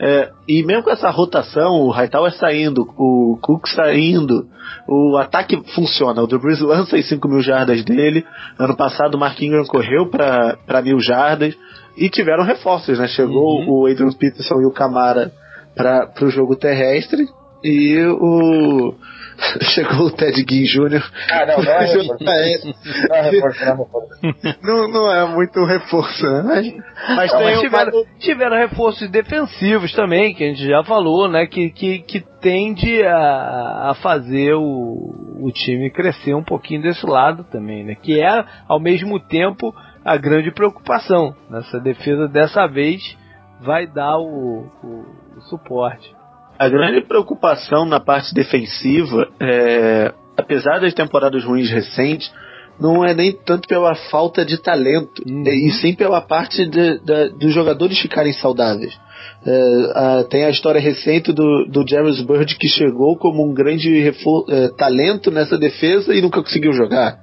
É, 0.00 0.30
e 0.48 0.62
mesmo 0.64 0.82
com 0.82 0.90
essa 0.90 1.10
rotação, 1.10 1.80
o 1.80 1.90
Hightower 1.90 2.32
saindo, 2.32 2.82
o 2.96 3.38
Cook 3.40 3.68
saindo, 3.68 4.46
o 4.88 5.16
ataque 5.16 5.62
funciona. 5.74 6.22
O 6.22 6.26
Drew 6.26 6.40
Brees 6.40 6.60
lança 6.60 6.96
as 6.96 7.08
5 7.08 7.28
mil 7.28 7.40
jardas 7.40 7.84
dele. 7.84 8.24
Ano 8.58 8.76
passado 8.76 9.14
o 9.14 9.18
Mark 9.18 9.40
Ingram 9.40 9.64
correu 9.64 10.08
para 10.10 10.82
mil 10.82 10.98
jardas. 11.00 11.56
E 11.96 12.08
tiveram 12.08 12.44
reforços, 12.44 12.98
né? 12.98 13.06
Chegou 13.06 13.60
uhum. 13.60 13.82
o 13.82 13.86
Adrian 13.86 14.10
Peterson 14.12 14.60
e 14.62 14.66
o 14.66 14.72
Camara 14.72 15.30
para 15.74 16.10
o 16.22 16.30
jogo 16.30 16.56
terrestre. 16.56 17.26
E 17.62 17.98
o 18.06 18.94
Chegou 19.74 20.06
o 20.06 20.10
Ted 20.10 20.44
Ginn 20.48 20.64
Jr. 20.64 21.02
Ah, 21.30 21.46
não, 21.46 21.62
não 21.62 21.72
é 21.72 21.84
reforço. 21.84 22.24
não 22.24 22.32
é 22.32 22.42
reforço, 22.42 23.08
não 23.08 23.16
é 23.16 23.22
reforço. 23.22 24.58
Não, 24.62 24.88
não 24.88 25.10
é 25.10 25.26
muito 25.34 25.64
reforço, 25.64 26.24
né? 26.24 26.42
Mas, 26.42 26.74
mas, 27.16 27.32
não, 27.32 27.42
mas 27.42 27.60
tiveram, 27.60 27.98
um... 27.98 28.04
tiveram 28.18 28.56
reforços 28.56 29.10
defensivos 29.10 29.92
também, 29.92 30.34
que 30.34 30.44
a 30.44 30.48
gente 30.48 30.66
já 30.66 30.82
falou, 30.84 31.28
né? 31.28 31.46
Que, 31.46 31.70
que, 31.70 31.98
que 32.00 32.20
tende 32.40 33.02
a, 33.04 33.90
a 33.90 33.94
fazer 34.02 34.54
o, 34.54 35.40
o 35.40 35.50
time 35.52 35.90
crescer 35.90 36.34
um 36.34 36.44
pouquinho 36.44 36.82
desse 36.82 37.04
lado 37.06 37.44
também, 37.44 37.84
né? 37.84 37.94
Que 37.94 38.20
é, 38.20 38.44
ao 38.68 38.80
mesmo 38.80 39.18
tempo, 39.20 39.74
a 40.04 40.16
grande 40.16 40.50
preocupação. 40.50 41.34
Essa 41.52 41.80
defesa 41.80 42.28
dessa 42.28 42.66
vez 42.66 43.16
vai 43.60 43.86
dar 43.86 44.18
o, 44.18 44.66
o, 44.82 45.06
o 45.36 45.40
suporte. 45.42 46.21
A 46.64 46.68
grande 46.68 47.00
preocupação 47.00 47.84
na 47.84 47.98
parte 47.98 48.32
defensiva, 48.32 49.28
é, 49.40 50.12
apesar 50.36 50.78
das 50.80 50.94
temporadas 50.94 51.42
ruins 51.44 51.68
recentes, 51.68 52.32
não 52.78 53.04
é 53.04 53.12
nem 53.12 53.32
tanto 53.32 53.66
pela 53.66 53.96
falta 53.96 54.44
de 54.44 54.56
talento, 54.58 55.22
Uhum. 55.26 55.42
e 55.48 55.70
sim 55.72 55.92
pela 55.92 56.20
parte 56.20 56.64
de- 56.64 57.00
dos 57.30 57.52
jogadores 57.52 57.98
ficarem 57.98 58.32
saudáveis. 58.32 58.96
É, 59.44 60.22
tem 60.30 60.44
a 60.44 60.50
história 60.50 60.80
recente 60.80 61.32
do, 61.32 61.64
do 61.66 61.84
James 61.88 62.20
Bird 62.22 62.56
que 62.56 62.68
chegou 62.68 63.16
como 63.16 63.44
um 63.44 63.52
grande 63.52 64.08
é, 64.08 64.68
talento 64.76 65.30
nessa 65.30 65.58
defesa 65.58 66.14
e 66.14 66.20
nunca 66.22 66.42
conseguiu 66.42 66.72
jogar. 66.72 67.18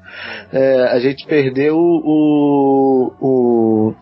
É, 0.52 0.84
a 0.92 1.00
gente 1.00 1.26
perdeu 1.26 1.78
o, 1.78 3.12
o- 3.22 3.94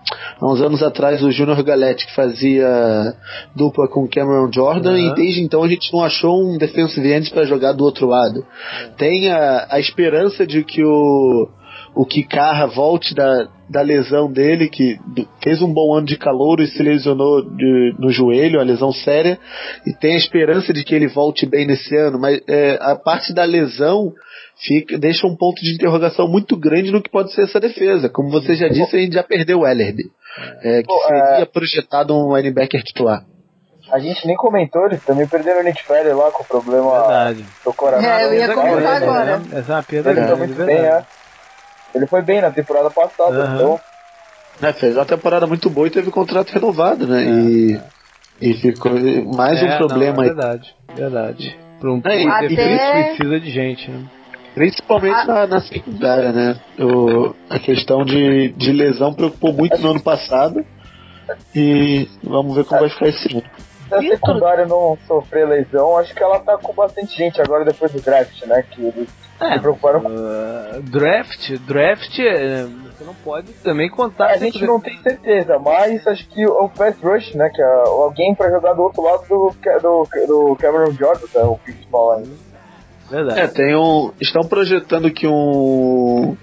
há 0.41 0.52
uns 0.52 0.61
anos 0.61 0.82
atrás 0.82 1.22
o 1.22 1.30
Junior 1.32 1.61
Galete 1.64 2.07
que 2.07 2.15
fazia 2.15 3.14
dupla 3.56 3.88
com 3.88 4.07
Cameron 4.07 4.49
Jordan 4.52 4.94
Uhum. 4.94 5.11
e 5.11 5.15
desde 5.15 5.41
então 5.41 5.64
a 5.64 5.68
gente 5.68 5.91
não 5.94 6.03
achou 6.03 6.41
um 6.41 6.57
defensive 6.57 7.11
end 7.14 7.30
para 7.30 7.44
jogar 7.45 7.74
do 7.74 7.84
outro 7.84 8.07
lado. 8.07 8.44
Tem 8.98 9.30
a, 9.30 9.68
a 9.69 9.80
esperança 9.80 10.45
de 10.48 10.64
que 10.64 10.84
o 10.84 11.48
o 11.99 12.06
Kikara 12.06 12.68
volte 12.68 13.15
da, 13.15 13.48
da 13.69 13.82
lesão 13.82 14.32
dele, 14.32 14.69
que 14.69 14.98
fez 15.44 15.61
um 15.61 15.74
bom 15.74 15.95
ano 15.95 16.06
de 16.06 16.18
calor 16.18 16.60
e 16.60 16.68
se 16.68 16.82
lesionou 16.84 17.41
de- 17.41 17.95
no 17.98 18.11
joelho, 18.11 18.60
uma 18.60 18.65
lesão 18.65 18.91
séria, 18.91 19.40
e 19.86 19.94
tem 19.94 20.14
a 20.14 20.18
esperança 20.18 20.72
de 20.72 20.84
que 20.84 20.94
ele 20.94 21.07
volte 21.07 21.45
bem 21.45 21.65
nesse 21.65 21.95
ano, 21.98 22.19
mas 22.19 22.40
é, 22.48 22.78
a 22.80 22.95
parte 22.95 23.34
da 23.34 23.44
lesão 23.44 24.14
fica, 24.65 24.98
deixa 24.98 25.26
um 25.26 25.36
ponto 25.36 25.60
de 25.61 25.74
interrogação 25.74 26.28
muito 26.28 26.56
grande 26.56 26.91
no 26.91 27.02
que 27.02 27.10
pode 27.10 27.34
ser 27.34 27.44
essa 27.45 27.60
defesa. 27.60 28.10
Como 28.10 28.30
você 28.30 28.56
já 28.56 28.68
disse, 28.68 28.95
a 28.95 28.99
gente 28.99 29.14
já 29.14 29.24
perdeu 29.24 29.60
o 29.61 29.68
Ellerby, 29.68 30.03
é, 30.61 30.82
que 30.82 30.88
Pô, 30.88 30.99
seria 31.07 31.45
projetado 31.45 32.15
um 32.15 32.36
linebacker 32.38 32.84
titular. 32.84 33.24
A 33.91 33.99
gente 33.99 34.28
nem 34.28 34.36
comentou, 34.36 34.86
eles 34.86 35.02
também 35.03 35.26
perderam 35.28 35.61
o 35.61 35.64
Nick 35.64 35.80
lá 35.90 36.30
com 36.32 36.44
o 36.44 36.45
problema 36.45 36.91
Verdade. 36.99 37.45
do 37.65 37.74
coração. 37.74 38.10
É, 38.10 38.26
eu 38.26 38.34
ia 38.34 38.53
comentar 38.53 39.02
agora. 39.02 39.38
né? 39.40 39.60
Essa 39.60 39.72
é 39.72 39.76
uma 39.76 39.84
perda 39.84 40.14
grande, 40.14 40.36
muito 40.36 40.53
verdade. 40.56 40.82
bem, 40.82 40.86
é. 40.91 41.06
Ele 41.98 42.07
foi 42.07 42.22
bem 42.22 42.41
na 42.41 42.52
temporada 42.52 42.90
passada, 42.90 43.36
Aham. 43.44 43.56
então 43.56 43.80
É, 44.61 44.74
fez 44.74 44.95
uma 44.95 45.06
temporada 45.06 45.45
muito 45.45 45.69
boa 45.69 45.88
e 45.88 45.91
teve 45.91 46.10
o 46.10 46.11
contrato 46.11 46.52
renovado, 46.52 47.06
né? 47.07 47.24
E, 47.24 47.80
e 48.41 48.53
ficou 48.56 48.91
mais 49.36 49.61
um 49.61 49.65
É, 49.68 49.78
problema 49.78 50.18
não, 50.18 50.24
é 50.24 50.28
aí. 50.28 50.34
verdade, 50.34 50.76
verdade. 50.95 51.60
Para 51.80 51.91
um 51.91 52.02
É, 52.06 52.18
e- 52.18 52.24
e 52.26 52.28
Até- 52.30 53.03
precisa 53.14 53.40
de 53.40 53.52
gente, 53.52 53.90
né? 53.91 54.03
Principalmente 54.56 55.15
Ah. 55.15 55.26
na, 55.26 55.48
na 55.48 55.61
secundária, 55.61 56.32
né? 56.32 56.56
O, 56.80 57.36
a 57.49 57.60
questão 57.60 58.03
de, 58.03 58.49
de 58.49 58.72
lesão 58.72 59.14
preocupou 59.14 59.53
muito 59.53 59.78
no 59.80 59.91
ano 59.91 60.02
passado. 60.02 60.65
E 61.56 62.07
vamos 62.24 62.56
ver 62.56 62.64
como 62.65 62.82
vai 62.82 62.90
ficar 62.90 63.07
esse 63.10 63.32
ano. 63.34 63.44
se 63.90 63.94
a 63.94 64.02
secundária 64.02 64.65
não 64.65 64.98
sofrer 65.07 65.48
lesão, 65.48 65.98
acho 65.98 66.14
que 66.15 66.24
ela 66.24 66.40
tá 66.40 66.57
com 66.57 66.74
bastante 66.74 67.15
gente 67.15 67.40
agora 67.41 67.64
depois 67.65 67.91
do 67.91 68.02
draft, 68.02 68.44
né? 68.45 68.64
Que 68.72 68.82
eles 68.82 69.10
se 69.39 69.59
preocuparam 69.59 70.01
com. 70.01 70.09
Uh, 70.09 70.81
draft, 70.81 71.51
draft, 71.59 72.19
é, 72.19 72.64
você 72.64 73.03
não 73.03 73.14
pode 73.14 73.53
também 73.64 73.89
contar. 73.89 74.31
A 74.31 74.38
gente 74.38 74.65
não 74.65 74.80
tem 74.80 74.97
certeza, 74.99 75.59
mas 75.59 76.05
acho 76.07 76.27
que 76.30 76.45
o 76.47 76.69
pass 76.69 76.95
rush, 77.01 77.35
né? 77.35 77.49
Que 77.53 77.61
é 77.61 77.73
alguém 77.85 78.34
pra 78.34 78.49
jogar 78.49 78.73
do 78.73 78.81
outro 78.81 79.03
lado 79.03 79.23
do, 79.27 79.53
do, 79.81 80.26
do 80.27 80.55
Cameron 80.55 80.91
Jordan, 80.91 81.27
né, 81.35 81.43
o 81.43 81.57
principal 81.57 82.14
ainda. 82.14 82.47
Verdade. 83.09 83.39
É, 83.39 83.47
tem 83.47 83.76
um. 83.76 84.11
Estão 84.19 84.41
projetando 84.43 85.11
que 85.11 85.27
um. 85.27 86.35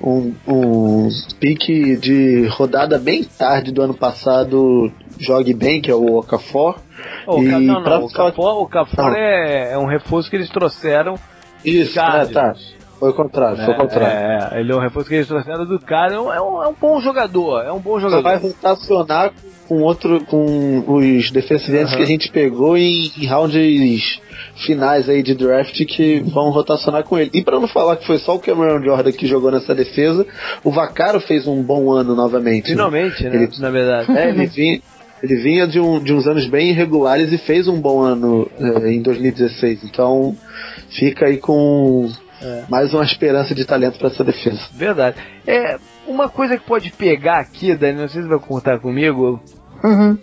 Um, 0.00 0.32
um 0.46 1.08
pique 1.40 1.96
de 1.96 2.46
rodada 2.52 3.00
bem 3.00 3.24
tarde 3.24 3.72
do 3.72 3.82
ano 3.82 3.94
passado 3.94 4.92
jogue 5.18 5.52
bem, 5.52 5.80
que 5.80 5.90
é 5.90 5.94
o 5.94 6.18
Okafor. 6.18 6.78
o, 7.26 7.42
e 7.42 7.50
Ca- 7.50 7.58
não, 7.58 7.80
não, 7.82 8.04
o 8.04 8.12
Cafor, 8.12 8.62
o 8.62 8.68
Cafor 8.68 9.10
Não. 9.10 9.16
é, 9.16 9.72
é 9.72 9.78
um 9.78 9.86
reforço 9.86 10.30
que 10.30 10.36
eles 10.36 10.48
trouxeram 10.50 11.16
Isso, 11.64 11.98
é, 11.98 12.02
Cardinals. 12.02 12.32
tá. 12.32 12.78
Foi 12.98 13.10
o 13.10 13.14
contrário, 13.14 13.64
foi 13.64 13.74
o 13.74 13.76
contrário. 13.76 14.06
É, 14.52 14.56
é, 14.56 14.60
ele 14.60 14.72
é 14.72 14.74
um 14.74 14.80
reforço 14.80 15.08
que 15.08 15.14
eles 15.14 15.28
trouxeram 15.28 15.64
do 15.64 15.78
cara. 15.78 16.14
É 16.16 16.20
um, 16.20 16.32
é 16.32 16.40
um, 16.42 16.64
é 16.64 16.72
bom 16.80 17.00
jogador. 17.00 17.62
É 17.62 17.70
um 17.70 17.78
bom 17.78 17.92
Só 17.94 18.00
jogador. 18.08 18.22
vai 18.24 18.36
rotacionar 18.38 19.32
com 19.68 19.82
outro 19.82 20.20
com 20.24 20.82
os 20.88 21.30
defensive 21.30 21.76
ends 21.78 21.90
Aham. 21.90 21.96
que 21.98 22.02
a 22.02 22.06
gente 22.06 22.28
pegou 22.32 22.76
em, 22.76 23.12
em 23.16 23.26
rounds 23.28 24.20
finais 24.66 25.08
aí 25.08 25.22
de 25.22 25.32
draft 25.36 25.78
que 25.86 26.18
vão 26.20 26.50
rotacionar 26.50 27.04
com 27.04 27.16
ele. 27.16 27.30
E 27.32 27.40
pra 27.40 27.60
não 27.60 27.68
falar 27.68 27.94
que 27.96 28.04
foi 28.06 28.18
só 28.18 28.34
o 28.34 28.40
Cameron 28.40 28.82
Jordan 28.82 29.12
que 29.12 29.28
jogou 29.28 29.52
nessa 29.52 29.76
defesa, 29.76 30.26
o 30.64 30.70
Vacaro 30.72 31.20
fez 31.20 31.46
um 31.46 31.62
bom 31.62 31.92
ano 31.92 32.16
novamente. 32.16 32.66
Finalmente, 32.70 33.22
né? 33.22 33.36
Ele- 33.44 33.50
Na 33.60 33.70
verdade. 33.70 34.10
É, 34.10 34.30
ele 34.30 34.46
vinha, 34.46 34.80
ele 35.22 35.36
vinha 35.36 35.66
de, 35.66 35.78
um- 35.80 36.00
de 36.02 36.12
uns 36.12 36.26
anos 36.26 36.46
bem 36.48 36.70
irregulares 36.70 37.32
e 37.32 37.38
fez 37.38 37.66
um 37.68 37.80
bom 37.80 38.00
ano 38.00 38.50
eh, 38.58 38.92
em 38.92 39.02
2016. 39.02 39.84
Então 39.84 40.36
fica 40.90 41.26
aí 41.26 41.38
com 41.38 42.10
É. 42.40 42.64
mais 42.68 42.92
uma 42.94 43.04
esperança 43.04 43.54
de 43.54 43.64
talento 43.64 43.98
pra 43.98 44.08
essa 44.08 44.22
defesa. 44.24 44.60
Verdade. 44.72 45.16
É, 45.46 45.76
uma 46.06 46.28
coisa 46.28 46.56
que 46.56 46.64
pode 46.64 46.90
pegar 46.92 47.38
aqui, 47.40 47.74
Dani, 47.74 48.00
não 48.00 48.08
sei 48.08 48.22
se 48.22 48.28
vai 48.28 48.38
contar 48.38 48.78
comigo. 48.78 49.40
Uhum. 49.84 50.18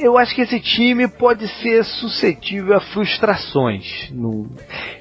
Eu 0.00 0.16
acho 0.16 0.34
que 0.34 0.42
esse 0.42 0.60
time 0.60 1.08
pode 1.08 1.48
ser 1.60 1.84
suscetível 1.84 2.76
a 2.76 2.80
frustrações. 2.80 4.10
No... 4.12 4.48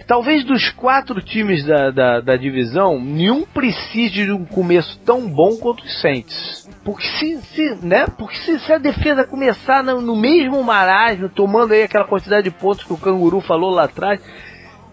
Talvez 0.07 0.44
dos 0.44 0.69
quatro 0.72 1.22
times 1.22 1.64
da, 1.64 1.91
da, 1.91 2.19
da 2.22 2.36
divisão, 2.36 2.99
nenhum 2.99 3.44
precise 3.44 4.26
de 4.26 4.32
um 4.32 4.44
começo 4.44 4.99
tão 5.06 5.30
bom 5.30 5.56
quanto 5.57 5.84
os 5.84 6.02
Saints. 6.02 6.68
Porque 6.84 7.06
se, 7.06 7.38
se, 7.41 7.86
né? 7.86 8.07
Porque 8.18 8.38
se, 8.38 8.60
se 8.60 8.74
a 8.74 8.78
defesa 8.78 9.24
começar 9.24 9.84
no, 9.84 10.02
no 10.02 10.15
mesmo 10.15 10.64
marasmo, 10.64 11.30
tomando 11.30 11.74
aí 11.74 11.84
aquela 11.84 12.07
quantidade 12.07 12.49
de 12.49 12.52
pontos 12.52 12.84
que 12.84 12.94
o 12.94 12.98
Canguru 12.98 13.40
falou 13.41 13.69
lá 13.69 13.84
atrás, 13.84 14.19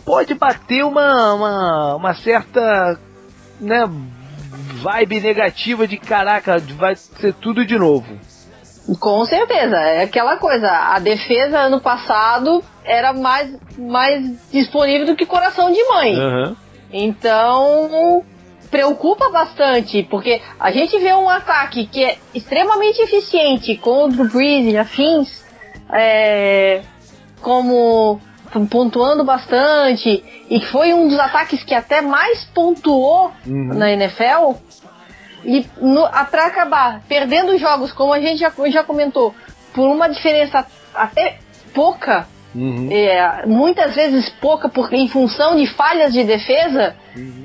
pode 0.05 0.35
bater 0.35 0.85
uma, 0.85 1.32
uma, 1.32 1.97
uma 1.97 2.14
certa 2.14 2.98
né, 3.60 3.85
vibe 4.82 5.20
negativa 5.20 5.89
de 5.89 5.97
caraca, 5.97 6.59
vai 6.76 6.94
ser 6.94 7.32
tudo 7.35 7.64
de 7.64 7.78
novo. 7.78 8.18
Com 9.01 9.24
certeza, 9.24 9.77
é 9.77 10.02
aquela 10.02 10.36
coisa. 10.36 10.69
A 10.70 10.98
defesa 10.98 11.59
ano 11.59 11.81
passado 11.81 12.62
era 12.85 13.12
mais, 13.12 13.51
mais 13.78 14.51
disponível 14.52 15.06
do 15.06 15.16
que 15.16 15.24
coração 15.24 15.73
de 15.73 15.82
mãe. 15.85 16.15
Aham. 16.15 16.56
Então, 16.93 18.23
preocupa 18.70 19.31
bastante, 19.31 20.02
porque 20.05 20.40
a 20.61 20.70
gente 20.70 20.98
vê 20.98 21.15
um 21.15 21.28
ataque 21.28 21.86
que 21.86 22.05
é 22.05 22.19
extremamente 22.35 23.01
eficiente 23.01 23.77
com 23.77 24.05
o 24.05 24.09
Brees 24.09 24.73
e 24.73 24.77
afins, 24.77 25.44
é, 25.93 26.82
como 27.40 28.20
pontuando 28.70 29.24
bastante, 29.24 30.23
e 30.48 30.61
foi 30.66 30.93
um 30.94 31.09
dos 31.09 31.19
ataques 31.19 31.65
que 31.65 31.74
até 31.74 32.01
mais 32.01 32.44
pontuou 32.55 33.32
Uhum. 33.47 33.74
na 33.74 33.90
NFL. 33.93 34.55
E 35.44 35.66
no, 35.80 36.08
para 36.30 36.46
acabar 36.46 37.00
perdendo 37.08 37.56
jogos, 37.58 37.92
como 37.92 38.12
a 38.12 38.20
gente 38.20 38.38
já, 38.38 38.52
já 38.68 38.82
comentou, 38.82 39.34
por 39.72 39.88
uma 39.88 40.08
diferença 40.08 40.66
até 40.94 41.38
pouca, 41.74 42.26
Uhum. 42.54 42.88
é, 42.92 43.44
muitas 43.46 43.96
vezes 43.96 44.28
pouca 44.40 44.68
porque 44.68 44.94
em 44.94 45.08
função 45.08 45.56
de 45.56 45.66
falhas 45.66 46.12
de 46.12 46.22
defesa, 46.22 46.94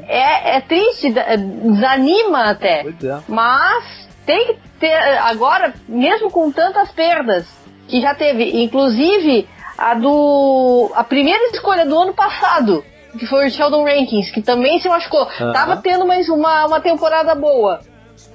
é, 0.07 0.57
é 0.57 0.61
triste, 0.61 1.09
da- 1.11 1.35
desanima 1.35 2.43
até. 2.51 2.81
É. 2.81 3.19
Mas 3.27 4.07
tem 4.23 4.45
que 4.45 4.53
ter 4.80 4.93
agora, 5.23 5.73
mesmo 5.88 6.30
com 6.30 6.51
tantas 6.51 6.91
perdas 6.91 7.47
que 7.88 7.99
já 8.01 8.13
teve, 8.13 8.61
inclusive 8.63 9.47
a 9.76 9.95
do 9.95 10.91
a 10.93 11.03
primeira 11.03 11.43
escolha 11.55 11.88
do 11.88 11.97
ano 11.97 12.13
passado, 12.13 12.84
que 13.18 13.26
foi 13.26 13.48
o 13.48 13.52
Sheldon 13.52 13.84
Rankins, 13.84 14.31
que 14.31 14.41
também 14.41 14.80
se 14.80 14.88
machucou. 14.88 15.26
Tava 15.53 15.77
tendo 15.77 16.06
mais 16.06 16.30
uma, 16.30 16.65
uma 16.65 16.80
temporada 16.80 17.34
boa. 17.36 17.80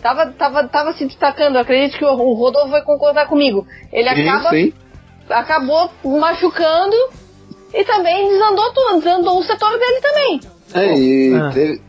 Tava, 0.02 0.26
tava, 0.32 0.68
tava 0.68 0.92
se 0.94 1.06
destacando, 1.06 1.56
eu 1.56 1.62
acredito 1.62 1.98
que 1.98 2.05
o, 2.05 2.09
o 2.12 2.34
Rodolfo 2.34 2.70
vai 2.70 2.82
concordar 2.82 3.26
comigo. 3.26 3.66
Ele 3.92 4.09
acaba 4.09 4.51
sim. 4.51 4.72
acabou 5.28 5.90
machucando 6.05 6.96
e 7.72 7.84
também 7.84 8.28
desandou 8.28 8.72
tudo, 8.72 8.98
desandou 9.01 9.38
o 9.38 9.42
setor 9.42 9.78
dele 9.78 10.01
também. 10.01 10.40
É, 10.74 10.98
e 10.98 11.34
Ah. 11.34 11.51
teve, 11.52 11.82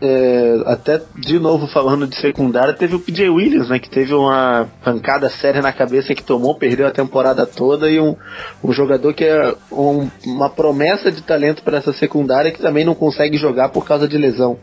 é, 0.00 0.62
até 0.66 1.00
de 1.16 1.38
novo 1.38 1.66
falando 1.66 2.06
de 2.06 2.16
secundária, 2.20 2.72
teve 2.74 2.94
o 2.94 3.00
PJ 3.00 3.28
Williams, 3.28 3.68
né? 3.68 3.78
Que 3.78 3.90
teve 3.90 4.14
uma 4.14 4.68
pancada 4.84 5.28
séria 5.28 5.60
na 5.60 5.72
cabeça 5.72 6.14
que 6.14 6.22
tomou, 6.22 6.56
perdeu 6.56 6.86
a 6.86 6.90
temporada 6.92 7.44
toda, 7.46 7.90
e 7.90 7.98
um, 8.00 8.14
um 8.62 8.72
jogador 8.72 9.12
que 9.14 9.24
é 9.24 9.54
um- 9.72 10.08
uma 10.26 10.48
promessa 10.50 11.10
de 11.10 11.22
talento 11.22 11.62
para 11.62 11.78
essa 11.78 11.92
secundária 11.92 12.50
que 12.52 12.60
também 12.62 12.84
não 12.84 12.94
consegue 12.94 13.36
jogar 13.36 13.70
por 13.70 13.84
causa 13.86 14.06
de 14.06 14.16
lesão. 14.16 14.58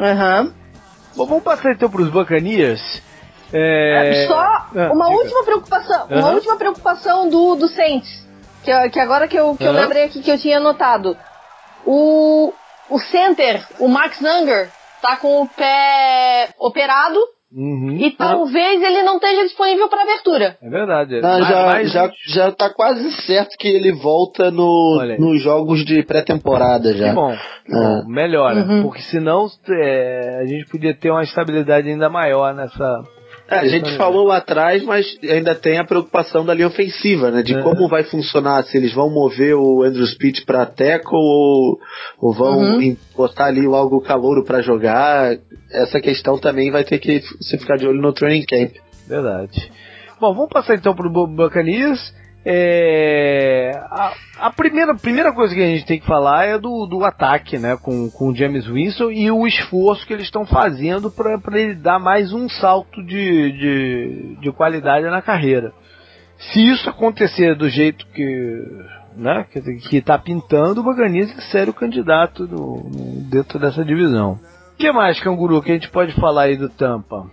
Aham. 0.00 0.52
Bom, 1.16 1.26
vamos 1.26 1.42
passar 1.42 1.72
então 1.72 1.90
para 1.90 2.02
os 2.02 2.10
Buccaneers. 2.10 3.02
É... 3.52 4.26
Só 4.28 4.38
Ah, 4.38 4.90
uma 4.92 5.06
diga. 5.06 5.18
última 5.18 5.44
preocupação, 5.44 6.06
uma 6.06 6.16
Aham. 6.18 6.34
última 6.34 6.56
preocupação 6.56 7.28
do, 7.30 7.54
do 7.56 7.66
Saints, 7.68 8.08
que, 8.62 8.70
eu- 8.70 8.90
que 8.90 9.00
agora 9.00 9.26
que 9.26 9.36
eu, 9.38 9.56
que 9.56 9.64
eu 9.64 9.70
Aham. 9.72 9.80
lembrei 9.80 10.04
aqui 10.04 10.20
que 10.20 10.30
eu 10.30 10.38
tinha 10.38 10.58
anotado. 10.58 11.16
O, 11.86 12.52
o 12.90 12.98
center, 12.98 13.64
o 13.78 13.88
Max 13.88 14.18
Zanger, 14.20 14.70
tá 15.02 15.16
com 15.16 15.42
o 15.42 15.48
pé 15.48 16.48
operado 16.58 17.18
Uhum. 17.50 17.96
E 17.98 18.10
talvez 18.10 18.82
ele 18.82 19.02
não 19.04 19.16
esteja 19.16 19.42
disponível 19.44 19.88
para 19.88 20.02
abertura. 20.02 20.58
É 20.62 20.68
verdade. 20.68 21.18
Não, 21.22 21.38
Mas- 21.40 21.48
já, 21.48 21.66
mas- 21.66 21.92
já, 21.92 22.10
já 22.26 22.52
tá 22.52 22.68
quase 22.68 23.10
certo 23.22 23.56
que 23.58 23.68
ele 23.68 23.90
volta 23.92 24.50
no, 24.50 25.02
nos 25.18 25.42
jogos 25.42 25.82
de 25.82 26.02
pré-temporada 26.02 26.92
já. 26.94 27.08
Que 27.08 27.14
bom, 27.14 27.34
que 27.64 27.72
bom. 27.72 28.04
melhora. 28.06 28.60
Uhum. 28.60 28.82
Porque 28.82 29.00
senão 29.00 29.46
é, 29.70 30.40
a 30.42 30.46
gente 30.46 30.68
podia 30.70 30.92
ter 30.94 31.10
uma 31.10 31.22
estabilidade 31.22 31.88
ainda 31.88 32.10
maior 32.10 32.52
nessa. 32.54 33.02
É, 33.50 33.60
a 33.60 33.66
gente 33.66 33.96
falou 33.96 34.26
lá 34.26 34.36
atrás, 34.36 34.84
mas 34.84 35.06
ainda 35.22 35.54
tem 35.54 35.78
a 35.78 35.84
preocupação 35.84 36.44
da 36.44 36.52
linha 36.52 36.66
ofensiva, 36.68 37.30
né? 37.30 37.42
De 37.42 37.54
É. 37.54 37.62
como 37.62 37.88
vai 37.88 38.04
funcionar, 38.04 38.62
se 38.64 38.76
eles 38.76 38.92
vão 38.92 39.08
mover 39.10 39.54
o 39.54 39.82
Andrew 39.82 40.06
Speed 40.06 40.44
pra 40.44 40.66
tackle 40.66 41.14
ou, 41.14 41.78
ou 42.20 42.34
vão 42.34 42.58
Uhum. 42.58 42.96
botar 43.16 43.46
ali 43.46 43.62
logo 43.66 43.96
o 43.96 44.02
calouro 44.02 44.44
pra 44.44 44.60
jogar. 44.60 45.34
Essa 45.72 45.98
questão 46.00 46.38
também 46.38 46.70
vai 46.70 46.84
ter 46.84 46.98
que 46.98 47.20
se 47.40 47.56
ficar 47.56 47.76
de 47.76 47.86
olho 47.86 48.02
no 48.02 48.12
training 48.12 48.44
camp. 48.44 48.72
Verdade. 49.08 49.72
Bom, 50.20 50.34
vamos 50.34 50.50
passar 50.50 50.74
então 50.74 50.94
pro 50.94 51.10
Bu- 51.10 51.26
Buccaneers. 51.28 52.12
É, 52.44 53.72
a, 53.90 54.12
a 54.38 54.50
primeira, 54.50 54.94
primeira 54.94 55.32
coisa 55.32 55.54
que 55.54 55.60
a 55.62 55.66
gente 55.66 55.84
tem 55.84 56.00
que 56.00 56.06
falar 56.06 56.46
é 56.46 56.58
do, 56.58 56.86
do 56.86 57.04
ataque, 57.04 57.58
né, 57.58 57.76
com, 57.76 58.10
com 58.10 58.28
o 58.30 58.34
James 58.34 58.66
Winston 58.66 59.10
e 59.10 59.30
o 59.30 59.46
esforço 59.46 60.06
que 60.06 60.12
eles 60.12 60.24
estão 60.26 60.46
fazendo 60.46 61.10
para 61.10 61.38
ele 61.60 61.74
dar 61.74 61.98
mais 61.98 62.32
um 62.32 62.48
salto 62.48 63.04
de, 63.04 63.52
de, 63.52 64.36
de 64.40 64.52
qualidade 64.52 65.06
na 65.06 65.20
carreira. 65.20 65.72
Se 66.38 66.64
isso 66.66 66.88
acontecer 66.88 67.56
do 67.56 67.68
jeito 67.68 68.06
que, 68.14 68.62
né, 69.16 69.44
que, 69.52 69.60
que 69.88 70.00
tá 70.00 70.16
pintando, 70.16 70.80
o 70.80 70.84
Buccaneers 70.84 71.36
é 71.36 71.40
sério 71.50 71.74
candidato 71.74 72.46
no- 72.46 72.88
dentro 73.28 73.58
dessa 73.58 73.84
divisão. 73.84 74.38
O 74.74 74.76
que 74.78 74.90
mais, 74.92 75.20
Canguru, 75.20 75.60
que 75.60 75.72
a 75.72 75.74
gente 75.74 75.90
pode 75.90 76.12
falar 76.14 76.42
aí 76.42 76.56
do 76.56 76.68
Tampa? 76.68 77.28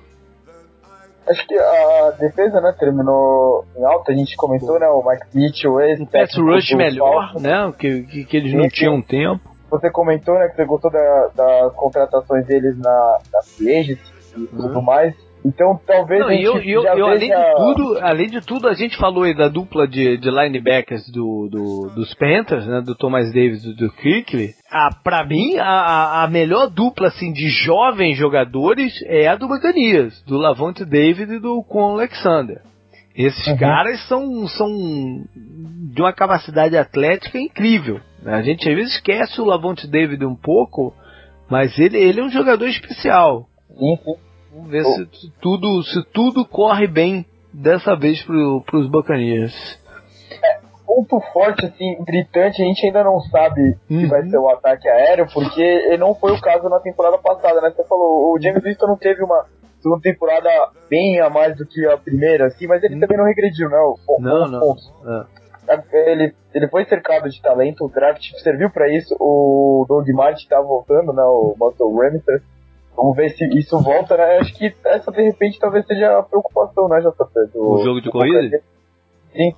Acho 1.28 1.48
que 1.48 1.56
a 1.58 2.12
defesa, 2.20 2.62
né, 2.62 2.74
terminou 2.80 3.66
em 3.76 3.84
alta, 3.84 4.12
a 4.12 4.16
gente 4.16 4.36
comentou, 4.36 4.80
né, 4.80 4.88
o 4.88 5.04
Mike 5.08 5.26
Mitchell, 5.34 5.82
esse 5.82 6.02
um 6.04 6.06
pass 6.06 6.30
técnico 6.32 6.52
rush 6.52 6.72
melhor, 6.74 7.34
né? 7.40 7.74
Que, 7.80 8.04
que, 8.04 8.26
que 8.26 8.38
eles 8.38 8.54
não 8.54 8.68
tinham 8.70 9.02
tempo. 9.02 9.42
Você 9.72 9.90
comentou, 9.90 10.36
né, 10.36 10.48
que 10.50 10.56
você 10.56 10.66
gostou 10.66 10.92
da- 10.92 11.30
das 11.36 11.74
contratações 11.74 12.46
deles 12.46 12.78
na, 12.78 13.18
na 13.34 13.42
Free 13.42 13.98
e 14.38 14.48
tudo 14.48 14.82
mais. 14.82 15.16
Então, 15.46 15.80
talvez 15.86 16.22
Uhum. 16.22 16.28
Não, 16.28 16.34
a 16.34 16.38
gente 16.38 16.70
eu, 16.70 16.84
eu, 16.84 16.98
eu, 16.98 17.06
além 17.08 17.30
veja... 17.30 17.36
de 17.44 17.56
tudo, 17.56 18.00
além 18.02 18.28
de 18.30 18.42
tudo, 18.42 18.68
a 18.68 18.74
gente 18.74 18.98
falou 18.98 19.24
aí 19.24 19.36
da 19.36 19.48
dupla 19.48 19.88
de, 19.88 20.18
de 20.18 20.30
linebackers 20.32 21.08
do, 21.12 21.48
do- 21.52 21.92
dos 21.94 22.14
Panthers, 22.16 22.66
né? 22.66 22.82
Do 22.82 22.96
Thomas 22.96 23.32
Davis 23.32 23.64
e 23.64 23.76
do 23.76 23.92
Kirkley. 23.92 24.50
A, 24.72 24.90
pra 25.04 25.24
mim, 25.24 25.58
a, 25.58 25.64
a- 25.68 26.24
a 26.24 26.28
melhor 26.28 26.68
dupla 26.70 27.10
assim, 27.10 27.32
de 27.32 27.48
jovens 27.50 28.18
jogadores 28.18 28.94
é 29.06 29.28
a 29.28 29.36
do 29.36 29.48
Buccaneers, 29.48 30.24
do 30.24 30.38
Lavonte 30.38 30.84
David 30.84 31.32
e 31.34 31.40
do 31.40 31.62
Con 31.64 31.92
Alexander. 31.94 32.62
Esses 33.16 33.48
Uhum. 33.48 33.58
caras 33.58 34.00
são, 34.08 34.48
são 34.48 34.68
de 35.94 36.02
uma 36.02 36.12
capacidade 36.12 36.76
atlética 36.76 37.38
incrível. 37.40 38.00
né? 38.24 38.34
A 38.34 38.42
gente 38.42 38.68
às 38.68 38.76
vezes 38.76 38.96
esquece 38.96 39.40
o 39.40 39.46
Lavonte 39.46 39.88
David 39.88 40.26
um 40.26 40.36
pouco, 40.36 40.94
mas 41.50 41.78
ele, 41.78 41.98
ele 41.98 42.20
é 42.20 42.24
um 42.24 42.30
jogador 42.32 42.66
especial. 42.68 43.46
Sim, 43.70 43.96
sim. 44.04 44.25
Vamos 44.56 44.70
ver 44.72 44.86
se, 44.86 45.06
se 45.20 45.32
tudo, 45.42 45.84
se 45.84 46.02
tudo 46.14 46.46
corre 46.46 46.88
bem 46.88 47.26
dessa 47.54 47.96
vez 47.96 48.24
pro, 48.24 48.62
pros 48.66 48.88
Buccaneers. 48.90 49.54
ponto 50.86 51.20
forte, 51.34 51.66
assim, 51.66 51.98
gritante, 52.06 52.62
a 52.62 52.66
gente 52.66 52.86
ainda 52.86 53.04
não 53.04 53.20
sabe 53.20 53.76
se 53.88 53.94
Uhum. 53.94 54.08
vai 54.08 54.24
ser 54.30 54.38
o 54.38 54.48
ataque 54.50 54.88
aéreo, 54.88 55.28
porque 55.34 55.98
não 55.98 56.14
foi 56.16 56.32
o 56.34 56.40
caso 56.40 56.70
na 56.70 56.80
temporada 56.80 57.18
passada, 57.18 57.60
né? 57.60 57.72
Você 57.76 57.84
falou, 57.86 58.34
o 58.34 58.40
James 58.42 58.64
Winston 58.64 58.88
não 58.88 58.98
teve 58.98 59.22
uma 59.24 59.46
segunda 59.82 60.02
temporada 60.02 60.50
bem 60.90 61.20
a 61.20 61.30
mais 61.30 61.58
do 61.58 61.66
que 61.66 61.86
a 61.88 61.98
primeira, 61.98 62.48
assim, 62.48 62.66
mas 62.68 62.82
ele 62.84 62.94
Uhum. 62.96 63.00
também 63.02 63.18
não 63.18 63.26
regrediu, 63.26 63.68
né? 63.70 63.78
O- 63.78 64.22
Não, 64.22 64.48
não. 64.48 64.60
pontos. 64.60 64.90
Ele, 65.92 66.34
ele 66.54 66.68
foi 66.68 66.86
cercado 66.86 67.28
de 67.30 67.42
talento, 67.42 67.86
o 67.86 67.90
draft 67.90 68.22
serviu 68.44 68.70
pra 68.70 68.88
isso, 68.88 69.16
o 69.20 69.84
Doug 69.90 70.08
Martin 70.10 70.48
tá 70.48 70.62
voltando, 70.62 71.12
né? 71.12 71.24
O 71.24 71.56
Muscle 71.60 71.98
Remister. 72.00 72.42
Vamos 72.96 73.16
ver 73.16 73.30
se 73.32 73.46
isso 73.58 73.78
volta, 73.80 74.16
né? 74.18 74.38
Acho 74.40 74.54
que 74.58 74.74
essa 74.86 75.12
de 75.12 75.22
repente 75.22 75.60
talvez 75.60 75.86
seja 75.86 76.20
a 76.20 76.24
preocupação, 76.24 76.88
né, 76.88 77.00
JP? 77.02 77.52
Do, 77.54 77.72
O 77.74 77.84
jogo 77.84 78.02
de 78.02 78.10
corrida? 78.10 78.60
Sim, 79.34 79.54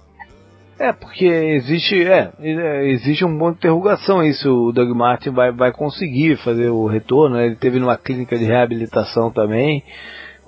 É, 0.79 0.91
porque 0.93 1.25
existe, 1.25 2.03
é, 2.07 2.31
é, 2.39 2.87
existe 2.89 3.23
um 3.25 3.37
ponto 3.37 3.53
de 3.53 3.57
interrogação 3.59 4.19
aí 4.19 4.33
se 4.33 4.47
o 4.47 4.71
Doug 4.71 4.89
Martin 4.89 5.29
vai, 5.31 5.51
vai 5.51 5.71
conseguir 5.71 6.35
fazer 6.37 6.69
o 6.69 6.85
retorno. 6.87 7.35
né? 7.35 7.45
Ele 7.47 7.55
teve 7.55 7.79
numa 7.79 7.97
clínica 7.97 8.37
de 8.37 8.45
reabilitação 8.45 9.31
também. 9.31 9.83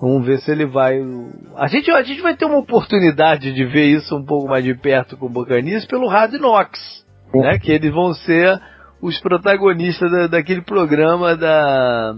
Vamos 0.01 0.25
ver 0.25 0.37
se 0.39 0.49
ele 0.51 0.65
vai. 0.65 0.97
A 1.57 1.67
gente, 1.67 1.91
a 1.91 2.01
gente 2.03 2.21
vai 2.21 2.35
ter 2.35 2.45
uma 2.45 2.57
oportunidade 2.59 3.51
de 3.53 3.65
ver 3.65 3.85
isso 3.85 4.15
um 4.15 4.23
pouco 4.23 4.47
mais 4.47 4.63
de 4.63 4.73
perto 4.73 5.17
com 5.17 5.25
o 5.25 5.29
Buccaneers 5.29 5.85
pelo 5.85 6.07
Hard 6.07 6.33
Knocks, 6.35 7.05
né? 7.33 7.59
Que 7.59 7.71
eles 7.73 7.91
vão 7.93 8.13
ser 8.13 8.57
os 9.01 9.19
protagonistas 9.19 10.09
da- 10.11 10.27
daquele 10.27 10.61
programa 10.61 11.35
da 11.35 12.13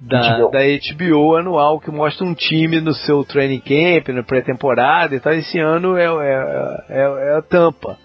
da, 0.00 0.38
HBO. 0.38 0.50
da 0.50 0.58
HBO 0.60 1.36
anual 1.36 1.80
que 1.80 1.90
mostra 1.90 2.26
um 2.26 2.34
time 2.34 2.80
no 2.80 2.92
seu 2.92 3.24
training 3.24 3.60
camp, 3.60 4.08
na 4.14 4.22
pré-temporada 4.22 5.14
e 5.14 5.20
tal. 5.20 5.32
Esse 5.32 5.58
ano 5.58 5.96
é, 5.96 6.04
é, 6.04 6.84
é, 6.90 7.00
é 7.32 7.36
a 7.38 7.42
Tampa. 7.42 7.96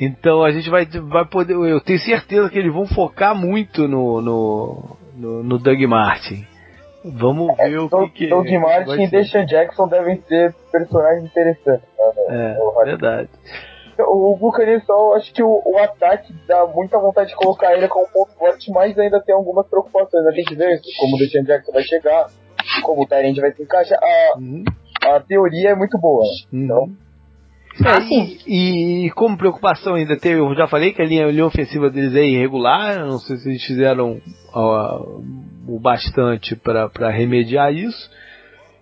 Então 0.00 0.42
a 0.44 0.50
gente 0.50 0.70
vai, 0.70 0.86
vai 0.86 1.24
poder. 1.26 1.54
Eu 1.54 1.80
tenho 1.80 1.98
certeza 1.98 2.48
que 2.48 2.58
eles 2.58 2.72
vão 2.72 2.86
focar 2.86 3.34
muito 3.34 3.88
no, 3.88 4.20
no, 4.20 4.96
no, 5.16 5.42
no 5.42 5.58
Doug 5.58 5.80
Martin. 5.82 6.46
Vamos 7.04 7.56
ver 7.56 7.78
o 7.78 7.88
Doug, 7.88 8.10
que, 8.10 8.24
que 8.24 8.28
Doug 8.28 8.46
Martin 8.60 9.02
e 9.02 9.08
ser. 9.08 9.22
Deshaun 9.22 9.44
Jackson 9.46 9.88
devem 9.88 10.20
ser 10.28 10.54
personagens 10.70 11.24
interessantes. 11.24 11.88
né, 12.28 12.56
no- 12.58 12.74
no 12.74 12.80
É, 12.82 12.84
verdade. 12.84 13.28
O 14.06 14.36
Buccaneers 14.36 14.84
só, 14.86 15.14
acho 15.14 15.32
que 15.32 15.42
o, 15.42 15.62
o 15.64 15.78
ataque 15.78 16.32
dá 16.46 16.66
muita 16.66 16.98
vontade 16.98 17.30
de 17.30 17.36
colocar 17.36 17.72
ele 17.76 17.88
como 17.88 18.06
ponto 18.08 18.32
forte, 18.38 18.70
mas 18.70 18.96
ainda 18.98 19.20
tem 19.20 19.34
algumas 19.34 19.66
preocupações. 19.68 20.24
A 20.26 20.30
gente 20.32 20.54
vê 20.54 20.78
como 21.00 21.16
o 21.16 21.18
Deshaun 21.18 21.44
Jackson 21.44 21.72
vai 21.72 21.82
chegar, 21.82 22.26
como 22.84 23.02
o 23.02 23.06
Tyrande 23.06 23.40
vai 23.40 23.52
se 23.52 23.62
encaixar. 23.62 23.98
A, 24.02 24.38
Uhum, 24.38 24.64
a 25.04 25.20
teoria 25.20 25.70
é 25.70 25.74
muito 25.74 25.98
boa. 25.98 26.22
uhum. 26.52 26.64
Então, 26.64 26.88
É, 27.84 27.88
Ah, 27.90 28.00
sim. 28.02 28.38
e, 28.46 29.06
e 29.06 29.10
como 29.10 29.36
preocupação 29.38 29.94
ainda 29.94 30.16
teve, 30.18 30.40
eu 30.40 30.54
já 30.54 30.66
falei 30.66 30.92
que 30.92 31.00
a 31.02 31.04
linha, 31.04 31.26
a 31.26 31.30
linha 31.30 31.46
ofensiva 31.46 31.88
deles 31.90 32.14
é 32.14 32.24
irregular, 32.24 32.98
não 33.06 33.18
sei 33.18 33.36
se 33.36 33.48
eles 33.48 33.62
fizeram 33.64 34.20
ó, 34.52 35.00
o 35.68 35.78
bastante 35.80 36.56
para 36.56 37.10
remediar 37.10 37.72
isso. 37.72 38.10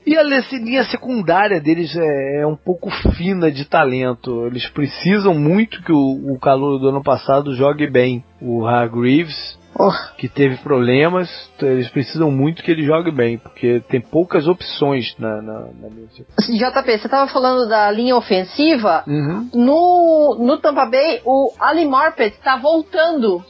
E 0.06 0.16
a 0.16 0.22
linha 0.22 0.84
secundária 0.84 1.60
deles 1.60 1.94
é, 1.96 2.42
é 2.42 2.46
um 2.46 2.54
pouco 2.54 2.88
fina 3.16 3.50
de 3.50 3.64
talento. 3.64 4.46
Eles 4.46 4.68
precisam 4.68 5.34
muito 5.34 5.82
que 5.82 5.90
o, 5.92 6.32
o 6.34 6.38
calor 6.38 6.78
do 6.78 6.88
ano 6.88 7.02
passado 7.02 7.54
jogue 7.56 7.90
bem. 7.90 8.24
O 8.40 8.64
Hargreaves, 8.66 9.58
Oh. 9.78 9.90
que 10.16 10.26
teve 10.26 10.56
problemas, 10.58 11.28
eles 11.60 11.90
precisam 11.90 12.30
muito 12.30 12.62
que 12.62 12.70
ele 12.70 12.82
jogue 12.86 13.10
bem, 13.10 13.36
porque 13.36 13.82
tem 13.90 14.00
poucas 14.00 14.48
opções 14.48 15.14
na, 15.18 15.42
na, 15.42 15.52
na 15.60 15.88
linha 15.88 16.08
secundária. 16.16 16.82
JP, 16.82 16.98
você 16.98 17.08
tava 17.10 17.30
falando 17.30 17.68
da 17.68 17.90
linha 17.90 18.16
ofensiva. 18.16 19.04
Uhum, 19.06 19.50
No, 19.52 20.38
no 20.40 20.56
Tampa 20.58 20.86
Bay, 20.86 21.20
o 21.26 21.52
Ali 21.60 21.84
Marpet 21.84 22.38
tá 22.42 22.56
voltando 22.56 23.44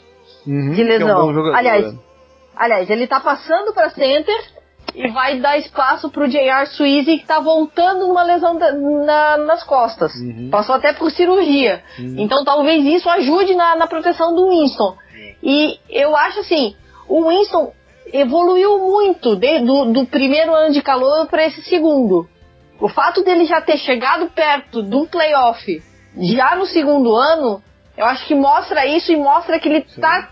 uhum, 0.44 0.70
de 0.70 0.74
que 0.74 0.80
é 0.80 0.84
um 0.84 0.88
lesão. 0.88 1.54
aliás, 1.54 1.92
né? 1.92 1.98
aliás, 2.56 2.90
ele 2.90 3.06
tá 3.06 3.20
passando 3.20 3.72
pra 3.72 3.90
center 3.90 4.55
e 4.96 5.08
vai 5.08 5.38
dar 5.38 5.58
espaço 5.58 6.08
pro 6.10 6.26
J.R. 6.26 6.66
Sweezy 6.70 7.18
que 7.18 7.26
tá 7.26 7.38
voltando 7.38 8.06
numa 8.08 8.22
lesão 8.22 8.56
da- 8.56 8.72
na- 8.72 9.36
nas 9.36 9.62
costas. 9.62 10.12
Uhum. 10.14 10.48
Passou 10.50 10.74
até 10.74 10.92
por 10.94 11.10
cirurgia. 11.10 11.82
Então 12.18 12.42
talvez 12.44 12.84
isso 12.84 13.08
ajude 13.10 13.54
na, 13.54 13.76
na 13.76 13.86
proteção 13.86 14.34
do 14.34 14.48
Winston. 14.48 14.96
E 15.42 15.78
eu 15.90 16.16
acho 16.16 16.40
assim, 16.40 16.74
o 17.08 17.28
Winston 17.28 17.72
evoluiu 18.12 18.78
muito 18.78 19.36
de- 19.36 19.60
do, 19.60 19.92
do 19.92 20.06
primeiro 20.06 20.54
ano 20.54 20.72
de 20.72 20.80
calor 20.82 21.26
para 21.26 21.44
esse 21.44 21.62
segundo. 21.62 22.26
O 22.80 22.88
fato 22.88 23.22
dele 23.22 23.44
já 23.44 23.60
ter 23.60 23.76
chegado 23.78 24.30
perto 24.30 24.82
do 24.82 25.06
playoff 25.06 25.82
já 26.18 26.56
no 26.56 26.64
segundo 26.66 27.14
ano, 27.14 27.62
eu 27.96 28.06
acho 28.06 28.26
que 28.26 28.34
mostra 28.34 28.86
isso 28.86 29.12
e 29.12 29.16
mostra 29.16 29.58
que 29.58 29.68
ele 29.68 29.80
tá 30.00 30.30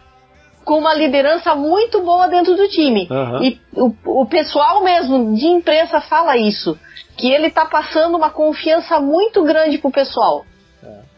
com 0.65 0.79
uma 0.79 0.95
liderança 0.95 1.55
muito 1.55 2.03
boa 2.03 2.29
dentro 2.29 2.57
do 2.57 2.69
time. 2.69 3.07
Aham. 3.11 3.43
E 3.43 3.61
o, 3.75 4.23
o 4.23 4.27
pessoal 4.27 4.83
mesmo 4.83 5.35
de 5.35 5.47
imprensa 5.47 6.01
fala 6.01 6.37
isso. 6.37 6.79
Que 7.17 7.31
ele 7.31 7.51
tá 7.51 7.65
passando 7.67 8.17
uma 8.17 8.31
confiança 8.31 8.99
muito 9.01 9.45
grande 9.45 9.79
pro 9.79 9.91
pessoal. 9.91 10.45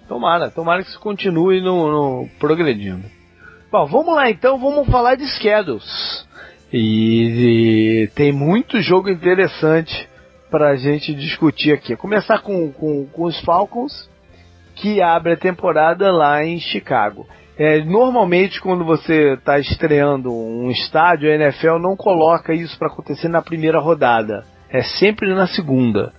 Tomara, 0.09 0.51
tomara 0.51 0.82
que 0.82 0.90
isso 0.90 1.01
continue 1.01 1.60
no, 1.60 1.90
no- 1.90 2.28
progredindo. 2.39 3.05
Bom, 3.73 3.86
vamos 3.86 4.14
lá 4.14 4.31
então, 4.31 4.56
vamos 4.59 4.86
falar 4.89 5.16
de 5.16 5.27
schedules. 5.27 6.24
E, 6.73 8.02
e 8.05 8.09
tem 8.14 8.31
muito 8.32 8.81
jogo 8.81 9.09
interessante 9.09 10.09
pra 10.51 10.77
gente 10.77 11.12
discutir 11.14 11.73
aqui. 11.73 11.97
Começar 11.97 12.40
com, 12.40 12.70
com, 12.73 13.06
com 13.06 13.23
os 13.24 13.40
Falcons. 13.40 14.09
que 14.77 15.01
abre 15.02 15.32
a 15.32 15.36
temporada 15.36 16.12
lá 16.12 16.44
em 16.44 16.60
Chicago. 16.60 17.27
É, 17.58 17.82
normalmente, 17.82 18.60
quando 18.60 18.84
você 18.84 19.32
está 19.32 19.58
estreando 19.58 20.30
um 20.30 20.70
estádio, 20.70 21.30
a 21.30 21.34
NFL 21.34 21.78
não 21.78 21.96
coloca 21.96 22.52
isso 22.52 22.78
para 22.78 22.88
acontecer 22.88 23.28
na 23.28 23.40
primeira 23.40 23.80
rodada. 23.80 24.44
É 24.70 24.82
sempre 24.82 25.34
na 25.34 25.46
segunda. 25.46 26.12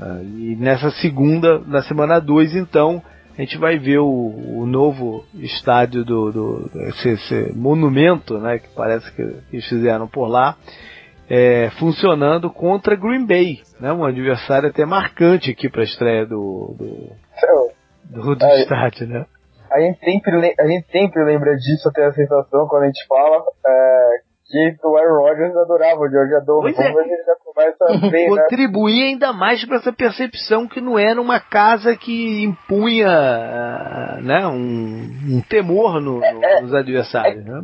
Ah, 0.00 0.20
e 0.22 0.56
nessa 0.56 0.90
segunda, 0.90 1.60
na 1.60 1.82
semana 1.82 2.18
2, 2.20 2.56
então, 2.56 3.00
a 3.38 3.40
gente 3.40 3.56
vai 3.58 3.78
ver 3.78 3.98
o, 3.98 4.08
o 4.08 4.66
novo 4.66 5.24
estádio 5.34 6.04
do, 6.04 6.32
do 6.32 6.70
esse, 6.88 7.10
esse, 7.10 7.52
monumento, 7.54 8.38
né, 8.38 8.58
que 8.58 8.68
parece 8.74 9.10
que, 9.14 9.22
eles 9.52 9.68
fizeram 9.68 10.08
por 10.08 10.26
lá, 10.26 10.56
é, 11.30 11.70
funcionando 11.78 12.50
contra 12.50 12.96
Green 12.96 13.24
Bay, 13.24 13.60
né, 13.80 13.92
um 13.92 14.04
adversário 14.04 14.68
até 14.68 14.84
marcante 14.84 15.50
aqui 15.52 15.68
para 15.68 15.82
a 15.82 15.84
estreia 15.84 16.26
do, 16.26 16.74
do, 16.76 17.12
do, 18.04 18.34
do 18.34 18.46
estádio, 18.46 19.06
né? 19.06 19.26
A 19.72 19.80
gente 19.80 19.98
sempre, 20.00 20.54
a 20.58 20.66
gente 20.66 20.90
sempre 20.90 21.24
lembra 21.24 21.54
disso, 21.56 21.88
eu 21.88 21.92
tenho 21.92 22.08
a 22.08 22.12
sensação 22.12 22.66
quando 22.68 22.84
a 22.84 22.86
gente 22.86 23.06
fala 23.06 23.42
é, 23.66 24.10
que 24.52 24.86
o 24.86 24.96
Aaron 24.96 25.22
Rodgers 25.22 25.56
adorava 25.56 26.00
o 26.00 26.10
George 26.10 26.34
Adorno. 26.34 26.62
Pois 26.62 26.78
é. 26.78 26.90
ele 26.90 27.24
já 27.24 27.36
começa 27.42 27.84
a 27.84 28.10
ver, 28.10 28.30
né? 28.30 28.42
Contribuir 28.42 29.02
ainda 29.04 29.32
mais 29.32 29.64
para 29.64 29.76
essa 29.78 29.92
percepção 29.92 30.68
que 30.68 30.80
não 30.80 30.98
era 30.98 31.20
uma 31.20 31.40
casa 31.40 31.96
que 31.96 32.44
impunha 32.44 33.08
né, 34.22 34.46
um, 34.46 35.36
um 35.36 35.42
temor 35.48 36.00
no, 36.00 36.22
É, 36.22 36.58
é, 36.58 36.60
nos 36.60 36.74
adversários. 36.74 37.44
né? 37.44 37.62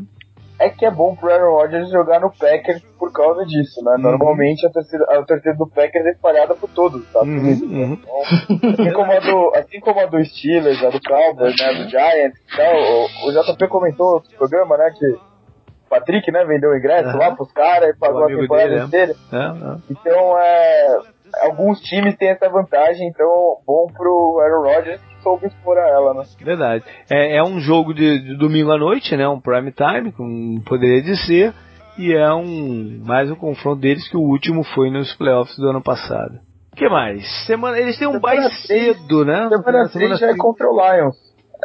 É 0.59 0.69
que 0.69 0.85
é 0.85 0.91
bom 0.91 1.15
pro 1.15 1.31
Aaron 1.31 1.53
Rodgers 1.53 1.91
jogar 1.91 2.21
no 2.21 2.31
Packers 2.31 2.83
por 2.99 3.13
causa 3.13 3.45
disso, 3.47 3.83
né? 3.85 3.93
Uhum. 3.93 4.03
Normalmente 4.03 4.67
a 4.67 4.71
torcida, 4.71 5.05
a 5.05 5.23
torcida 5.23 5.55
do 5.55 5.69
Packers 5.69 6.07
é 6.07 6.11
espalhada 6.11 6.55
por 6.55 6.69
todos, 6.71 7.07
tá? 7.13 7.21
Uhum, 7.21 7.39
uhum. 7.39 7.99
assim, 8.03 8.93
como 8.93 9.13
a 9.13 9.21
do, 9.21 9.53
assim 9.55 9.81
como 9.81 10.01
a 10.01 10.07
do 10.07 10.25
Steelers, 10.25 10.83
a 10.83 10.91
do 10.91 11.01
Cowboys, 11.01 11.55
né? 11.59 11.67
A 11.67 11.73
do 11.73 11.89
Giants 11.89 12.41
e 12.41 12.57
tal, 12.57 12.75
o, 12.75 13.29
o 13.29 13.55
JP 13.55 13.69
comentou 13.69 14.15
no 14.15 14.37
programa, 14.37 14.77
né? 14.77 14.93
Que 14.99 15.07
o 15.07 15.89
Patrick, 15.89 16.31
né, 16.31 16.45
vendeu 16.45 16.71
o 16.71 16.77
ingresso 16.77 17.17
lá 17.17 17.35
pros 17.35 17.51
caras 17.53 17.91
e 17.91 17.99
pagou 17.99 18.25
a 18.25 18.27
temporada 18.27 18.69
dele, 18.69 18.81
é. 18.81 18.85
inteira. 18.85 19.15
É, 19.33 19.37
é. 19.37 19.77
Então, 19.91 20.39
é, 20.39 20.99
alguns 21.43 21.81
times 21.81 22.17
têm 22.17 22.29
essa 22.29 22.49
vantagem, 22.49 23.09
então 23.09 23.59
bom 23.67 23.87
pro 23.87 24.39
Aaron 24.41 24.63
Rodgers 24.63 25.01
soube 25.29 25.47
explorar 25.47 25.89
ela, 25.89 26.15
né? 26.15 26.23
Verdade. 26.41 26.85
É, 27.11 27.37
é 27.37 27.43
um 27.43 27.61
jogo 27.61 27.93
de, 27.93 28.19
de 28.21 28.37
domingo 28.37 28.73
à 28.73 28.79
noite, 28.79 29.17
né? 29.17 29.29
Um 29.29 29.41
prime 29.41 29.73
time, 29.73 30.13
como 30.13 30.63
poderia 30.65 31.03
de 31.03 31.17
ser. 31.27 31.53
E 31.99 32.15
é 32.15 32.33
um 32.33 33.03
mais 33.05 33.31
um 33.31 33.35
confronto 33.35 33.81
deles 33.81 34.09
que 34.09 34.17
o 34.17 34.21
último 34.21 34.63
foi 34.63 34.91
nos 34.91 35.13
playoffs 35.15 35.57
do 35.59 35.69
ano 35.69 35.83
passado. 35.83 36.39
O 36.73 36.77
que 36.77 36.89
mais? 36.89 37.25
Semana, 37.47 37.77
eles 37.79 37.99
têm 37.99 38.07
um 38.07 38.21
bye 38.21 38.41
cedo, 38.67 39.25
né? 39.25 39.49
Semana 39.49 39.83
Na 39.83 39.89
3 39.89 40.19
já 40.19 40.29
é 40.29 40.37
contra 40.37 40.69
o 40.69 40.73
Lions. 40.75 41.17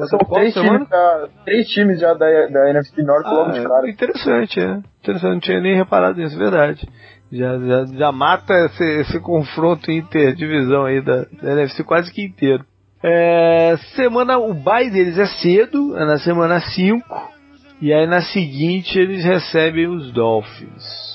São 0.10 0.18
três 0.18 0.56
times, 0.56 0.90
já, 0.90 1.28
três 1.46 1.68
times 1.68 2.00
já 2.00 2.14
da, 2.16 2.26
da 2.48 2.70
NFC 2.72 3.04
Norte 3.04 3.30
logo 3.30 3.52
de 3.52 3.60
Ah, 3.60 3.70
cara. 3.70 3.88
é 3.88 3.92
interessante, 3.92 4.60
é. 4.60 4.80
Interessante, 5.04 5.34
não 5.34 5.40
tinha 5.40 5.62
nem 5.62 5.76
reparado 5.76 6.18
nisso, 6.20 6.36
verdade. 6.36 6.90
Já, 7.32 7.60
já, 7.60 7.86
já 7.86 8.12
mata 8.12 8.54
esse, 8.66 8.84
esse 9.02 9.20
confronto 9.20 9.92
interdivisão 9.92 10.86
aí 10.86 11.00
da, 11.00 11.26
da 11.42 11.52
NFC 11.52 11.84
quase 11.84 12.12
que 12.12 12.24
inteiro. 12.26 12.66
É, 13.04 13.76
semana, 13.96 14.38
o 14.38 14.54
bye 14.54 14.90
deles 14.90 15.18
é 15.18 15.26
cedo, 15.26 15.98
é 15.98 16.06
na 16.06 16.18
semana 16.18 16.62
5. 16.62 17.34
E 17.82 17.92
aí 17.92 18.08
na 18.08 18.22
seguinte 18.22 18.98
eles 18.98 19.26
recebem 19.26 19.88
os 19.88 20.12
Dolphins. 20.14 21.14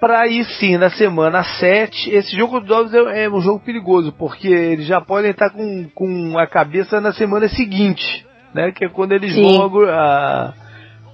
Pra 0.00 0.20
aí 0.20 0.44
sim, 0.44 0.78
na 0.78 0.88
semana 0.90 1.42
7, 1.42 2.10
esse 2.10 2.34
jogo 2.36 2.60
dos 2.60 2.68
Dolphins 2.68 2.94
é, 2.94 3.24
é 3.24 3.30
um 3.30 3.40
jogo 3.40 3.60
perigoso, 3.60 4.12
porque 4.12 4.48
eles 4.48 4.86
já 4.86 5.00
podem 5.00 5.32
estar 5.32 5.50
com, 5.50 5.86
com 5.94 6.38
a 6.38 6.46
cabeça 6.46 7.00
na 7.00 7.12
semana 7.12 7.48
seguinte, 7.48 8.24
né? 8.54 8.72
Que 8.72 8.86
é 8.86 8.88
quando 8.88 9.12
eles 9.12 9.34
Sim. 9.34 9.58
vão 9.58 9.82
a, 9.88 10.54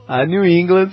a 0.06 0.26
New 0.26 0.44
England 0.44 0.90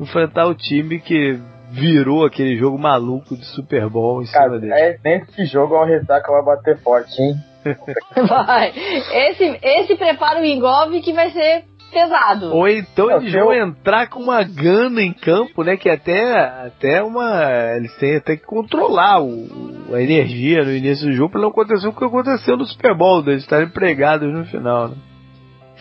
enfrentar 0.00 0.46
o 0.46 0.54
time 0.54 0.98
que 1.00 1.38
virou 1.70 2.26
aquele 2.26 2.56
jogo 2.56 2.78
maluco 2.78 3.36
de 3.36 3.44
Super 3.46 3.88
Bowl 3.88 4.20
em 4.22 4.26
cima 4.26 4.38
Cara, 4.38 4.58
dele. 4.58 4.72
é, 4.72 4.98
nesse 5.04 5.44
jogo 5.44 5.76
a 5.76 5.86
ressaca 5.86 6.30
vai 6.30 6.42
bater 6.42 6.78
forte, 6.78 7.20
hein? 7.22 7.34
Vai. 8.28 8.72
Esse, 9.12 9.58
esse 9.62 9.96
prepara 9.96 10.40
o 10.40 10.44
engolve 10.44 11.00
que 11.00 11.12
vai 11.12 11.30
ser 11.30 11.64
pesado. 11.90 12.54
Ou 12.54 12.68
então 12.68 13.10
eles 13.10 13.32
vão 13.32 13.52
entrar 13.52 14.08
com 14.08 14.20
uma 14.20 14.42
gana 14.42 15.02
em 15.02 15.12
campo, 15.12 15.62
né? 15.62 15.76
Que 15.76 15.88
até, 15.88 16.38
até 16.66 17.02
uma. 17.02 17.50
Eles 17.76 17.94
têm 17.96 18.16
até 18.16 18.36
que 18.36 18.44
controlar 18.44 19.22
o, 19.22 19.94
a 19.94 20.02
energia 20.02 20.64
no 20.64 20.72
início 20.72 21.06
do 21.06 21.12
jogo 21.12 21.32
para 21.32 21.40
não 21.40 21.48
acontecer 21.48 21.88
o 21.88 21.92
que 21.92 22.04
aconteceu 22.04 22.56
no 22.56 22.66
Super 22.66 22.94
Bowl, 22.94 23.22
deles 23.22 23.42
estarem 23.42 23.68
pregados 23.68 24.32
no 24.32 24.44
final, 24.44 24.88
né? 24.88 24.96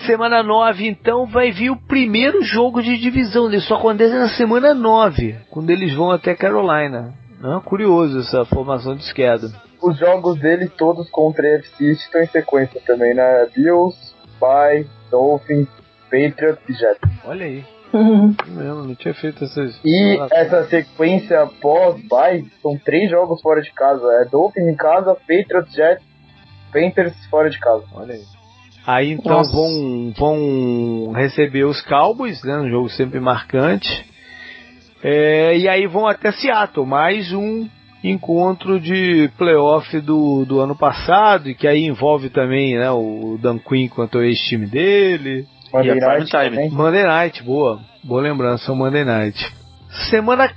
Semana 0.06 0.44
9, 0.44 0.88
então, 0.88 1.26
vai 1.26 1.52
vir 1.52 1.72
o 1.72 1.76
primeiro 1.76 2.44
jogo 2.44 2.84
de 2.84 2.98
divisão. 3.00 3.48
Ele 3.48 3.60
só 3.62 3.78
acontece 3.78 4.14
na 4.14 4.30
semana 4.30 4.74
9, 4.76 5.36
quando 5.50 5.72
eles 5.72 5.92
vão 5.96 6.12
até 6.12 6.36
Carolina. 6.36 7.16
Né? 7.40 7.62
Curioso 7.66 8.20
essa 8.20 8.46
formação 8.46 8.96
de 8.96 9.02
esquerda. 9.02 9.50
Os 9.82 9.98
jogos 9.98 10.40
dele 10.40 10.70
todos 10.70 11.10
contra 11.10 11.46
a 11.46 11.60
FC 11.60 11.92
estão 11.92 12.22
em 12.22 12.28
sequência 12.28 12.82
também, 12.86 13.14
né? 13.14 13.48
Bills, 13.56 13.98
Bay, 14.40 14.88
Dolphins, 15.12 15.68
Patriots 16.06 16.64
e 16.68 16.74
Jets. 16.74 17.12
Olha 17.26 17.46
aí. 17.46 17.66
Uhum. 17.94 18.36
Mesmo, 18.48 18.84
não 18.84 18.96
tinha 18.96 19.14
feito 19.14 19.44
essas. 19.44 19.80
E 19.84 20.20
essa 20.32 20.66
sequência 20.66 21.48
pós-bye 21.62 22.46
são 22.62 22.78
três 22.78 23.10
jogos 23.10 23.42
fora 23.42 23.62
de 23.62 23.72
casa. 23.72 24.06
É 24.22 24.26
Dolphins 24.26 24.68
em 24.68 24.76
casa, 24.76 25.16
Patriots, 25.16 25.74
Jets, 25.74 26.04
Panthers 26.72 27.14
fora 27.30 27.50
de 27.50 27.60
casa. 27.60 27.84
Olha 27.94 28.16
aí. 28.16 28.24
Aí 28.86 29.12
então 29.12 29.38
Nossa. 29.38 29.52
vão, 29.52 30.14
vão 30.18 31.12
receber 31.12 31.66
os 31.66 31.82
Cowboys, 31.82 32.42
né? 32.44 32.58
Um 32.58 32.70
jogo 32.70 32.90
sempre 32.90 33.20
marcante. 33.20 34.06
É, 35.04 35.58
e 35.58 35.68
aí 35.68 35.86
vão 35.88 36.08
até 36.08 36.32
Seattle, 36.32 36.86
mais 36.86 37.32
um 37.34 37.68
encontro 38.10 38.80
de 38.80 39.30
playoff 39.38 40.00
do, 40.02 40.46
do 40.46 40.60
ano 40.60 40.76
passado, 40.76 41.50
e 41.50 41.56
que 41.56 41.68
aí 41.68 41.84
envolve 41.86 42.30
também 42.30 42.78
né, 42.78 42.90
o 42.92 43.38
Dan 43.42 43.58
Quinn 43.60 43.88
contra 43.88 44.20
o 44.20 44.24
ex-time 44.24 44.66
dele. 44.68 45.46
Monday 45.74 45.98
E 45.98 46.00
Night 46.00 46.26
time. 46.30 46.50
também. 46.50 46.70
Monday 46.70 47.04
Night, 47.04 47.44
boa. 47.44 47.80
Boa 48.04 48.22
lembrança, 48.22 48.72
o 48.72 48.76
Monday 48.76 49.04
Night. 49.04 49.54
Semana. 50.10 50.50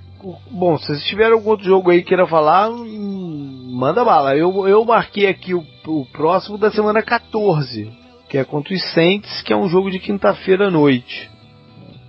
Bom, 0.51 0.77
se 0.77 0.87
vocês 0.87 1.05
tiverem 1.05 1.33
algum 1.33 1.51
outro 1.51 1.65
jogo 1.65 1.91
aí 1.91 2.03
que 2.03 2.09
queira 2.09 2.27
falar, 2.27 2.69
hum, 2.71 3.71
manda 3.73 4.05
bala. 4.05 4.37
Eu, 4.37 4.69
eu 4.69 4.85
marquei 4.85 5.27
aqui 5.27 5.55
o, 5.55 5.65
o 5.87 6.05
próximo 6.13 6.59
da 6.59 6.71
semana 6.71 7.03
14, 7.03 7.91
que 8.29 8.37
é 8.37 8.45
contra 8.45 8.75
os 8.75 8.93
Saints, 8.93 9.41
que 9.43 9.53
é 9.53 9.57
um 9.57 9.69
jogo 9.69 9.91
de 9.91 9.99
quinta-feira 9.99 10.69
à 10.69 10.71
noite. 10.71 11.31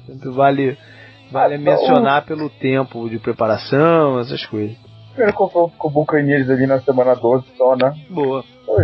Sempre 0.05 0.29
vale, 0.29 0.77
vale 1.31 1.55
Ah, 1.55 1.57
mencionar 1.57 2.25
pelo 2.25 2.49
tempo 2.49 3.09
de 3.09 3.17
preparação, 3.17 4.19
essas 4.19 4.45
coisas. 4.45 4.75
Primeiro 5.13 5.33
confronto 5.37 5.73
com 5.77 5.87
o 5.87 5.91
Buccaneers 5.91 6.49
ali 6.49 6.65
na 6.67 6.79
semana 6.81 7.15
12 7.15 7.45
só, 7.57 7.75
né? 7.75 7.93
Boa. 8.09 8.43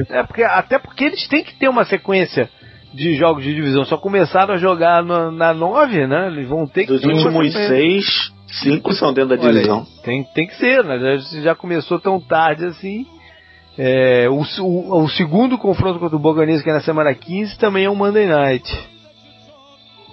É 0.10 0.24
porque, 0.24 0.44
até 0.44 0.78
porque 0.78 1.06
eles 1.06 1.28
têm 1.28 1.44
que 1.44 1.56
ter 1.58 1.70
uma 1.70 1.86
sequência 1.86 2.50
de 2.94 3.16
jogos 3.16 3.44
de 3.44 3.54
divisão. 3.56 3.86
Só 3.86 3.98
começaram 3.98 4.54
a 4.54 4.58
jogar 4.58 5.04
na, 5.04 5.32
na 5.32 5.54
9, 5.54 6.08
né? 6.08 6.28
Eles 6.28 6.48
vão 6.48 6.68
ter 6.68 6.86
que 6.86 6.92
Dos 6.94 7.02
ter 7.02 7.08
uma 7.08 7.16
últimos 7.16 7.54
sequência. 7.54 7.68
seis, 7.70 8.32
cinco 8.62 8.94
são 8.94 9.14
dentro 9.14 9.38
da 9.38 9.42
Olha 9.44 9.54
divisão. 9.54 9.86
tem, 10.04 10.24
tem 10.34 10.48
que 10.48 10.56
ser, 10.56 10.84
né? 10.84 11.00
Já, 11.00 11.42
já 11.42 11.56
começou 11.56 12.00
tão 12.00 12.20
tarde 12.20 12.66
assim. 12.66 13.06
É, 13.78 14.28
o, 14.28 14.42
o, 14.64 15.04
o 15.04 15.10
segundo 15.10 15.58
confronto 15.58 16.00
contra 16.00 16.16
o 16.16 16.20
Boganese, 16.20 16.64
que 16.64 16.70
é 16.70 16.74
na 16.74 16.82
semana 16.82 17.14
15, 17.14 17.58
também 17.60 17.86
é 17.86 17.90
um 17.90 17.96
Monday 17.96 18.26
Night. 18.26 18.68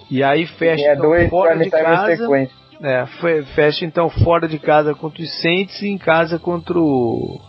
E 0.09 0.23
aí 0.23 0.45
fecha 0.45 0.75
Tinha 0.83 0.93
então, 0.93 1.09
dois 1.09 1.29
fora 1.29 1.57
de 1.57 1.69
casa. 1.69 2.15
sequência. 2.15 2.55
É, 2.81 3.05
fe- 3.21 3.43
fecha 3.55 3.85
então 3.85 4.09
fora 4.09 4.47
de 4.47 4.59
casa 4.59 4.93
contra 4.93 5.21
os 5.23 5.41
Saints 5.41 5.81
e 5.81 5.87
em 5.87 5.97
casa 5.97 6.37
contra 6.37 6.77
o. 6.77 7.39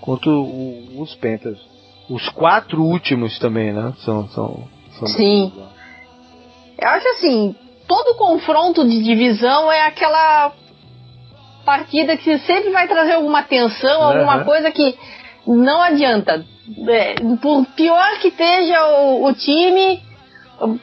contra 0.00 0.30
o- 0.30 1.00
os 1.00 1.14
Panthers. 1.14 1.58
Os 2.08 2.28
quatro 2.30 2.82
últimos 2.82 3.38
também, 3.38 3.72
né? 3.72 3.92
São. 3.98 4.28
são, 4.28 4.68
são 4.98 5.08
Sim. 5.08 5.52
Eu 6.78 6.88
acho 6.88 7.08
assim, 7.08 7.54
todo 7.86 8.16
confronto 8.16 8.84
de 8.88 9.02
divisão 9.02 9.70
é 9.70 9.86
aquela 9.86 10.52
partida 11.64 12.16
que 12.16 12.38
sempre 12.38 12.70
vai 12.70 12.88
trazer 12.88 13.12
alguma 13.12 13.42
tensão, 13.44 14.02
alguma 14.02 14.36
Aham. 14.36 14.44
coisa 14.44 14.70
que 14.72 14.96
não 15.46 15.80
adianta. 15.80 16.44
É, 16.88 17.14
por 17.40 17.66
pior 17.76 18.18
que 18.20 18.28
esteja 18.28 18.84
o, 18.86 19.26
o 19.26 19.34
time, 19.34 20.00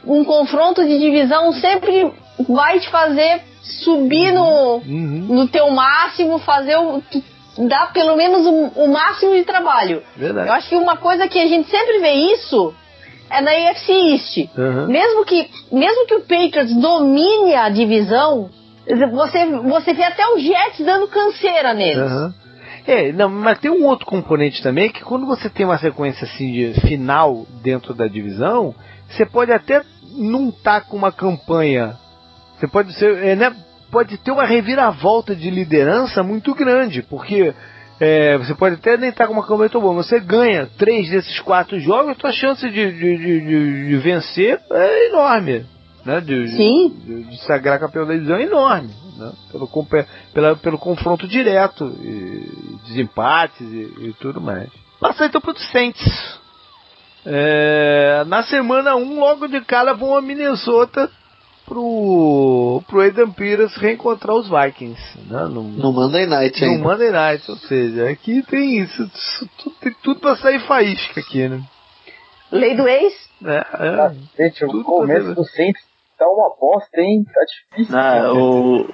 um 0.06 0.24
confronto 0.24 0.86
de 0.86 1.00
divisão 1.00 1.52
sempre 1.54 2.12
vai 2.48 2.80
te 2.80 2.90
fazer 2.90 3.42
subir 3.72 4.32
no, 4.32 4.78
Uhum, 4.78 5.26
no 5.30 5.48
teu 5.48 5.70
máximo, 5.72 6.40
fazer 6.40 6.78
o. 6.78 7.02
dar 7.68 7.92
pelo 7.94 8.16
menos 8.16 8.46
o, 8.46 8.84
o 8.84 8.88
máximo 8.92 9.34
de 9.34 9.44
trabalho. 9.44 10.04
Eu 10.16 10.22
verdade. 10.22 10.50
acho 10.50 10.70
que 10.70 10.76
uma 10.76 10.98
coisa 10.98 11.28
que 11.28 11.40
a 11.40 11.48
gente 11.48 11.70
sempre 11.70 12.00
vê 12.00 12.12
isso 12.34 12.74
é 13.30 13.42
na 13.42 13.52
AFC 13.52 13.92
East. 13.92 14.38
Uhum. 14.58 14.88
Mesmo 14.88 15.26
que, 15.26 15.50
mesmo 15.72 16.08
que 16.08 16.16
o 16.16 16.22
Patriots 16.22 16.76
domine 16.76 17.54
a 17.54 17.70
divisão, 17.70 18.50
você, 19.12 19.46
você 19.46 19.94
vê 19.94 20.04
até 20.04 20.28
o 20.28 20.40
Jets 20.40 20.86
dando 20.86 21.08
canseira 21.08 21.74
neles. 21.74 22.00
Aham. 22.00 22.34
É, 22.88 23.12
não, 23.12 23.30
mas 23.30 23.60
tem 23.60 23.70
um 23.70 23.86
outro 23.86 24.06
componente 24.06 24.64
também 24.64 24.90
que 24.90 25.04
quando 25.04 25.28
você 25.28 25.48
tem 25.48 25.64
uma 25.66 25.78
sequência 25.78 26.26
assim 26.26 26.52
de 26.52 26.74
final 26.82 27.46
dentro 27.62 27.94
da 27.94 28.08
divisão, 28.08 28.74
você 29.08 29.26
pode 29.28 29.52
até 29.52 29.84
não 30.18 30.50
estar 30.50 30.82
tá 30.82 30.88
com 30.88 30.98
uma 30.98 31.12
campanha. 31.12 31.96
Você 32.60 32.68
pode 32.68 32.94
ser, 32.94 33.24
é, 33.24 33.36
né, 33.36 33.56
pode 33.90 34.18
ter 34.18 34.32
uma 34.32 34.46
reviravolta 34.46 35.34
de 35.34 35.50
liderança 35.50 36.22
muito 36.22 36.54
grande, 36.54 37.02
porque 37.02 37.54
é, 38.00 38.38
você 38.38 38.54
pode 38.54 38.76
até 38.76 38.98
nem 38.98 39.10
estar 39.10 39.28
com 39.28 39.34
uma 39.34 39.48
campanha 39.48 39.70
tão 39.70 39.82
boa, 39.82 39.94
você 39.94 40.20
ganha 40.20 40.68
três 40.78 41.10
desses 41.10 41.40
quatro 41.40 41.80
jogos, 41.80 42.18
sua 42.18 42.34
chance 42.34 42.70
de, 42.70 42.92
de, 42.92 43.18
de, 43.18 43.88
de 43.88 43.98
vencer 43.98 44.60
é 44.72 45.08
enorme. 45.08 45.66
Né, 46.06 46.22
de, 46.22 46.48
Sim. 46.50 46.96
De, 47.06 47.24
de, 47.24 47.46
sagrar 47.46 47.80
campeão 47.80 48.06
da 48.06 48.14
divisão 48.14 48.38
é 48.38 48.44
enorme. 48.44 48.90
Né, 49.18 49.32
pelo, 49.52 49.70
pela, 50.34 50.56
pelo 50.56 50.78
confronto 50.78 51.28
direto, 51.28 51.86
e, 52.02 52.78
desempates 52.88 53.62
e, 53.62 54.08
e 54.08 54.16
tudo 54.20 54.42
mais. 54.42 54.70
Passa 55.00 55.26
então 55.26 55.40
para 55.40 55.52
o 55.52 55.60
Saints. 55.60 56.40
É, 57.26 58.24
na 58.28 58.44
semana 58.44 58.96
1, 58.96 59.02
um, 59.02 59.20
logo 59.20 59.48
de 59.48 59.62
cara, 59.62 59.94
vão 59.94 60.16
a 60.18 60.22
Minnesota 60.22 61.10
pro, 61.70 62.82
pro 62.88 63.02
Aidan 63.02 63.30
Peters 63.30 63.76
reencontrar 63.78 64.36
os 64.36 64.50
Vikings. 64.50 65.00
Né? 65.30 65.44
No, 65.44 65.64
no 65.64 65.94
Monday 65.94 66.26
Night, 66.26 66.66
No 66.66 66.80
Monday 66.80 67.12
Night, 67.12 67.50
ou 67.50 67.58
seja, 67.58 68.10
aqui 68.10 68.42
tem 68.50 68.80
isso, 68.80 69.04
isso 69.04 69.50
tudo, 69.58 69.76
tem 69.80 69.96
tudo 70.04 70.20
pra 70.20 70.36
sair 70.36 70.60
faísca 70.62 71.20
aqui, 71.20 71.48
né? 71.48 71.62
Lei 72.52 72.76
do 72.76 72.88
ex? 72.88 73.14
É, 73.46 73.58
é, 73.58 73.96
tá, 73.96 74.14
gente, 74.38 74.66
o 74.66 74.84
começo 74.84 75.36
do 75.36 75.46
Saints 75.46 75.82
tá 76.18 76.26
uma 76.28 76.50
bosta, 76.60 77.00
hein? 77.00 77.24
Tá 77.24 77.42
difícil. 77.46 77.98
Ah, 77.98 78.34
o, 78.34 78.90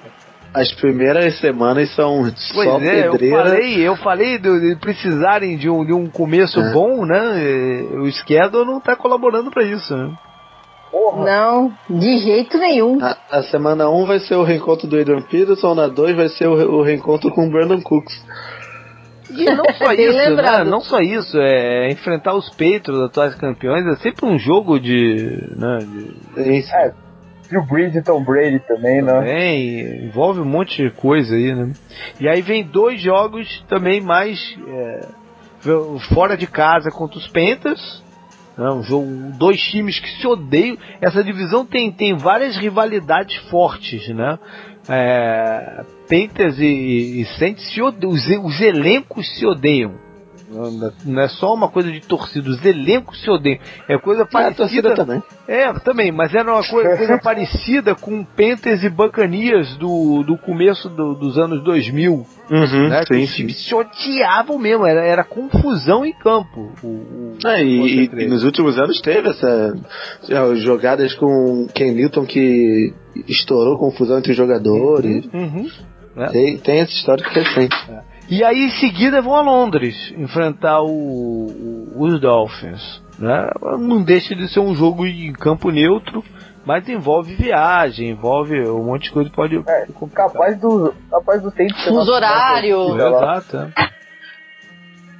as 0.54 0.72
primeiras 0.74 1.40
semanas 1.40 1.94
são 1.94 2.20
pois 2.54 2.68
só 2.68 2.78
é, 2.80 3.10
pedreira. 3.10 3.36
Eu 3.36 3.44
falei, 3.44 3.88
eu 3.88 3.96
falei 3.96 4.38
de, 4.38 4.60
de 4.60 4.80
precisarem 4.80 5.56
de 5.56 5.70
um, 5.70 5.84
de 5.84 5.94
um 5.94 6.06
começo 6.06 6.60
é. 6.60 6.72
bom, 6.72 7.06
né? 7.06 7.80
O 8.02 8.12
schedule 8.12 8.66
não 8.66 8.80
tá 8.80 8.94
colaborando 8.94 9.50
para 9.50 9.64
isso, 9.64 9.96
né? 9.96 10.14
Porra. 10.96 11.26
Não, 11.26 11.74
de 11.90 12.16
jeito 12.20 12.56
nenhum. 12.56 12.98
A, 13.04 13.18
a 13.30 13.42
semana 13.42 13.90
1 13.90 14.02
um 14.02 14.06
vai 14.06 14.18
ser 14.18 14.34
o 14.34 14.42
reencontro 14.42 14.88
do 14.88 14.98
Adrian 14.98 15.20
Peterson, 15.20 15.74
na 15.74 15.88
2 15.88 16.16
vai 16.16 16.28
ser 16.30 16.48
o, 16.48 16.54
o 16.54 16.82
reencontro 16.82 17.30
com 17.32 17.46
o 17.46 17.50
Brandon 17.50 17.82
Cooks. 17.82 18.14
E 19.30 19.44
não 19.44 19.64
só 19.76 19.92
isso, 19.92 20.36
né? 20.36 20.64
Não 20.64 20.80
só 20.80 21.00
isso, 21.00 21.38
é 21.38 21.90
enfrentar 21.90 22.32
os 22.32 22.48
Patriots, 22.48 22.98
atuais 22.98 23.34
campeões, 23.34 23.86
é 23.86 23.96
sempre 23.96 24.24
um 24.24 24.38
jogo 24.38 24.80
de. 24.80 25.54
Né, 25.54 25.78
de... 26.34 26.64
É, 26.72 26.94
Drew 27.50 27.66
Brees 27.66 27.94
e 27.94 28.02
Tom 28.02 28.24
Brady 28.24 28.60
também, 28.60 29.02
né? 29.02 29.12
Também, 29.12 30.06
envolve 30.06 30.40
um 30.40 30.46
monte 30.46 30.82
de 30.82 30.90
coisa 30.90 31.34
aí, 31.34 31.54
né? 31.54 31.72
E 32.18 32.26
aí 32.26 32.40
vem 32.40 32.64
dois 32.64 33.02
jogos 33.02 33.62
também 33.68 34.00
mais 34.00 34.40
é, 34.66 35.08
fora 36.14 36.38
de 36.38 36.46
casa 36.46 36.90
contra 36.90 37.18
os 37.18 37.28
Panthers. 37.28 38.05
Né? 38.56 38.70
Um 38.70 38.82
jogo, 38.82 39.06
dois 39.36 39.60
times 39.60 39.98
que 40.00 40.08
se 40.08 40.26
odeiam. 40.26 40.78
Essa 41.00 41.22
divisão 41.22 41.64
tem, 41.64 41.92
tem 41.92 42.16
várias 42.16 42.56
rivalidades 42.56 43.36
fortes, 43.50 44.08
né? 44.08 44.38
É, 44.88 45.84
Panthers 46.08 46.58
e, 46.58 47.20
e 47.20 47.24
Saints 47.38 47.72
se 47.72 47.82
odeiam, 47.82 48.12
os, 48.12 48.26
os 48.26 48.60
elencos 48.60 49.26
se 49.36 49.44
odeiam. 49.44 50.05
Não 51.04 51.22
é 51.22 51.28
só 51.28 51.52
uma 51.52 51.68
coisa 51.68 51.90
de 51.90 52.00
torcida, 52.00 52.48
os 52.48 52.64
elencos 52.64 53.20
se 53.20 53.30
odeiam. 53.30 53.58
É 53.88 53.98
coisa 53.98 54.24
parecida. 54.24 54.90
É, 54.90 54.94
também. 54.94 55.22
É, 55.48 55.72
também, 55.80 56.12
mas 56.12 56.34
era 56.34 56.52
uma 56.52 56.62
coisa, 56.62 56.94
coisa 56.96 57.18
parecida 57.18 57.94
com 57.94 58.24
Panthers 58.24 58.84
e 58.84 58.88
Bacanias 58.88 59.76
do, 59.76 60.22
do 60.22 60.38
começo 60.38 60.88
do, 60.88 61.14
dos 61.14 61.38
anos 61.38 61.62
2000. 61.64 62.26
Uhum, 62.48 62.88
né? 62.88 63.02
sim, 63.12 63.26
times 63.26 63.66
se 63.66 63.74
odiavam 63.74 64.56
mesmo, 64.56 64.86
era, 64.86 65.04
era 65.04 65.24
confusão 65.24 66.06
em 66.06 66.12
campo. 66.12 66.72
O, 66.82 66.86
o, 66.86 67.38
é, 67.44 67.64
e, 67.64 68.04
e, 68.04 68.26
nos 68.26 68.44
últimos 68.44 68.78
anos 68.78 69.00
teve 69.00 69.28
essa 69.28 69.74
jogadas 70.56 71.12
com 71.14 71.66
Ken 71.74 71.92
Newton 71.92 72.24
que 72.24 72.94
estourou 73.26 73.78
confusão 73.78 74.18
entre 74.18 74.30
os 74.30 74.36
jogadores. 74.36 75.26
Uhum, 75.32 75.40
uhum. 75.40 75.68
É. 76.16 76.26
Tem, 76.28 76.56
tem 76.58 76.78
essa 76.80 76.92
história 76.92 77.24
que 77.24 77.38
recente. 77.38 77.76
É. 77.90 78.15
E 78.28 78.42
aí 78.44 78.64
em 78.64 78.70
seguida 78.70 79.22
vão 79.22 79.36
a 79.36 79.42
Londres 79.42 80.12
enfrentar 80.16 80.82
o, 80.82 80.88
o, 80.88 81.92
os 81.96 82.20
Dolphins. 82.20 83.02
Né? 83.18 83.50
Não 83.78 84.02
deixa 84.02 84.34
de 84.34 84.48
ser 84.48 84.60
um 84.60 84.74
jogo 84.74 85.06
em 85.06 85.32
campo 85.32 85.70
neutro, 85.70 86.24
mas 86.64 86.88
envolve 86.88 87.34
viagem, 87.34 88.10
envolve 88.10 88.68
um 88.68 88.84
monte 88.84 89.04
de 89.04 89.12
coisa 89.12 89.30
que 89.30 89.36
pode. 89.36 89.56
É, 89.56 89.86
capaz 90.12 90.60
do. 90.60 90.92
Capaz 91.10 91.40
do 91.40 91.50
tempo 91.50 91.74
Fuso 91.84 92.12
horário. 92.12 92.96
Exato. 92.96 93.56
É. 93.56 93.88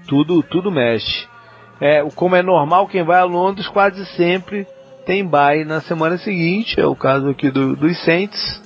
Tudo, 0.08 0.42
tudo 0.42 0.70
mexe. 0.70 1.26
É, 1.80 2.02
como 2.14 2.34
é 2.34 2.42
normal, 2.42 2.88
quem 2.88 3.04
vai 3.04 3.20
a 3.20 3.24
Londres 3.24 3.68
quase 3.68 4.04
sempre 4.16 4.66
tem 5.04 5.24
bye 5.24 5.64
na 5.64 5.80
semana 5.80 6.18
seguinte. 6.18 6.80
É 6.80 6.86
o 6.86 6.96
caso 6.96 7.30
aqui 7.30 7.50
do, 7.50 7.76
dos 7.76 8.04
Saints. 8.04 8.65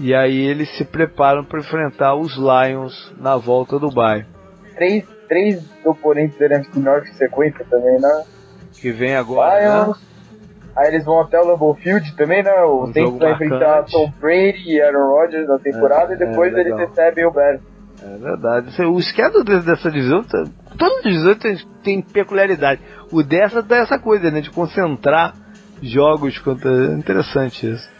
E 0.00 0.14
aí 0.14 0.46
eles 0.46 0.68
se 0.76 0.84
preparam 0.84 1.44
para 1.44 1.60
enfrentar 1.60 2.14
os 2.14 2.36
Lions 2.36 3.12
na 3.18 3.36
volta 3.36 3.78
do 3.78 3.90
bairro. 3.90 4.26
Três, 4.74 5.04
três 5.28 5.64
oponentes 5.84 6.38
da 6.38 6.46
NFC 6.46 6.78
Norte 6.78 7.12
sequência 7.14 7.64
também, 7.68 8.00
né? 8.00 8.24
Que 8.80 8.92
vem 8.92 9.16
agora, 9.16 9.58
Lions, 9.60 10.00
né? 10.00 10.08
Aí 10.76 10.88
eles 10.88 11.04
vão 11.04 11.20
até 11.20 11.40
o 11.40 11.44
Lambeau 11.44 11.74
Field 11.74 12.14
também, 12.14 12.42
né? 12.42 12.52
O 12.62 12.84
um 12.84 12.92
Saints 12.92 13.18
vai 13.18 13.32
enfrentar 13.32 13.82
Tom 13.84 14.12
Brady 14.20 14.74
e 14.74 14.80
Aaron 14.80 15.08
Rodgers 15.08 15.48
na 15.48 15.58
temporada 15.58 16.12
é, 16.12 16.14
e 16.14 16.18
depois 16.18 16.54
é 16.54 16.60
eles 16.60 16.76
recebem 16.76 17.26
o 17.26 17.32
Bears. 17.32 17.60
É 18.00 18.16
verdade. 18.16 18.82
O 18.84 19.00
schedule 19.02 19.60
dessa 19.62 19.90
divisão, 19.90 20.22
tá, 20.22 20.44
todas 20.78 20.98
as 20.98 21.02
divisões 21.02 21.38
têm, 21.38 21.56
têm 21.82 22.02
peculiaridade. 22.02 22.80
O 23.10 23.24
dessa 23.24 23.60
dá 23.60 23.78
essa 23.78 23.98
coisa, 23.98 24.30
né? 24.30 24.40
De 24.40 24.50
concentrar 24.50 25.34
jogos. 25.82 26.38
Contra... 26.38 26.70
É 26.70 26.94
interessante 26.94 27.68
isso. 27.68 27.97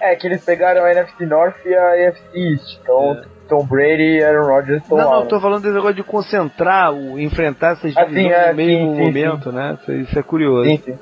É, 0.00 0.14
que 0.14 0.26
eles 0.26 0.44
pegaram 0.44 0.84
a 0.84 0.92
NFC 0.92 1.26
North 1.26 1.56
e 1.64 1.74
a 1.74 2.08
AFC 2.08 2.22
East. 2.34 2.78
Então, 2.82 3.12
é. 3.12 3.38
Tom 3.48 3.64
Brady 3.64 4.18
e 4.18 4.22
Aaron 4.22 4.46
Rodgers 4.46 4.82
estão 4.82 4.98
lá. 4.98 5.04
Não, 5.04 5.12
não, 5.20 5.26
tô 5.26 5.40
falando 5.40 5.62
desse 5.62 5.74
negócio 5.74 5.96
de 5.96 6.02
concentrar, 6.02 6.92
o, 6.92 7.18
enfrentar 7.18 7.72
essas 7.72 7.94
divisões 7.94 8.26
assim, 8.26 8.28
é, 8.28 8.50
no 8.50 8.56
mesmo 8.56 8.94
sim, 8.94 9.00
momento, 9.00 9.50
sim. 9.50 9.56
né? 9.56 9.78
Isso 10.02 10.18
é 10.18 10.22
curioso. 10.22 10.68
Sim, 10.68 10.78
sim. 10.84 10.98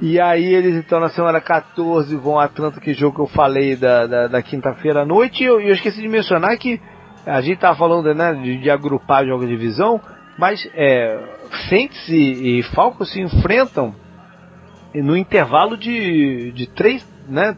E 0.00 0.18
aí 0.18 0.54
eles 0.54 0.76
então 0.76 0.98
na 0.98 1.10
semana 1.10 1.40
14 1.40 2.16
vão 2.16 2.38
a 2.38 2.44
Atlanta, 2.44 2.80
que 2.80 2.94
jogo 2.94 3.16
que 3.16 3.22
eu 3.22 3.26
falei 3.26 3.76
da, 3.76 4.06
da, 4.06 4.28
da 4.28 4.42
quinta-feira 4.42 5.02
à 5.02 5.06
noite, 5.06 5.44
e 5.44 5.46
eu, 5.46 5.60
eu, 5.60 5.74
esqueci 5.74 6.00
de 6.00 6.08
mencionar 6.08 6.56
que 6.56 6.80
a 7.26 7.40
gente 7.42 7.58
tava 7.58 7.76
falando 7.76 8.12
né, 8.14 8.32
de, 8.32 8.58
de 8.58 8.70
agrupar 8.70 9.26
jogos 9.26 9.46
de 9.46 9.54
divisão, 9.54 10.00
mas 10.38 10.66
é, 10.74 11.18
Saints 11.68 12.08
e, 12.08 12.60
e 12.60 12.62
Falcons 12.62 13.12
se 13.12 13.20
enfrentam 13.20 13.94
no 14.94 15.16
intervalo 15.16 15.76
de, 15.76 16.50
de 16.52 16.66
três, 16.66 17.06
né? 17.28 17.56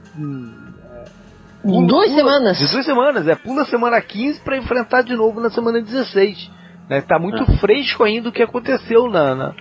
Pula, 1.62 1.86
duas 1.86 2.08
pula, 2.08 2.16
semanas. 2.16 2.58
De 2.58 2.70
duas 2.70 2.84
semanas, 2.84 3.28
é. 3.28 3.34
Pula 3.34 3.64
semana 3.64 4.00
15 4.00 4.40
para 4.40 4.56
enfrentar 4.56 5.02
de 5.02 5.14
novo 5.14 5.40
na 5.40 5.50
semana 5.50 5.80
16. 5.80 6.50
Né? 6.88 7.00
Tá 7.00 7.18
muito 7.18 7.42
ah. 7.42 7.56
fresco 7.58 8.02
ainda 8.02 8.28
o 8.28 8.32
que 8.32 8.42
aconteceu 8.42 9.08
na, 9.08 9.34
na, 9.34 9.54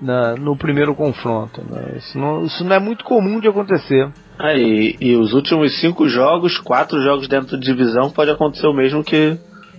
na 0.00 0.34
no 0.36 0.56
primeiro 0.56 0.94
confronto. 0.94 1.62
Né? 1.68 1.96
Isso, 1.96 2.18
não, 2.18 2.44
isso 2.44 2.64
não 2.64 2.76
é 2.76 2.78
muito 2.78 3.04
comum 3.04 3.40
de 3.40 3.48
acontecer. 3.48 4.08
Ah, 4.38 4.54
e, 4.54 4.96
e, 5.00 5.16
os 5.16 5.32
últimos 5.32 5.80
cinco 5.80 6.08
jogos, 6.08 6.58
quatro 6.58 7.02
jogos 7.02 7.26
dentro 7.26 7.56
da 7.56 7.62
divisão, 7.62 8.10
pode 8.10 8.30
acontecer 8.30 8.66
o 8.68 8.74
mesmo 8.74 9.02
que 9.02 9.36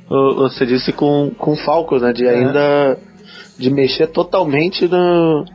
você 0.09 0.65
disse 0.65 0.91
com, 0.91 1.31
com 1.37 1.53
o 1.53 1.57
Falcons, 1.57 2.01
né? 2.01 2.11
De 2.11 2.25
é. 2.25 2.29
ainda 2.29 2.97
de 3.57 3.69
mexer 3.69 4.07
totalmente 4.07 4.87
no, 4.87 5.45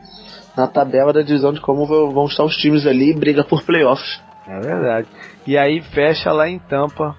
na 0.55 0.67
tabela 0.67 1.11
da 1.11 1.21
divisão 1.21 1.51
de 1.51 1.61
como 1.61 1.85
vão 1.85 2.25
estar 2.25 2.43
os 2.43 2.55
times 2.55 2.85
ali 2.85 3.11
e 3.11 3.15
briga 3.15 3.43
por 3.43 3.63
playoffs. 3.63 4.21
É 4.47 4.59
verdade. 4.59 5.07
E 5.45 5.57
aí 5.57 5.81
fecha 5.81 6.31
lá 6.31 6.47
em 6.47 6.59
Tampa 6.59 7.15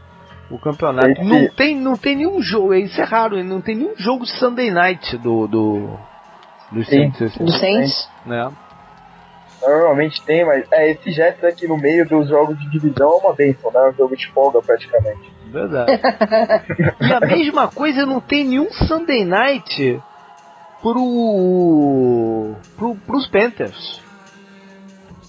o 0.50 0.58
campeonato. 0.58 1.08
Esse... 1.08 1.24
Não 1.24 1.48
tem, 1.48 1.76
não 1.76 1.96
tem 1.96 2.16
nenhum 2.16 2.40
jogo, 2.40 2.74
isso 2.74 3.00
é 3.00 3.04
raro, 3.04 3.42
não 3.42 3.60
tem 3.60 3.76
nenhum 3.76 3.96
jogo 3.96 4.24
de 4.24 4.30
Sunday 4.38 4.70
Night 4.70 5.16
do 5.18 5.46
do 5.46 5.98
do 6.72 6.84
Saints. 6.84 7.22
Assim. 7.22 7.44
Do 7.44 7.52
Saints? 7.52 8.08
Né? 8.24 8.50
Normalmente 9.62 10.22
tem, 10.24 10.44
mas 10.44 10.64
é, 10.70 10.90
esse 10.90 11.10
Jets 11.10 11.42
aqui 11.42 11.66
no 11.66 11.76
meio 11.76 12.06
dos 12.06 12.28
jogos 12.28 12.58
de 12.58 12.70
divisão 12.70 13.14
é 13.14 13.16
uma 13.16 13.34
benção, 13.34 13.70
né? 13.72 13.80
É 13.80 13.90
um 13.90 13.94
jogo 13.94 14.16
de 14.16 14.26
folga 14.28 14.60
praticamente. 14.62 15.32
Verdade. 15.46 15.92
e 17.00 17.12
a 17.12 17.20
mesma 17.20 17.68
coisa 17.68 18.04
não 18.04 18.20
tem 18.20 18.44
nenhum 18.44 18.70
Sunday 18.70 19.24
Night 19.24 20.00
pro, 20.92 22.54
pro 22.76 22.94
pros 23.06 23.26
Panthers. 23.26 24.00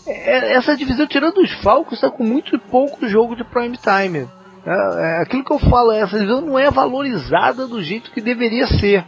É, 0.05 0.53
essa 0.53 0.77
divisão, 0.77 1.07
tirando 1.07 1.39
os 1.39 1.51
Falcons, 1.61 1.95
está 1.95 2.09
com 2.09 2.23
muito 2.23 2.57
pouco 2.59 3.07
jogo 3.07 3.35
de 3.35 3.43
prime 3.43 3.77
time. 3.77 4.27
É, 4.65 4.71
é, 4.71 5.21
aquilo 5.21 5.43
que 5.43 5.51
eu 5.51 5.59
falo, 5.59 5.91
essa 5.91 6.17
divisão 6.17 6.41
não 6.41 6.59
é 6.59 6.69
valorizada 6.69 7.67
do 7.67 7.81
jeito 7.81 8.11
que 8.11 8.21
deveria 8.21 8.67
ser 8.67 9.03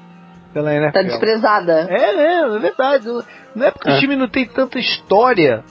pela 0.54 0.74
NFL. 0.74 0.94
Tá 0.94 1.02
desprezada. 1.04 1.88
É, 1.90 2.16
é, 2.16 2.42
é 2.42 2.60
verdade. 2.60 3.06
Não 3.56 3.66
é 3.66 3.72
porque 3.72 3.90
é. 3.90 3.96
o 3.96 4.00
time 4.00 4.16
não 4.16 4.28
tem 4.28 4.48
tanta 4.48 4.80
história 4.80 5.64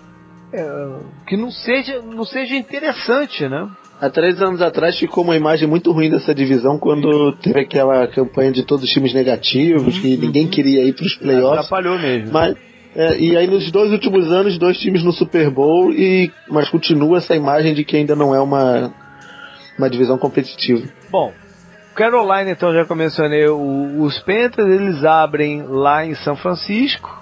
é, 0.52 0.98
que 1.26 1.36
não 1.36 1.50
seja, 1.50 2.00
não 2.00 2.24
seja 2.24 2.54
interessante, 2.54 3.48
né? 3.48 3.68
Há 4.00 4.08
três 4.08 4.40
anos 4.40 4.62
atrás 4.62 4.96
ficou 4.98 5.24
uma 5.24 5.34
imagem 5.36 5.66
muito 5.68 5.90
ruim 5.90 6.08
dessa 6.08 6.32
divisão 6.34 6.78
quando 6.78 7.32
teve 7.36 7.60
aquela 7.60 8.06
campanha 8.06 8.52
de 8.52 8.62
todos 8.62 8.84
os 8.84 8.90
times 8.90 9.12
negativos, 9.12 9.98
que 9.98 10.16
ninguém 10.16 10.46
queria 10.46 10.84
ir 10.84 10.94
para 10.94 11.04
os 11.04 11.16
playoffs. 11.16 11.58
Atrapalhou 11.66 11.98
mesmo. 11.98 12.32
Mas, 12.32 12.56
é, 12.94 13.18
e 13.18 13.36
aí 13.36 13.46
nos 13.48 13.70
dois 13.72 13.90
últimos 13.90 14.30
anos, 14.30 14.56
dois 14.56 14.78
times 14.78 15.02
no 15.02 15.12
Super 15.12 15.50
Bowl, 15.50 15.90
e, 15.92 16.30
mas 16.48 16.68
continua 16.68 17.18
essa 17.18 17.34
imagem 17.34 17.74
de 17.74 17.82
que 17.84 17.96
ainda 17.96 18.14
não 18.14 18.32
é 18.32 18.40
uma, 18.40 18.92
uma 19.76 19.90
divisão 19.90 20.16
competitiva. 20.16 20.86
Bom, 21.10 21.32
Carolina, 21.96 22.52
então, 22.52 22.72
já 22.72 22.84
que 22.84 22.92
eu 22.92 22.96
mencionei, 22.96 23.48
o- 23.48 24.00
os 24.02 24.20
Panthers, 24.20 24.68
eles 24.80 25.04
abrem 25.04 25.64
lá 25.66 26.06
em 26.06 26.14
São 26.14 26.36
Francisco. 26.36 27.18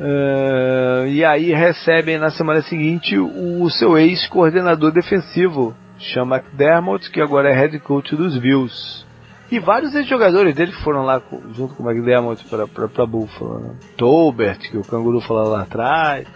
eh, 0.00 1.04
e 1.08 1.24
aí 1.24 1.52
recebem 1.52 2.18
na 2.18 2.30
semana 2.30 2.62
seguinte 2.62 3.18
o, 3.18 3.68
seu 3.68 3.98
ex-coordenador 3.98 4.92
defensivo, 4.92 5.74
chama 6.00 6.36
McDermott, 6.38 7.10
que 7.10 7.20
agora 7.20 7.50
é 7.50 7.54
head 7.54 7.78
coach 7.80 8.16
dos 8.16 8.36
Bills. 8.38 9.04
E 9.50 9.58
vários 9.58 9.94
ex-jogadores 9.94 10.54
dele 10.54 10.72
que 10.72 10.82
foram 10.82 11.02
lá 11.02 11.20
junto 11.52 11.74
com 11.74 11.82
o 11.82 11.90
McDermott 11.90 12.44
para 12.46 13.06
Buffalo. 13.06 13.58
Né? 13.60 13.74
Tolbert, 13.96 14.58
que 14.70 14.76
o 14.78 14.82
Canguru 14.84 15.20
falou 15.20 15.48
lá 15.50 15.62
atrás. 15.62 16.26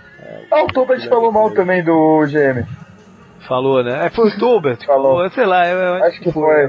Ah, 0.51 0.62
o 0.62 0.66
Tobert 0.69 1.07
falou 1.09 1.31
mal 1.31 1.51
também 1.53 1.82
do 1.85 2.20
GM. 2.27 2.66
Falou, 3.47 3.85
né? 3.85 4.07
É, 4.07 4.11
foi 4.11 4.28
o 4.31 4.39
Tolbert 4.39 4.78
que 4.78 4.86
Falou. 4.86 5.16
falou, 5.16 5.31
sei 5.31 5.47
lá. 5.47 5.69
eu- 5.69 5.78
eu 5.78 6.05
Acho 6.05 6.20
que 6.20 6.32
foi. 6.32 6.66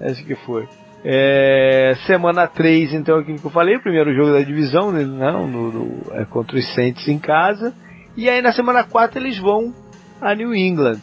Acho 0.00 0.24
que 0.24 0.34
foi. 0.36 0.68
É, 1.04 1.94
semana 2.06 2.46
3, 2.46 2.94
então, 2.94 3.18
aquilo 3.18 3.38
que 3.38 3.44
eu 3.46 3.50
falei, 3.50 3.76
o 3.76 3.82
primeiro 3.82 4.12
jogo 4.14 4.32
da 4.32 4.40
divisão, 4.40 4.90
né, 4.90 5.04
não, 5.04 5.46
no, 5.46 5.70
no- 5.70 6.12
é 6.14 6.24
contra 6.24 6.56
os 6.56 6.74
Saints 6.74 7.06
em 7.08 7.18
casa. 7.18 7.74
E 8.16 8.28
aí 8.28 8.40
na 8.40 8.52
semana 8.52 8.82
4 8.84 9.18
eles 9.18 9.38
vão 9.38 9.72
a 10.20 10.34
New 10.34 10.54
England. 10.54 11.00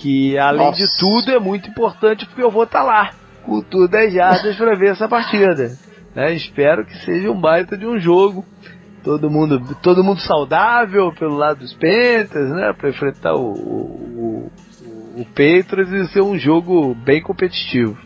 Que 0.00 0.38
além 0.38 0.66
Nossa. 0.66 0.78
de 0.78 0.98
tudo 0.98 1.30
é 1.30 1.38
muito 1.38 1.68
importante 1.68 2.24
porque 2.26 2.42
eu 2.42 2.50
vou 2.50 2.64
estar 2.64 2.82
lá. 2.82 3.10
Com 3.44 3.60
tudo 3.60 3.88
10 3.88 4.14
jardas 4.14 4.56
para 4.56 4.74
ver 4.74 4.92
essa 4.92 5.06
partida. 5.08 5.76
né? 6.14 6.32
Espero 6.34 6.84
que 6.84 6.96
seja 7.04 7.30
um 7.30 7.38
baita 7.38 7.76
de 7.76 7.86
um 7.86 7.98
jogo. 7.98 8.44
Todo 9.04 9.30
mundo, 9.30 9.76
todo 9.82 10.04
mundo 10.04 10.20
saudável 10.20 11.12
pelo 11.12 11.36
lado 11.36 11.60
dos 11.60 11.72
Panthers, 11.74 12.50
né? 12.50 12.72
Para 12.72 12.90
enfrentar 12.90 13.34
o, 13.34 13.52
o, 13.52 14.50
o, 15.16 15.20
o 15.22 15.24
Patriots 15.26 15.92
e 15.92 16.08
ser 16.08 16.22
um 16.22 16.38
jogo 16.38 16.94
bem 16.94 17.22
competitivo. 17.22 17.96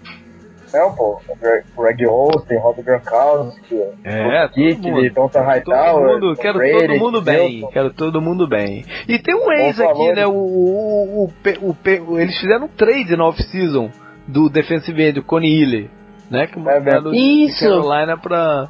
Não, 0.75 0.95
pô. 0.95 1.21
O 1.29 1.37
Greg- 1.37 2.07
Olsen, 2.07 2.59
Rob 2.59 2.83
Gronkowski, 2.83 3.77
É, 4.05 4.49
todo 4.49 4.83
mundo. 4.83 5.15
Tonta 5.15 5.39
Todo 5.39 5.47
Hightower, 5.47 6.15
mundo, 6.15 6.37
quero 6.37 6.59
Brady, 6.59 6.73
todo 6.89 6.99
mundo 6.99 7.23
bem, 7.23 7.55
Wilson. 7.57 7.69
quero 7.71 7.91
todo 7.95 8.21
mundo 8.21 8.49
bem. 8.49 8.85
E 9.09 9.19
tem 9.19 9.35
um 9.35 9.53
ex 9.53 9.79
Bom 9.79 9.89
aqui, 9.91 10.13
né? 10.13 10.27
O, 10.27 10.33
o, 10.33 11.25
o, 11.63 11.77
o 12.11 12.19
eles 12.19 12.39
fizeram 12.41 12.65
um 12.67 12.69
trade 12.69 13.17
na 13.17 13.25
off-season 13.27 13.89
do 14.27 14.49
defensive 14.49 15.01
end, 15.03 15.21
o 15.21 15.25
Coney 15.25 15.63
Ely, 15.63 15.91
né? 16.31 16.47
Que 16.49 16.59
mandaram 16.59 17.11
de 17.13 17.17
Isso. 17.45 17.61
Carolina 17.69 18.17
pra, 18.19 18.69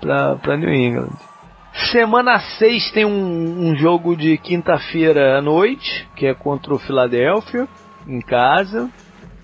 pra, 0.00 0.36
pra 0.36 0.56
New 0.56 0.72
England. 0.74 1.10
Semana 1.92 2.38
6 2.58 2.90
tem 2.92 3.04
um, 3.04 3.68
um 3.68 3.76
jogo 3.76 4.16
de 4.16 4.38
quinta-feira 4.38 5.36
à 5.38 5.42
noite, 5.42 6.08
que 6.16 6.26
é 6.26 6.32
contra 6.34 6.72
o 6.74 6.78
Philadelphia, 6.78 7.68
em 8.08 8.20
casa. 8.20 8.88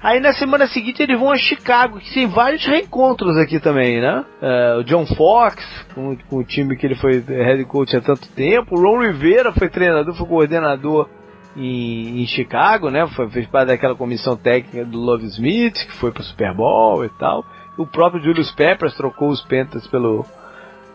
Aí 0.02 0.18
na 0.18 0.32
semana 0.32 0.66
seguinte 0.66 1.00
eles 1.00 1.18
vão 1.18 1.30
a 1.30 1.36
Chicago, 1.36 2.00
que 2.00 2.12
tem 2.12 2.26
vários 2.26 2.66
reencontros 2.66 3.36
aqui 3.36 3.60
também, 3.60 4.00
né? 4.00 4.24
É, 4.40 4.76
o 4.80 4.82
John 4.82 5.06
Fox, 5.06 5.64
com, 5.94 6.16
com 6.28 6.38
o 6.38 6.44
time 6.44 6.76
que 6.76 6.84
ele 6.84 6.96
foi 6.96 7.20
head 7.20 7.64
coach 7.66 7.96
há 7.96 8.00
tanto 8.00 8.28
tempo. 8.32 8.74
O 8.74 8.82
Ron 8.82 9.02
Rivera 9.02 9.52
foi 9.52 9.68
treinador, 9.68 10.12
foi 10.14 10.26
coordenador 10.26 11.08
em, 11.56 12.20
em 12.20 12.26
Chicago, 12.26 12.90
né? 12.90 13.06
Foi, 13.14 13.30
fez 13.30 13.46
parte 13.46 13.68
daquela 13.68 13.94
comissão 13.94 14.36
técnica 14.36 14.84
do 14.84 14.98
Love 14.98 15.26
Smith, 15.26 15.86
que 15.86 15.92
foi 15.98 16.10
pro 16.10 16.24
Super 16.24 16.52
Bowl 16.52 17.04
e 17.04 17.08
tal. 17.10 17.44
O 17.78 17.86
próprio 17.86 18.22
Julius 18.22 18.50
Peppers 18.50 18.96
trocou 18.96 19.28
os 19.28 19.40
Panthers 19.42 19.86
pelo, 19.86 20.26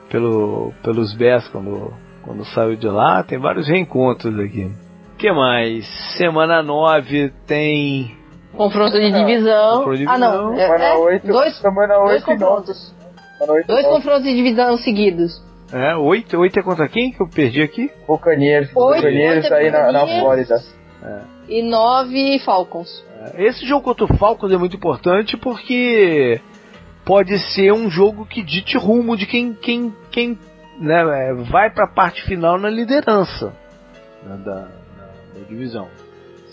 pelo, 0.10 0.74
pelos 0.84 1.14
Bears 1.14 1.48
quando, 1.48 1.94
quando 2.24 2.44
saiu 2.48 2.76
de 2.76 2.88
lá. 2.88 3.24
Tem 3.24 3.40
vários 3.40 3.70
reencontros 3.70 4.38
aqui. 4.38 4.70
O 5.14 5.18
que 5.18 5.32
mais? 5.32 5.88
Semana 6.18 6.62
9 6.62 7.32
tem 7.48 8.18
Confronto 8.56 9.00
de 9.00 9.12
divisão. 9.12 9.78
Confronto 9.80 9.98
de 9.98 10.08
Ah, 10.08 10.18
não. 10.18 10.52
divisão. 10.52 10.54
É, 10.56 10.66
Semana 10.66 10.86
é, 10.86 10.94
8, 10.96 11.28
dois, 11.28 11.58
semana 11.58 11.96
dois 11.96 12.12
8 12.12 12.28
9. 12.28 12.40
confrontos. 12.40 12.94
Semana 13.38 13.54
8 13.54 13.68
Dois 13.68 13.84
9. 13.84 13.96
confrontos 13.96 14.24
de 14.24 14.36
divisão 14.36 14.78
seguidos. 14.78 15.42
É, 15.72 15.96
8, 15.96 16.38
8 16.38 16.60
é 16.60 16.64
contra 16.64 16.88
quem 16.88 17.12
que 17.12 17.22
eu 17.22 17.28
perdi 17.28 17.62
aqui? 17.62 17.92
Buccaneers, 18.08 18.70
Oito, 18.76 18.96
Buccaneers 18.96 19.44
oito 19.46 19.54
aí 19.54 19.70
na, 19.70 19.92
na. 19.92 20.08
Flórida. 20.08 20.56
E 21.48 21.62
nove 21.62 22.40
Falcons. 22.40 23.04
É, 23.36 23.46
Esse 23.46 23.66
jogo 23.66 23.84
contra 23.84 24.06
o 24.06 24.18
Falcons 24.18 24.52
é 24.52 24.58
muito 24.58 24.76
importante 24.76 25.38
porque 25.38 26.42
pode 27.06 27.38
ser 27.54 27.72
um 27.74 27.90
jogo 27.90 28.26
que 28.26 28.42
dite 28.44 28.78
rumo 28.78 29.16
de 29.16 29.26
quem, 29.26 29.54
quem, 29.54 29.94
quem 30.12 30.38
né, 30.80 31.30
é, 31.30 31.34
vai 31.34 31.70
para 31.70 31.86
a 31.86 31.88
parte 31.94 32.24
final 32.24 32.58
na 32.58 32.70
liderança 32.70 33.54
né, 34.24 34.38
da, 34.44 34.54
da- 34.56 34.68
da 35.36 35.48
divisão. 35.48 35.88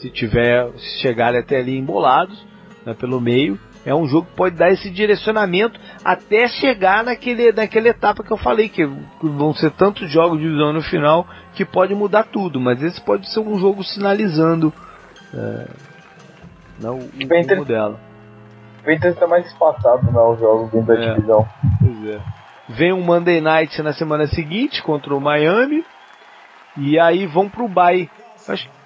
Se 0.04 0.10
tiver, 0.10 0.70
se 0.76 1.00
chegarem 1.00 1.40
até 1.40 1.56
ali 1.56 1.78
embolados 1.78 2.44
né, 2.84 2.92
pelo 2.92 3.18
meio, 3.22 3.58
é 3.86 3.94
um 3.94 4.06
jogo 4.06 4.26
que 4.26 4.36
pode 4.36 4.54
dar 4.54 4.70
esse 4.70 4.90
direcionamento 4.90 5.80
até 6.04 6.46
chegar 6.46 7.02
naquele, 7.02 7.50
naquela 7.52 7.88
etapa 7.88 8.22
que 8.22 8.30
eu 8.30 8.36
falei, 8.36 8.68
que 8.68 8.84
vão 9.22 9.54
ser 9.54 9.70
tantos 9.70 10.10
jogos 10.10 10.36
de 10.38 10.44
divisão 10.44 10.74
no 10.74 10.82
final 10.82 11.26
que 11.54 11.64
pode 11.64 11.94
mudar 11.94 12.24
tudo, 12.24 12.60
mas 12.60 12.82
esse 12.82 13.00
pode 13.00 13.26
ser 13.32 13.40
um 13.40 13.58
jogo 13.58 13.82
sinalizando 13.82 14.70
é, 15.32 15.68
não, 16.78 16.98
o 16.98 17.26
Bem 17.26 17.46
rumo 17.46 17.64
dela. 17.64 17.98
O 18.82 18.84
Panthers 18.84 19.18
tá 19.18 19.26
mais 19.26 19.46
espaçado, 19.46 20.04
né, 20.12 20.20
os 20.20 20.38
jogos 20.38 20.70
dentro 20.70 20.88
da 20.88 21.02
É. 21.02 21.14
divisão. 21.14 21.48
Pois 21.80 22.14
é. 22.14 22.20
Vem 22.68 22.92
um 22.92 23.00
Monday 23.00 23.40
Night 23.40 23.80
na 23.80 23.94
semana 23.94 24.26
seguinte 24.26 24.82
contra 24.82 25.14
o 25.14 25.20
Miami. 25.20 25.82
E 26.76 27.00
aí 27.00 27.26
vão 27.26 27.48
pro 27.48 27.66
bye. 27.68 28.10
Acho 28.46 28.68
hum, 28.68 28.83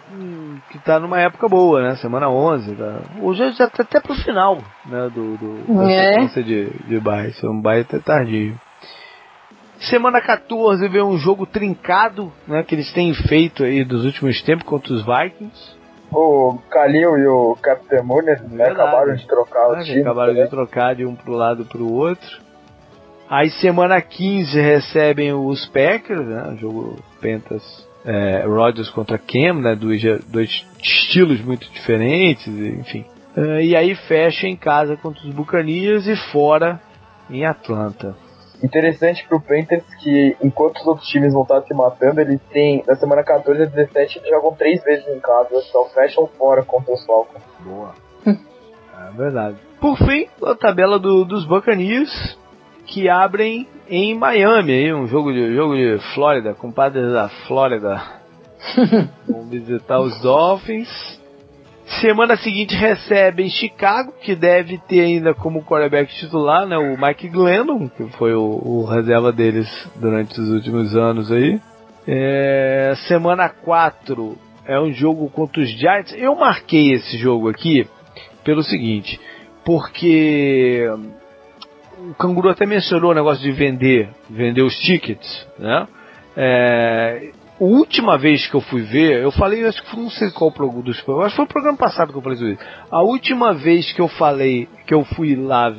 que 0.71 0.79
tá 0.81 0.99
numa 0.99 1.21
época 1.21 1.49
boa, 1.49 1.83
né? 1.83 1.97
Semana 1.97 2.29
11. 2.29 2.75
Tá? 2.75 3.01
Hoje 3.21 3.51
já 3.53 3.69
tá 3.69 3.83
até 3.83 4.01
pro 4.01 4.15
final 4.15 4.59
né? 4.87 5.11
do, 5.15 5.37
do, 5.37 5.75
da 5.75 5.91
É. 5.91 6.13
sequência 6.13 6.43
de, 6.43 6.71
de 6.87 7.01
bye. 7.01 7.29
Isso 7.29 7.47
é 7.47 7.51
um 7.51 7.61
bye 7.61 7.81
até 7.81 7.99
tardio. 7.99 8.59
Semana 9.91 10.21
14 10.21 10.89
vem 10.89 11.03
um 11.03 11.17
jogo 11.17 11.47
trincado 11.47 12.33
né, 12.49 12.65
que 12.65 12.75
eles 12.75 12.93
têm 12.93 13.15
feito 13.15 13.63
aí 13.63 13.85
dos 13.85 14.05
últimos 14.05 14.43
tempos 14.43 14.67
contra 14.67 14.93
os 14.93 15.05
Vikings. 15.05 15.77
O 16.11 16.59
Kalil 16.71 17.17
e 17.19 17.27
o 17.29 17.57
Captain 17.63 18.03
Mooner 18.03 18.43
né, 18.43 18.49
Verdade. 18.65 18.73
acabaram 18.81 19.15
de 19.15 19.27
trocar 19.27 19.69
o 19.69 19.85
time. 19.85 20.01
acabaram 20.01 20.33
né? 20.35 20.43
de 20.45 20.51
trocar 20.51 20.95
de 20.97 21.05
um 21.07 21.15
pro 21.15 21.35
lado 21.35 21.65
pro 21.65 21.87
outro. 21.93 22.41
Aí 23.31 23.51
semana 23.51 24.01
15 24.01 24.59
recebem 24.59 25.33
os 25.35 25.67
Packers, 25.67 26.27
né? 26.27 26.57
Jogo 26.59 26.97
Pentas 27.21 27.87
é, 28.09 28.45
Rodgers 28.47 28.89
contra 28.89 29.19
Cam, 29.19 29.61
né? 29.61 29.75
Dois, 29.77 30.01
dois 30.29 30.67
estilos 30.83 31.41
muito 31.43 31.71
diferentes, 31.71 32.49
enfim. 32.49 33.05
É, 33.37 33.63
e 33.63 33.77
aí 33.77 33.95
fecha 33.95 34.47
em 34.49 34.57
casa 34.57 34.97
contra 34.97 35.23
os 35.29 35.35
Buccaneers 35.35 36.07
e 36.07 36.17
fora 36.33 36.81
em 37.29 37.45
Atlanta. 37.45 38.17
Interessante 38.63 39.25
pro 39.29 39.41
Panthers 39.41 39.85
que 40.03 40.35
enquanto 40.43 40.79
os 40.79 40.87
outros 40.87 41.07
times 41.09 41.33
vão 41.33 41.43
estar 41.43 41.63
se 41.63 41.75
matando, 41.75 42.21
eles 42.21 42.41
têm, 42.51 42.83
na 42.89 42.97
semana 42.97 43.23
14 43.23 43.63
a 43.63 43.67
17, 43.67 44.19
eles 44.19 44.31
jogam 44.31 44.53
três 44.55 44.83
vezes 44.83 45.07
em 45.07 45.21
casa, 45.21 45.61
só 45.71 45.85
fecham 45.91 46.27
fora 46.39 46.65
contra 46.65 46.93
os 46.95 47.05
Falcons. 47.05 47.43
Boa. 47.61 47.95
é 48.27 49.17
verdade. 49.17 49.59
Por 49.81 49.97
fim, 49.99 50.27
a 50.45 50.55
tabela 50.57 50.99
do- 50.99 51.25
dos 51.25 51.45
Buccaneers 51.47 52.37
que 52.89 53.09
abrem 53.09 53.66
em 53.89 54.15
Miami, 54.19 54.73
aí, 54.73 54.93
um 54.93 55.06
jogo 55.06 55.32
de 55.32 55.55
jogo 55.55 55.77
de 55.77 55.98
Flórida, 56.15 56.55
compadres 56.55 57.12
da 57.12 57.28
Flórida. 57.47 58.02
Vão 59.28 59.48
visitar 59.48 60.01
os 60.01 60.20
Dolphins. 60.20 60.89
Semana 62.01 62.36
seguinte 62.36 62.74
recebem 62.74 63.48
Chicago, 63.48 64.12
que 64.20 64.35
deve 64.35 64.78
ter 64.89 65.01
ainda 65.01 65.32
como 65.32 65.65
quarterback 65.65 66.15
titular, 66.15 66.66
né, 66.66 66.77
o 66.77 66.98
Mike 67.01 67.28
Glennon, 67.28 67.89
que 67.89 68.05
foi 68.19 68.35
o, 68.35 68.60
o 68.62 68.85
reserva 68.85 69.32
deles 69.32 69.69
durante 69.97 70.39
os 70.39 70.51
últimos 70.51 70.94
anos 70.94 71.32
aí. 71.32 71.59
É, 72.06 72.94
semana 73.06 73.48
4 73.48 74.36
é 74.66 74.78
um 74.78 74.93
jogo 74.93 75.31
contra 75.31 75.62
os 75.62 75.70
Giants. 75.70 76.15
Eu 76.16 76.35
marquei 76.35 76.93
esse 76.93 77.16
jogo 77.16 77.48
aqui 77.48 77.86
pelo 78.44 78.62
seguinte, 78.62 79.19
porque 79.65 80.86
o 82.11 82.15
Canguru 82.15 82.49
até 82.49 82.65
mencionou 82.65 83.11
o 83.11 83.15
negócio 83.15 83.43
de 83.43 83.53
vender, 83.53 84.09
vender 84.31 84.63
os 84.63 84.75
tickets, 84.79 85.47
né? 85.59 85.87
É, 86.37 87.31
a 87.61 87.65
última 87.65 88.17
vez 88.17 88.47
que 88.47 88.55
eu 88.55 88.61
fui 88.61 88.83
ver, 88.83 89.23
eu 89.23 89.33
falei, 89.33 89.65
acho 89.67 89.83
que 89.83 89.91
foi, 89.91 90.03
não 90.03 90.11
sei 90.11 90.31
qual 90.31 90.53
programa 90.53 90.83
dos 90.83 90.97
acho 90.97 91.05
que 91.05 91.37
foi 91.37 91.45
o 91.45 91.49
programa 91.49 91.77
passado 91.77 92.13
que 92.13 92.19
eu 92.19 92.23
falei 92.23 92.53
isso. 92.53 92.63
A 92.91 93.03
última 93.03 93.53
vez 93.53 93.93
que 93.93 94.01
eu 94.01 94.09
falei, 94.09 94.69
que 94.87 94.95
eu 94.95 95.05
fui 95.05 95.35
lá, 95.35 95.75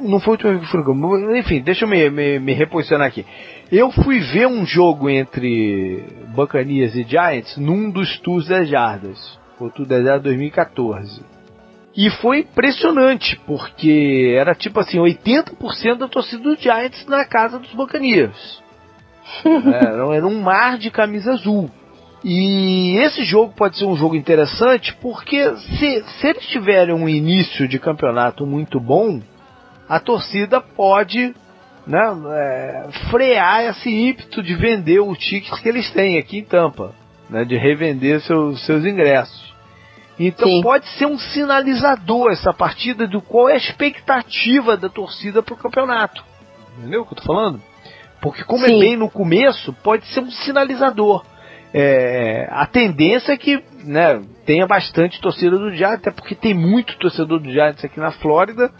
não 0.00 0.18
foi 0.18 0.30
a 0.30 0.34
última 0.34 0.52
vez 0.52 0.70
que 0.70 0.76
eu 0.76 0.84
fui 0.84 1.38
enfim, 1.38 1.60
deixa 1.60 1.84
eu 1.84 1.88
me, 1.88 2.08
me, 2.10 2.38
me 2.38 2.54
reposicionar 2.54 3.06
aqui. 3.06 3.26
Eu 3.70 3.90
fui 3.90 4.20
ver 4.20 4.46
um 4.46 4.64
jogo 4.66 5.08
entre 5.08 6.04
Buccaneers 6.34 6.94
e 6.94 7.04
Giants 7.04 7.56
num 7.56 7.90
dos 7.90 8.18
Tours 8.20 8.48
das 8.48 8.68
Jardas. 8.68 9.38
O 9.60 9.70
Tour 9.70 9.86
das 9.86 10.02
Jardas 10.02 10.24
2014. 10.24 11.31
E 11.94 12.08
foi 12.08 12.40
impressionante, 12.40 13.38
porque 13.46 14.34
era 14.38 14.54
tipo 14.54 14.80
assim, 14.80 14.98
80% 14.98 15.98
da 15.98 16.08
torcida 16.08 16.42
do 16.42 16.56
Giants 16.56 17.06
na 17.06 17.24
casa 17.24 17.58
dos 17.58 17.72
Buccaneers. 17.72 18.62
era, 19.44 20.16
era 20.16 20.26
um 20.26 20.40
mar 20.40 20.78
de 20.78 20.90
camisa 20.90 21.32
azul. 21.32 21.70
E 22.24 22.96
esse 22.98 23.24
jogo 23.24 23.52
pode 23.54 23.76
ser 23.76 23.84
um 23.84 23.96
jogo 23.96 24.14
interessante 24.14 24.94
porque 25.00 25.56
se, 25.56 26.02
se 26.04 26.26
eles 26.26 26.46
tiverem 26.46 26.94
um 26.94 27.08
início 27.08 27.66
de 27.66 27.80
campeonato 27.80 28.46
muito 28.46 28.78
bom, 28.78 29.20
a 29.88 29.98
torcida 29.98 30.60
pode 30.60 31.34
né, 31.86 32.00
é, 32.30 32.88
frear 33.10 33.64
esse 33.64 33.90
ímpeto 33.90 34.42
de 34.42 34.54
vender 34.54 35.00
o 35.00 35.14
ticket 35.16 35.60
que 35.60 35.68
eles 35.68 35.90
têm 35.90 36.16
aqui 36.16 36.38
em 36.38 36.44
Tampa, 36.44 36.94
né, 37.28 37.44
de 37.44 37.56
revender 37.56 38.20
seus, 38.20 38.64
seus 38.64 38.84
ingressos. 38.84 39.51
Então 40.18 40.48
Sim. 40.48 40.62
pode 40.62 40.86
ser 40.90 41.06
um 41.06 41.18
sinalizador 41.18 42.30
essa 42.30 42.52
partida 42.52 43.06
do 43.06 43.20
qual 43.20 43.48
é 43.48 43.54
a 43.54 43.56
expectativa 43.56 44.76
da 44.76 44.88
torcida 44.88 45.42
para 45.42 45.54
o 45.54 45.58
campeonato. 45.58 46.22
Entendeu 46.78 47.02
o 47.02 47.06
que 47.06 47.12
eu 47.12 47.18
tô 47.18 47.24
falando? 47.24 47.60
Porque 48.20 48.44
como 48.44 48.66
Sim. 48.66 48.76
é 48.76 48.78
bem 48.78 48.96
no 48.96 49.10
começo, 49.10 49.72
pode 49.82 50.06
ser 50.06 50.20
um 50.20 50.30
sinalizador. 50.30 51.24
É, 51.74 52.46
a 52.50 52.66
tendência 52.66 53.32
é 53.32 53.36
que 53.36 53.62
né, 53.84 54.22
tenha 54.44 54.66
bastante 54.66 55.20
torcida 55.20 55.58
do 55.58 55.74
Giants, 55.74 56.00
até 56.00 56.10
porque 56.10 56.34
tem 56.34 56.54
muito 56.54 56.98
torcedor 56.98 57.40
do 57.40 57.50
Giants 57.50 57.84
aqui 57.84 57.98
na 57.98 58.12
Flórida. 58.12 58.70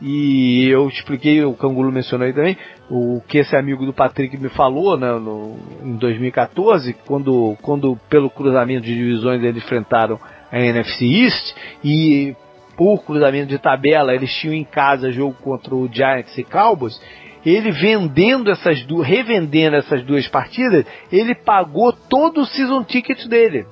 E 0.00 0.68
eu 0.68 0.88
expliquei, 0.88 1.42
o 1.42 1.54
Cangulo 1.54 1.90
mencionou 1.90 2.26
aí 2.26 2.32
também, 2.32 2.56
o 2.90 3.22
que 3.26 3.38
esse 3.38 3.56
amigo 3.56 3.86
do 3.86 3.94
Patrick 3.94 4.36
me 4.36 4.50
falou 4.50 4.96
né, 4.96 5.10
no, 5.12 5.56
em 5.82 5.96
2014, 5.96 6.94
quando, 7.06 7.56
quando 7.62 7.98
pelo 8.08 8.28
cruzamento 8.28 8.84
de 8.84 8.94
divisões 8.94 9.42
eles 9.42 9.64
enfrentaram 9.64 10.20
a 10.50 10.58
NFC 10.58 11.04
East 11.04 11.54
e 11.84 12.34
por 12.76 13.02
cruzamento 13.04 13.46
de 13.48 13.58
tabela 13.58 14.14
eles 14.14 14.32
tinham 14.34 14.54
em 14.54 14.64
casa 14.64 15.10
jogo 15.10 15.34
contra 15.42 15.74
o 15.74 15.88
Giants 15.90 16.36
e 16.36 16.44
Cowboys. 16.44 17.00
Ele 17.44 17.70
vendendo 17.70 18.50
essas 18.50 18.84
duas, 18.84 19.06
revendendo 19.06 19.76
essas 19.76 20.02
duas 20.04 20.26
partidas, 20.28 20.84
ele 21.12 21.34
pagou 21.34 21.92
todo 21.92 22.40
o 22.40 22.44
season 22.46 22.82
ticket 22.82 23.24
dele. 23.28 23.64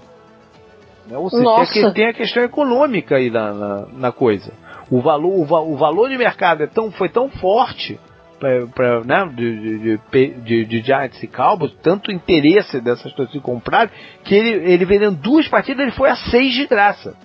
Né, 1.08 1.18
Ou 1.18 1.28
seja, 1.28 1.42
Nossa. 1.42 1.72
tem, 1.72 1.84
a- 1.84 1.90
tem 1.92 2.06
a 2.08 2.12
questão 2.14 2.42
econômica 2.44 3.16
aí 3.16 3.30
na, 3.30 3.52
na, 3.52 3.86
na 3.92 4.12
coisa. 4.12 4.52
O 4.90 5.00
valor, 5.00 5.40
o, 5.40 5.44
va- 5.44 5.60
o 5.60 5.76
valor 5.76 6.08
de 6.08 6.16
mercado 6.16 6.62
é 6.62 6.66
tão, 6.66 6.90
foi 6.92 7.08
tão 7.08 7.28
forte 7.28 7.98
pra, 8.44 8.66
pra, 8.66 9.00
né, 9.04 9.30
de, 9.34 9.78
de, 9.78 10.00
de, 10.42 10.64
de- 10.66 10.82
Giants 10.82 11.22
e 11.22 11.26
Cowboys, 11.26 11.72
tanto 11.82 12.12
interesse 12.12 12.80
dessas 12.80 13.12
torcidas 13.12 13.42
comprar, 13.42 13.90
que 14.22 14.34
ele, 14.34 14.70
ele 14.70 14.84
vendendo 14.84 15.16
duas 15.16 15.48
partidas, 15.48 15.82
ele 15.82 15.92
foi 15.96 16.10
a 16.10 16.16
seis 16.16 16.52
de 16.52 16.66
graça. 16.66 17.16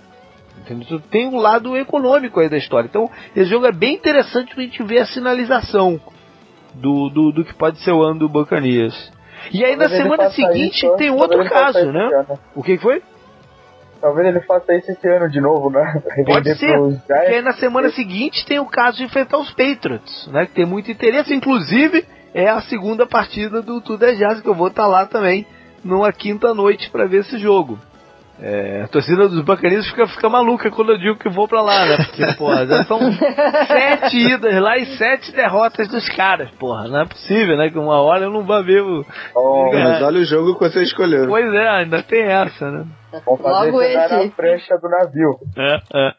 Entendeu? 0.61 0.83
Então, 0.85 0.99
Tem 1.11 1.27
um 1.27 1.37
lado 1.37 1.75
econômico 1.75 2.39
aí 2.39 2.49
da 2.49 2.57
história. 2.57 2.87
Então, 2.87 3.09
esse 3.35 3.49
jogo 3.49 3.65
é 3.65 3.71
bem 3.71 3.95
interessante 3.95 4.53
pra 4.53 4.63
gente 4.63 4.81
ver 4.83 4.99
a 4.99 5.05
sinalização 5.05 5.99
do, 6.73 7.09
do, 7.09 7.31
do 7.31 7.43
que 7.45 7.53
pode 7.53 7.79
ser 7.79 7.91
o 7.91 8.01
ano 8.03 8.19
do 8.19 8.29
Buccaneers. 8.29 9.11
E 9.51 9.63
aí 9.63 9.75
na 9.75 9.87
semana 9.89 10.29
seguinte 10.31 10.85
isso, 10.85 10.95
tem 10.97 11.07
talvez 11.09 11.39
outro 11.39 11.49
caso, 11.49 11.91
né? 11.91 12.05
esse 12.05 12.15
ano. 12.15 12.39
O 12.55 12.61
que 12.61 12.77
foi? 12.77 13.01
Talvez 14.01 14.27
ele 14.27 14.39
faça 14.41 14.73
isso 14.73 14.91
esse 14.91 15.07
ano 15.07 15.30
de 15.30 15.41
novo, 15.41 15.69
né? 15.69 16.01
Pode 16.26 16.55
ser, 16.55 16.77
porque 16.77 17.13
aí 17.13 17.41
na 17.41 17.53
semana 17.53 17.89
seguinte 17.89 18.45
tem 18.45 18.59
o 18.59 18.65
caso 18.65 18.97
de 18.97 19.03
enfrentar 19.03 19.38
os 19.38 19.51
Patriots, 19.51 20.27
né? 20.27 20.45
Que 20.45 20.53
tem 20.53 20.65
muito 20.65 20.89
interesse, 20.89 21.34
inclusive 21.34 22.05
é 22.34 22.47
a 22.47 22.61
segunda 22.61 23.05
partida 23.05 23.61
do 23.61 23.81
Tudo 23.81 24.05
é 24.05 24.13
Jazz, 24.13 24.41
que 24.41 24.47
eu 24.47 24.55
vou 24.55 24.67
estar 24.67 24.88
lá 24.88 25.05
também 25.05 25.45
numa 25.84 26.11
quinta 26.13 26.53
noite 26.53 26.89
para 26.89 27.05
ver 27.05 27.21
esse 27.21 27.38
jogo. 27.38 27.77
É, 28.41 28.84
a 28.84 28.88
torcida 28.88 29.28
dos 29.28 29.41
Buccaneers 29.41 29.90
fica, 29.90 30.07
fica 30.07 30.30
maluca 30.30 30.72
quando 30.72 30.94
eu 30.94 30.98
digo 30.98 31.18
que 31.18 31.28
vou 31.28 31.45
pra 31.45 31.61
lá, 31.61 31.86
né? 31.86 31.98
Porque, 31.98 32.26
porra, 32.38 32.66
já 32.66 32.86
são 32.86 32.99
sete 33.68 34.18
idas 34.18 34.61
lá 34.61 34.78
e 34.78 34.86
sete 34.98 35.32
derrotas 35.34 35.90
dos 35.90 36.07
caras, 36.10 36.49
porra. 36.52 36.88
Não 36.88 37.02
é 37.02 37.06
possível, 37.06 37.57
né? 37.57 37.70
Que 37.70 37.78
uma 37.78 38.02
hora 38.02 38.26
eu 38.26 38.32
não 38.32 38.44
vou 38.44 38.64
ver 38.64 38.82
o. 38.82 39.06
Então, 39.32 39.74
É. 39.74 39.84
Mas 39.84 40.02
olha 40.02 40.20
o 40.22 40.26
jogo 40.26 40.53
que 40.53 40.70
você 40.70 40.84
escolheu. 40.84 41.28
Pois 41.28 41.53
é, 41.53 41.68
ainda 41.68 42.02
tem 42.02 42.24
essa, 42.24 42.72
né? 42.72 42.86
Vamos 43.26 43.41
fazer 43.41 43.72
Logo 43.72 43.82
esse. 43.82 43.95
na 43.95 44.32
prancha 44.32 44.78
do 44.82 44.90
navio. 44.90 45.40
É, 45.57 46.07
é. 46.07 46.14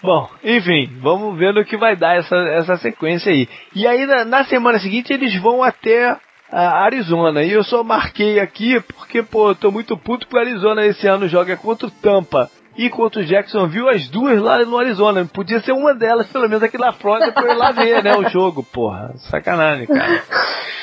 Bom, 0.00 0.28
enfim, 0.44 0.98
vamos 1.00 1.36
ver 1.36 1.52
no 1.52 1.64
que 1.64 1.76
vai 1.76 1.96
dar 1.96 2.16
essa, 2.16 2.36
essa 2.36 2.76
sequência 2.76 3.32
aí. 3.32 3.48
E 3.74 3.86
aí 3.86 4.06
na, 4.06 4.24
na 4.24 4.44
semana 4.44 4.78
seguinte 4.78 5.12
eles 5.12 5.34
vão 5.42 5.64
até 5.64 6.16
a 6.50 6.82
Arizona. 6.84 7.42
E 7.42 7.52
eu 7.52 7.62
só 7.64 7.82
marquei 7.84 8.40
aqui 8.40 8.80
porque, 8.80 9.22
pô, 9.22 9.50
eu 9.50 9.54
tô 9.54 9.70
muito 9.70 9.96
puto 9.96 10.26
que 10.26 10.36
o 10.36 10.38
Arizona 10.40 10.84
esse 10.86 11.06
ano 11.06 11.28
joga 11.28 11.56
contra 11.56 11.86
o 11.86 11.90
Tampa 11.90 12.50
e 12.76 12.88
contra 12.88 13.20
o 13.20 13.24
Jacksonville, 13.24 13.88
as 13.90 14.08
duas 14.08 14.40
lá 14.40 14.58
no 14.64 14.78
Arizona. 14.78 15.24
Podia 15.26 15.60
ser 15.60 15.72
uma 15.72 15.94
delas, 15.94 16.26
pelo 16.28 16.48
menos 16.48 16.62
aqui 16.62 16.78
na 16.78 16.92
Flórida, 16.92 17.32
pra 17.32 17.42
eu 17.44 17.52
ir 17.52 17.56
lá 17.56 17.72
ver, 17.72 18.02
né, 18.04 18.14
o 18.16 18.28
jogo, 18.28 18.62
porra. 18.62 19.12
Sacanagem, 19.30 19.86
cara. 19.86 20.22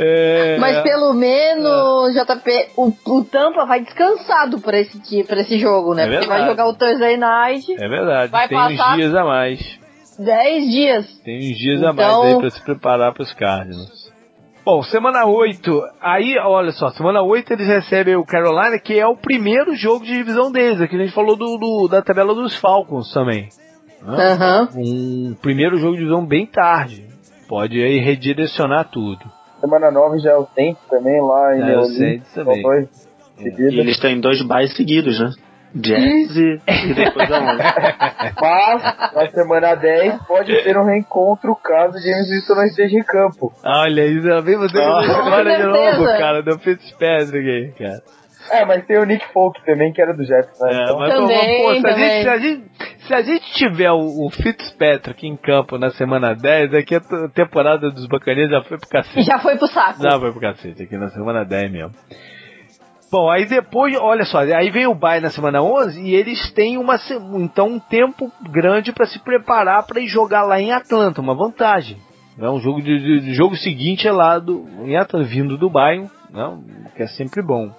É... 0.00 0.58
Mas 0.60 0.80
pelo 0.82 1.12
menos, 1.12 2.14
JP, 2.14 2.68
o, 2.76 2.92
o 3.04 3.24
Tampa 3.24 3.64
vai 3.66 3.80
descansado 3.80 4.60
pra 4.60 4.78
esse, 4.78 4.96
dia- 5.00 5.24
pra 5.24 5.40
esse 5.40 5.58
jogo, 5.58 5.92
né? 5.92 6.04
É 6.06 6.08
Porque 6.12 6.28
vai 6.28 6.46
jogar 6.46 6.68
o 6.68 6.74
Thursday 6.74 7.16
Night 7.16 7.72
É 7.72 7.88
verdade, 7.88 8.30
Vai 8.30 8.46
tem 8.46 8.56
passar- 8.56 8.90
uns 8.92 8.96
dias 8.96 9.14
a 9.16 9.24
mais. 9.24 9.78
10 10.20 10.70
dias. 10.70 11.18
Tem 11.24 11.38
uns 11.38 11.58
dias 11.58 11.82
a 11.82 11.90
Então- 11.90 12.20
mais 12.22 12.32
aí 12.34 12.38
pra 12.40 12.50
se 12.50 12.62
preparar 12.62 13.12
pros 13.12 13.32
Cardinals. 13.32 14.07
Bom, 14.70 14.82
semana 14.82 15.24
8, 15.24 15.82
aí, 15.98 16.36
olha 16.44 16.72
só, 16.72 16.90
semana 16.90 17.22
8 17.22 17.54
eles 17.54 17.66
recebem 17.66 18.16
o 18.16 18.22
Carolina, 18.26 18.78
que 18.78 18.98
é 19.00 19.06
o 19.06 19.16
primeiro 19.16 19.74
jogo 19.74 20.04
de 20.04 20.12
divisão 20.12 20.52
deles. 20.52 20.78
Aqui 20.78 20.94
a 20.94 20.98
gente 20.98 21.14
falou 21.14 21.36
do, 21.36 21.56
do- 21.56 21.88
da 21.88 22.02
tabela 22.02 22.34
dos 22.34 22.54
Falcons 22.60 23.10
também. 23.14 23.48
né? 24.02 24.14
Aham. 24.32 24.68
Um 24.76 25.34
primeiro 25.40 25.78
jogo 25.78 25.92
de 25.94 26.00
divisão 26.00 26.26
bem 26.26 26.44
tarde. 26.44 27.06
Pode 27.48 27.82
aí 27.82 27.98
redirecionar 27.98 28.90
tudo. 28.90 29.20
Semana 29.58 29.90
9 29.90 30.18
já 30.18 30.32
é 30.32 30.36
o 30.36 30.44
tempo 30.44 30.78
também 30.90 31.18
lá 31.18 31.56
em 31.56 31.62
É, 31.62 31.64
New 31.64 31.80
o. 31.80 31.84
Saints 31.86 32.34
também. 32.34 32.60
dois 32.60 32.88
E 33.38 33.44
seguidos. 33.44 33.72
eles 33.72 33.98
têm 33.98 34.20
dois 34.20 34.42
byes 34.46 34.76
seguidos, 34.76 35.18
né? 35.18 35.30
Jazz 35.74 36.36
e, 36.36 36.60
e 36.90 36.94
depois 36.94 37.30
a 37.30 37.40
11. 37.40 37.58
Mas, 38.40 39.14
na 39.14 39.28
semana 39.30 39.74
10, 39.74 40.26
pode 40.26 40.62
ter 40.62 40.76
um 40.76 40.84
reencontro 40.84 41.54
caso 41.56 41.98
James 42.00 42.28
Winston 42.30 42.54
não 42.54 42.64
esteja 42.64 42.96
em 42.98 43.04
campo. 43.04 43.52
Olha, 43.64 44.06
isso 44.06 44.28
é 44.28 44.42
bem 44.42 44.56
você 44.56 44.78
Ah, 44.78 45.00
história 45.04 45.56
de 45.56 45.62
novo, 45.64 46.04
cara, 46.18 46.42
do 46.42 46.58
Fitzpatrick 46.58 47.48
aí, 47.48 47.72
cara. 47.72 48.02
É, 48.50 48.64
mas 48.64 48.86
tem 48.86 48.98
o 48.98 49.04
Nick 49.04 49.30
Folk 49.32 49.62
também, 49.66 49.92
que 49.92 50.00
era 50.00 50.14
do 50.14 50.24
Jets, 50.24 50.58
né? 50.58 50.70
É, 50.72 50.82
Então, 50.84 50.98
mas, 50.98 51.14
Também, 51.14 51.62
pô, 51.62 51.80
se, 51.80 51.86
a 51.86 51.90
gente, 51.90 52.22
se, 52.22 52.28
a 52.28 52.38
gente, 52.38 52.64
se 53.06 53.14
a 53.14 53.22
gente 53.22 53.52
tiver 53.52 53.90
o, 53.90 54.26
o 54.26 54.30
Fitzpatrick 54.30 55.26
em 55.26 55.36
campo 55.36 55.76
na 55.76 55.90
semana 55.90 56.34
10, 56.34 56.72
aqui 56.72 56.94
a 56.94 57.00
temporada 57.28 57.90
dos 57.90 58.06
Bacaneiros 58.06 58.50
já 58.50 58.62
foi 58.62 58.78
pro 58.78 58.88
cacete. 58.88 59.22
já 59.22 59.38
foi 59.38 59.56
pro 59.56 59.66
saco. 59.66 60.02
Já 60.02 60.18
foi 60.18 60.32
pro 60.32 60.40
cacete, 60.40 60.82
aqui 60.82 60.96
na 60.96 61.08
semana 61.08 61.44
10 61.44 61.70
mesmo. 61.70 61.92
Bom, 63.10 63.30
aí 63.30 63.46
depois, 63.46 63.96
olha 63.98 64.24
só, 64.24 64.40
aí 64.40 64.70
vem 64.70 64.86
o 64.86 64.94
bye 64.94 65.20
na 65.20 65.30
semana 65.30 65.62
11 65.62 66.00
e 66.00 66.14
eles 66.14 66.52
têm 66.52 66.76
uma, 66.76 66.96
então 67.36 67.66
um 67.68 67.78
tempo 67.78 68.30
grande 68.50 68.92
para 68.92 69.06
se 69.06 69.18
preparar 69.18 69.86
para 69.86 70.00
ir 70.00 70.06
jogar 70.08 70.42
lá 70.42 70.60
em 70.60 70.72
Atlanta, 70.72 71.20
uma 71.22 71.34
vantagem. 71.34 71.96
Né? 72.36 72.48
Um 72.50 72.60
jogo 72.60 72.82
de, 72.82 73.20
de- 73.20 73.32
jogo 73.34 73.56
seguinte 73.56 74.06
é 74.06 74.12
lá 74.12 74.38
do, 74.38 74.66
em 74.84 74.94
Atlanta, 74.96 75.26
vindo 75.26 75.56
do 75.56 75.70
Bayern, 75.70 76.10
né? 76.30 76.58
que 76.96 77.02
é 77.02 77.06
sempre 77.06 77.42
bom. 77.42 77.70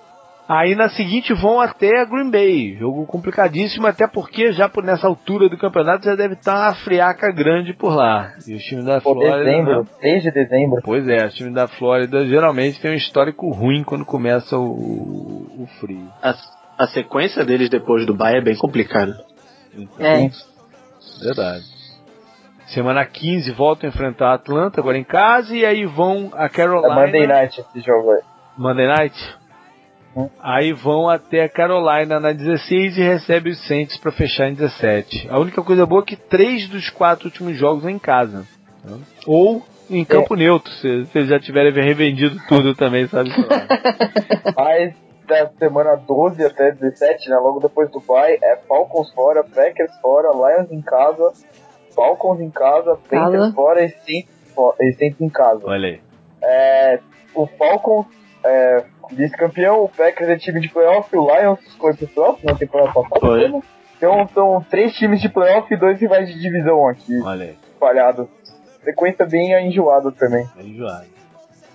Aí 0.51 0.73
na 0.73 0.89
seguinte 0.89 1.31
vão 1.31 1.59
até 1.59 2.03
Green 2.07 2.31
Bay, 2.31 2.75
jogo 2.75 3.05
complicadíssimo, 3.05 3.85
até 3.85 4.07
porque 4.07 4.51
já 4.51 4.67
por 4.67 4.83
nessa 4.83 5.05
altura 5.05 5.47
do 5.47 5.55
campeonato 5.55 6.05
já 6.05 6.15
deve 6.15 6.33
estar 6.33 6.55
uma 6.55 6.73
friaca 6.73 7.31
grande 7.31 7.71
por 7.71 7.93
lá. 7.95 8.33
E 8.47 8.55
os 8.55 8.63
times 8.63 8.83
da 8.83 8.99
pô, 8.99 9.13
Flórida. 9.13 9.43
dezembro, 9.43 9.81
né? 9.81 9.87
6 10.01 10.23
de 10.23 10.31
dezembro. 10.31 10.81
Pois 10.83 11.07
é, 11.07 11.23
o 11.23 11.29
time 11.29 11.53
da 11.53 11.67
Flórida 11.67 12.25
geralmente 12.25 12.81
tem 12.81 12.89
um 12.89 12.95
histórico 12.95 13.47
ruim 13.51 13.83
quando 13.83 14.03
começa 14.03 14.57
o, 14.57 14.63
o 14.63 15.67
frio. 15.79 16.11
A, 16.23 16.33
a 16.79 16.87
sequência 16.87 17.45
deles 17.45 17.69
depois 17.69 18.07
do 18.07 18.15
bye 18.15 18.37
é 18.37 18.41
bem 18.41 18.57
complicada. 18.57 19.23
Então, 19.77 20.03
É. 20.03 20.31
Verdade. 21.21 21.63
Semana 22.73 23.05
15 23.05 23.51
voltam 23.51 23.87
a 23.87 23.93
enfrentar 23.93 24.31
a 24.31 24.33
Atlanta 24.33 24.81
agora 24.81 24.97
em 24.97 25.03
casa 25.03 25.55
e 25.55 25.63
aí 25.63 25.85
vão 25.85 26.31
a 26.33 26.45
É 26.45 26.49
Carolina. 26.49 26.95
Monday 26.95 27.27
Night 27.27 27.61
esse 27.61 27.85
jogo 27.85 28.13
aí. 28.13 28.21
Monday 28.57 28.87
Night? 28.87 29.38
Aí 30.41 30.73
vão 30.73 31.07
até 31.07 31.43
a 31.43 31.49
Carolina 31.49 32.19
na 32.19 32.31
16 32.33 32.97
e 32.97 33.01
recebe 33.01 33.51
os 33.51 33.65
Saints 33.67 33.97
para 33.97 34.11
fechar 34.11 34.49
em 34.49 34.53
17. 34.53 35.29
A 35.29 35.39
única 35.39 35.61
coisa 35.61 35.85
boa 35.85 36.01
é 36.01 36.05
que 36.05 36.15
três 36.15 36.67
dos 36.67 36.89
quatro 36.89 37.25
últimos 37.27 37.57
jogos 37.57 37.83
são 37.83 37.89
em 37.91 37.99
casa. 37.99 38.45
Ou 39.27 39.61
em 39.89 40.03
campo 40.05 40.35
neutro, 40.35 40.71
se, 40.73 40.87
eles 40.87 41.29
já 41.29 41.39
tiverem 41.39 41.71
revendido 41.73 42.37
tudo 42.47 42.75
também, 42.75 43.07
sabe? 43.07 43.29
Mas 44.55 44.93
da 45.27 45.47
semana 45.59 45.95
12 45.95 46.43
até 46.43 46.71
17, 46.71 47.29
né? 47.29 47.37
Logo 47.37 47.59
depois 47.59 47.89
do 47.91 47.99
bye, 47.99 48.37
é 48.41 48.57
Falcons 48.67 49.11
fora, 49.13 49.43
Packers 49.43 49.95
fora, 50.01 50.29
Lions 50.33 50.71
em 50.71 50.81
casa, 50.81 51.33
Falcons 51.95 52.39
em 52.39 52.49
casa, 52.49 52.97
Panthers 53.09 53.53
fora 53.53 53.83
e 53.85 53.89
Saints, 53.89 54.29
fo- 54.55 54.73
e 54.79 54.93
Saints 54.93 55.21
em 55.21 55.29
casa. 55.29 55.61
Olha 55.65 55.87
aí. 55.89 56.01
É, 56.41 56.99
o 57.35 57.45
Falcons 57.45 58.07
é 58.43 58.83
vice-campeão, 59.11 59.83
o 59.83 59.89
Packers 59.89 60.29
é 60.29 60.37
time 60.37 60.59
de 60.59 60.69
playoff, 60.69 61.15
o 61.15 61.27
Lions 61.27 61.59
foi 61.77 61.93
pro 61.95 62.07
playoff 62.07 62.45
na 62.45 62.55
temporada 62.55 62.91
passada. 62.93 63.19
Foi. 63.19 63.47
né? 63.49 63.61
Então 63.97 64.27
são 64.33 64.65
três 64.69 64.93
times 64.93 65.21
de 65.21 65.27
playoff 65.29 65.73
e 65.73 65.77
dois 65.77 65.99
rivais 65.99 66.27
de 66.31 66.39
divisão 66.39 66.87
aqui, 66.87 67.19
Olha 67.21 67.45
aí, 67.45 67.57
espalhados. 67.73 68.27
Sequência 68.83 69.25
bem 69.25 69.51
enjoada 69.67 70.11
também. 70.11 70.47
é 70.57 70.63
enjoado. 70.63 71.05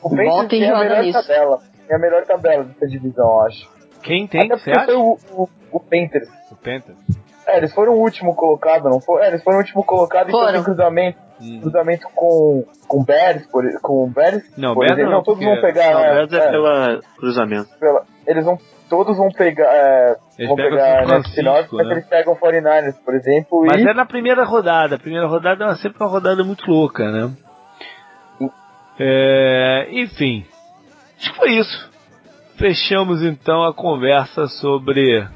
O 0.02 0.08
Panthers 0.10 0.48
tem 0.48 0.70
a 0.70 0.78
melhor 0.78 1.02
nisso. 1.02 1.20
tabela. 1.20 1.58
Tem 1.86 1.96
a 1.96 1.98
melhor 1.98 2.24
tabela 2.24 2.64
dessa 2.64 2.86
divisão, 2.86 3.26
eu 3.26 3.40
acho. 3.42 3.70
Quem 4.02 4.26
tem, 4.26 4.42
Até 4.42 4.56
você 4.58 4.70
porque 4.72 4.84
foi 4.86 4.94
o, 4.96 5.18
o, 5.32 5.48
o 5.72 5.80
Panthers. 5.80 6.28
O 6.50 6.56
Panthers. 6.56 6.98
É, 7.46 7.58
eles 7.58 7.74
foram 7.74 7.92
o 7.94 8.00
último 8.00 8.34
colocado, 8.34 8.88
não 8.88 9.00
foi? 9.00 9.22
É, 9.22 9.28
eles 9.28 9.42
foram 9.42 9.58
o 9.58 9.60
último 9.60 9.84
colocado 9.84 10.28
e 10.28 10.32
Foram. 10.32 10.62
cruzamento, 10.64 11.18
Hum. 11.42 11.60
cruzamento 11.60 12.06
com, 12.14 12.64
com 12.86 13.04
Bears, 13.04 13.44
por, 13.48 13.64
com 13.82 14.08
Bears. 14.08 14.42
Não, 14.56 14.72
por 14.72 14.80
Bears 14.86 14.92
exemplo. 14.92 15.10
não, 15.10 15.18
não, 15.18 15.24
todos 15.24 15.44
vão 15.44 15.60
pegar. 15.60 15.92
Não, 15.92 16.00
é, 16.00 16.14
Bears 16.14 16.32
é, 16.32 16.36
é, 16.36 16.50
pela 16.50 17.00
cruzamento. 17.16 17.68
pela- 17.78 18.02
eles 18.26 18.44
vão, 18.44 18.58
todos 18.88 19.16
vão 19.16 19.28
pegar, 19.30 19.64
é, 19.66 20.16
Eles 20.38 20.48
vão 20.48 20.56
pegar 20.56 21.02
NFC 21.02 21.42
North, 21.42 21.68
Francisco, 21.68 21.76
mas 21.76 21.86
né? 21.88 21.92
eles 21.94 22.06
pegam 22.06 22.36
49ers, 22.36 22.94
por 23.04 23.14
exemplo, 23.14 23.64
Mas 23.66 23.82
e 23.82 23.88
é 23.88 23.92
na 23.94 24.06
primeira 24.06 24.44
rodada. 24.44 24.94
A 24.94 24.98
primeira 24.98 25.26
rodada 25.26 25.64
é 25.66 25.74
sempre 25.76 25.98
uma 26.02 26.08
rodada 26.08 26.42
muito 26.44 26.64
louca, 26.70 27.10
né? 27.10 27.30
É, 28.98 29.88
enfim, 29.90 30.46
acho 31.18 31.32
que 31.32 31.36
foi 31.36 31.50
isso. 31.52 31.90
Fechamos 32.56 33.22
então 33.24 33.64
a 33.64 33.74
conversa 33.74 34.46
sobre 34.46 35.26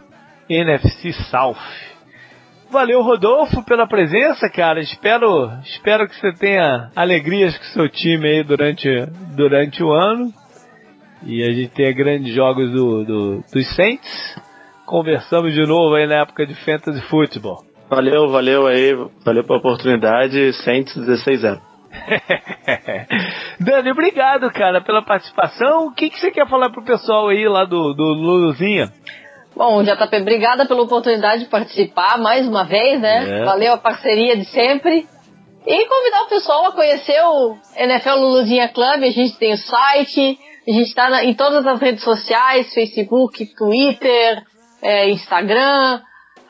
NFC 0.48 1.12
South. 1.30 1.56
Valeu, 2.70 3.01
Rodolfo, 3.03 3.65
pela 3.65 3.86
presença, 3.86 4.49
cara. 4.51 4.81
Espero, 4.81 5.51
espero 5.65 6.07
que 6.07 6.15
você 6.15 6.32
tenha 6.32 6.90
alegrias 6.95 7.57
com 7.57 7.65
seu 7.65 7.89
time 7.89 8.28
aí 8.28 8.45
durante, 8.45 8.89
durante 9.35 9.82
o 9.82 9.90
ano. 9.90 10.31
E 11.24 11.43
a 11.43 11.51
gente 11.51 11.70
tenha 11.70 11.93
grandes 11.93 12.35
jogos 12.35 12.70
do, 12.70 13.05
do, 13.05 13.45
dos 13.53 13.74
Saints. 13.74 14.36
Conversamos 14.85 15.55
de 15.55 15.66
novo 15.66 15.95
aí 15.95 16.07
na 16.07 16.23
época 16.23 16.47
de 16.47 16.55
Fantasy 16.55 17.01
Football. 17.09 17.65
Valeu, 17.89 18.28
valeu 18.28 18.66
aí. 18.66 18.95
Valeu 19.24 19.45
pela 19.45 19.59
oportunidade. 19.59 20.53
Saints 20.65 20.95
16-0. 20.95 21.59
Dani, 23.61 23.90
obrigado, 23.90 24.51
cara, 24.53 24.82
pela 24.82 25.03
participação. 25.03 25.86
O 25.86 25.95
que, 25.95 26.11
que 26.11 26.20
você 26.20 26.31
quer 26.31 26.47
falar 26.47 26.70
pro 26.70 26.85
pessoal 26.85 27.28
aí 27.28 27.49
lá 27.49 27.65
do, 27.65 27.95
do 27.95 28.05
Luluzinha? 28.05 28.93
Bom, 29.59 29.82
JP, 29.82 30.18
obrigada 30.18 30.66
pela 30.66 30.82
oportunidade 30.82 31.43
de 31.43 31.51
participar 31.51 32.16
mais 32.16 32.47
uma 32.47 32.62
vez, 32.62 33.01
né? 33.01 33.40
É. 33.40 33.44
Valeu 33.44 33.72
a 33.72 33.76
parceria 33.76 34.36
de 34.36 34.44
sempre. 34.44 35.05
E 35.66 35.85
convidar 35.86 36.22
o 36.22 36.28
pessoal 36.28 36.66
a 36.66 36.72
conhecer 36.72 37.20
o 37.24 37.56
NFL 37.76 38.20
Luluzinha 38.20 38.68
Club. 38.68 39.02
A 39.02 39.10
gente 39.10 39.36
tem 39.36 39.55
o 39.55 39.59
site, 39.59 40.39
a 40.68 40.72
gente 40.72 40.86
está 40.86 41.24
em 41.24 41.35
todas 41.35 41.66
as 41.66 41.80
redes 41.80 42.05
sociais, 42.05 42.72
Facebook, 42.72 43.44
Twitter, 43.56 44.44
é, 44.80 45.10
Instagram. 45.10 46.02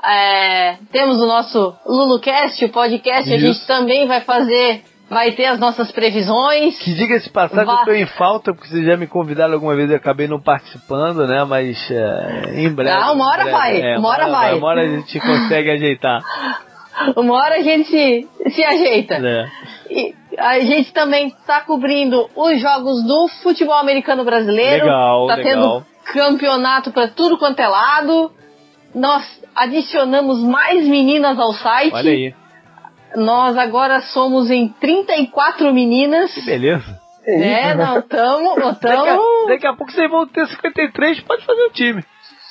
É, 0.04 0.76
temos 0.92 1.16
o 1.16 1.26
nosso 1.26 1.74
LuluCast, 1.86 2.62
o 2.62 2.68
podcast. 2.68 3.32
A 3.32 3.36
Isso. 3.36 3.46
gente 3.46 3.66
também 3.66 4.06
vai 4.06 4.20
fazer, 4.20 4.82
vai 5.08 5.32
ter 5.32 5.46
as 5.46 5.58
nossas 5.58 5.90
previsões. 5.90 6.78
Que 6.78 6.94
diga-se 6.94 7.30
passagem, 7.30 7.64
Vá. 7.64 7.80
eu 7.80 7.84
tô 7.84 7.92
em 7.92 8.06
falta, 8.06 8.52
porque 8.52 8.68
vocês 8.68 8.84
já 8.84 8.96
me 8.96 9.06
convidaram 9.06 9.54
alguma 9.54 9.74
vez 9.74 9.90
e 9.90 9.94
acabei 9.94 10.28
não 10.28 10.40
participando, 10.40 11.26
né? 11.26 11.44
Mas 11.44 11.90
é, 11.90 12.60
em 12.60 12.70
breve. 12.70 12.98
Ah, 12.98 13.12
uma 13.12 13.26
hora 13.26 13.44
breve. 13.44 13.50
vai, 13.50 13.80
É, 13.80 13.98
uma 13.98 14.08
hora 14.08 14.28
vai. 14.28 14.54
Uma 14.54 14.68
hora 14.68 14.82
a 14.82 14.88
gente 14.88 15.18
consegue 15.20 15.70
ajeitar. 15.70 16.22
Uma 17.14 17.34
hora 17.34 17.58
a 17.58 17.62
gente 17.62 17.88
se, 17.88 18.28
se 18.50 18.64
ajeita. 18.64 19.20
Né? 19.20 19.48
E 19.88 20.14
a 20.36 20.58
gente 20.58 20.92
também 20.92 21.28
está 21.28 21.60
cobrindo 21.60 22.28
os 22.34 22.60
jogos 22.60 23.04
do 23.04 23.28
futebol 23.40 23.76
americano 23.76 24.24
brasileiro. 24.24 24.84
Legal, 24.84 25.26
tá 25.28 25.34
legal. 25.36 25.54
tendo 25.54 25.86
campeonato 26.12 26.90
para 26.90 27.06
tudo 27.06 27.38
quanto 27.38 27.60
é 27.60 27.68
lado. 27.68 28.32
Nós 28.92 29.24
adicionamos 29.54 30.40
mais 30.42 30.88
meninas 30.88 31.38
ao 31.38 31.52
site. 31.52 31.94
Olha 31.94 32.10
aí, 32.10 32.34
Nós 33.16 33.56
agora 33.56 34.00
somos 34.00 34.50
em 34.50 34.68
34 34.68 35.72
meninas. 35.72 36.32
que 36.34 36.42
beleza. 36.42 36.98
É, 37.26 37.74
não, 37.74 38.00
tamo, 38.02 38.54
Daqui 38.80 38.86
a, 38.86 39.04
tamo. 39.06 39.46
daqui 39.48 39.66
a 39.66 39.74
pouco 39.74 39.92
vocês 39.92 40.10
vão 40.10 40.26
ter 40.26 40.46
53, 40.46 41.20
pode 41.20 41.44
fazer 41.44 41.60
o 41.62 41.70
time. 41.72 42.02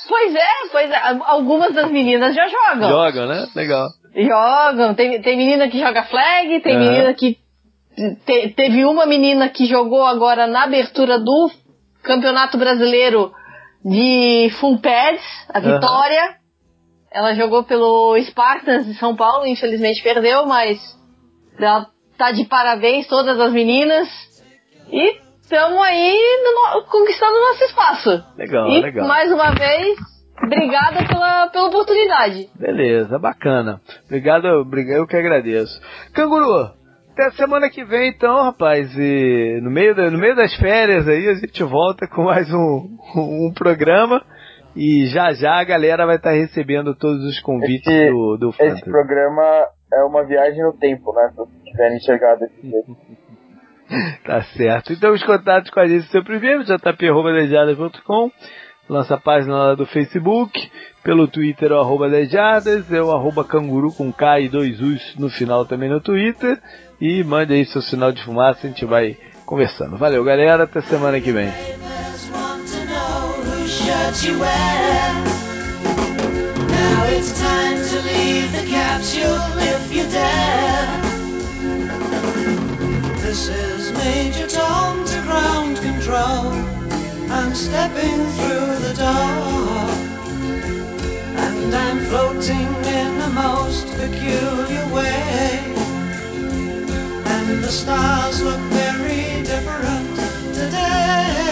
Pois 0.07 0.35
é, 0.35 0.47
pois 0.71 0.89
é. 0.91 1.01
Algumas 1.25 1.73
das 1.73 1.89
meninas 1.91 2.33
já 2.35 2.47
jogam. 2.47 2.89
Jogam, 2.89 3.27
né? 3.27 3.47
Legal. 3.55 3.87
Jogam. 4.15 4.93
Tem, 4.93 5.21
tem 5.21 5.35
menina 5.37 5.67
que 5.67 5.79
joga 5.79 6.03
flag, 6.03 6.59
tem 6.61 6.77
menina 6.77 7.13
que. 7.13 7.37
te- 8.25 8.49
teve 8.55 8.85
uma 8.85 9.05
menina 9.05 9.49
que 9.49 9.65
jogou 9.65 10.05
agora 10.05 10.47
na 10.47 10.63
abertura 10.63 11.19
do 11.19 11.51
Campeonato 12.03 12.57
Brasileiro 12.57 13.31
de 13.83 14.49
Full 14.59 14.77
Pads, 14.79 15.21
a 15.53 15.59
Aham. 15.59 15.73
Vitória. 15.73 16.36
Ela 17.11 17.33
jogou 17.35 17.63
pelo 17.63 18.17
Spartans 18.21 18.85
de 18.85 18.93
São 18.95 19.15
Paulo, 19.15 19.45
infelizmente 19.45 20.03
perdeu, 20.03 20.45
mas 20.45 20.79
ela 21.59 21.87
tá 22.17 22.31
de 22.31 22.45
parabéns, 22.45 23.07
todas 23.07 23.39
as 23.39 23.51
meninas. 23.53 24.07
E 24.91 25.17
estamos 25.41 25.81
aí 25.81 26.19
no 26.43 26.83
conquistando 26.83 27.37
o 27.37 27.41
nosso 27.49 27.63
espaço. 27.63 28.23
Legal, 28.37 28.69
e 28.69 28.81
legal. 28.81 29.07
mais 29.07 29.31
uma 29.31 29.51
vez, 29.51 29.97
obrigada 30.43 31.07
pela, 31.07 31.47
pela 31.47 31.67
oportunidade. 31.67 32.49
Beleza, 32.55 33.17
bacana. 33.17 33.81
Obrigado, 34.05 34.45
obrigado, 34.45 34.97
eu 34.97 35.07
que 35.07 35.15
agradeço. 35.15 35.79
Canguru, 36.13 36.71
até 37.17 37.31
semana 37.31 37.69
que 37.69 37.83
vem 37.83 38.09
então, 38.09 38.43
rapaz. 38.43 38.95
E 38.95 39.59
no 39.63 39.71
meio, 39.71 39.95
no 40.11 40.19
meio 40.19 40.35
das 40.35 40.53
férias 40.55 41.07
aí 41.07 41.27
a 41.27 41.33
gente 41.33 41.63
volta 41.63 42.07
com 42.07 42.25
mais 42.25 42.47
um, 42.53 42.97
um 43.15 43.51
programa. 43.55 44.23
E 44.77 45.07
já 45.07 45.33
já 45.33 45.59
a 45.59 45.63
galera 45.63 46.05
vai 46.05 46.17
estar 46.17 46.31
recebendo 46.31 46.93
todos 46.95 47.23
os 47.25 47.39
convites 47.39 47.87
Esse- 47.87 48.11
do, 48.11 48.37
do 48.37 48.49
esse 48.49 48.57
Fantasy. 48.59 48.83
programa 48.85 49.43
é 49.91 50.03
uma 50.03 50.23
viagem 50.23 50.61
no 50.61 50.73
tempo, 50.73 51.11
né? 51.13 51.31
Se 51.35 51.71
tiverem 51.71 51.97
enxergado 51.97 52.39
desse 52.41 52.61
jeito. 52.69 52.95
Tá 54.23 54.41
certo. 54.55 54.93
Então 54.93 55.13
os 55.13 55.23
contatos 55.23 55.71
com 55.71 55.79
a 55.79 55.87
gente 55.87 56.05
sempre 56.11 56.39
mesmo, 56.39 56.63
jp.lejadas.com, 56.65 58.29
nossa 58.89 59.17
página 59.17 59.55
lá 59.55 59.75
do 59.75 59.85
Facebook, 59.85 60.69
pelo 61.03 61.27
Twitter 61.27 61.71
o 61.71 61.79
arroba 61.79 62.05
lejadas, 62.05 62.91
é 62.91 63.01
o 63.01 63.11
arroba 63.11 63.43
canguru 63.45 63.91
com 63.93 64.11
K 64.11 64.41
e 64.41 64.49
dois 64.49 64.81
U's 64.81 65.15
no 65.17 65.29
final 65.29 65.65
também 65.65 65.89
no 65.89 66.01
Twitter, 66.01 66.59
e 66.99 67.23
mande 67.23 67.53
aí 67.53 67.65
seu 67.65 67.81
sinal 67.81 68.11
de 68.11 68.21
fumaça, 68.23 68.67
a 68.67 68.69
gente 68.69 68.85
vai 68.85 69.17
conversando. 69.45 69.97
Valeu 69.97 70.23
galera, 70.23 70.63
até 70.63 70.81
semana 70.81 71.19
que 71.21 71.31
vem. 71.31 71.47
Whose 74.07 74.25
you 74.25 74.39
wear. 74.39 75.13
Now 76.69 77.05
it's 77.07 77.39
time 77.39 77.75
to 77.75 78.01
leave 78.01 78.51
the 78.53 78.65
capsule 78.69 79.57
if 79.57 79.93
you 79.93 80.03
dare. 80.09 81.01
This 83.21 83.49
is 83.49 83.91
Major 83.93 84.47
Tom 84.47 85.05
to 85.05 85.21
ground 85.23 85.77
control. 85.77 86.53
I'm 87.31 87.53
stepping 87.53 88.19
through 88.37 88.75
the 88.87 88.93
door. 88.95 89.87
And 91.45 91.75
I'm 91.75 91.99
floating 92.05 92.69
in 92.99 93.21
a 93.21 93.29
most 93.29 93.87
peculiar 93.97 94.87
way. 94.93 95.73
And 97.25 97.63
the 97.63 97.71
stars 97.71 98.41
look 98.41 98.59
very 98.71 99.43
different 99.43 100.15
today. 100.55 101.46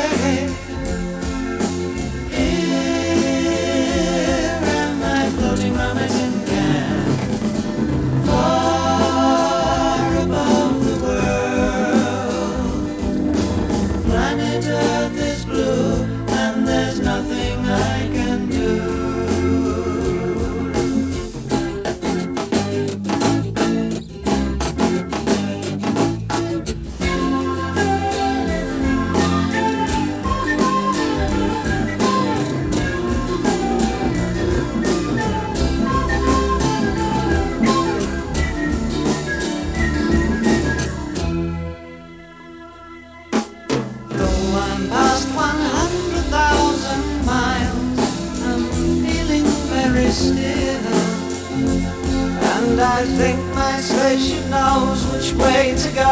And 52.75 52.83
I 52.83 53.05
think 53.05 53.39
my 53.55 53.79
station 53.79 54.49
knows 54.49 54.99
which 55.13 55.31
way 55.39 55.75
to 55.77 55.89
go. 55.95 56.03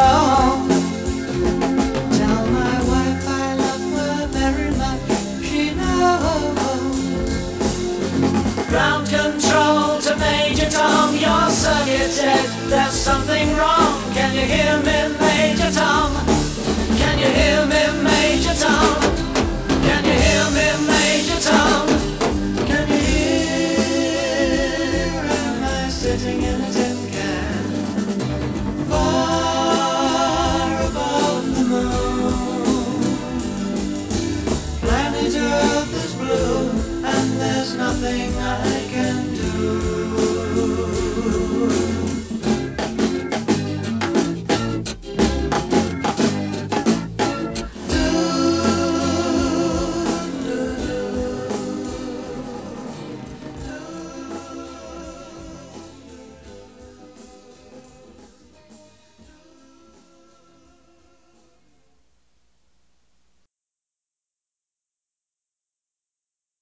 Tell 2.15 2.45
my 2.55 2.75
wife 2.87 3.27
I 3.27 3.55
love 3.63 3.83
her 3.99 4.27
very 4.27 4.71
much. 4.77 5.01
She 5.43 5.75
knows. 5.75 6.95
Ground 8.69 9.09
control 9.09 9.99
to 10.03 10.15
Major 10.15 10.69
Tom 10.69 11.17
Your 11.17 11.49
circuit's 11.49 12.21
dead. 12.21 12.45
There's 12.69 12.93
something 12.93 13.57
wrong. 13.57 14.01
Can 14.13 14.33
you 14.33 14.45
hear 14.47 14.77
me, 14.87 15.17
Major 15.19 15.69
Tom? 15.69 16.15
Can 16.95 17.19
you 17.19 17.27
hear 17.27 17.65
me, 17.65 18.03
Major 18.03 18.53
Tom? 18.55 19.22